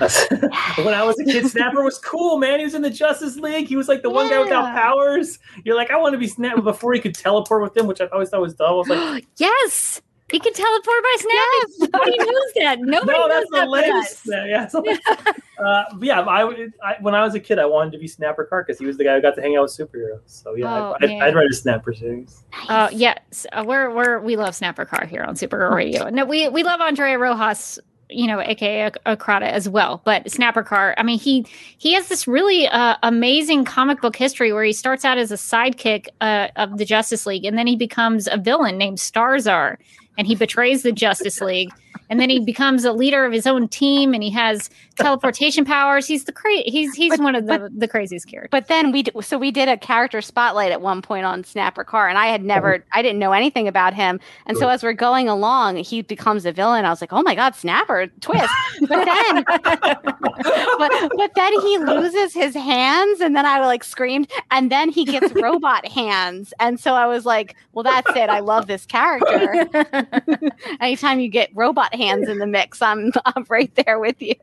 when 0.77 0.93
I 0.93 1.03
was 1.03 1.19
a 1.19 1.25
kid, 1.25 1.45
Snapper 1.45 1.83
was 1.83 1.99
cool, 1.99 2.37
man. 2.37 2.59
He 2.59 2.65
was 2.65 2.73
in 2.73 2.81
the 2.81 2.89
Justice 2.89 3.35
League. 3.35 3.67
He 3.67 3.75
was 3.75 3.89
like 3.89 4.01
the 4.01 4.09
one 4.09 4.29
guy 4.29 4.39
without 4.39 4.73
powers. 4.73 5.39
You're 5.65 5.75
like, 5.75 5.91
I 5.91 5.97
want 5.97 6.13
to 6.13 6.17
be 6.17 6.27
Snapper 6.27 6.61
before 6.61 6.93
he 6.93 7.01
could 7.01 7.13
teleport 7.13 7.61
with 7.61 7.75
him, 7.75 7.85
which 7.85 7.99
I 7.99 8.05
always 8.07 8.29
thought 8.29 8.41
was 8.41 8.53
dumb. 8.53 8.69
I 8.69 8.71
was 8.71 8.87
like, 8.87 9.25
yes 9.37 10.01
he 10.31 10.39
can 10.39 10.53
teleport 10.53 11.03
by 11.03 11.15
snapping 11.19 11.89
nobody 11.93 12.17
knows 12.17 12.53
that 12.55 12.79
nobody 12.81 13.17
no, 13.19 13.27
knows 13.27 13.45
that 13.51 13.69
latest. 13.69 14.21
Yeah, 14.25 14.67
yeah. 14.83 14.97
Uh, 15.59 15.83
yeah, 16.01 16.19
I, 16.21 16.41
I 16.83 16.95
when 16.99 17.13
I 17.15 17.23
was 17.23 17.35
a 17.35 17.39
kid, 17.39 17.57
I 17.59 17.65
wanted 17.65 17.91
to 17.91 17.97
be 17.99 18.07
Snapper 18.07 18.43
Carr 18.43 18.63
because 18.63 18.79
he 18.79 18.85
was 18.85 18.97
the 18.97 19.03
guy 19.03 19.15
who 19.15 19.21
got 19.21 19.35
to 19.35 19.41
hang 19.41 19.55
out 19.55 19.61
with 19.61 19.71
superheroes. 19.71 20.21
So 20.25 20.55
yeah, 20.55 20.65
Oh, 20.73 20.97
I'd, 20.99 21.09
I'd. 21.11 21.21
I'd 21.21 21.35
write 21.35 21.49
a 21.49 21.53
Snapper 21.53 21.93
series. 21.93 22.43
Uh, 22.67 22.89
yes, 22.91 23.45
uh, 23.53 23.63
we're 23.65 23.93
we're 23.93 24.19
we 24.19 24.35
love 24.35 24.55
Snapper 24.55 24.83
Carr 24.83 25.05
here 25.05 25.23
on 25.23 25.35
Supergirl 25.35 25.73
Radio. 25.73 26.09
No, 26.09 26.25
we 26.25 26.49
we 26.49 26.63
love 26.63 26.81
Andrea 26.81 27.17
Rojas, 27.17 27.79
you 28.09 28.27
know, 28.27 28.41
aka 28.41 28.87
Ak- 28.87 29.03
Akrata 29.05 29.43
as 29.43 29.69
well. 29.69 30.01
But 30.03 30.29
Snapper 30.29 30.63
Carr, 30.63 30.95
I 30.97 31.03
mean, 31.03 31.19
he 31.19 31.45
he 31.77 31.93
has 31.93 32.07
this 32.09 32.27
really 32.27 32.67
uh, 32.67 32.95
amazing 33.03 33.63
comic 33.63 34.01
book 34.01 34.15
history 34.15 34.51
where 34.51 34.63
he 34.63 34.73
starts 34.73 35.05
out 35.05 35.17
as 35.17 35.31
a 35.31 35.35
sidekick 35.35 36.07
uh, 36.19 36.47
of 36.57 36.77
the 36.77 36.83
Justice 36.83 37.25
League, 37.25 37.45
and 37.45 37.57
then 37.57 37.67
he 37.67 37.75
becomes 37.75 38.27
a 38.29 38.37
villain 38.37 38.77
named 38.77 38.97
Starzar, 38.97 39.77
and 40.17 40.27
he 40.27 40.35
betrays 40.35 40.83
the 40.83 40.91
Justice 40.91 41.41
League. 41.41 41.71
And 42.09 42.19
then 42.19 42.29
he 42.29 42.39
becomes 42.39 42.85
a 42.85 42.91
leader 42.91 43.25
of 43.25 43.33
his 43.33 43.47
own 43.47 43.67
team, 43.67 44.13
and 44.13 44.21
he 44.21 44.29
has 44.31 44.69
teleportation 44.97 45.65
powers. 45.65 46.07
He's 46.07 46.25
the 46.25 46.31
cra- 46.31 46.63
he's 46.65 46.93
he's 46.93 47.11
But- 47.11 47.19
one 47.21 47.35
of 47.35 47.45
the 47.47 47.69
the 47.75 47.87
craziest 47.87 48.27
characters. 48.27 48.49
But 48.51 48.67
then 48.67 48.91
we 48.91 49.03
d- 49.03 49.11
so 49.21 49.37
we 49.37 49.51
did 49.51 49.67
a 49.69 49.77
character 49.77 50.21
spotlight 50.21 50.71
at 50.71 50.81
one 50.81 51.01
point 51.01 51.25
on 51.25 51.43
Snapper 51.43 51.83
Carr, 51.83 52.07
and 52.09 52.17
I 52.17 52.27
had 52.27 52.43
never, 52.43 52.75
uh-huh. 52.75 52.83
I 52.93 53.01
didn't 53.01 53.19
know 53.19 53.31
anything 53.31 53.67
about 53.67 53.93
him, 53.93 54.19
and 54.45 54.57
so 54.57 54.69
as 54.69 54.83
we're 54.83 54.93
going 54.93 55.27
along, 55.29 55.77
he 55.77 56.01
becomes 56.01 56.45
a 56.45 56.51
villain. 56.51 56.85
I 56.85 56.89
was 56.89 57.01
like, 57.01 57.13
oh 57.13 57.21
my 57.21 57.35
god, 57.35 57.55
Snapper 57.55 58.07
twist! 58.21 58.53
But 58.81 59.05
then, 59.05 59.43
but 60.77 61.11
but 61.17 61.31
then 61.35 61.61
he 61.61 61.77
loses 61.77 62.33
his 62.33 62.53
hands, 62.53 63.21
and 63.21 63.35
then 63.35 63.45
I 63.45 63.59
like 63.65 63.83
screamed, 63.83 64.31
and 64.51 64.71
then 64.71 64.89
he 64.89 65.05
gets 65.05 65.33
robot 65.41 65.87
hands, 65.87 66.53
and 66.59 66.79
so 66.79 66.93
I 66.93 67.07
was 67.07 67.25
like, 67.25 67.55
well, 67.73 67.83
that's 67.83 68.15
it. 68.15 68.29
I 68.29 68.39
love 68.39 68.67
this 68.67 68.85
character. 68.85 69.67
Anytime 70.79 71.19
you 71.19 71.29
get 71.29 71.49
robot 71.53 71.93
hands 71.95 72.29
in 72.29 72.39
the 72.39 72.47
mix, 72.47 72.81
I'm 72.81 73.11
I'm 73.25 73.45
right 73.49 73.73
there 73.75 73.99
with 73.99 74.21
you. 74.21 74.35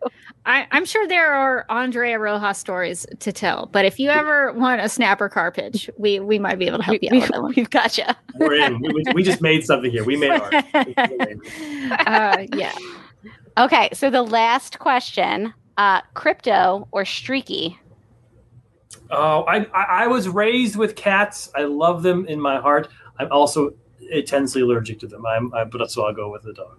I, 0.47 0.67
I'm 0.71 0.85
sure 0.87 1.07
there 1.07 1.33
are 1.35 1.67
Andrea 1.69 2.19
Rojas 2.19 2.57
stories 2.59 3.07
to 3.21 3.31
tell, 3.33 3.67
but 3.73 3.85
if 3.85 4.01
you 4.01 4.09
ever 4.09 4.53
want 4.55 4.81
a 4.81 4.89
Snapper 4.89 5.29
Carr 5.29 5.53
pitch, 5.53 5.91
we 5.99 6.19
we 6.19 6.39
might 6.39 6.59
be 6.59 6.67
able 6.67 6.79
to 6.79 6.85
help 6.85 6.99
We, 7.03 7.09
you 7.11 7.17
out 7.17 7.21
with 7.23 7.31
that 7.31 7.43
one. 7.43 7.53
have 7.55 7.71
got 7.71 7.99
you. 7.99 8.05
We're 8.37 8.55
in. 8.55 8.81
we, 8.81 8.89
we- 8.93 9.05
we 9.15 9.23
just 9.23 9.43
made 9.43 9.65
something 9.65 9.91
here. 9.91 10.03
We 10.05 10.17
made 10.17 10.31
art. 10.31 10.55
uh, 12.07 12.47
yeah. 12.55 12.75
Okay, 13.59 13.91
so 13.93 14.09
the 14.09 14.23
last 14.23 14.79
question: 14.79 15.53
uh, 15.77 16.01
Krypto 16.15 16.89
or 16.91 17.05
streaky? 17.05 17.79
Oh, 19.11 19.43
I, 19.43 19.67
I 19.75 20.05
I 20.05 20.07
was 20.07 20.29
raised 20.29 20.77
with 20.77 20.97
cats. 20.97 21.51
I 21.55 21.65
love 21.65 22.03
them 22.03 22.27
in 22.27 22.41
my 22.41 22.61
heart. 22.61 22.89
I'm 23.19 23.31
also 23.31 23.75
intensely 24.11 24.63
allergic 24.63 24.99
to 25.01 25.07
them. 25.07 25.27
I'm, 25.27 25.53
I, 25.53 25.65
but 25.65 25.91
so 25.91 26.05
I'll 26.07 26.15
go 26.15 26.31
with 26.33 26.43
the 26.43 26.55
dog. 26.55 26.79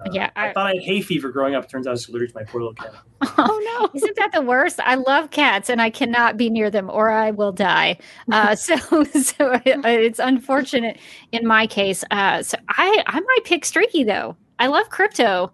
Uh, 0.00 0.10
Yeah, 0.12 0.30
I, 0.36 0.48
I- 0.48 0.52
thought 0.52 0.66
I 0.66 0.74
had 0.74 0.82
hay 0.82 1.00
fever 1.00 1.30
growing 1.30 1.54
up. 1.54 1.68
Turns 1.68 1.86
out 1.86 1.90
I 1.90 1.92
was 1.92 2.08
allergic 2.08 2.30
to 2.30 2.34
my 2.36 2.44
poor 2.44 2.60
little 2.60 2.74
cat. 2.74 2.92
Oh 3.40 3.78
no! 3.80 3.90
Isn't 3.94 4.16
that 4.16 4.30
the 4.32 4.42
worst? 4.42 4.78
I 4.80 4.94
love 4.94 5.30
cats, 5.30 5.68
and 5.68 5.80
I 5.82 5.90
cannot 5.90 6.36
be 6.36 6.50
near 6.50 6.70
them, 6.70 6.88
or 6.90 7.10
I 7.10 7.30
will 7.32 7.52
die. 7.52 7.98
Uh, 8.32 8.54
so, 8.54 8.76
so 8.76 9.52
it- 9.64 9.84
it's 9.84 10.18
unfortunate 10.18 10.98
in 11.32 11.46
my 11.46 11.66
case. 11.66 12.04
Uh, 12.10 12.42
so 12.42 12.56
I 12.68 13.02
I 13.06 13.20
might 13.20 13.40
pick 13.44 13.64
Streaky 13.64 14.04
though. 14.04 14.36
I 14.60 14.66
love 14.68 14.88
Krypto, 14.90 15.50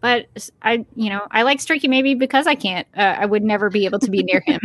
but 0.00 0.26
I 0.62 0.84
you 0.94 1.08
know 1.10 1.26
I 1.30 1.42
like 1.42 1.60
Streaky 1.60 1.88
maybe 1.88 2.14
because 2.14 2.46
I 2.46 2.54
can't. 2.54 2.86
Uh, 2.96 3.00
I 3.18 3.24
would 3.26 3.42
never 3.42 3.70
be 3.70 3.84
able 3.86 3.98
to 4.00 4.10
be 4.10 4.22
near 4.22 4.42
him 4.44 4.60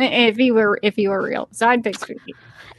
if 0.00 0.36
he 0.36 0.50
were 0.52 0.78
if 0.82 0.94
he 0.96 1.08
were 1.08 1.22
real. 1.22 1.48
So 1.52 1.66
I'd 1.68 1.82
pick 1.82 1.96
Streaky. 1.98 2.34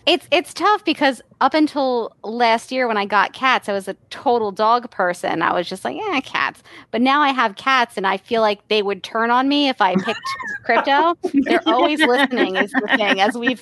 It's 0.05 0.25
it's 0.31 0.53
tough 0.53 0.85
because 0.85 1.21
up 1.41 1.53
until 1.53 2.15
last 2.23 2.71
year 2.71 2.87
when 2.87 2.95
I 2.97 3.05
got 3.05 3.33
cats, 3.33 3.67
I 3.69 3.73
was 3.73 3.87
a 3.89 3.93
total 4.09 4.51
dog 4.51 4.89
person. 4.89 5.41
I 5.41 5.53
was 5.53 5.67
just 5.67 5.83
like, 5.85 5.97
yeah, 5.97 6.19
cats. 6.21 6.63
But 6.91 7.01
now 7.01 7.21
I 7.21 7.29
have 7.33 7.55
cats, 7.57 7.97
and 7.97 8.07
I 8.07 8.17
feel 8.17 8.41
like 8.41 8.65
they 8.69 8.81
would 8.81 9.03
turn 9.03 9.29
on 9.31 9.47
me 9.49 9.67
if 9.69 9.81
I 9.81 9.95
picked 9.95 10.19
Krypto. 10.65 11.15
They're 11.43 11.61
always 11.67 11.99
listening, 11.99 12.55
is 12.55 12.71
the 12.71 12.87
thing, 12.97 13.19
as 13.19 13.37
we've 13.37 13.61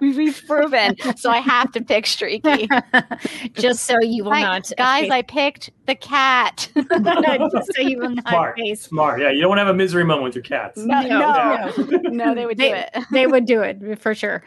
we've 0.00 0.42
proven. 0.46 0.96
So 1.16 1.30
I 1.30 1.38
have 1.38 1.70
to 1.72 1.82
pick 1.82 2.06
Streaky. 2.06 2.68
Just 3.52 3.84
so 3.84 4.00
you 4.00 4.24
will 4.24 4.30
Right, 4.32 4.42
not, 4.42 4.72
guys. 4.76 5.10
I 5.10 5.22
picked 5.22 5.70
the 5.86 5.94
cat. 5.94 6.68
just 6.74 7.74
so 7.74 7.82
you 7.82 7.98
will 7.98 8.10
not 8.10 8.26
Smart, 8.28 8.56
face. 8.56 8.82
smart. 8.82 9.20
Yeah, 9.20 9.30
you 9.30 9.40
don't 9.40 9.50
want 9.50 9.58
to 9.58 9.64
have 9.66 9.74
a 9.74 9.76
misery 9.76 10.02
moment 10.04 10.24
with 10.24 10.34
your 10.34 10.42
cats. 10.42 10.78
No, 10.78 11.00
No, 11.02 11.72
no, 11.76 11.98
no, 12.10 12.34
they 12.34 12.46
would 12.46 12.56
do 12.56 12.62
They- 12.70 12.72
it. 12.94 13.04
they 13.12 13.26
would 13.26 13.44
do 13.46 13.60
it 13.60 13.98
for 14.00 14.14
sure. 14.14 14.42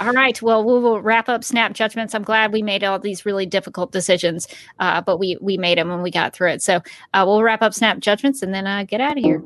All 0.00 0.12
right. 0.12 0.40
Well, 0.42 0.61
we 0.62 0.78
will 0.78 1.00
wrap 1.00 1.28
up 1.28 1.44
snap 1.44 1.72
judgments. 1.72 2.14
I'm 2.14 2.22
glad 2.22 2.52
we 2.52 2.62
made 2.62 2.84
all 2.84 2.98
these 2.98 3.26
really 3.26 3.46
difficult 3.46 3.92
decisions, 3.92 4.48
uh, 4.78 5.00
but 5.00 5.18
we 5.18 5.36
we 5.40 5.56
made 5.56 5.78
them 5.78 5.88
when 5.88 6.02
we 6.02 6.10
got 6.10 6.34
through 6.34 6.50
it. 6.50 6.62
So 6.62 6.82
uh, 7.14 7.24
we'll 7.26 7.42
wrap 7.42 7.62
up 7.62 7.74
snap 7.74 7.98
judgments 7.98 8.42
and 8.42 8.54
then 8.54 8.66
uh, 8.66 8.84
get 8.84 9.00
out 9.00 9.18
of 9.18 9.24
here. 9.24 9.42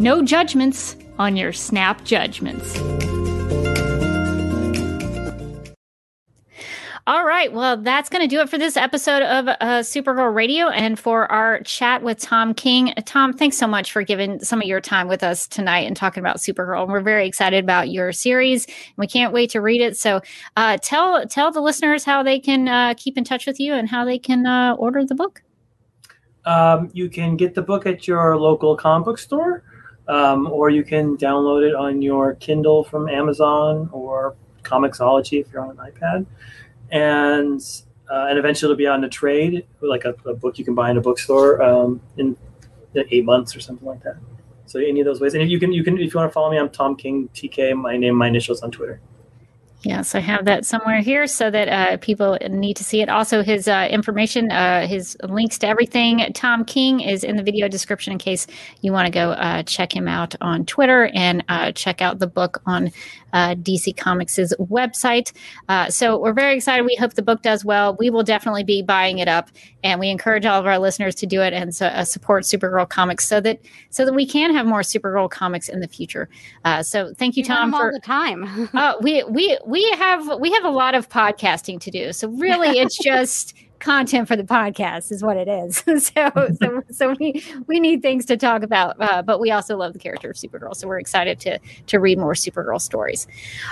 No 0.00 0.22
judgments 0.22 0.96
on 1.18 1.36
your 1.36 1.52
snap 1.52 2.04
judgments. 2.04 2.78
All 7.06 7.26
right. 7.26 7.52
Well, 7.52 7.76
that's 7.76 8.08
going 8.08 8.22
to 8.22 8.28
do 8.28 8.40
it 8.40 8.48
for 8.48 8.56
this 8.56 8.78
episode 8.78 9.22
of 9.22 9.46
uh, 9.48 9.56
Supergirl 9.80 10.34
Radio 10.34 10.70
and 10.70 10.98
for 10.98 11.30
our 11.30 11.60
chat 11.60 12.02
with 12.02 12.18
Tom 12.18 12.54
King. 12.54 12.94
Tom, 13.04 13.34
thanks 13.34 13.58
so 13.58 13.66
much 13.66 13.92
for 13.92 14.02
giving 14.02 14.40
some 14.40 14.62
of 14.62 14.66
your 14.66 14.80
time 14.80 15.06
with 15.06 15.22
us 15.22 15.46
tonight 15.46 15.86
and 15.86 15.94
talking 15.94 16.22
about 16.22 16.38
Supergirl. 16.38 16.88
We're 16.88 17.02
very 17.02 17.26
excited 17.26 17.62
about 17.62 17.90
your 17.90 18.10
series. 18.12 18.64
And 18.64 18.74
we 18.96 19.06
can't 19.06 19.34
wait 19.34 19.50
to 19.50 19.60
read 19.60 19.82
it. 19.82 19.98
So, 19.98 20.22
uh, 20.56 20.78
tell 20.80 21.26
tell 21.26 21.52
the 21.52 21.60
listeners 21.60 22.04
how 22.04 22.22
they 22.22 22.40
can 22.40 22.68
uh, 22.68 22.94
keep 22.96 23.18
in 23.18 23.24
touch 23.24 23.46
with 23.46 23.60
you 23.60 23.74
and 23.74 23.86
how 23.86 24.06
they 24.06 24.18
can 24.18 24.46
uh, 24.46 24.72
order 24.78 25.04
the 25.04 25.14
book. 25.14 25.42
Um, 26.46 26.88
you 26.94 27.10
can 27.10 27.36
get 27.36 27.54
the 27.54 27.62
book 27.62 27.84
at 27.84 28.08
your 28.08 28.38
local 28.38 28.78
comic 28.78 29.04
book 29.04 29.18
store, 29.18 29.62
um, 30.08 30.46
or 30.46 30.70
you 30.70 30.82
can 30.82 31.18
download 31.18 31.68
it 31.68 31.74
on 31.74 32.00
your 32.00 32.34
Kindle 32.36 32.82
from 32.82 33.10
Amazon 33.10 33.90
or 33.92 34.36
Comixology 34.62 35.42
if 35.42 35.52
you're 35.52 35.62
on 35.62 35.78
an 35.78 35.92
iPad. 35.92 36.24
And 36.90 37.60
uh, 38.10 38.26
and 38.28 38.38
eventually 38.38 38.70
it'll 38.70 38.78
be 38.78 38.86
on 38.86 39.02
a 39.04 39.08
trade, 39.08 39.66
like 39.80 40.04
a, 40.04 40.14
a 40.26 40.34
book 40.34 40.58
you 40.58 40.64
can 40.64 40.74
buy 40.74 40.90
in 40.90 40.96
a 40.96 41.00
bookstore 41.00 41.62
um, 41.62 42.00
in 42.16 42.36
eight 43.10 43.24
months 43.24 43.56
or 43.56 43.60
something 43.60 43.86
like 43.86 44.02
that. 44.02 44.16
So 44.66 44.78
any 44.78 45.00
of 45.00 45.06
those 45.06 45.20
ways, 45.20 45.34
and 45.34 45.42
if 45.42 45.48
you 45.48 45.58
can, 45.58 45.72
you 45.72 45.82
can 45.82 45.98
if 45.98 46.12
you 46.12 46.20
want 46.20 46.30
to 46.30 46.32
follow 46.32 46.50
me, 46.50 46.58
I'm 46.58 46.70
Tom 46.70 46.96
King 46.96 47.28
TK. 47.34 47.74
My 47.74 47.96
name, 47.96 48.14
my 48.14 48.28
initials 48.28 48.62
on 48.62 48.70
Twitter. 48.70 49.00
Yes, 49.84 50.14
I 50.14 50.20
have 50.20 50.46
that 50.46 50.64
somewhere 50.64 51.00
here 51.00 51.26
so 51.26 51.50
that 51.50 51.68
uh, 51.68 51.96
people 51.98 52.38
need 52.48 52.74
to 52.78 52.84
see 52.84 53.02
it. 53.02 53.08
Also, 53.10 53.42
his 53.42 53.68
uh, 53.68 53.86
information, 53.90 54.50
uh, 54.50 54.86
his 54.86 55.16
links 55.24 55.58
to 55.58 55.66
everything. 55.68 56.32
Tom 56.32 56.64
King 56.64 57.00
is 57.00 57.22
in 57.22 57.36
the 57.36 57.42
video 57.42 57.68
description 57.68 58.12
in 58.12 58.18
case 58.18 58.46
you 58.80 58.92
want 58.92 59.06
to 59.06 59.12
go 59.12 59.32
uh, 59.32 59.62
check 59.64 59.94
him 59.94 60.08
out 60.08 60.34
on 60.40 60.64
Twitter 60.64 61.10
and 61.14 61.44
uh, 61.48 61.70
check 61.72 62.00
out 62.00 62.18
the 62.18 62.26
book 62.26 62.62
on 62.64 62.90
uh, 63.34 63.54
DC 63.56 63.96
Comics' 63.96 64.38
website. 64.60 65.32
Uh, 65.68 65.90
so 65.90 66.18
we're 66.18 66.32
very 66.32 66.54
excited. 66.56 66.84
We 66.84 66.94
hope 66.96 67.14
the 67.14 67.22
book 67.22 67.42
does 67.42 67.64
well. 67.64 67.96
We 67.98 68.08
will 68.08 68.22
definitely 68.22 68.62
be 68.64 68.80
buying 68.80 69.18
it 69.18 69.28
up, 69.28 69.50
and 69.82 69.98
we 70.00 70.08
encourage 70.08 70.46
all 70.46 70.60
of 70.60 70.66
our 70.66 70.78
listeners 70.78 71.14
to 71.16 71.26
do 71.26 71.42
it 71.42 71.52
and 71.52 71.74
so, 71.74 71.86
uh, 71.86 72.04
support 72.04 72.44
Supergirl 72.44 72.88
comics 72.88 73.26
so 73.26 73.40
that 73.40 73.58
so 73.90 74.04
that 74.06 74.14
we 74.14 74.24
can 74.24 74.54
have 74.54 74.66
more 74.66 74.80
Supergirl 74.80 75.28
comics 75.28 75.68
in 75.68 75.80
the 75.80 75.88
future. 75.88 76.28
Uh, 76.64 76.82
so 76.82 77.12
thank 77.18 77.36
you, 77.36 77.44
Tom, 77.44 77.68
'em 77.68 77.74
all 77.74 77.80
for 77.80 77.92
the 77.92 77.98
time. 78.00 78.68
uh, 78.74 78.94
we 79.02 79.24
we 79.24 79.58
we 79.74 79.90
have 79.98 80.40
we 80.40 80.52
have 80.52 80.64
a 80.64 80.70
lot 80.70 80.94
of 80.94 81.08
podcasting 81.08 81.80
to 81.80 81.90
do. 81.90 82.12
So 82.12 82.28
really, 82.28 82.78
it's 82.78 82.96
just 83.02 83.54
content 83.80 84.28
for 84.28 84.36
the 84.36 84.44
podcast 84.44 85.10
is 85.10 85.22
what 85.22 85.36
it 85.36 85.48
is. 85.48 85.78
so, 86.06 86.30
so, 86.62 86.82
so 86.90 87.14
we 87.18 87.44
we 87.66 87.80
need 87.80 88.00
things 88.00 88.24
to 88.26 88.36
talk 88.36 88.62
about, 88.62 88.94
uh, 89.00 89.20
but 89.20 89.40
we 89.40 89.50
also 89.50 89.76
love 89.76 89.92
the 89.92 89.98
character 89.98 90.30
of 90.30 90.36
Supergirl. 90.36 90.76
So 90.76 90.86
we're 90.86 91.00
excited 91.00 91.40
to 91.40 91.58
to 91.88 91.98
read 91.98 92.18
more 92.18 92.34
Supergirl 92.34 92.80
stories. 92.80 93.26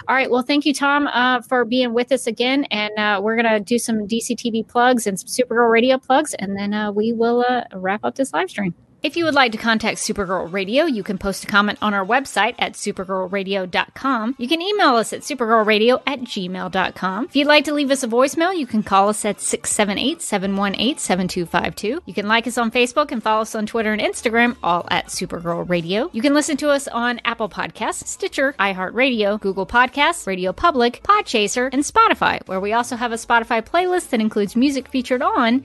All 0.08 0.16
right. 0.16 0.28
Well, 0.28 0.42
thank 0.42 0.66
you, 0.66 0.74
Tom, 0.74 1.06
uh, 1.06 1.40
for 1.42 1.64
being 1.64 1.94
with 1.94 2.10
us 2.10 2.26
again, 2.26 2.64
and 2.72 2.92
uh, 2.98 3.20
we're 3.22 3.36
gonna 3.36 3.60
do 3.60 3.78
some 3.78 4.08
DC 4.08 4.34
TV 4.34 4.66
plugs 4.66 5.06
and 5.06 5.20
some 5.20 5.28
Supergirl 5.28 5.70
radio 5.70 5.98
plugs, 5.98 6.34
and 6.34 6.56
then 6.56 6.74
uh, 6.74 6.90
we 6.90 7.12
will 7.12 7.44
uh, 7.48 7.62
wrap 7.74 8.04
up 8.04 8.16
this 8.16 8.32
live 8.32 8.50
stream. 8.50 8.74
If 9.02 9.16
you 9.16 9.24
would 9.24 9.34
like 9.34 9.50
to 9.50 9.58
contact 9.58 9.98
Supergirl 9.98 10.52
Radio, 10.52 10.84
you 10.84 11.02
can 11.02 11.18
post 11.18 11.42
a 11.42 11.48
comment 11.48 11.76
on 11.82 11.92
our 11.92 12.06
website 12.06 12.54
at 12.56 12.74
supergirlradio.com. 12.74 14.36
You 14.38 14.46
can 14.46 14.62
email 14.62 14.94
us 14.94 15.12
at 15.12 15.22
supergirlradio 15.22 16.00
at 16.06 16.20
gmail.com. 16.20 17.24
If 17.24 17.34
you'd 17.34 17.48
like 17.48 17.64
to 17.64 17.74
leave 17.74 17.90
us 17.90 18.04
a 18.04 18.08
voicemail, 18.08 18.56
you 18.56 18.64
can 18.64 18.84
call 18.84 19.08
us 19.08 19.24
at 19.24 19.40
678 19.40 20.22
718 20.22 20.98
7252. 20.98 22.02
You 22.06 22.14
can 22.14 22.28
like 22.28 22.46
us 22.46 22.56
on 22.56 22.70
Facebook 22.70 23.10
and 23.10 23.20
follow 23.20 23.42
us 23.42 23.56
on 23.56 23.66
Twitter 23.66 23.92
and 23.92 24.00
Instagram, 24.00 24.54
all 24.62 24.86
at 24.88 25.06
Supergirl 25.08 25.68
Radio. 25.68 26.08
You 26.12 26.22
can 26.22 26.32
listen 26.32 26.56
to 26.58 26.70
us 26.70 26.86
on 26.86 27.20
Apple 27.24 27.48
Podcasts, 27.48 28.06
Stitcher, 28.06 28.54
iHeartRadio, 28.60 29.40
Google 29.40 29.66
Podcasts, 29.66 30.28
Radio 30.28 30.52
Public, 30.52 31.02
Podchaser, 31.02 31.68
and 31.72 31.82
Spotify, 31.82 32.46
where 32.46 32.60
we 32.60 32.72
also 32.72 32.94
have 32.94 33.10
a 33.10 33.16
Spotify 33.16 33.62
playlist 33.62 34.10
that 34.10 34.20
includes 34.20 34.54
music 34.54 34.86
featured 34.86 35.22
on 35.22 35.64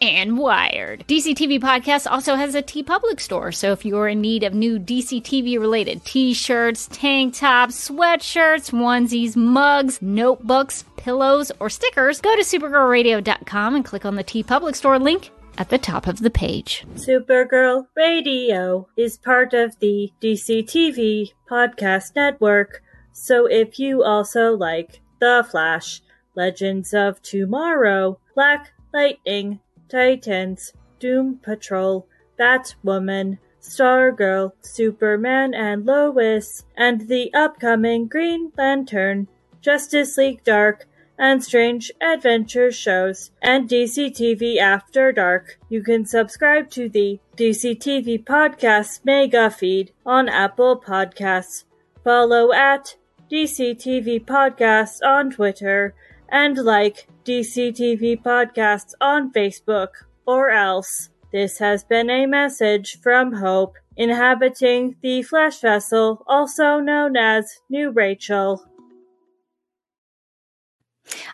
and 0.00 0.38
Wired. 0.38 1.06
DC 1.08 1.34
TV 1.34 1.60
Podcast 1.60 2.10
also 2.10 2.34
has 2.34 2.54
a 2.54 2.62
TeePublic 2.62 3.20
store, 3.20 3.52
so 3.52 3.72
if 3.72 3.84
you're 3.84 4.08
in 4.08 4.20
need 4.20 4.42
of 4.42 4.54
new 4.54 4.78
DC 4.78 5.22
TV 5.22 5.58
related 5.58 6.04
t 6.04 6.34
shirts, 6.34 6.88
tank 6.92 7.34
tops, 7.34 7.88
sweatshirts, 7.90 8.72
onesies, 8.72 9.36
mugs, 9.36 10.00
notebooks, 10.02 10.84
pillows, 10.96 11.52
or 11.60 11.70
stickers, 11.70 12.20
go 12.20 12.34
to 12.36 12.42
supergirlradio.com 12.42 13.74
and 13.74 13.84
click 13.84 14.04
on 14.04 14.16
the 14.16 14.24
TeePublic 14.24 14.74
store 14.74 14.98
link 14.98 15.30
at 15.58 15.68
the 15.68 15.78
top 15.78 16.06
of 16.06 16.20
the 16.20 16.30
page. 16.30 16.84
Supergirl 16.94 17.86
Radio 17.96 18.88
is 18.96 19.16
part 19.16 19.54
of 19.54 19.78
the 19.80 20.12
DC 20.20 20.64
TV 20.64 21.32
Podcast 21.50 22.14
Network, 22.14 22.82
so 23.12 23.46
if 23.46 23.78
you 23.78 24.02
also 24.02 24.52
like 24.54 25.00
The 25.20 25.46
Flash, 25.50 26.02
Legends 26.34 26.92
of 26.92 27.22
Tomorrow, 27.22 28.18
Black 28.34 28.72
Lightning, 28.92 29.60
Titans, 29.88 30.72
Doom 30.98 31.38
Patrol, 31.42 32.06
Batwoman, 32.38 33.38
Stargirl, 33.60 34.52
Superman 34.60 35.54
and 35.54 35.84
Lois, 35.84 36.64
and 36.76 37.08
the 37.08 37.32
upcoming 37.34 38.06
Green 38.06 38.52
Lantern, 38.56 39.28
Justice 39.60 40.16
League 40.16 40.44
Dark, 40.44 40.86
and 41.18 41.42
Strange 41.42 41.90
Adventure 42.00 42.70
shows, 42.70 43.30
and 43.42 43.68
DC 43.68 44.10
TV 44.10 44.58
After 44.58 45.12
Dark. 45.12 45.58
You 45.68 45.82
can 45.82 46.04
subscribe 46.04 46.70
to 46.70 46.88
the 46.88 47.20
DC 47.36 47.78
TV 47.78 48.22
Podcast 48.22 49.00
Mega 49.04 49.50
Feed 49.50 49.92
on 50.04 50.28
Apple 50.28 50.80
Podcasts. 50.80 51.64
Follow 52.04 52.52
at 52.52 52.96
DC 53.30 53.74
TV 53.76 54.24
Podcasts 54.24 55.00
on 55.04 55.30
Twitter 55.30 55.94
and 56.28 56.58
like 56.58 57.06
DC 57.24 57.72
TV 57.72 58.20
Podcasts 58.20 58.94
on 59.00 59.32
Facebook 59.32 59.88
or 60.26 60.50
else. 60.50 61.10
This 61.32 61.58
has 61.58 61.84
been 61.84 62.08
a 62.08 62.26
message 62.26 63.00
from 63.00 63.32
Hope, 63.32 63.74
inhabiting 63.96 64.96
the 65.02 65.22
Flash 65.22 65.60
vessel, 65.60 66.22
also 66.26 66.78
known 66.78 67.16
as 67.16 67.60
New 67.68 67.90
Rachel. 67.90 68.64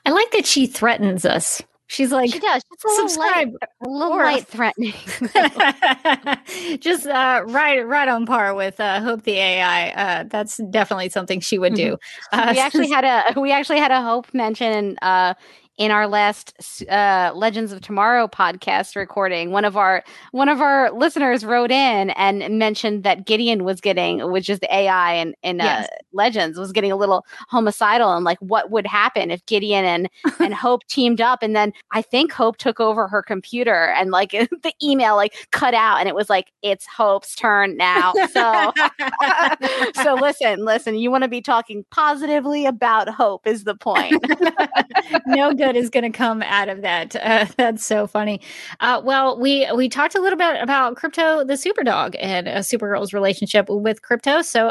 I 0.05 0.11
like 0.11 0.30
that 0.32 0.47
she 0.47 0.66
threatens 0.66 1.24
us. 1.24 1.62
She's 1.93 2.11
like, 2.11 2.32
she 2.32 2.38
does. 2.38 2.62
She's 2.72 2.99
a 2.99 3.03
little 3.03 3.20
light, 3.20 3.49
a 3.84 3.88
little 3.88 4.16
light 4.16 4.47
threatening. 4.47 4.95
just 6.80 7.07
uh, 7.07 7.45
right, 7.47 7.86
right 7.86 8.09
on 8.09 8.24
par 8.24 8.55
with 8.55 8.80
uh, 8.80 9.01
Hope 9.03 9.24
the 9.24 9.32
AI. 9.34 9.90
Uh, 9.90 10.24
that's 10.26 10.57
definitely 10.70 11.11
something 11.11 11.40
she 11.40 11.59
would 11.59 11.74
do. 11.74 11.99
Uh, 12.32 12.49
we 12.53 12.59
actually 12.61 12.88
had 12.88 13.05
a 13.05 13.38
we 13.40 13.53
actually 13.53 13.78
had 13.78 13.90
a 13.90 14.01
hope 14.01 14.32
mention 14.32 14.97
uh 15.03 15.34
in 15.83 15.91
our 15.91 16.07
last 16.07 16.55
uh, 16.89 17.33
Legends 17.35 17.72
of 17.72 17.80
Tomorrow 17.80 18.28
podcast 18.28 18.95
recording, 18.95 19.51
one 19.51 19.64
of 19.64 19.76
our 19.76 20.05
one 20.30 20.49
of 20.49 20.61
our 20.61 20.93
listeners 20.93 21.45
wrote 21.45 21.72
in 21.72 22.11
and 22.11 22.57
mentioned 22.57 23.03
that 23.03 23.26
Gideon 23.26 23.64
was 23.64 23.80
getting, 23.80 24.30
which 24.30 24.49
is 24.49 24.61
the 24.61 24.72
AI 24.72 25.14
in, 25.14 25.35
in 25.43 25.57
Yes. 25.59 25.89
uh, 25.89 25.97
Legends, 26.12 26.57
was 26.57 26.70
getting 26.70 26.93
a 26.93 26.97
little 26.97 27.26
homicidal 27.49 28.12
and 28.14 28.24
like 28.24 28.39
what 28.39 28.70
would 28.70 28.87
happen 28.87 29.33
if 29.33 29.45
Gideon 29.47 29.85
and 29.85 30.09
and 30.39 30.55
Hope 30.55 30.87
teamed 30.87 31.20
up, 31.20 31.43
and 31.43 31.57
then 31.57 31.72
I 31.91 32.01
think 32.01 32.30
Hope 32.30 32.59
took 32.59 32.78
over 32.78 33.09
her 33.09 33.20
computer 33.20 33.87
and 33.97 34.12
like 34.12 34.30
the 34.62 34.72
email 34.80 35.16
like 35.16 35.49
cut 35.51 35.74
out, 35.74 35.99
and 35.99 36.09
it 36.09 36.14
was 36.14 36.30
like 36.30 36.53
it's 36.62 36.87
Hope's 36.87 37.35
turn 37.35 37.76
now. 37.76 38.12
So 38.30 38.72
so 40.01 40.14
listen, 40.14 40.64
listen, 40.64 40.95
you 40.95 41.11
want 41.11 41.24
to 41.24 41.28
be 41.28 41.41
talking 41.41 41.85
positively 41.91 42.66
about 42.66 43.09
Hope 43.09 43.49
is 43.49 43.64
the 43.64 43.74
point. 43.74 44.14
no 45.26 45.53
good 45.53 45.72
is 45.77 45.91
going 45.91 46.11
to 46.11 46.16
come 46.16 46.43
out 46.43 46.68
of 46.68 46.83
that. 46.83 47.16
Uh, 47.33 47.47
that's 47.57 47.85
so 47.85 48.07
funny. 48.07 48.41
Uh, 48.81 49.01
well, 49.03 49.39
we 49.39 49.66
we 49.75 49.89
talked 49.89 50.14
a 50.14 50.20
little 50.20 50.37
bit 50.37 50.61
about 50.61 50.97
Krypto, 50.97 51.47
the 51.47 51.55
Superdog, 51.55 52.14
and 52.20 52.47
uh, 52.47 52.57
Supergirl's 52.57 53.14
relationship 53.14 53.70
with 53.70 54.03
Krypto. 54.03 54.45
So, 54.45 54.68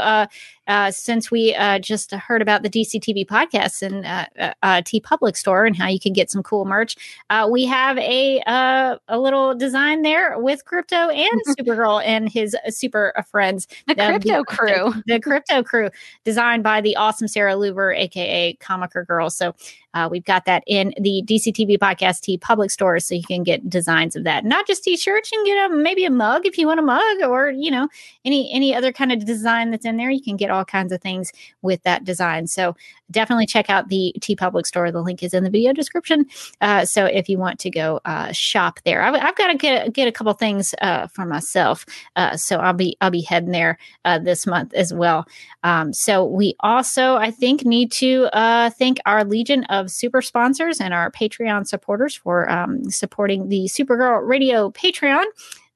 uh, 0.68 0.92
since 0.92 1.32
we 1.32 1.56
uh, 1.56 1.80
just 1.80 2.12
heard 2.12 2.42
about 2.42 2.64
the 2.64 2.70
DC 2.70 3.00
TV 3.02 3.26
podcast 3.26 3.82
and 3.82 4.06
uh, 4.06 4.26
uh, 4.40 4.54
uh, 4.64 4.82
TeePublic 4.82 5.36
Store 5.36 5.66
and 5.66 5.76
how 5.76 5.88
you 5.88 6.00
can 6.00 6.14
get 6.14 6.30
some 6.30 6.44
cool 6.44 6.66
merch, 6.66 6.96
uh, 7.30 7.48
we 7.50 7.66
have 7.66 7.98
a 7.98 8.42
uh, 8.46 8.98
a 9.08 9.20
little 9.20 9.56
design 9.56 10.02
there 10.04 10.40
with 10.40 10.64
Krypto 10.66 11.14
and 11.14 11.42
Supergirl 11.48 12.04
and 12.06 12.32
his 12.32 12.56
super 12.70 13.14
friends. 13.30 13.68
The 13.88 13.96
Krypto 13.96 14.46
Crew. 14.46 14.94
the 15.08 15.20
Krypto 15.20 15.66
Crew, 15.66 15.90
designed 16.24 16.64
by 16.64 16.82
the 16.82 16.96
awesome 16.96 17.28
Sarah 17.28 17.56
Luber, 17.56 17.98
aka 17.98 18.56
Comicer 18.62 19.06
Girl. 19.06 19.30
So 19.30 19.56
uh, 19.94 20.08
we've 20.10 20.24
got 20.24 20.46
that 20.46 20.64
in 20.68 20.94
the 21.00 21.24
DCTV 21.26 21.78
Podcast 21.78 22.22
TeePublic 22.22 22.72
store, 22.72 23.00
so 23.00 23.16
you 23.16 23.24
can 23.24 23.44
get 23.44 23.70
designs 23.70 24.16
of 24.16 24.24
that. 24.24 24.46
Not 24.46 24.66
just 24.68 24.84
T-shirts, 24.84 25.32
you 25.32 25.38
can 25.38 25.46
get 25.46 25.72
a 25.72 25.76
maybe 25.76 26.06
a 26.06 26.10
mug 26.10 26.46
if 26.46 26.58
you 26.58 26.68
want 26.68 26.80
a 26.80 26.84
mug, 26.84 27.22
or 27.24 27.50
you 27.50 27.72
know 27.72 27.90
any 28.24 28.52
any 28.54 28.74
other 28.74 28.92
kind 28.94 29.12
of 29.12 29.26
design 29.26 29.72
that's 29.72 29.86
in 29.86 29.98
there. 29.98 30.10
You 30.10 30.22
can 30.22 30.38
get 30.38 30.51
all 30.52 30.66
kinds 30.66 30.92
of 30.92 31.02
things 31.02 31.32
with 31.62 31.82
that 31.84 32.04
design. 32.04 32.48
So 32.48 32.76
definitely 33.10 33.46
check 33.46 33.70
out 33.70 33.90
the 33.90 34.14
TeePublic 34.20 34.66
store. 34.66 34.92
The 34.92 35.02
link 35.02 35.24
is 35.24 35.34
in 35.34 35.44
the 35.44 35.50
video 35.50 35.74
description. 35.74 36.26
Uh, 36.62 36.86
so 36.86 37.06
if 37.06 37.30
you 37.30 37.38
want 37.38 37.60
to 37.60 37.70
go 37.70 38.00
uh, 38.06 38.32
shop 38.32 38.80
there, 38.86 39.02
I've, 39.02 39.16
I've 39.16 39.36
got 39.36 39.48
to 39.48 39.58
get 39.58 39.94
get 39.94 40.08
a 40.08 40.12
couple 40.12 40.34
things 40.34 40.74
uh, 40.82 41.08
for 41.08 41.26
myself. 41.26 41.86
Uh, 42.16 42.38
so 42.38 42.58
I'll 42.58 42.74
be 42.74 42.98
I'll 43.02 43.12
be 43.12 43.22
heading 43.22 43.52
there 43.52 43.78
uh, 44.06 44.20
this 44.20 44.48
month 44.48 44.74
as 44.74 44.94
well. 44.94 45.26
Um, 45.64 45.94
so 45.94 46.26
we 46.26 46.56
also 46.62 47.16
I 47.16 47.32
think 47.32 47.66
need 47.66 47.92
to 47.94 48.26
uh, 48.34 48.70
thank 48.72 49.00
our 49.06 49.24
legion 49.24 49.64
of 49.66 49.92
super 49.92 50.22
sponsors 50.22 50.80
and 50.80 50.94
our 50.94 51.12
Patreon 51.12 51.68
supporters 51.68 52.16
for 52.16 52.50
um, 52.50 52.90
supporting 52.90 53.50
the 53.50 53.66
Supergirl 53.66 54.28
Radio 54.28 54.72
Patreon. 54.72 55.26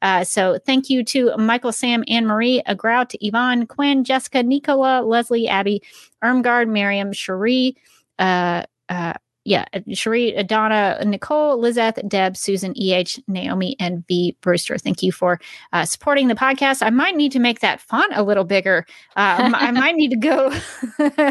Uh, 0.02 0.24
so 0.24 0.60
thank 0.66 0.90
you 0.90 1.04
to 1.04 1.36
Michael, 1.38 1.72
Sam, 1.72 2.04
Anne 2.08 2.28
Marie, 2.28 2.62
Agrout, 2.68 3.16
Yvonne, 3.22 3.66
Quinn, 3.66 4.04
Jessica, 4.04 4.44
Nicola, 4.44 5.02
Leslie, 5.02 5.48
Abby, 5.48 5.82
Ermgard, 6.24 6.68
Miriam, 6.68 7.12
Cherie, 7.12 7.76
uh, 8.20 8.64
uh, 8.90 9.14
yeah, 9.46 9.66
Cherie, 9.94 10.44
Donna, 10.44 11.00
Nicole, 11.06 11.60
Lizeth, 11.60 12.00
Deb, 12.08 12.36
Susan, 12.36 12.74
EH, 12.76 13.20
Naomi, 13.28 13.76
and 13.80 14.06
V. 14.08 14.36
Brewster. 14.42 14.76
Thank 14.80 15.04
you 15.04 15.12
for 15.12 15.40
uh, 15.72 15.86
supporting 15.86 16.28
the 16.28 16.36
podcast. 16.36 16.82
I 16.82 16.90
might 16.90 17.16
need 17.16 17.32
to 17.34 17.40
make 17.40 17.60
that 17.60 17.80
font 17.80 18.12
a 18.16 18.24
little 18.24 18.44
bigger. 18.44 18.88
Um, 19.16 19.54
I 19.54 19.70
might 19.80 19.96
need 19.96 20.10
to 20.10 20.18
go 20.18 20.50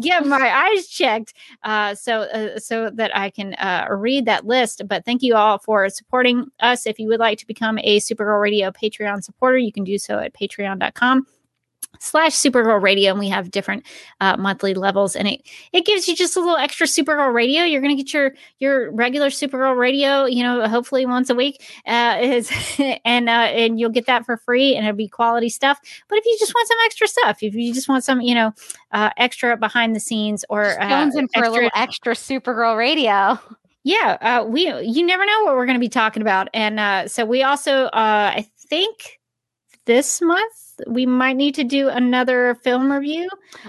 get 0.00 0.26
my 0.26 0.72
eyes 0.74 0.88
checked 0.88 1.34
uh, 1.62 1.94
so 1.94 2.22
uh, 2.22 2.58
so 2.58 2.90
that 2.90 3.16
I 3.16 3.30
can 3.30 3.54
uh, 3.54 3.86
read 3.90 4.26
that 4.26 4.44
list. 4.44 4.82
But 4.88 5.04
thank 5.04 5.22
you 5.22 5.36
all 5.36 5.58
for 5.58 5.88
supporting 5.88 6.46
us. 6.58 6.84
If 6.84 6.98
you 6.98 7.06
would 7.08 7.20
like 7.20 7.38
to 7.38 7.46
become 7.46 7.78
a 7.78 8.00
Supergirl 8.00 8.42
Radio 8.42 8.72
Patreon 8.72 9.22
supporter, 9.22 9.58
you 9.58 9.72
can 9.72 9.84
do 9.84 9.98
so 9.98 10.18
at 10.18 10.34
patreon.com 10.34 11.26
slash 11.98 12.32
supergirl 12.32 12.82
radio 12.82 13.10
and 13.10 13.18
we 13.18 13.28
have 13.28 13.50
different 13.50 13.84
uh, 14.20 14.36
monthly 14.36 14.74
levels 14.74 15.14
and 15.14 15.28
it 15.28 15.42
it 15.72 15.84
gives 15.84 16.08
you 16.08 16.16
just 16.16 16.36
a 16.36 16.40
little 16.40 16.56
extra 16.56 16.86
supergirl 16.86 17.32
radio 17.32 17.62
you're 17.62 17.80
going 17.80 17.96
to 17.96 18.02
get 18.02 18.12
your 18.12 18.32
your 18.58 18.90
regular 18.92 19.28
supergirl 19.28 19.76
radio 19.76 20.24
you 20.24 20.42
know 20.42 20.66
hopefully 20.68 21.06
once 21.06 21.30
a 21.30 21.34
week 21.34 21.62
uh, 21.86 22.18
is 22.20 22.50
and 23.04 23.28
uh, 23.28 23.32
and 23.32 23.78
you'll 23.78 23.90
get 23.90 24.06
that 24.06 24.24
for 24.24 24.36
free 24.36 24.74
and 24.74 24.86
it'll 24.86 24.96
be 24.96 25.08
quality 25.08 25.48
stuff 25.48 25.78
but 26.08 26.18
if 26.18 26.24
you 26.24 26.36
just 26.38 26.54
want 26.54 26.68
some 26.68 26.78
extra 26.84 27.06
stuff 27.06 27.42
if 27.42 27.54
you 27.54 27.72
just 27.72 27.88
want 27.88 28.02
some 28.02 28.20
you 28.20 28.34
know 28.34 28.52
uh, 28.92 29.10
extra 29.16 29.56
behind 29.56 29.94
the 29.94 30.00
scenes 30.00 30.44
or 30.48 30.80
uh, 30.80 31.02
in 31.04 31.12
for 31.12 31.20
extra, 31.20 31.48
a 31.48 31.50
little 31.50 31.70
extra 31.74 32.14
Supergirl 32.14 32.76
radio. 32.76 33.38
yeah 33.84 34.18
uh, 34.20 34.44
we 34.44 34.72
you 34.82 35.04
never 35.04 35.24
know 35.24 35.44
what 35.44 35.54
we're 35.54 35.66
going 35.66 35.78
to 35.78 35.80
be 35.80 35.88
talking 35.88 36.22
about 36.22 36.48
and 36.54 36.80
uh, 36.80 37.06
so 37.06 37.24
we 37.24 37.42
also 37.42 37.84
uh, 37.86 38.32
i 38.34 38.46
think 38.68 39.20
this 39.86 40.20
month 40.22 40.52
we 40.88 41.06
might 41.06 41.36
need 41.36 41.54
to 41.54 41.64
do 41.64 41.88
another 41.88 42.56
film 42.64 42.90
review 42.90 43.28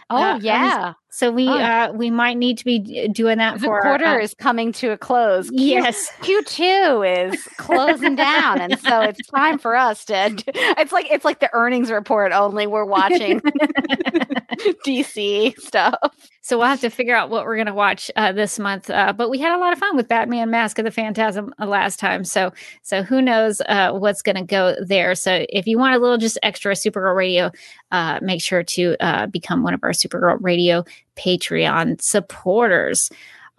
Oh 0.10 0.16
Uh, 0.18 0.40
yeah, 0.42 0.94
so 1.10 1.32
we 1.32 1.48
Oh. 1.48 1.58
uh 1.58 1.92
we 1.94 2.10
might 2.10 2.38
need 2.38 2.58
to 2.60 2.66
be 2.66 3.08
doing 3.10 3.38
that 3.40 3.60
the 3.60 3.66
for 3.66 3.82
quarter 3.82 4.06
uh, 4.06 4.20
is 4.20 4.34
coming 4.34 4.72
to 4.74 4.92
a 4.92 4.98
close. 4.98 5.50
Q- 5.50 5.60
yes 5.60 6.10
Q 6.22 6.42
two 6.44 7.04
is 7.06 7.44
closing 7.58 8.16
down, 8.16 8.62
and 8.62 8.80
so 8.80 9.02
it's 9.02 9.26
time 9.28 9.60
for 9.60 9.76
us 9.76 10.06
to. 10.06 10.34
It's 10.80 10.92
like 10.94 11.08
it's 11.12 11.26
like 11.26 11.40
the 11.40 11.50
earnings 11.54 11.92
report 11.92 12.32
only. 12.32 12.66
We're 12.68 12.86
watching 12.86 13.42
DC 14.86 15.60
stuff. 15.60 15.98
So 16.44 16.58
we'll 16.58 16.68
have 16.68 16.82
to 16.82 16.90
figure 16.90 17.16
out 17.16 17.32
what 17.32 17.46
we're 17.46 17.56
going 17.56 17.66
to 17.66 17.74
watch 17.74 18.12
uh, 18.16 18.32
this 18.32 18.60
month 18.60 18.90
uh, 18.90 19.12
but 19.12 19.30
we 19.30 19.40
had 19.40 19.56
a 19.56 19.60
lot 19.60 19.74
of 19.74 19.80
fun 19.80 19.96
with 19.96 20.08
batman 20.08 20.52
mask 20.52 20.78
of 20.78 20.86
the 20.86 20.92
phantasm 20.92 21.54
uh, 21.60 21.66
last 21.66 22.00
time. 22.00 22.24
So 22.24 22.52
so 22.82 23.02
who 23.04 23.22
knows 23.22 23.62
uh, 23.68 23.92
what's 23.94 24.22
going 24.22 24.36
to 24.36 24.44
go 24.44 24.76
there. 24.82 25.16
So 25.16 25.46
if 25.50 25.68
you 25.68 25.78
want 25.78 25.96
a 25.96 26.00
little 26.00 26.18
just 26.18 26.38
extra 26.44 26.74
supergirl 26.74 27.16
radio 27.16 27.52
uh, 27.92 28.20
make 28.22 28.42
sure 28.42 28.64
to 28.64 28.96
uh, 29.00 29.28
become 29.28 29.64
one 29.64 29.74
of 29.74 29.84
our 29.84 29.92
supergirl 29.92 30.38
radio 30.42 30.84
patreon 31.16 32.02
supporters 32.02 33.10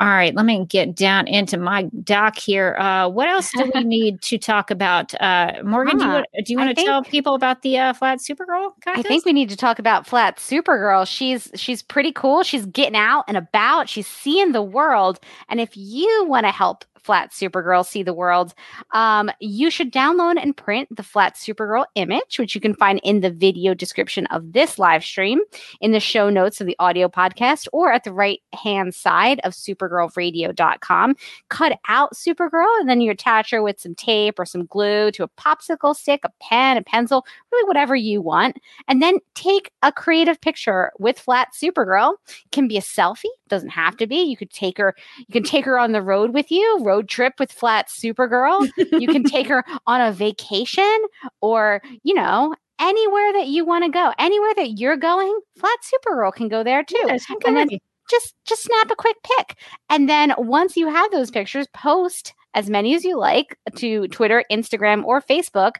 all 0.00 0.08
right, 0.08 0.34
let 0.34 0.44
me 0.44 0.64
get 0.66 0.94
down 0.96 1.28
into 1.28 1.56
my 1.56 1.84
doc 2.02 2.36
here. 2.36 2.74
Uh, 2.76 3.08
what 3.08 3.28
else 3.28 3.50
do 3.56 3.70
we 3.74 3.84
need 3.84 4.20
to 4.22 4.38
talk 4.38 4.70
about? 4.70 5.14
Uh, 5.20 5.52
Morgan, 5.64 5.98
do 5.98 6.04
you, 6.04 6.10
Huh. 6.10 6.14
want- 6.34 6.46
do 6.46 6.52
you 6.52 6.58
want 6.58 6.76
to 6.76 6.84
tell 6.84 7.02
people 7.04 7.34
about 7.34 7.62
the 7.62 7.78
uh, 7.78 7.92
flat 7.92 8.18
Supergirl 8.18 8.72
I 8.86 9.02
think 9.02 9.24
we 9.24 9.32
need 9.32 9.50
to 9.50 9.56
talk 9.56 9.78
about 9.78 10.06
Flat 10.06 10.38
Supergirl. 10.38 11.06
She's 11.06 11.50
she's 11.54 11.82
pretty 11.82 12.10
cool. 12.12 12.42
She's 12.42 12.66
getting 12.66 12.96
out 12.96 13.24
and 13.28 13.36
about. 13.36 13.88
She's 13.88 14.06
seeing 14.08 14.52
the 14.52 14.62
world. 14.62 15.20
And 15.48 15.60
if 15.60 15.76
you 15.76 16.24
want 16.26 16.46
to 16.46 16.52
help 16.52 16.84
Flat 17.04 17.32
Supergirl 17.32 17.84
see 17.84 18.02
the 18.02 18.14
world, 18.14 18.54
um, 18.92 19.30
you 19.38 19.70
should 19.70 19.92
download 19.92 20.42
and 20.42 20.56
print 20.56 20.88
the 20.94 21.02
Flat 21.02 21.34
Supergirl 21.34 21.84
image, 21.94 22.38
which 22.38 22.54
you 22.54 22.60
can 22.60 22.74
find 22.74 22.98
in 23.04 23.20
the 23.20 23.30
video 23.30 23.74
description 23.74 24.26
of 24.26 24.54
this 24.54 24.78
live 24.78 25.04
stream, 25.04 25.40
in 25.82 25.92
the 25.92 26.00
show 26.00 26.30
notes 26.30 26.60
of 26.60 26.66
the 26.66 26.76
audio 26.78 27.08
podcast, 27.08 27.68
or 27.72 27.92
at 27.92 28.04
the 28.04 28.12
right 28.12 28.40
hand 28.54 28.94
side 28.94 29.38
of 29.44 29.52
supergirlradio.com. 29.52 31.14
Cut 31.50 31.78
out 31.88 32.14
Supergirl, 32.14 32.80
and 32.80 32.88
then 32.88 33.02
you 33.02 33.10
attach 33.10 33.50
her 33.50 33.62
with 33.62 33.78
some 33.78 33.94
tape 33.94 34.38
or 34.38 34.46
some 34.46 34.64
glue 34.66 35.10
to 35.12 35.24
a 35.24 35.28
popsicle 35.28 35.94
stick, 35.94 36.20
a 36.24 36.30
pen, 36.40 36.78
a 36.78 36.82
pencil, 36.82 37.26
really 37.52 37.68
whatever 37.68 37.94
you 37.94 38.22
want. 38.22 38.58
And 38.88 39.02
then 39.02 39.18
take 39.34 39.70
a 39.82 39.92
creative 39.92 40.40
picture 40.40 40.90
with 40.98 41.18
flat 41.18 41.48
supergirl. 41.52 42.14
It 42.26 42.52
can 42.52 42.66
be 42.66 42.78
a 42.78 42.82
selfie 42.82 43.24
doesn't 43.48 43.70
have 43.70 43.96
to 43.98 44.06
be. 44.06 44.22
You 44.22 44.36
could 44.36 44.50
take 44.50 44.78
her 44.78 44.94
you 45.18 45.32
can 45.32 45.42
take 45.42 45.64
her 45.64 45.78
on 45.78 45.92
the 45.92 46.02
road 46.02 46.34
with 46.34 46.50
you 46.50 46.78
road 46.82 46.93
trip 47.02 47.34
with 47.38 47.52
flat 47.52 47.88
supergirl 47.88 48.68
you 48.92 49.08
can 49.08 49.24
take 49.24 49.46
her 49.46 49.64
on 49.86 50.00
a 50.00 50.12
vacation 50.12 50.98
or 51.40 51.82
you 52.02 52.14
know 52.14 52.54
anywhere 52.80 53.32
that 53.34 53.48
you 53.48 53.64
want 53.64 53.84
to 53.84 53.90
go. 53.90 54.12
Anywhere 54.18 54.54
that 54.56 54.78
you're 54.78 54.96
going 54.96 55.38
flat 55.58 55.78
supergirl 55.82 56.32
can 56.32 56.48
go 56.48 56.62
there 56.62 56.82
too. 56.82 57.00
Yes, 57.06 57.24
and 57.46 57.56
then 57.56 57.68
just 58.10 58.34
just 58.44 58.62
snap 58.62 58.90
a 58.90 58.96
quick 58.96 59.16
pic. 59.22 59.56
And 59.88 60.08
then 60.08 60.34
once 60.36 60.76
you 60.76 60.88
have 60.88 61.10
those 61.10 61.30
pictures 61.30 61.66
post 61.74 62.34
as 62.54 62.70
many 62.70 62.94
as 62.94 63.02
you 63.02 63.18
like 63.18 63.58
to 63.74 64.06
twitter 64.08 64.44
instagram 64.48 65.04
or 65.04 65.20
facebook 65.20 65.72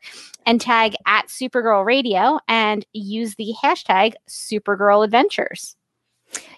and 0.45 0.61
tag 0.61 0.97
at 1.07 1.29
supergirl 1.29 1.85
radio 1.85 2.37
and 2.49 2.85
use 2.93 3.37
the 3.37 3.55
hashtag 3.63 4.15
supergirl 4.29 5.05
adventures 5.05 5.77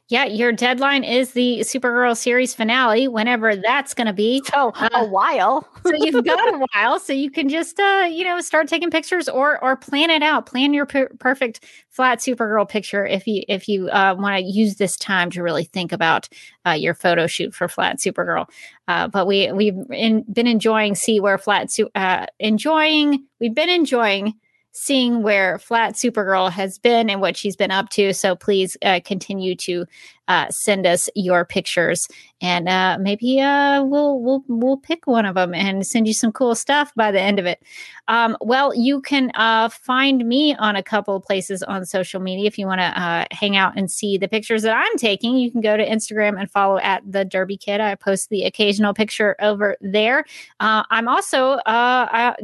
Yeah, 0.09 0.24
your 0.27 0.53
deadline 0.53 1.03
is 1.03 1.33
the 1.33 1.61
Supergirl 1.61 2.16
series 2.16 2.55
finale, 2.55 3.09
whenever 3.09 3.57
that's 3.57 3.93
going 3.93 4.07
to 4.07 4.12
be. 4.12 4.41
so 4.53 4.73
Uh, 4.77 4.89
a 4.93 5.05
while 5.05 5.66
so 5.85 5.93
you've 5.95 6.24
got 6.24 6.55
a 6.55 6.65
while, 6.73 7.01
so 7.01 7.12
you 7.12 7.28
can 7.28 7.49
just, 7.49 7.81
uh, 7.81 8.09
you 8.09 8.23
know, 8.23 8.41
start 8.41 8.69
taking 8.69 8.89
pictures 8.91 9.28
or 9.28 9.62
or 9.65 9.77
plan 9.77 10.11
it 10.11 10.23
out. 10.23 10.47
Plan 10.47 10.73
your 10.73 10.87
per- 10.87 11.11
perfect 11.19 11.65
flat 11.91 12.19
Supergirl 12.20 12.69
picture 12.69 13.05
if 13.05 13.27
you 13.27 13.43
if 13.49 13.69
you 13.69 13.89
uh, 13.89 14.15
want 14.16 14.39
to 14.39 14.45
use 14.45 14.77
this 14.77 14.97
time 14.97 15.28
to 15.33 15.43
really 15.43 15.65
think 15.65 15.91
about 15.91 16.28
uh, 16.65 16.70
your 16.70 16.95
photo 16.95 17.27
shoot 17.27 17.53
for 17.53 17.66
flat 17.66 17.99
Supergirl. 17.99 18.47
Uh, 18.87 19.09
but 19.09 19.27
we 19.27 19.51
we've 19.51 19.78
in, 19.91 20.23
been 20.33 20.47
enjoying 20.47 20.95
see 20.95 21.19
where 21.19 21.37
flat 21.37 21.73
su- 21.73 21.91
uh, 21.97 22.27
enjoying 22.39 23.24
we've 23.41 23.55
been 23.55 23.70
enjoying 23.70 24.35
seeing 24.77 25.23
where 25.23 25.59
flat 25.59 25.94
supergirl 25.94 26.51
has 26.51 26.78
been 26.78 27.09
and 27.09 27.20
what 27.20 27.36
she's 27.36 27.57
been 27.57 27.70
up 27.70 27.89
to. 27.89 28.12
So 28.12 28.36
please 28.36 28.77
uh, 28.82 29.01
continue 29.05 29.55
to 29.57 29.86
uh, 30.28 30.48
send 30.51 30.86
us 30.86 31.09
your 31.15 31.44
pictures. 31.44 32.09
And 32.43 32.69
uh, 32.69 32.98
maybe 33.01 33.40
uh, 33.40 33.82
we'll 33.82 34.20
we'll 34.20 34.44
we'll 34.47 34.77
pick 34.77 35.07
one 35.07 35.24
of 35.24 35.36
them 35.36 35.55
and 35.55 35.86
send 35.86 36.07
you 36.07 36.12
some 36.12 36.32
cool 36.32 36.55
stuff 36.55 36.93
by 36.94 37.11
the 37.11 37.20
end 37.20 37.39
of 37.39 37.47
it. 37.47 37.62
Um, 38.09 38.36
well 38.43 38.74
you 38.74 39.01
can 39.01 39.31
uh, 39.35 39.70
find 39.70 40.27
me 40.27 40.55
on 40.55 40.77
a 40.77 40.82
couple 40.82 41.16
of 41.16 41.23
places 41.23 41.62
on 41.62 41.86
social 41.86 42.20
media 42.20 42.47
if 42.47 42.59
you 42.59 42.66
want 42.66 42.81
to 42.81 43.01
uh, 43.01 43.24
hang 43.31 43.57
out 43.57 43.73
and 43.77 43.90
see 43.90 44.19
the 44.19 44.28
pictures 44.28 44.62
that 44.62 44.77
i'm 44.77 44.98
taking. 44.98 45.36
You 45.39 45.51
can 45.51 45.62
go 45.62 45.77
to 45.77 45.86
instagram 45.86 46.39
and 46.39 46.51
follow 46.51 46.78
at 46.78 47.03
the 47.11 47.24
derby 47.24 47.57
kid. 47.57 47.81
I 47.81 47.94
post 47.94 48.28
the 48.28 48.44
occasional 48.44 48.93
picture 48.93 49.35
over 49.40 49.77
there. 49.81 50.24
Uh, 50.61 50.85
I'm 50.90 51.09
also 51.09 51.59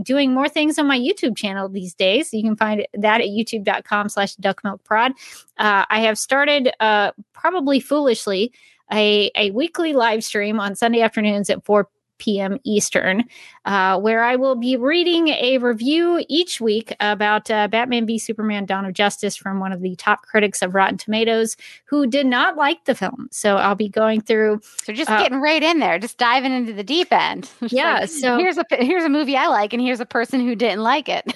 doing 0.03 0.33
more 0.33 0.49
things 0.49 0.79
on 0.79 0.87
my 0.87 0.99
YouTube 0.99 1.37
channel 1.37 1.69
these 1.69 1.95
days. 1.95 2.33
You 2.33 2.43
can 2.43 2.57
find 2.57 2.87
that 2.95 3.21
at 3.21 3.27
youtube.com 3.27 4.09
slash 4.09 4.37
duckmilkprod. 4.37 5.13
Uh, 5.59 5.85
I 5.89 6.01
have 6.01 6.19
started, 6.19 6.71
uh, 6.81 7.13
probably 7.73 7.81
foolishly, 7.81 8.53
a, 8.93 9.31
a 9.35 9.51
weekly 9.53 9.95
live 9.95 10.23
stream 10.23 10.61
on 10.61 10.75
Sunday 10.75 11.01
afternoons 11.01 11.49
at 11.49 11.65
4 11.65 11.89
p.m. 12.23 12.59
Eastern, 12.65 13.25
uh, 13.65 13.99
where 13.99 14.23
I 14.23 14.37
will 14.37 14.55
be 14.55 14.77
reading 14.77 15.29
a 15.29 15.59
review 15.59 16.25
each 16.29 16.61
week 16.61 16.95
about 17.01 17.51
uh, 17.51 17.67
Batman 17.67 18.07
v 18.07 18.17
Superman 18.19 18.65
Dawn 18.65 18.85
of 18.85 18.93
Justice 18.93 19.35
from 19.37 19.59
one 19.59 19.73
of 19.73 19.81
the 19.83 19.97
top 19.97 20.23
critics 20.23 20.63
of 20.63 20.75
Rotten 20.75 20.97
Tomatoes 20.99 21.57
who 21.85 22.07
did 22.07 22.27
not 22.27 22.57
like 22.57 22.85
the 22.85 22.95
film. 22.95 23.29
So 23.33 23.57
I'll 23.57 23.75
be 23.75 23.89
going 23.89 24.21
through 24.21 24.61
so 24.85 24.93
just 24.93 25.11
Uh, 25.11 25.19
getting 25.23 25.41
right 25.41 25.63
in 25.63 25.81
there 25.81 25.99
just 25.99 26.17
diving 26.19 26.53
into 26.53 26.73
the 26.73 26.85
deep 26.85 27.13
end 27.13 27.51
Just 27.61 27.73
Yeah, 27.73 27.99
like, 28.01 28.09
so- 28.09 28.39
here's 28.39 28.57
a 28.59 28.65
here's 28.71 29.05
a 29.05 29.09
movie 29.09 29.37
i 29.37 29.47
like 29.49 29.73
and 29.73 29.83
here's 29.83 30.01
a 30.01 30.07
person 30.07 30.41
who 30.41 30.55
didn't 30.55 30.83
like 30.83 31.09
it 31.09 31.25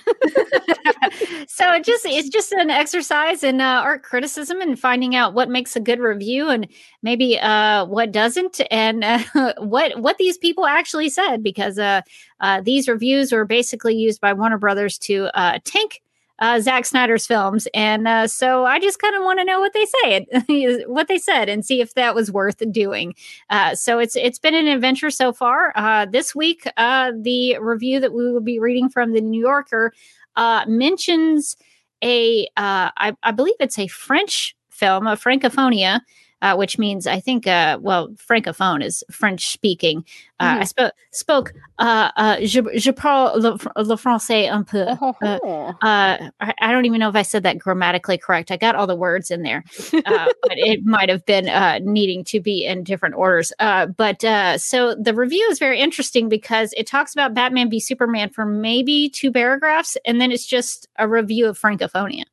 so 1.48 1.72
it 1.72 1.84
just 1.84 2.04
it's 2.06 2.28
just 2.28 2.52
an 2.52 2.70
exercise 2.70 3.42
in 3.42 3.60
uh, 3.60 3.64
art 3.64 4.02
criticism 4.02 4.60
and 4.60 4.78
finding 4.78 5.14
out 5.16 5.34
what 5.34 5.48
makes 5.48 5.76
a 5.76 5.80
good 5.80 5.98
review 6.00 6.48
and 6.48 6.68
maybe 7.02 7.38
uh, 7.38 7.84
what 7.86 8.12
doesn't 8.12 8.60
and 8.70 9.04
uh, 9.04 9.54
what 9.58 9.98
what 10.00 10.18
these 10.18 10.38
people 10.38 10.64
actually 10.76 11.08
said 11.08 11.42
because 11.42 11.78
uh, 11.78 12.02
uh, 12.40 12.60
these 12.60 12.88
reviews 12.88 13.32
were 13.32 13.44
basically 13.44 13.94
used 13.94 14.20
by 14.20 14.32
Warner 14.32 14.58
Brothers 14.58 14.98
to 14.98 15.28
uh, 15.38 15.58
tank 15.64 16.02
uh, 16.38 16.60
Zack 16.60 16.84
Snyder's 16.84 17.26
films, 17.26 17.66
and 17.72 18.06
uh, 18.06 18.28
so 18.28 18.66
I 18.66 18.78
just 18.78 18.98
kind 18.98 19.16
of 19.16 19.22
want 19.22 19.38
to 19.38 19.44
know 19.44 19.58
what 19.58 19.72
they 19.72 19.86
say, 19.86 20.84
what 20.86 21.08
they 21.08 21.18
said, 21.18 21.48
and 21.48 21.64
see 21.64 21.80
if 21.80 21.94
that 21.94 22.14
was 22.14 22.30
worth 22.30 22.62
doing. 22.70 23.14
Uh, 23.48 23.74
so 23.74 23.98
it's 23.98 24.16
it's 24.16 24.38
been 24.38 24.54
an 24.54 24.66
adventure 24.66 25.10
so 25.10 25.32
far. 25.32 25.72
Uh, 25.76 26.04
this 26.04 26.34
week, 26.34 26.68
uh, 26.76 27.12
the 27.16 27.58
review 27.58 28.00
that 28.00 28.12
we 28.12 28.30
will 28.30 28.40
be 28.40 28.58
reading 28.58 28.88
from 28.88 29.12
the 29.12 29.20
New 29.20 29.40
Yorker 29.40 29.94
uh, 30.36 30.64
mentions 30.68 31.56
a, 32.04 32.46
I, 32.58 33.16
I 33.22 33.30
believe 33.30 33.54
it's 33.58 33.78
a 33.78 33.86
French 33.86 34.54
film, 34.68 35.06
a 35.06 35.16
Francophonia, 35.16 36.00
uh, 36.46 36.56
which 36.56 36.78
means 36.78 37.06
I 37.06 37.18
think, 37.18 37.46
uh, 37.46 37.78
well, 37.80 38.08
Francophone 38.10 38.84
is 38.84 39.02
French 39.10 39.48
speaking. 39.48 40.04
Uh, 40.38 40.58
I 40.60 40.64
spoke 40.64 40.92
spoke. 41.10 41.52
Uh, 41.78 42.10
uh, 42.16 42.36
je, 42.40 42.62
je 42.76 42.92
parle 42.92 43.40
le, 43.40 43.58
le 43.76 43.96
français 43.96 44.48
un 44.48 44.64
peu. 44.64 44.86
Uh, 45.22 45.38
uh, 45.82 46.30
I, 46.40 46.54
I 46.60 46.72
don't 46.72 46.84
even 46.84 47.00
know 47.00 47.08
if 47.08 47.16
I 47.16 47.22
said 47.22 47.42
that 47.42 47.58
grammatically 47.58 48.18
correct. 48.18 48.50
I 48.50 48.56
got 48.56 48.76
all 48.76 48.86
the 48.86 48.94
words 48.94 49.30
in 49.30 49.42
there, 49.42 49.64
uh, 49.92 50.26
but 50.42 50.58
it 50.58 50.84
might 50.84 51.08
have 51.08 51.24
been 51.26 51.48
uh, 51.48 51.80
needing 51.82 52.22
to 52.24 52.40
be 52.40 52.64
in 52.64 52.84
different 52.84 53.14
orders. 53.14 53.52
Uh, 53.58 53.86
but 53.86 54.22
uh, 54.24 54.58
so 54.58 54.94
the 54.94 55.14
review 55.14 55.48
is 55.50 55.58
very 55.58 55.80
interesting 55.80 56.28
because 56.28 56.72
it 56.76 56.86
talks 56.86 57.12
about 57.12 57.34
Batman 57.34 57.70
v 57.70 57.80
Superman 57.80 58.28
for 58.28 58.44
maybe 58.44 59.08
two 59.08 59.32
paragraphs, 59.32 59.96
and 60.04 60.20
then 60.20 60.30
it's 60.30 60.46
just 60.46 60.86
a 60.96 61.08
review 61.08 61.46
of 61.46 61.58
Francophonia. 61.58 62.24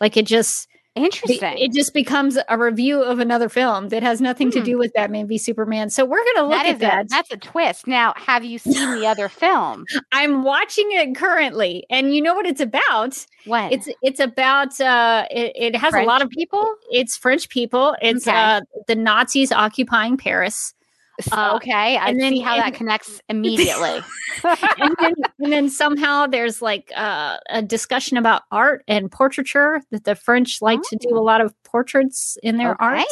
Like 0.00 0.16
it 0.16 0.26
just 0.26 0.68
Interesting. 0.94 1.56
It 1.58 1.72
just 1.72 1.94
becomes 1.94 2.36
a 2.48 2.58
review 2.58 3.02
of 3.02 3.20
another 3.20 3.48
film 3.48 3.90
that 3.90 4.02
has 4.02 4.20
nothing 4.20 4.50
to 4.50 4.58
Hmm. 4.58 4.64
do 4.64 4.78
with 4.78 4.92
Batman 4.94 5.28
v 5.28 5.38
Superman. 5.38 5.90
So 5.90 6.04
we're 6.04 6.24
going 6.24 6.36
to 6.36 6.42
look 6.42 6.50
That 6.58 6.66
at 6.66 6.78
that. 6.80 7.04
a, 7.04 7.08
that's 7.08 7.30
a 7.32 7.36
twist. 7.36 7.86
Now, 7.86 8.14
have 8.16 8.44
you 8.44 8.58
seen 8.58 8.98
the 8.98 9.06
other 9.06 9.28
film? 9.28 9.84
I'm 10.12 10.42
watching 10.42 10.88
it 10.90 11.14
currently, 11.14 11.84
and 11.88 12.14
you 12.14 12.20
know 12.20 12.34
what 12.34 12.46
it's 12.46 12.60
about? 12.60 13.24
What? 13.44 13.72
It's 13.72 13.88
it's 14.02 14.18
about 14.20 14.80
uh, 14.80 15.26
it, 15.30 15.52
it 15.54 15.76
has 15.76 15.90
French 15.90 16.04
a 16.04 16.08
lot 16.08 16.20
of 16.22 16.30
people. 16.30 16.66
It's 16.90 17.16
French 17.16 17.48
people. 17.48 17.94
It's 18.02 18.26
Okay. 18.26 18.36
uh, 18.36 18.60
the 18.88 18.96
Nazis 18.96 19.52
occupying 19.52 20.16
Paris. 20.16 20.74
Uh, 21.32 21.56
okay, 21.56 21.96
I 21.96 22.10
and 22.10 22.20
then- 22.20 22.32
see 22.32 22.40
how 22.40 22.56
that 22.56 22.74
connects 22.74 23.20
immediately. 23.28 24.00
and, 24.44 24.96
then, 25.00 25.14
and 25.40 25.52
then 25.52 25.70
somehow 25.70 26.26
there's 26.26 26.62
like 26.62 26.92
uh, 26.94 27.38
a 27.50 27.62
discussion 27.62 28.16
about 28.16 28.42
art 28.52 28.84
and 28.86 29.10
portraiture 29.10 29.82
that 29.90 30.04
the 30.04 30.14
French 30.14 30.62
like 30.62 30.80
to 30.82 30.96
do 30.96 31.16
a 31.16 31.20
lot 31.20 31.40
of 31.40 31.54
portraits 31.64 32.38
in 32.42 32.56
their 32.56 32.80
art. 32.80 33.04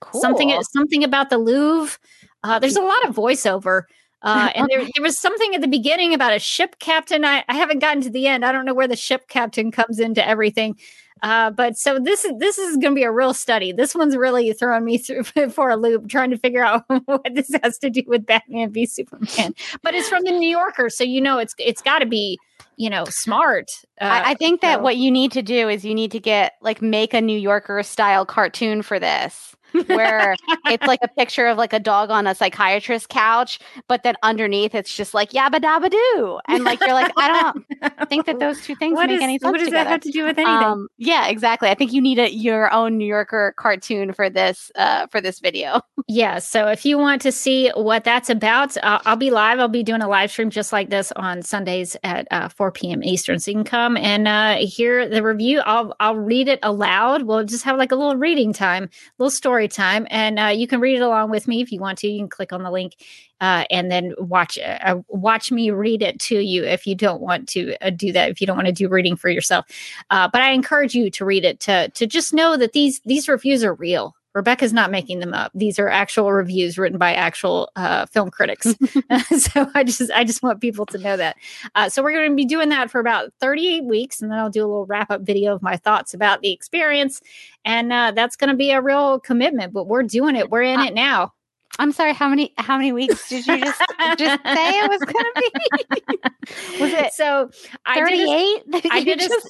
Cool. 0.00 0.20
Something 0.20 0.62
something 0.62 1.04
about 1.04 1.30
the 1.30 1.38
Louvre. 1.38 1.98
Uh, 2.42 2.58
there's 2.58 2.76
a 2.76 2.82
lot 2.82 3.08
of 3.08 3.14
voiceover. 3.14 3.84
Uh, 4.20 4.50
and 4.54 4.68
there, 4.70 4.80
there 4.94 5.02
was 5.02 5.18
something 5.18 5.54
at 5.54 5.60
the 5.60 5.68
beginning 5.68 6.14
about 6.14 6.32
a 6.32 6.38
ship 6.38 6.76
captain. 6.78 7.24
I, 7.24 7.44
I 7.48 7.54
haven't 7.54 7.78
gotten 7.78 8.02
to 8.02 8.10
the 8.10 8.26
end. 8.26 8.44
I 8.44 8.52
don't 8.52 8.64
know 8.64 8.74
where 8.74 8.88
the 8.88 8.96
ship 8.96 9.28
captain 9.28 9.70
comes 9.70 10.00
into 10.00 10.26
everything. 10.26 10.76
Uh, 11.24 11.50
but 11.50 11.78
so 11.78 11.98
this 11.98 12.22
is 12.22 12.32
this 12.38 12.58
is 12.58 12.76
going 12.76 12.92
to 12.92 12.94
be 12.94 13.02
a 13.02 13.10
real 13.10 13.32
study. 13.32 13.72
This 13.72 13.94
one's 13.94 14.14
really 14.14 14.52
throwing 14.52 14.84
me 14.84 14.98
through 14.98 15.22
for 15.50 15.70
a 15.70 15.76
loop, 15.76 16.06
trying 16.06 16.28
to 16.30 16.36
figure 16.36 16.62
out 16.62 16.84
what 17.06 17.34
this 17.34 17.50
has 17.62 17.78
to 17.78 17.88
do 17.88 18.02
with 18.06 18.26
Batman 18.26 18.70
v 18.70 18.84
Superman. 18.84 19.54
But 19.82 19.94
it's 19.94 20.06
from 20.06 20.24
the 20.24 20.32
New 20.32 20.48
Yorker, 20.48 20.90
so 20.90 21.02
you 21.02 21.22
know 21.22 21.38
it's 21.38 21.54
it's 21.58 21.80
got 21.80 22.00
to 22.00 22.06
be 22.06 22.38
you 22.76 22.90
know 22.90 23.06
smart. 23.06 23.70
Uh, 23.98 24.04
I, 24.04 24.32
I 24.32 24.34
think 24.34 24.60
that 24.60 24.80
so- 24.80 24.82
what 24.82 24.98
you 24.98 25.10
need 25.10 25.32
to 25.32 25.40
do 25.40 25.70
is 25.70 25.82
you 25.82 25.94
need 25.94 26.10
to 26.10 26.20
get 26.20 26.56
like 26.60 26.82
make 26.82 27.14
a 27.14 27.22
New 27.22 27.38
Yorker 27.38 27.82
style 27.82 28.26
cartoon 28.26 28.82
for 28.82 29.00
this. 29.00 29.56
Where 29.86 30.36
it's 30.66 30.86
like 30.86 31.00
a 31.02 31.08
picture 31.08 31.46
of 31.46 31.58
like 31.58 31.72
a 31.72 31.80
dog 31.80 32.10
on 32.10 32.26
a 32.26 32.34
psychiatrist 32.34 33.08
couch, 33.08 33.58
but 33.88 34.02
then 34.02 34.14
underneath 34.22 34.74
it's 34.74 34.94
just 34.94 35.14
like 35.14 35.30
yabba 35.30 35.56
dabba 35.56 35.90
doo. 35.90 36.38
And 36.48 36.64
like 36.64 36.80
you're 36.80 36.92
like, 36.94 37.12
I 37.16 37.52
don't 37.80 38.08
think 38.08 38.26
that 38.26 38.38
those 38.38 38.62
two 38.64 38.74
things 38.76 38.94
What 38.94 39.08
make 39.08 39.16
is- 39.18 39.22
any 39.22 39.38
sense. 39.38 39.52
what 39.52 39.58
does 39.58 39.70
that 39.70 39.86
have 39.86 40.00
to 40.02 40.10
do 40.10 40.24
with 40.24 40.38
anything? 40.38 40.46
Um, 40.46 40.88
yeah, 40.98 41.26
exactly. 41.28 41.68
I 41.68 41.74
think 41.74 41.92
you 41.92 42.00
need 42.00 42.18
a 42.18 42.32
your 42.32 42.72
own 42.72 42.96
New 42.98 43.06
Yorker 43.06 43.54
cartoon 43.56 44.12
for 44.12 44.28
this 44.30 44.70
uh 44.76 45.06
for 45.08 45.20
this 45.20 45.40
video. 45.40 45.80
Yeah. 46.08 46.38
So 46.38 46.68
if 46.68 46.84
you 46.84 46.98
want 46.98 47.22
to 47.22 47.32
see 47.32 47.70
what 47.74 48.04
that's 48.04 48.28
about, 48.30 48.76
uh, 48.78 49.00
I'll 49.04 49.16
be 49.16 49.30
live. 49.30 49.58
I'll 49.58 49.68
be 49.68 49.82
doing 49.82 50.02
a 50.02 50.08
live 50.08 50.30
stream 50.30 50.50
just 50.50 50.72
like 50.72 50.90
this 50.90 51.12
on 51.12 51.42
Sundays 51.42 51.96
at 52.04 52.26
uh, 52.30 52.48
4 52.48 52.72
p.m. 52.72 53.02
Eastern. 53.02 53.38
So 53.38 53.50
you 53.50 53.56
can 53.58 53.64
come 53.64 53.96
and 53.96 54.28
uh, 54.28 54.56
hear 54.56 55.08
the 55.08 55.22
review. 55.22 55.60
I'll 55.60 55.94
I'll 56.00 56.16
read 56.16 56.48
it 56.48 56.58
aloud. 56.62 57.22
We'll 57.22 57.44
just 57.44 57.64
have 57.64 57.76
like 57.78 57.92
a 57.92 57.96
little 57.96 58.16
reading 58.16 58.52
time, 58.52 58.90
little 59.18 59.30
story 59.30 59.63
time, 59.68 60.06
and 60.10 60.38
uh, 60.38 60.46
you 60.46 60.66
can 60.66 60.80
read 60.80 60.96
it 60.96 61.02
along 61.02 61.30
with 61.30 61.48
me 61.48 61.60
if 61.60 61.72
you 61.72 61.80
want 61.80 61.98
to. 61.98 62.08
You 62.08 62.20
can 62.20 62.28
click 62.28 62.52
on 62.52 62.62
the 62.62 62.70
link 62.70 62.96
uh, 63.40 63.64
and 63.70 63.90
then 63.90 64.14
watch 64.18 64.58
uh, 64.58 65.00
watch 65.08 65.52
me 65.52 65.70
read 65.70 66.02
it 66.02 66.18
to 66.20 66.40
you 66.40 66.64
if 66.64 66.86
you 66.86 66.94
don't 66.94 67.20
want 67.20 67.48
to 67.50 67.76
uh, 67.80 67.90
do 67.90 68.12
that. 68.12 68.30
If 68.30 68.40
you 68.40 68.46
don't 68.46 68.56
want 68.56 68.66
to 68.68 68.72
do 68.72 68.88
reading 68.88 69.16
for 69.16 69.28
yourself, 69.28 69.66
uh, 70.10 70.28
but 70.32 70.42
I 70.42 70.50
encourage 70.50 70.94
you 70.94 71.10
to 71.10 71.24
read 71.24 71.44
it 71.44 71.60
to 71.60 71.88
to 71.90 72.06
just 72.06 72.32
know 72.32 72.56
that 72.56 72.72
these 72.72 73.00
these 73.04 73.28
reviews 73.28 73.64
are 73.64 73.74
real. 73.74 74.14
Rebecca's 74.34 74.72
not 74.72 74.90
making 74.90 75.20
them 75.20 75.32
up. 75.32 75.52
These 75.54 75.78
are 75.78 75.88
actual 75.88 76.32
reviews 76.32 76.76
written 76.76 76.98
by 76.98 77.14
actual 77.14 77.70
uh, 77.76 78.06
film 78.06 78.30
critics. 78.30 78.66
so 79.38 79.70
I 79.74 79.84
just 79.84 80.10
I 80.12 80.24
just 80.24 80.42
want 80.42 80.60
people 80.60 80.86
to 80.86 80.98
know 80.98 81.16
that. 81.16 81.36
Uh, 81.74 81.88
so 81.88 82.02
we're 82.02 82.12
going 82.12 82.30
to 82.30 82.36
be 82.36 82.44
doing 82.44 82.68
that 82.70 82.90
for 82.90 82.98
about 82.98 83.32
38 83.40 83.84
weeks, 83.84 84.20
and 84.20 84.30
then 84.30 84.38
I'll 84.38 84.50
do 84.50 84.62
a 84.62 84.66
little 84.66 84.86
wrap 84.86 85.10
up 85.10 85.22
video 85.22 85.54
of 85.54 85.62
my 85.62 85.76
thoughts 85.76 86.14
about 86.14 86.40
the 86.40 86.50
experience, 86.50 87.20
and 87.64 87.92
uh, 87.92 88.12
that's 88.12 88.36
going 88.36 88.50
to 88.50 88.56
be 88.56 88.72
a 88.72 88.82
real 88.82 89.20
commitment. 89.20 89.72
But 89.72 89.86
we're 89.86 90.02
doing 90.02 90.34
it. 90.34 90.50
We're 90.50 90.62
in 90.62 90.80
it 90.80 90.94
now. 90.94 91.33
I'm 91.78 91.90
sorry, 91.92 92.12
how 92.14 92.28
many 92.28 92.52
how 92.58 92.76
many 92.76 92.92
weeks 92.92 93.28
did 93.28 93.46
you 93.46 93.58
just 93.58 93.80
just 94.18 94.42
say 94.44 94.78
it 94.80 94.88
was 94.90 95.00
gonna 95.00 95.32
be? 95.36 96.80
was 96.80 96.92
it 96.92 97.12
so 97.12 97.50
I 97.84 97.94
did 98.08 98.20
a- 98.20 98.62
38? 98.70 98.86
I 98.92 99.02
did 99.02 99.20
a, 99.20 99.28
just 99.28 99.48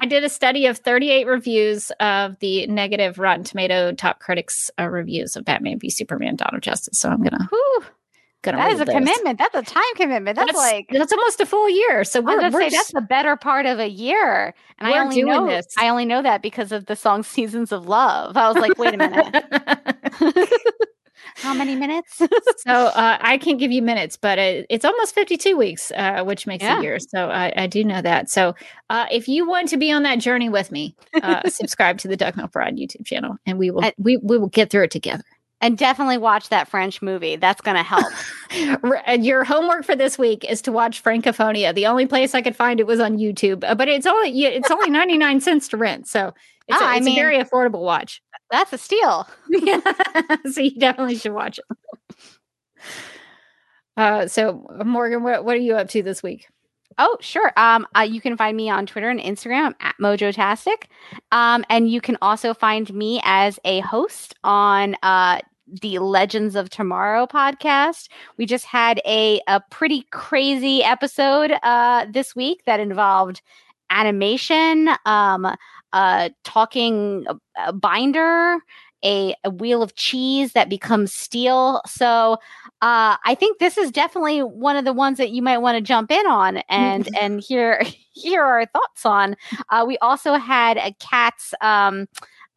I 0.00 0.06
did 0.06 0.24
a 0.24 0.28
study 0.28 0.66
of 0.66 0.78
38 0.78 1.26
reviews 1.26 1.90
of 2.00 2.38
the 2.40 2.66
negative 2.68 3.18
Rotten 3.18 3.44
Tomato 3.44 3.92
top 3.92 4.20
critics 4.20 4.70
uh, 4.80 4.88
reviews 4.88 5.36
of 5.36 5.44
Batman 5.44 5.78
v 5.78 5.90
Superman: 5.90 6.36
Dawn 6.36 6.54
of 6.54 6.60
Justice. 6.62 6.98
So 6.98 7.10
I'm 7.10 7.22
gonna 7.22 7.46
Whew, 7.50 7.84
gonna 8.42 8.56
that 8.56 8.72
is 8.72 8.76
a 8.80 8.84
read 8.84 8.88
those. 8.88 8.94
commitment. 8.94 9.38
That's 9.38 9.54
a 9.54 9.62
time 9.74 9.82
commitment. 9.96 10.36
That's, 10.36 10.46
That's 10.52 10.58
like 10.58 10.86
that's 10.90 11.12
almost 11.12 11.40
a 11.40 11.46
full 11.46 11.68
year. 11.68 12.02
So 12.04 12.20
I 12.20 12.22
we're, 12.22 12.34
was 12.36 12.42
gonna 12.44 12.54
we're 12.54 12.70
say 12.70 12.76
that's 12.76 12.92
the 12.92 13.02
better 13.02 13.36
part 13.36 13.66
of 13.66 13.78
a 13.78 13.88
year. 13.88 14.54
And 14.78 14.88
I 14.88 14.98
only 15.00 15.16
doing 15.16 15.26
know 15.26 15.46
this. 15.46 15.66
I 15.76 15.88
only 15.90 16.06
know 16.06 16.22
that 16.22 16.40
because 16.40 16.72
of 16.72 16.86
the 16.86 16.96
song 16.96 17.22
Seasons 17.24 17.72
of 17.72 17.86
Love. 17.86 18.36
I 18.38 18.48
was 18.48 18.56
like, 18.56 18.78
wait 18.78 18.94
a 18.94 18.96
minute. 18.96 19.44
How 21.36 21.54
many 21.54 21.74
minutes? 21.76 22.16
so 22.58 22.70
uh, 22.72 23.18
I 23.20 23.38
can't 23.38 23.58
give 23.58 23.70
you 23.70 23.82
minutes, 23.82 24.16
but 24.16 24.38
it, 24.38 24.66
it's 24.68 24.84
almost 24.84 25.14
52 25.14 25.56
weeks, 25.56 25.90
uh, 25.96 26.22
which 26.24 26.46
makes 26.46 26.64
Yeah. 26.64 26.78
a 26.78 26.82
year. 26.82 26.98
So 26.98 27.28
I, 27.30 27.52
I 27.56 27.66
do 27.66 27.84
know 27.84 28.02
that. 28.02 28.28
So 28.30 28.54
uh, 28.90 29.06
if 29.10 29.28
you 29.28 29.48
want 29.48 29.68
to 29.68 29.76
be 29.76 29.92
on 29.92 30.02
that 30.04 30.18
journey 30.18 30.48
with 30.48 30.70
me, 30.72 30.94
uh, 31.22 31.42
subscribe 31.48 31.98
to 31.98 32.08
the 32.08 32.16
Duck 32.16 32.36
Milk 32.36 32.52
Pride 32.52 32.76
YouTube 32.76 33.06
channel, 33.06 33.36
and 33.46 33.58
we 33.58 33.70
will 33.70 33.84
And- 33.84 33.94
we, 33.98 34.16
we 34.18 34.38
will 34.38 34.48
get 34.48 34.70
through 34.70 34.84
it 34.84 34.90
together. 34.90 35.24
and 35.60 35.76
definitely 35.76 36.18
watch 36.18 36.48
that 36.50 36.68
French 36.68 37.02
movie. 37.02 37.36
That's 37.36 37.60
gonna 37.60 37.82
help. 37.82 38.06
And 39.06 39.26
Your 39.26 39.44
homework 39.44 39.84
for 39.84 39.94
this 39.96 40.16
week 40.18 40.44
is 40.44 40.62
to 40.62 40.72
watch 40.72 41.02
Francophonia. 41.02 41.74
The 41.74 41.86
only 41.86 42.06
place 42.06 42.34
I 42.34 42.40
could 42.42 42.56
find 42.56 42.80
it 42.80 42.86
was 42.86 42.98
on 43.00 43.18
YouTube, 43.18 43.62
uh, 43.64 43.74
but 43.74 43.88
it's 43.88 44.06
only 44.06 44.30
it's 44.44 44.70
only 44.70 44.88
99 44.90 45.40
cents 45.40 45.68
to 45.68 45.76
rent. 45.76 46.06
So 46.08 46.28
it's, 46.68 46.78
Ah, 46.80 46.84
a, 46.84 46.88
I 46.88 46.96
it's 46.96 47.04
mean- 47.06 47.18
a 47.18 47.20
very 47.20 47.38
affordable 47.42 47.80
watch. 47.80 48.22
That's 48.50 48.72
a 48.72 48.78
steal. 48.78 49.28
yeah. 49.50 49.80
so 50.50 50.60
you 50.60 50.78
definitely 50.78 51.16
should 51.16 51.32
watch 51.32 51.58
it. 51.58 51.78
Uh, 53.96 54.26
so 54.28 54.66
Morgan, 54.84 55.22
what, 55.22 55.44
what 55.44 55.56
are 55.56 55.60
you 55.60 55.74
up 55.74 55.88
to 55.90 56.02
this 56.02 56.22
week? 56.22 56.48
Oh, 56.98 57.16
sure. 57.20 57.52
Um, 57.56 57.86
uh, 57.96 58.02
you 58.02 58.20
can 58.20 58.36
find 58.36 58.56
me 58.56 58.68
on 58.70 58.86
Twitter 58.86 59.08
and 59.08 59.20
Instagram 59.20 59.74
at 59.80 59.94
Mojotastic. 60.00 60.84
Um, 61.30 61.64
and 61.68 61.88
you 61.90 62.00
can 62.00 62.16
also 62.20 62.54
find 62.54 62.92
me 62.92 63.20
as 63.24 63.58
a 63.64 63.80
host 63.80 64.34
on 64.42 64.96
uh, 65.02 65.40
the 65.80 65.98
Legends 66.00 66.56
of 66.56 66.70
Tomorrow 66.70 67.26
podcast. 67.26 68.08
We 68.36 68.46
just 68.46 68.64
had 68.64 69.00
a, 69.06 69.40
a 69.46 69.60
pretty 69.70 70.06
crazy 70.10 70.82
episode 70.82 71.52
uh, 71.62 72.06
this 72.10 72.34
week 72.34 72.64
that 72.64 72.80
involved 72.80 73.42
animation, 73.90 74.90
um, 75.06 75.54
uh, 75.92 76.28
talking 76.44 77.26
binder, 77.74 78.58
a, 79.04 79.34
a 79.44 79.50
wheel 79.50 79.82
of 79.82 79.94
cheese 79.94 80.52
that 80.52 80.68
becomes 80.68 81.12
steel. 81.12 81.80
So 81.86 82.34
uh, 82.82 83.16
I 83.24 83.36
think 83.38 83.58
this 83.58 83.78
is 83.78 83.90
definitely 83.90 84.40
one 84.40 84.76
of 84.76 84.84
the 84.84 84.92
ones 84.92 85.18
that 85.18 85.30
you 85.30 85.42
might 85.42 85.58
want 85.58 85.76
to 85.76 85.80
jump 85.80 86.10
in 86.10 86.26
on 86.26 86.58
and 86.68 87.08
and 87.20 87.40
hear 87.40 87.82
hear 88.12 88.42
our 88.42 88.66
thoughts 88.66 89.06
on. 89.06 89.36
Uh, 89.70 89.84
we 89.86 89.98
also 89.98 90.34
had 90.34 90.76
a 90.76 90.92
Kat's 90.98 91.54
um, 91.60 92.06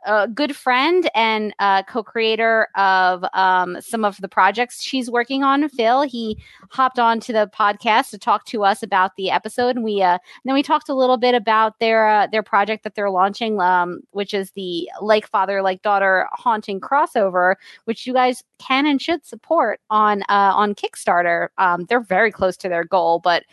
a 0.05 0.27
good 0.27 0.55
friend 0.55 1.09
and 1.13 1.53
uh, 1.59 1.83
co-creator 1.83 2.67
of 2.75 3.23
um, 3.33 3.77
some 3.81 4.03
of 4.03 4.17
the 4.17 4.27
projects 4.27 4.81
she's 4.81 5.09
working 5.09 5.43
on. 5.43 5.67
Phil, 5.69 6.03
he 6.03 6.37
hopped 6.69 6.99
on 6.99 7.19
to 7.21 7.33
the 7.33 7.49
podcast 7.53 8.09
to 8.11 8.17
talk 8.17 8.45
to 8.45 8.63
us 8.63 8.83
about 8.83 9.15
the 9.15 9.29
episode, 9.29 9.75
and 9.75 9.85
we 9.85 10.01
uh, 10.01 10.17
then 10.45 10.53
we 10.53 10.63
talked 10.63 10.89
a 10.89 10.95
little 10.95 11.17
bit 11.17 11.35
about 11.35 11.79
their 11.79 12.07
uh, 12.07 12.27
their 12.27 12.43
project 12.43 12.83
that 12.83 12.95
they're 12.95 13.09
launching, 13.09 13.59
um, 13.61 14.01
which 14.11 14.33
is 14.33 14.51
the 14.51 14.89
like 15.01 15.27
father 15.27 15.61
like 15.61 15.81
daughter 15.81 16.27
haunting 16.31 16.79
crossover, 16.79 17.55
which 17.85 18.07
you 18.07 18.13
guys 18.13 18.43
can 18.59 18.85
and 18.85 19.01
should 19.01 19.25
support 19.25 19.79
on 19.89 20.23
uh, 20.23 20.53
on 20.55 20.75
Kickstarter. 20.75 21.49
Um, 21.57 21.85
they're 21.85 21.99
very 21.99 22.31
close 22.31 22.57
to 22.57 22.69
their 22.69 22.83
goal, 22.83 23.19
but 23.19 23.43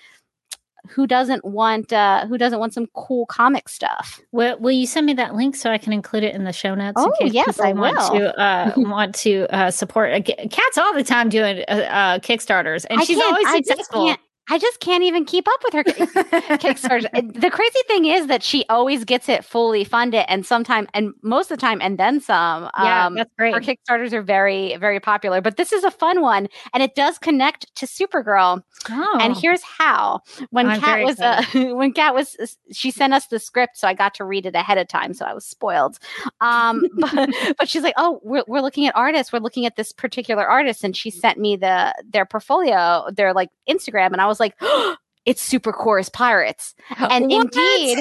who 0.89 1.07
doesn't 1.07 1.45
want 1.45 1.93
uh, 1.93 2.27
who 2.27 2.39
doesn't 2.39 2.59
want 2.59 2.75
some 2.75 2.87
cool 2.95 3.27
comic 3.27 3.69
stuff? 3.69 4.21
Will, 4.33 4.59
will 4.59 4.73
you 4.73 4.87
send 4.87 5.07
me 5.07 5.13
that 5.15 5.35
link 5.35 5.57
so 5.57 5.71
I 5.71 5.79
can 5.79 5.93
include 5.93 6.25
it 6.25 6.35
in 6.35 6.45
the 6.45 6.53
show 6.53 6.75
notes? 6.75 6.95
Oh, 6.97 7.13
yes, 7.25 7.61
I 7.61 7.73
want 7.73 7.97
will. 7.97 8.21
to 8.21 8.41
uh, 8.41 8.73
want 8.77 9.15
to 9.17 9.53
uh, 9.55 9.71
support. 9.71 10.13
Uh, 10.13 10.21
Kat's 10.51 10.79
all 10.79 10.95
the 10.95 11.05
time 11.05 11.29
doing 11.29 11.65
uh, 11.69 11.73
uh, 11.73 12.19
Kickstarters, 12.21 12.87
and 12.89 13.01
I 13.01 13.05
she's 13.05 13.19
always 13.19 13.47
I 13.47 13.59
just 13.59 13.69
successful. 13.69 14.17
I 14.51 14.59
just 14.59 14.81
can't 14.81 15.05
even 15.05 15.25
keep 15.25 15.47
up 15.47 15.61
with 15.65 15.75
her 15.75 15.85
Kickstarters. 16.59 17.07
And 17.13 17.35
the 17.35 17.51
crazy 17.51 17.81
thing 17.87 18.07
is 18.07 18.27
that 18.29 18.43
she 18.43 18.65
always 18.69 19.05
gets 19.05 19.29
it 19.29 19.45
fully 19.45 19.85
funded, 19.85 20.25
and 20.29 20.45
sometimes, 20.47 20.89
and 20.95 21.13
most 21.23 21.51
of 21.51 21.59
the 21.59 21.61
time, 21.61 21.81
and 21.83 21.99
then 21.99 22.21
some. 22.21 22.71
Yeah, 22.79 23.07
Um, 23.07 23.15
that's 23.15 23.31
great. 23.39 23.55
Her 23.55 23.61
Kickstarters 23.61 24.13
are 24.13 24.23
very, 24.23 24.77
very 24.77 25.01
popular. 25.01 25.41
But 25.41 25.57
this 25.57 25.73
is 25.73 25.85
a 25.85 25.91
fun 25.91 26.21
one, 26.23 26.49
and 26.73 26.83
it 26.83 26.95
does 26.95 27.19
connect 27.19 27.75
to 27.77 27.87
Supergirl. 27.87 28.63
Oh, 28.91 29.19
And 29.21 29.37
here's 29.37 29.63
how: 29.63 30.21
when 30.51 30.67
Kat 30.81 31.05
was, 31.05 31.21
uh, 31.21 31.43
when 31.75 31.93
Kat 31.93 32.15
was, 32.15 32.37
she 32.73 32.91
sent 32.91 33.13
us 33.13 33.27
the 33.27 33.39
script, 33.39 33.77
so 33.77 33.87
I 33.89 33.95
got 33.95 34.15
to 34.15 34.25
read 34.25 34.47
it 34.47 34.55
ahead 34.55 34.79
of 34.79 34.89
time, 34.89 35.13
so 35.15 35.25
I 35.27 35.35
was 35.35 35.45
spoiled. 35.45 35.99
Um, 36.41 36.85
but, 36.99 37.31
but 37.59 37.69
she's 37.69 37.83
like, 37.83 37.95
"Oh, 37.97 38.21
we're, 38.23 38.45
we're 38.47 38.61
looking 38.63 38.87
at 38.87 38.97
artists. 38.97 39.33
We're 39.33 39.41
looking 39.41 39.67
at 39.67 39.77
this 39.77 39.93
particular 39.93 40.47
artist," 40.47 40.85
and 40.85 40.97
she 40.97 41.11
sent 41.11 41.39
me 41.39 41.57
the 41.57 41.95
their 42.11 42.25
portfolio, 42.25 43.07
their 43.13 43.35
like 43.35 43.51
Instagram, 43.69 44.13
and 44.13 44.21
I 44.21 44.27
was 44.27 44.38
like. 44.41 44.55
It's 45.27 45.47
Supercorp 45.47 46.01
as 46.01 46.09
Pirates, 46.09 46.75
and 46.97 47.31
What? 47.31 47.55
indeed, 47.55 47.99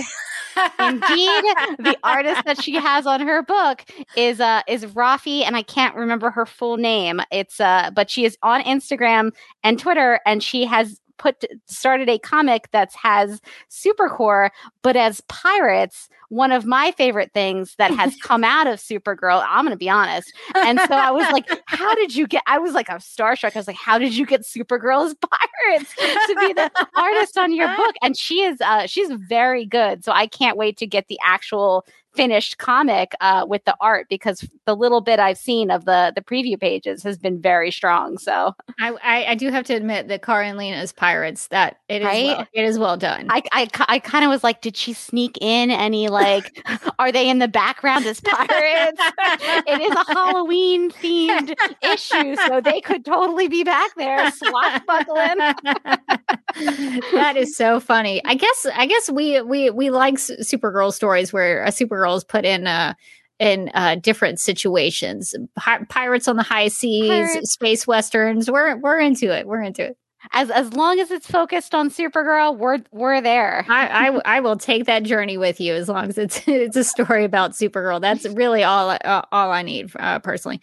Indeed, 0.79 1.43
the 1.79 1.97
artist 2.03 2.41
that 2.45 2.61
she 2.63 2.73
has 2.75 3.05
on 3.05 3.21
her 3.21 3.43
book 3.43 3.83
is 4.15 4.39
uh 4.39 4.61
is 4.67 4.85
Rafi, 4.85 5.43
and 5.43 5.55
I 5.55 5.61
can't 5.61 5.95
remember 5.95 6.31
her 6.31 6.45
full 6.45 6.77
name. 6.77 7.21
It's 7.31 7.59
uh, 7.59 7.91
but 7.93 8.09
she 8.09 8.25
is 8.25 8.37
on 8.43 8.61
Instagram 8.63 9.33
and 9.63 9.77
Twitter, 9.77 10.19
and 10.25 10.41
she 10.41 10.65
has 10.65 10.99
put 11.17 11.43
started 11.65 12.09
a 12.09 12.19
comic 12.19 12.69
that 12.71 12.93
has 12.93 13.41
Supercorp 13.69 14.51
but 14.81 14.95
as 14.95 15.21
pirates 15.21 16.09
one 16.29 16.51
of 16.51 16.65
my 16.65 16.91
favorite 16.91 17.31
things 17.33 17.75
that 17.77 17.91
has 17.91 18.15
come 18.21 18.43
out 18.43 18.67
of 18.67 18.79
supergirl 18.79 19.45
i'm 19.47 19.65
gonna 19.65 19.77
be 19.77 19.89
honest. 19.89 20.33
And 20.55 20.79
so 20.79 20.93
i 20.93 21.11
was 21.11 21.25
like 21.31 21.45
how 21.65 21.95
did 21.95 22.15
you 22.15 22.27
get 22.27 22.43
i 22.47 22.57
was 22.57 22.73
like 22.73 22.89
i'm 22.89 22.99
starstruck. 22.99 23.55
I 23.55 23.59
was 23.59 23.67
like 23.67 23.77
how 23.77 23.97
did 23.97 24.15
you 24.15 24.25
get 24.25 24.41
supergirl 24.41 25.05
as 25.05 25.15
pirates 25.21 25.95
to 25.95 26.35
be 26.39 26.53
the 26.53 26.71
artist 26.95 27.37
on 27.37 27.53
your 27.53 27.75
book? 27.75 27.95
And 28.01 28.17
she 28.17 28.41
is 28.41 28.59
uh 28.61 28.87
she's 28.87 29.11
very 29.11 29.65
good. 29.65 30.03
So 30.03 30.11
i 30.11 30.27
can't 30.27 30.57
wait 30.57 30.77
to 30.77 30.87
get 30.87 31.07
the 31.07 31.19
actual 31.23 31.85
finished 32.17 32.57
comic 32.57 33.13
uh, 33.21 33.45
with 33.47 33.63
the 33.65 33.75
art 33.79 34.07
because 34.09 34.43
the 34.65 34.75
little 34.75 35.01
bit 35.01 35.19
I've 35.19 35.37
seen 35.37 35.69
of 35.71 35.85
the 35.85 36.11
the 36.15 36.21
preview 36.21 36.59
pages 36.59 37.03
has 37.03 37.17
been 37.17 37.39
very 37.39 37.71
strong. 37.71 38.17
So 38.17 38.55
I 38.79 38.91
I, 39.03 39.25
I 39.31 39.35
do 39.35 39.49
have 39.51 39.65
to 39.65 39.73
admit 39.73 40.07
that 40.07 40.23
Kara 40.23 40.47
and 40.47 40.57
Lena's 40.57 40.91
pirates 40.91 41.47
that 41.47 41.79
it 41.87 42.01
is 42.01 42.05
Right? 42.05 42.25
well, 42.25 42.47
it 42.53 42.65
is 42.65 42.79
well 42.79 42.97
done. 42.97 43.27
I 43.29 43.43
I, 43.53 43.67
I 43.87 43.99
kind 43.99 44.25
of 44.25 44.29
was 44.29 44.43
like, 44.43 44.61
did 44.61 44.75
she 44.75 44.93
sneak 44.93 45.37
in 45.39 45.71
any 45.71 46.09
like? 46.09 46.67
are 46.99 47.11
they 47.11 47.29
in 47.29 47.39
the 47.39 47.47
background 47.47 48.05
as 48.05 48.19
pirates? 48.19 48.99
it 48.99 49.81
is 49.81 49.91
a 49.91 50.13
Halloween 50.13 50.89
themed 50.91 51.53
issue, 51.83 52.35
so 52.47 52.59
they 52.61 52.81
could 52.81 53.05
totally 53.05 53.47
be 53.47 53.63
back 53.63 53.91
there 53.95 54.31
swashbuckling. 54.31 55.37
that 57.13 57.35
is 57.35 57.55
so 57.55 57.79
funny. 57.79 58.21
I 58.25 58.35
guess 58.35 58.67
I 58.73 58.85
guess 58.87 59.09
we 59.09 59.41
we 59.41 59.69
we 59.69 59.89
like 59.89 60.15
Supergirl 60.15 60.93
stories 60.93 61.31
where 61.31 61.63
a 61.63 61.69
Supergirl 61.69 62.06
is 62.15 62.23
put 62.23 62.45
in 62.45 62.67
uh 62.67 62.93
in 63.39 63.69
uh 63.73 63.95
different 63.95 64.39
situations. 64.39 65.35
Pi- 65.57 65.83
pirates 65.89 66.27
on 66.27 66.35
the 66.35 66.43
high 66.43 66.67
seas, 66.67 67.09
Pirates. 67.09 67.51
space 67.53 67.87
westerns. 67.87 68.49
We're 68.49 68.77
we're 68.77 68.99
into 68.99 69.35
it. 69.35 69.47
We're 69.47 69.61
into 69.61 69.85
it. 69.85 69.97
As 70.31 70.49
as 70.49 70.73
long 70.73 70.99
as 70.99 71.11
it's 71.11 71.29
focused 71.29 71.75
on 71.75 71.89
Supergirl, 71.89 72.57
we're 72.57 72.79
we're 72.91 73.21
there. 73.21 73.65
I, 73.69 74.19
I 74.25 74.39
will 74.39 74.57
take 74.57 74.85
that 74.85 75.03
journey 75.03 75.37
with 75.37 75.59
you 75.61 75.73
as 75.73 75.87
long 75.87 76.09
as 76.09 76.17
it's 76.17 76.41
it's 76.47 76.75
a 76.75 76.83
story 76.83 77.23
about 77.23 77.51
Supergirl. 77.51 78.01
That's 78.01 78.25
really 78.25 78.63
all 78.63 78.89
uh, 78.89 79.21
all 79.31 79.51
I 79.51 79.61
need 79.61 79.91
uh, 79.99 80.19
personally. 80.19 80.61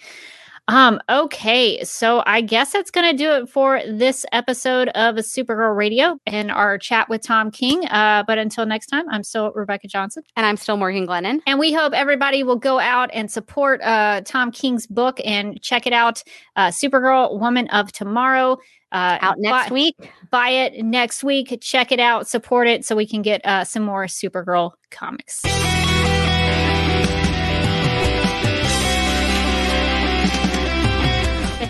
Um 0.69 1.01
okay, 1.11 1.85
so 1.85 2.23
I 2.27 2.41
guess 2.41 2.73
that's 2.73 2.91
going 2.91 3.11
to 3.11 3.17
do 3.17 3.33
it 3.33 3.49
for 3.49 3.83
this 3.87 4.25
episode 4.33 4.89
of 4.89 5.17
a 5.17 5.21
Supergirl 5.21 5.77
Radio 5.77 6.19
and 6.27 6.51
our 6.51 6.79
chat 6.79 7.09
with 7.09 7.23
Tom 7.23 7.51
King. 7.51 7.85
Uh 7.87 8.25
but 8.27 8.39
until 8.39 8.65
next 8.67 8.87
time, 8.87 9.05
I'm 9.11 9.23
still 9.23 9.53
Rebecca 9.53 9.89
Johnson. 9.89 10.23
And 10.37 10.47
I'm 10.47 10.57
still 10.57 10.77
Morgan 10.77 11.07
Glennon. 11.07 11.41
And 11.47 11.59
we 11.59 11.73
hope 11.73 11.93
everybody 11.93 12.43
will 12.43 12.57
go 12.57 12.79
out 12.79 13.11
and 13.13 13.31
support 13.31 13.81
uh, 13.83 14.23
Tom 14.25 14.51
King's 14.51 14.87
book 14.87 15.21
and 15.25 15.61
check 15.63 15.87
it 15.87 15.93
out. 15.93 16.23
Uh, 16.57 16.69
Supergirl, 16.69 17.39
Woman 17.39 17.69
of 17.69 17.93
Tomorrow. 17.93 18.59
Uh, 18.93 19.19
Out 19.21 19.39
next 19.39 19.71
buy, 19.71 19.75
week. 19.75 20.13
Buy 20.31 20.49
it 20.51 20.85
next 20.85 21.25
week. 21.25 21.59
Check 21.61 21.91
it 21.91 21.99
out. 21.99 22.29
Support 22.29 22.69
it 22.69 22.85
so 22.85 22.95
we 22.95 23.09
can 23.09 23.23
get 23.23 23.45
uh, 23.45 23.65
some 23.65 23.83
more 23.83 24.05
Supergirl 24.05 24.73
comics. 24.93 25.43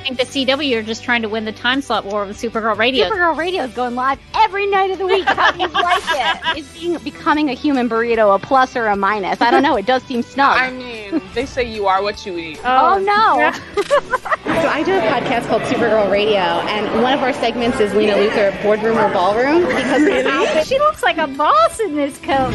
Think 0.04 0.18
the 0.18 0.24
CW 0.24 0.76
are 0.76 0.82
just 0.82 1.02
trying 1.02 1.22
to 1.22 1.28
win 1.30 1.46
the 1.46 1.52
time 1.52 1.80
slot 1.80 2.04
war 2.04 2.26
with 2.26 2.36
Supergirl 2.36 2.76
Radio. 2.76 3.08
Supergirl 3.08 3.36
Radio 3.38 3.64
is 3.64 3.72
going 3.72 3.94
live 3.94 4.18
every 4.34 4.66
night 4.66 4.90
of 4.90 4.98
the 4.98 5.06
week. 5.06 5.24
How 5.24 5.50
do 5.50 5.60
you 5.60 5.68
like 5.68 6.02
it? 6.06 6.58
Is 6.58 6.68
being, 6.74 6.98
becoming 6.98 7.48
a 7.48 7.54
human 7.54 7.88
burrito 7.88 8.34
a 8.34 8.38
plus 8.38 8.76
or 8.76 8.86
a 8.86 8.96
minus? 8.96 9.40
I 9.40 9.50
don't 9.50 9.62
know. 9.62 9.76
It 9.76 9.86
does 9.86 10.02
seem 10.02 10.22
snug. 10.22 10.58
I 10.58 10.70
mean, 10.70 11.22
they 11.32 11.46
say 11.46 11.64
you 11.64 11.86
are 11.86 12.02
what 12.02 12.26
you 12.26 12.36
eat. 12.36 12.60
oh, 12.64 12.94
oh 12.94 12.98
no! 12.98 13.52
So 14.64 14.70
I 14.70 14.82
do 14.82 14.94
a 14.94 15.00
podcast 15.00 15.46
called 15.48 15.62
Supergirl 15.62 16.10
Radio, 16.10 16.38
and 16.38 17.02
one 17.02 17.12
of 17.12 17.20
our 17.22 17.32
segments 17.34 17.80
is 17.80 17.92
Lena 17.92 18.12
Luthor 18.14 18.62
Boardroom 18.62 18.96
or 18.96 19.12
Ballroom 19.12 19.66
because 19.66 20.02
her 20.02 20.28
outfit 20.28 20.66
She 20.66 20.78
looks 20.78 21.02
like 21.02 21.18
a 21.18 21.26
boss 21.26 21.80
in 21.80 21.96
this 21.96 22.16
coat. 22.18 22.54